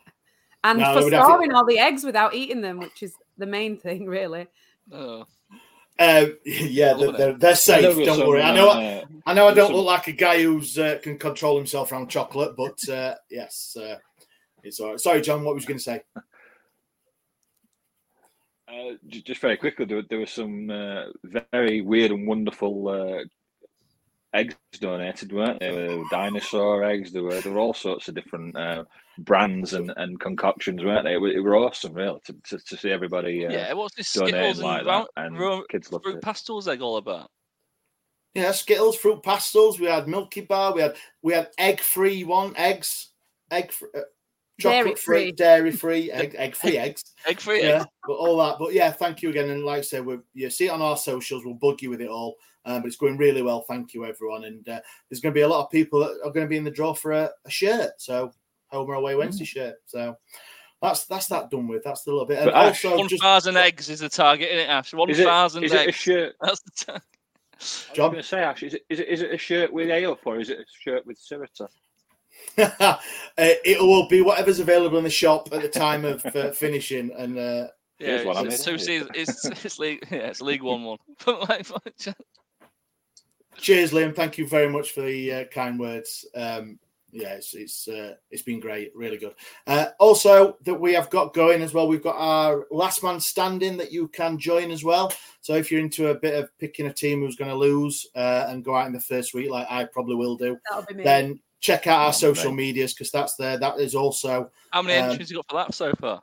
and 0.64 0.80
No, 0.80 0.86
for 0.94 1.04
we 1.06 1.10
definitely- 1.12 1.34
storing 1.34 1.52
all 1.54 1.66
the 1.66 1.80
eggs 1.80 2.04
without 2.04 2.34
eating 2.34 2.62
them, 2.62 2.80
which 2.80 3.04
is 3.04 3.14
the 3.38 3.46
main 3.46 3.78
thing, 3.78 4.06
really. 4.08 4.48
Oh. 4.92 5.26
Um, 5.98 6.38
yeah, 6.46 6.94
they're, 6.94 7.12
they're, 7.12 7.34
they're 7.34 7.56
safe. 7.56 8.06
Don't 8.06 8.28
worry. 8.28 8.42
I 8.42 8.54
know. 8.56 8.70
uh, 8.70 9.06
I 9.26 9.34
know. 9.34 9.48
I 9.48 9.54
don't 9.54 9.74
look 9.74 9.86
like 9.86 10.08
a 10.08 10.12
guy 10.12 10.42
who's 10.44 10.78
uh, 10.78 11.00
can 11.02 11.18
control 11.18 11.58
himself 11.58 11.92
around 11.92 12.10
chocolate, 12.10 12.56
but 12.56 12.88
uh, 12.90 13.16
yes, 13.30 13.78
uh, 13.80 13.98
it's 14.64 14.80
all 14.80 14.92
right. 14.92 15.00
Sorry, 15.00 15.22
Jon. 15.22 15.44
What 15.44 15.56
was 15.56 15.64
you 15.64 15.68
going 15.68 15.78
to 15.78 15.84
say? 15.84 16.02
Uh, 18.68 18.94
just 19.08 19.42
very 19.42 19.58
quickly, 19.58 19.86
there, 19.86 20.02
there 20.10 20.20
were 20.20 20.26
some 20.26 20.70
uh, 20.70 21.06
very 21.24 21.82
weird 21.82 22.12
and 22.12 22.28
wonderful 22.28 22.88
uh, 22.88 23.24
eggs 24.34 24.56
donated, 24.80 25.32
weren't 25.32 25.60
there? 25.60 25.74
There 25.74 25.98
were 25.98 26.04
dinosaur 26.10 26.84
eggs. 26.84 27.12
There 27.12 27.24
were 27.24 27.40
there 27.42 27.54
were 27.54 27.60
all 27.60 27.74
sorts 27.76 28.08
of 28.08 28.16
different 28.16 28.58
uh, 28.58 28.84
brands 29.20 29.74
and, 29.74 29.94
and 29.98 30.20
concoctions, 30.20 30.84
weren't 30.84 31.06
they? 31.06 31.14
It, 31.14 31.22
were- 31.22 31.32
it 31.32 31.40
were 31.42 31.56
awesome, 31.56 31.94
really, 31.94 32.20
to, 32.26 32.36
to, 32.50 32.58
to 32.58 32.78
see 32.78 32.90
everybody. 32.92 33.46
Uh, 33.46 33.52
yeah, 33.52 33.74
what's 33.74 33.96
this 33.96 34.12
donating 34.12 34.56
Skittles 34.56 34.60
like 34.64 34.80
and, 34.80 34.88
that, 34.88 34.92
round, 34.92 35.08
and 35.18 35.40
ro- 35.40 35.64
kids 35.70 35.92
loved 35.92 36.04
fruit 36.04 36.16
it. 36.18 36.22
pastels 36.24 36.68
egg 36.68 36.82
all 36.82 36.98
about? 36.98 37.30
Yeah, 38.34 38.52
Skittles, 38.52 38.98
fruit 38.98 39.22
pastels. 39.24 39.80
We 39.80 39.86
had 39.86 40.08
Milky 40.08 40.42
Bar. 40.42 40.74
We 40.74 40.82
had 40.82 40.96
we 41.22 41.34
had 41.34 41.50
egg 41.58 41.80
free 41.80 42.24
one 42.24 42.54
eggs, 42.58 43.12
egg 43.52 43.72
fr- 43.72 43.86
uh, 43.96 44.02
chocolate 44.60 44.98
free, 45.00 45.32
Dairy-free. 45.32 45.32
dairy 45.34 45.72
free, 45.72 46.12
egg 46.24 46.36
egg 46.38 46.56
free 46.56 46.78
eggs. 46.78 47.04
Egg 47.28 47.40
free 47.40 47.62
Yeah, 47.64 47.82
eggs. 47.82 47.86
but 48.08 48.14
all 48.14 48.38
that. 48.38 48.58
But 48.60 48.74
yeah, 48.74 48.92
thank 48.92 49.22
you 49.22 49.30
again. 49.30 49.50
And 49.50 49.64
like 49.66 49.80
I 49.80 49.82
said, 49.82 50.06
we 50.06 50.18
you 50.34 50.50
see 50.50 50.66
it 50.68 50.72
on 50.72 50.82
our 50.82 50.98
socials. 50.98 51.44
We'll 51.46 51.56
bug 51.56 51.82
you 51.82 51.90
with 51.90 52.02
it 52.02 52.10
all. 52.10 52.36
Um, 52.68 52.82
but 52.82 52.88
it's 52.88 52.96
going 52.98 53.18
really 53.18 53.44
well. 53.44 53.62
Thank 53.68 53.94
you, 53.94 54.06
everyone. 54.06 54.46
And 54.46 54.68
uh, 54.68 54.80
there's 55.10 55.22
going 55.22 55.34
to 55.34 55.38
be 55.38 55.42
a 55.44 55.48
lot 55.48 55.64
of 55.66 55.70
people 55.72 56.00
that 56.00 56.20
are 56.24 56.32
going 56.32 56.46
to 56.46 56.50
be 56.50 56.58
in 56.58 56.64
the 56.64 56.72
draw 56.72 56.94
for 56.96 57.12
a, 57.12 57.30
a 57.46 57.50
shirt. 57.50 57.92
So 58.00 58.32
home 58.68 58.90
or 58.90 58.96
away 58.96 59.14
Wednesday 59.16 59.46
shirt. 59.46 59.76
So 59.86 60.16
that's 60.82 61.06
that's 61.06 61.28
that 61.28 61.52
done 61.52 61.68
with. 61.68 61.84
That's 61.84 62.04
the 62.04 62.12
little 62.12 62.26
bit. 62.26 62.40
And 62.40 62.46
But 62.52 62.56
Ash, 62.56 62.84
also, 62.86 62.98
One 62.98 63.08
just 63.08 63.22
thousand 63.22 63.58
eggs 63.58 63.90
is 63.90 64.00
the 64.00 64.10
target, 64.10 64.48
isn't 64.50 64.60
it, 64.62 64.70
Ash? 64.70 64.94
One 64.94 65.10
Is 65.10 65.20
it, 65.20 65.26
thousand 65.26 65.64
is 65.64 65.74
it 65.74 65.76
a 65.78 65.82
eggs. 65.90 65.96
shirt? 65.96 66.36
That's 66.42 66.62
the 66.62 66.72
target. 66.86 67.04
I 67.54 67.58
was 67.60 67.88
Jon? 67.94 68.12
going 68.12 68.22
to 68.22 68.28
say, 68.28 68.40
Ash, 68.44 68.64
is 68.64 68.74
it, 68.74 68.86
is 68.90 69.00
it 69.00 69.08
is 69.10 69.22
it 69.22 69.32
a 69.34 69.38
shirt 69.38 69.72
with 69.72 69.90
A 69.90 70.06
or 70.06 70.40
is 70.40 70.50
it 70.50 70.60
a 70.60 70.66
shirt 70.82 71.06
with 71.06 71.18
Sirita? 71.20 71.68
uh, 72.58 72.98
it 73.38 73.80
will 73.80 74.08
be 74.08 74.22
whatever's 74.22 74.60
available 74.60 74.98
in 74.98 75.04
the 75.04 75.10
shop 75.10 75.50
at 75.52 75.62
the 75.62 75.70
time 75.70 76.06
of 76.06 76.26
uh, 76.28 76.52
finishing. 76.52 77.12
And 77.18 77.38
uh, 77.38 77.68
Yeah, 78.00 78.08
Here's 78.08 78.26
what 78.26 78.46
it's, 78.46 78.56
it's 78.56 78.64
two 78.64 78.78
seasons. 78.78 79.12
It's, 79.14 79.46
it's 79.66 79.80
league. 79.80 80.08
Yeah, 80.10 80.28
it's 80.28 80.42
League 80.42 80.64
One 80.64 80.84
one. 80.84 80.98
Cheers, 83.58 83.92
Liam. 83.92 84.16
Thank 84.16 84.38
you 84.38 84.48
very 84.48 84.70
much 84.70 84.92
for 84.92 85.02
the 85.02 85.32
uh, 85.32 85.44
kind 85.46 85.80
words. 85.80 86.26
Um, 86.36 86.78
yeah, 87.16 87.36
it's 87.36 87.54
it's 87.54 87.88
uh, 87.88 88.16
it's 88.30 88.42
been 88.42 88.60
great, 88.60 88.92
really 88.94 89.18
good. 89.18 89.34
Uh, 89.66 89.88
also, 90.00 90.58
that 90.66 90.74
we 90.74 90.94
have 90.94 91.10
got 91.10 91.34
going 91.34 91.62
as 91.62 91.74
well. 91.74 91.88
We've 91.88 92.04
got 92.04 92.18
our 92.18 92.66
last 92.72 93.02
man 93.04 93.22
standing 93.22 93.78
that 93.78 93.94
you 93.94 94.10
can 94.10 94.38
join 94.38 94.70
as 94.70 94.84
well. 94.84 95.14
So 95.40 95.54
if 95.54 95.72
you're 95.72 95.80
into 95.80 96.10
a 96.10 96.16
bit 96.16 96.36
of 96.36 96.50
picking 96.60 96.88
a 96.88 96.94
team 96.94 97.22
who's 97.22 97.38
going 97.38 97.52
to 97.52 97.56
lose 97.56 98.06
uh, 98.16 98.48
and 98.50 98.66
go 98.66 98.76
out 98.76 98.88
in 98.88 98.94
the 98.94 99.00
first 99.00 99.34
week, 99.34 99.50
like 99.50 99.68
I 99.70 99.86
probably 99.86 100.16
will 100.16 100.36
do, 100.36 100.58
That'll 100.70 100.86
be 100.86 100.96
me. 100.96 101.04
then 101.06 101.40
check 101.66 101.88
out 101.88 102.02
our 102.02 102.10
Oh, 102.10 102.12
social 102.12 102.52
right. 102.52 102.58
medias 102.58 102.94
because 102.94 103.12
that's 103.12 103.36
there. 103.36 103.58
That 103.58 103.80
is 103.80 103.96
also. 103.96 104.52
how 104.72 104.82
many 104.82 105.00
Um, 105.00 105.12
entries 105.12 105.32
you 105.32 105.38
got 105.38 105.50
for 105.50 105.56
that 105.56 105.74
so 105.74 105.94
far? 106.00 106.22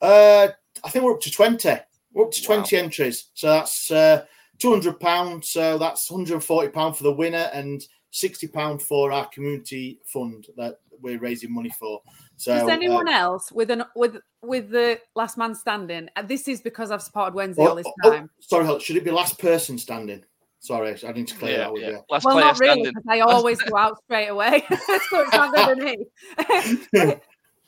Uh, 0.00 0.48
I 0.84 0.90
think 0.90 1.04
we're 1.04 1.14
up 1.14 1.20
to 1.22 1.30
twenty. 1.30 1.76
We're 2.12 2.26
up 2.26 2.32
to 2.32 2.42
twenty 2.42 2.76
entries, 2.76 3.30
so 3.34 3.46
that's 3.48 3.90
uh, 3.90 4.24
two 4.58 4.70
hundred 4.70 5.00
pounds. 5.00 5.48
So 5.48 5.78
that's 5.78 6.10
one 6.10 6.20
hundred 6.20 6.34
and 6.34 6.44
forty 6.44 6.68
pound 6.68 6.96
for 6.96 7.04
the 7.04 7.12
winner 7.12 7.50
and 7.54 7.82
sixty 8.10 8.46
pound 8.48 8.82
for 8.82 9.12
our 9.12 9.26
community 9.28 10.00
fund 10.04 10.46
that 10.56 10.80
we're 11.00 11.18
raising 11.18 11.52
money 11.52 11.72
for. 11.78 12.02
So 12.36 12.52
Does 12.54 12.68
anyone 12.68 13.08
uh, 13.08 13.12
else 13.12 13.50
with 13.50 13.70
an 13.70 13.84
with 13.96 14.16
with 14.42 14.70
the 14.70 15.00
last 15.14 15.38
man 15.38 15.54
standing? 15.54 16.08
This 16.24 16.48
is 16.48 16.60
because 16.60 16.90
I've 16.90 17.02
supported 17.02 17.34
Wednesday 17.34 17.62
all 17.62 17.72
oh, 17.72 17.76
this 17.76 17.86
oh, 18.04 18.10
time. 18.10 18.30
sorry, 18.40 18.80
should 18.80 18.96
it 18.96 19.04
be 19.04 19.10
last 19.10 19.38
person 19.38 19.78
standing? 19.78 20.24
Sorry, 20.62 20.96
I 21.04 21.10
need 21.10 21.26
to 21.26 21.34
clear 21.34 21.52
Yeah, 21.52 21.58
that 21.58 21.72
with 21.72 21.82
yeah. 21.82 21.88
you. 21.90 22.04
Last 22.08 22.24
well, 22.24 22.34
player 22.36 22.46
not 22.46 22.60
really, 22.60 22.82
because 22.82 23.02
I 23.08 23.18
always 23.18 23.60
go 23.60 23.76
out 23.76 24.00
straight 24.04 24.28
away. 24.28 24.62
so 24.70 25.20
it's 25.20 25.32
not 25.32 25.52
good 25.52 25.76
to 25.76 25.84
me. 25.84 27.16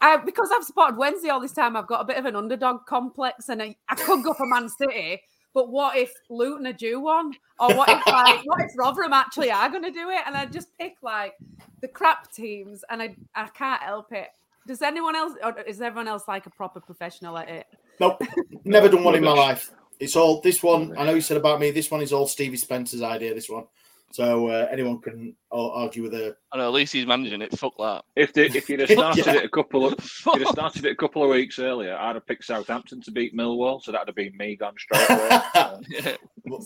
I, 0.01 0.17
because 0.19 0.51
I've 0.55 0.63
supported 0.63 0.97
Wednesday 0.97 1.31
all 1.31 1.41
this 1.41 1.53
time, 1.53 1.77
I've 1.77 1.89
got 1.89 2.03
a 2.03 2.05
bit 2.05 2.19
of 2.19 2.25
an 2.25 2.37
underdog 2.37 2.87
complex, 2.87 3.49
and 3.49 3.61
I, 3.61 3.75
I 3.89 3.97
could 3.97 4.23
go 4.23 4.33
for 4.33 4.47
Man 4.47 4.69
City. 4.69 5.21
But 5.55 5.71
what 5.71 5.97
if 5.97 6.13
Luton 6.31 6.69
are 6.69 6.73
due 6.73 7.01
one, 7.01 7.33
or 7.59 7.75
what 7.75 7.89
if 7.89 8.07
like 8.07 8.41
what 8.45 8.61
if 8.61 8.71
Rotherham 8.79 9.13
actually 9.13 9.51
are 9.51 9.69
going 9.69 9.83
to 9.83 9.91
do 9.91 10.11
it? 10.11 10.21
And 10.25 10.37
I 10.37 10.47
just 10.47 10.69
pick 10.79 10.95
like 11.03 11.35
the 11.81 11.89
crap 11.89 12.31
teams, 12.31 12.85
and 12.91 13.03
I 13.03 13.17
I 13.35 13.49
can't 13.49 13.83
help 13.83 14.13
it. 14.13 14.29
Does 14.69 14.83
anyone 14.83 15.17
else, 15.17 15.33
or 15.43 15.61
is 15.63 15.81
everyone 15.81 16.07
else 16.07 16.29
like 16.29 16.47
a 16.47 16.51
proper 16.51 16.81
professional 16.81 17.37
at 17.39 17.49
it? 17.49 17.67
Nope, 17.99 18.23
never 18.65 18.89
done 18.89 19.03
one 19.03 19.17
in 19.17 19.25
my 19.25 19.33
life. 19.33 19.73
It's 20.05 20.17
all 20.17 20.41
this 20.41 20.63
one. 20.63 20.97
I 20.97 21.05
know 21.05 21.15
you 21.15 21.21
said 21.21 21.37
about 21.37 21.61
me. 21.61 21.71
This 21.71 21.91
one 21.91 22.03
is 22.03 22.13
all 22.13 22.27
Stevie 22.27 22.57
Spencer's 22.57 23.03
idea. 23.03 23.35
This 23.35 23.49
one, 23.49 23.65
so 24.13 24.49
uh, 24.49 24.69
anyone 24.71 25.01
can 25.01 25.35
uh, 25.53 25.71
argue 25.73 26.03
with 26.05 26.15
a 26.15 26.37
I 26.53 26.59
know 26.59 26.67
at 26.69 26.73
least 26.73 26.93
he's 26.93 27.07
managing 27.07 27.43
it. 27.43 27.59
Fuck 27.59 27.75
that. 27.79 28.05
If 28.17 28.33
they, 28.33 28.47
if 28.47 28.69
you'd 28.69 28.81
have 28.81 28.91
started 28.91 29.27
Yeah. 29.27 29.35
it 29.37 29.45
a 29.45 29.49
couple 29.49 29.87
of 29.87 29.95
if 29.99 30.27
you'd 30.27 30.39
have 30.43 30.49
started 30.49 30.85
it 30.85 30.93
a 30.93 30.97
couple 30.97 31.23
of 31.25 31.31
weeks 31.31 31.59
earlier, 31.59 31.97
I'd 31.97 32.15
have 32.17 32.27
picked 32.27 32.45
Southampton 32.45 33.01
to 33.03 33.11
beat 33.11 33.35
Millwall, 33.37 33.83
so 33.83 33.91
that'd 33.93 34.09
have 34.09 34.15
been 34.17 34.37
me 34.37 34.57
gone 34.57 34.75
straight 34.79 35.09
away. 35.11 35.41
Yeah. 35.89 36.17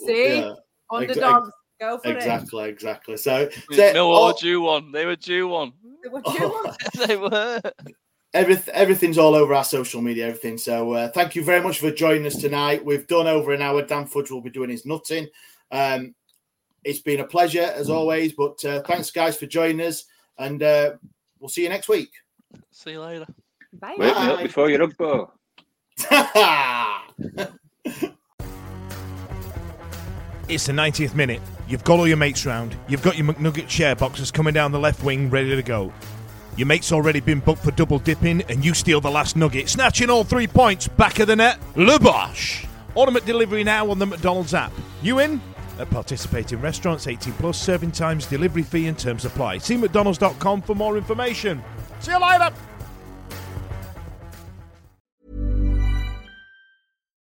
See? 0.07 0.37
Yeah, 0.39 0.53
Underdogs, 0.91 1.51
go 1.81 1.99
for 1.99 2.09
it. 2.11 2.17
exactly, 2.17 2.69
exactly. 2.69 3.17
So, 3.17 3.49
so 3.71 3.93
Millwall 3.95 4.11
all- 4.17 4.27
were 4.29 4.39
due 4.41 4.61
one. 4.61 4.93
They 4.93 5.07
were 5.07 5.17
due 5.17 5.49
one. 5.49 5.73
They 6.03 6.09
were 6.11 6.23
due 6.23 6.49
one. 6.49 6.77
they 7.07 7.17
were. 7.17 7.61
Everything, 8.35 8.75
everything's 8.75 9.19
all 9.19 9.35
over 9.35 9.55
our 9.55 9.65
social 9.65 10.03
media, 10.03 10.27
everything. 10.27 10.59
So, 10.59 10.93
uh, 10.93 11.09
thank 11.09 11.35
you 11.35 11.45
very 11.45 11.63
much 11.63 11.81
for 11.81 11.91
joining 11.91 12.27
us 12.27 12.37
tonight. 12.37 12.85
We've 12.85 13.07
done 13.07 13.27
over 13.27 13.53
an 13.53 13.63
hour. 13.63 13.83
Dan 13.83 14.07
Fudge 14.07 14.31
will 14.31 14.41
be 14.41 14.51
doing 14.51 14.71
his 14.71 14.87
nutting. 14.87 15.29
Um, 15.71 16.15
it's 16.85 17.01
been 17.01 17.21
a 17.21 17.27
pleasure 17.27 17.71
as 17.75 17.91
always. 17.91 18.33
But 18.33 18.65
uh, 18.65 18.83
thanks, 18.83 19.11
guys, 19.11 19.37
for 19.37 19.47
joining 19.47 19.87
us, 19.87 20.05
and 20.39 20.63
uh, 20.63 20.93
we'll 21.39 21.49
see 21.49 21.63
you 21.63 21.69
next 21.69 21.89
week. 21.89 22.11
See 22.71 22.93
you 22.93 23.01
later. 23.01 23.27
Bye. 23.73 23.97
Wake 23.99 24.15
me 24.15 24.19
up 24.21 24.37
Bye. 24.37 24.43
before 24.45 24.71
your 24.71 24.89
Ugbo. 24.89 25.31
It's 30.49 30.65
the 30.65 30.73
90th 30.73 31.15
minute. 31.15 31.43
You've 31.69 31.85
got 31.85 31.99
all 31.99 32.09
your 32.09 32.17
mates 32.17 32.47
round. 32.47 32.75
You've 32.89 33.03
got 33.03 33.19
your 33.19 33.27
McNugget 33.27 33.69
share 33.69 33.95
boxes 33.95 34.31
coming 34.31 34.55
down 34.55 34.73
the 34.73 34.79
left 34.79 35.05
wing 35.05 35.29
ready 35.29 35.55
to 35.55 35.63
go. 35.63 35.93
Your 36.59 36.67
mate's 36.67 36.91
already 36.91 37.21
been 37.21 37.39
booked 37.39 37.63
for 37.63 37.71
double 37.71 38.01
dipping 38.01 38.43
and 38.49 38.65
you 38.65 38.75
steal 38.75 39.01
the 39.01 39.09
last 39.09 39.37
nugget, 39.37 39.69
snatching 39.69 40.11
all 40.11 40.25
three 40.25 40.49
points 40.49 40.89
back 40.89 41.21
of 41.21 41.29
the 41.29 41.37
net. 41.37 41.61
Bosch. 41.77 42.67
Order 42.97 43.21
delivery 43.21 43.63
now 43.63 43.89
on 43.89 44.01
the 44.01 44.07
McDonald's 44.07 44.55
app. 44.55 44.73
You 45.01 45.21
in? 45.21 45.41
At 45.79 45.89
participating 45.89 46.61
restaurants, 46.61 47.07
18 47.07 47.33
plus, 47.35 47.63
serving 47.63 47.93
times, 47.93 48.27
delivery 48.27 48.65
fee 48.65 48.89
and 48.89 48.99
terms 48.99 49.25
apply. 49.25 49.59
See 49.59 49.77
mcdonalds.com 49.77 50.63
for 50.63 50.75
more 50.75 50.97
information. 50.97 51.63
See 52.01 52.11
you 52.11 52.19
later. 52.19 52.51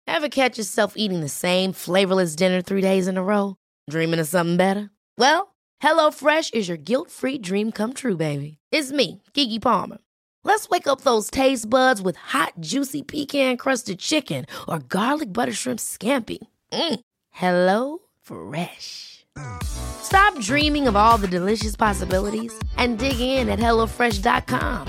Ever 0.07 0.29
catch 0.29 0.57
yourself 0.57 0.93
eating 0.95 1.19
the 1.19 1.27
same 1.27 1.73
flavorless 1.73 2.37
dinner 2.37 2.61
three 2.61 2.81
days 2.81 3.09
in 3.09 3.17
a 3.17 3.23
row? 3.23 3.57
Dreaming 3.89 4.21
of 4.21 4.27
something 4.29 4.55
better? 4.55 4.89
Well, 5.17 5.53
HelloFresh 5.83 6.53
is 6.53 6.69
your 6.69 6.77
guilt-free 6.77 7.39
dream 7.39 7.73
come 7.73 7.91
true, 7.93 8.15
baby. 8.15 8.56
It's 8.71 8.91
me, 8.91 9.21
Keke 9.33 9.61
Palmer. 9.61 9.97
Let's 10.43 10.67
wake 10.69 10.87
up 10.87 11.01
those 11.01 11.29
taste 11.29 11.69
buds 11.69 12.01
with 12.01 12.15
hot, 12.15 12.53
juicy 12.59 13.03
pecan-crusted 13.03 13.99
chicken 13.99 14.45
or 14.67 14.79
garlic 14.79 15.31
butter 15.31 15.53
shrimp 15.53 15.79
scampi. 15.79 16.39
Mm. 16.71 16.99
Hello 17.31 17.99
Fresh. 18.21 19.25
Stop 19.63 20.39
dreaming 20.39 20.87
of 20.87 20.95
all 20.95 21.17
the 21.17 21.27
delicious 21.27 21.75
possibilities 21.75 22.53
and 22.77 22.97
dig 22.97 23.19
in 23.19 23.49
at 23.49 23.59
HelloFresh.com. 23.59 24.87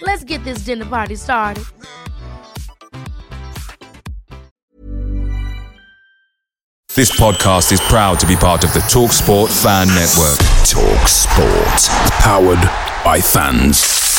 Let's 0.00 0.24
get 0.24 0.42
this 0.44 0.64
dinner 0.64 0.86
party 0.86 1.16
started. 1.16 1.64
This 6.94 7.10
podcast 7.18 7.72
is 7.72 7.80
proud 7.80 8.20
to 8.20 8.26
be 8.26 8.36
part 8.36 8.64
of 8.64 8.72
the 8.74 8.80
TalkSport 8.80 9.48
Fan 9.62 9.88
Network. 9.88 10.38
Talk 10.68 11.08
Sport. 11.08 11.88
Powered 12.20 12.91
by 13.04 13.20
fans. 13.20 14.11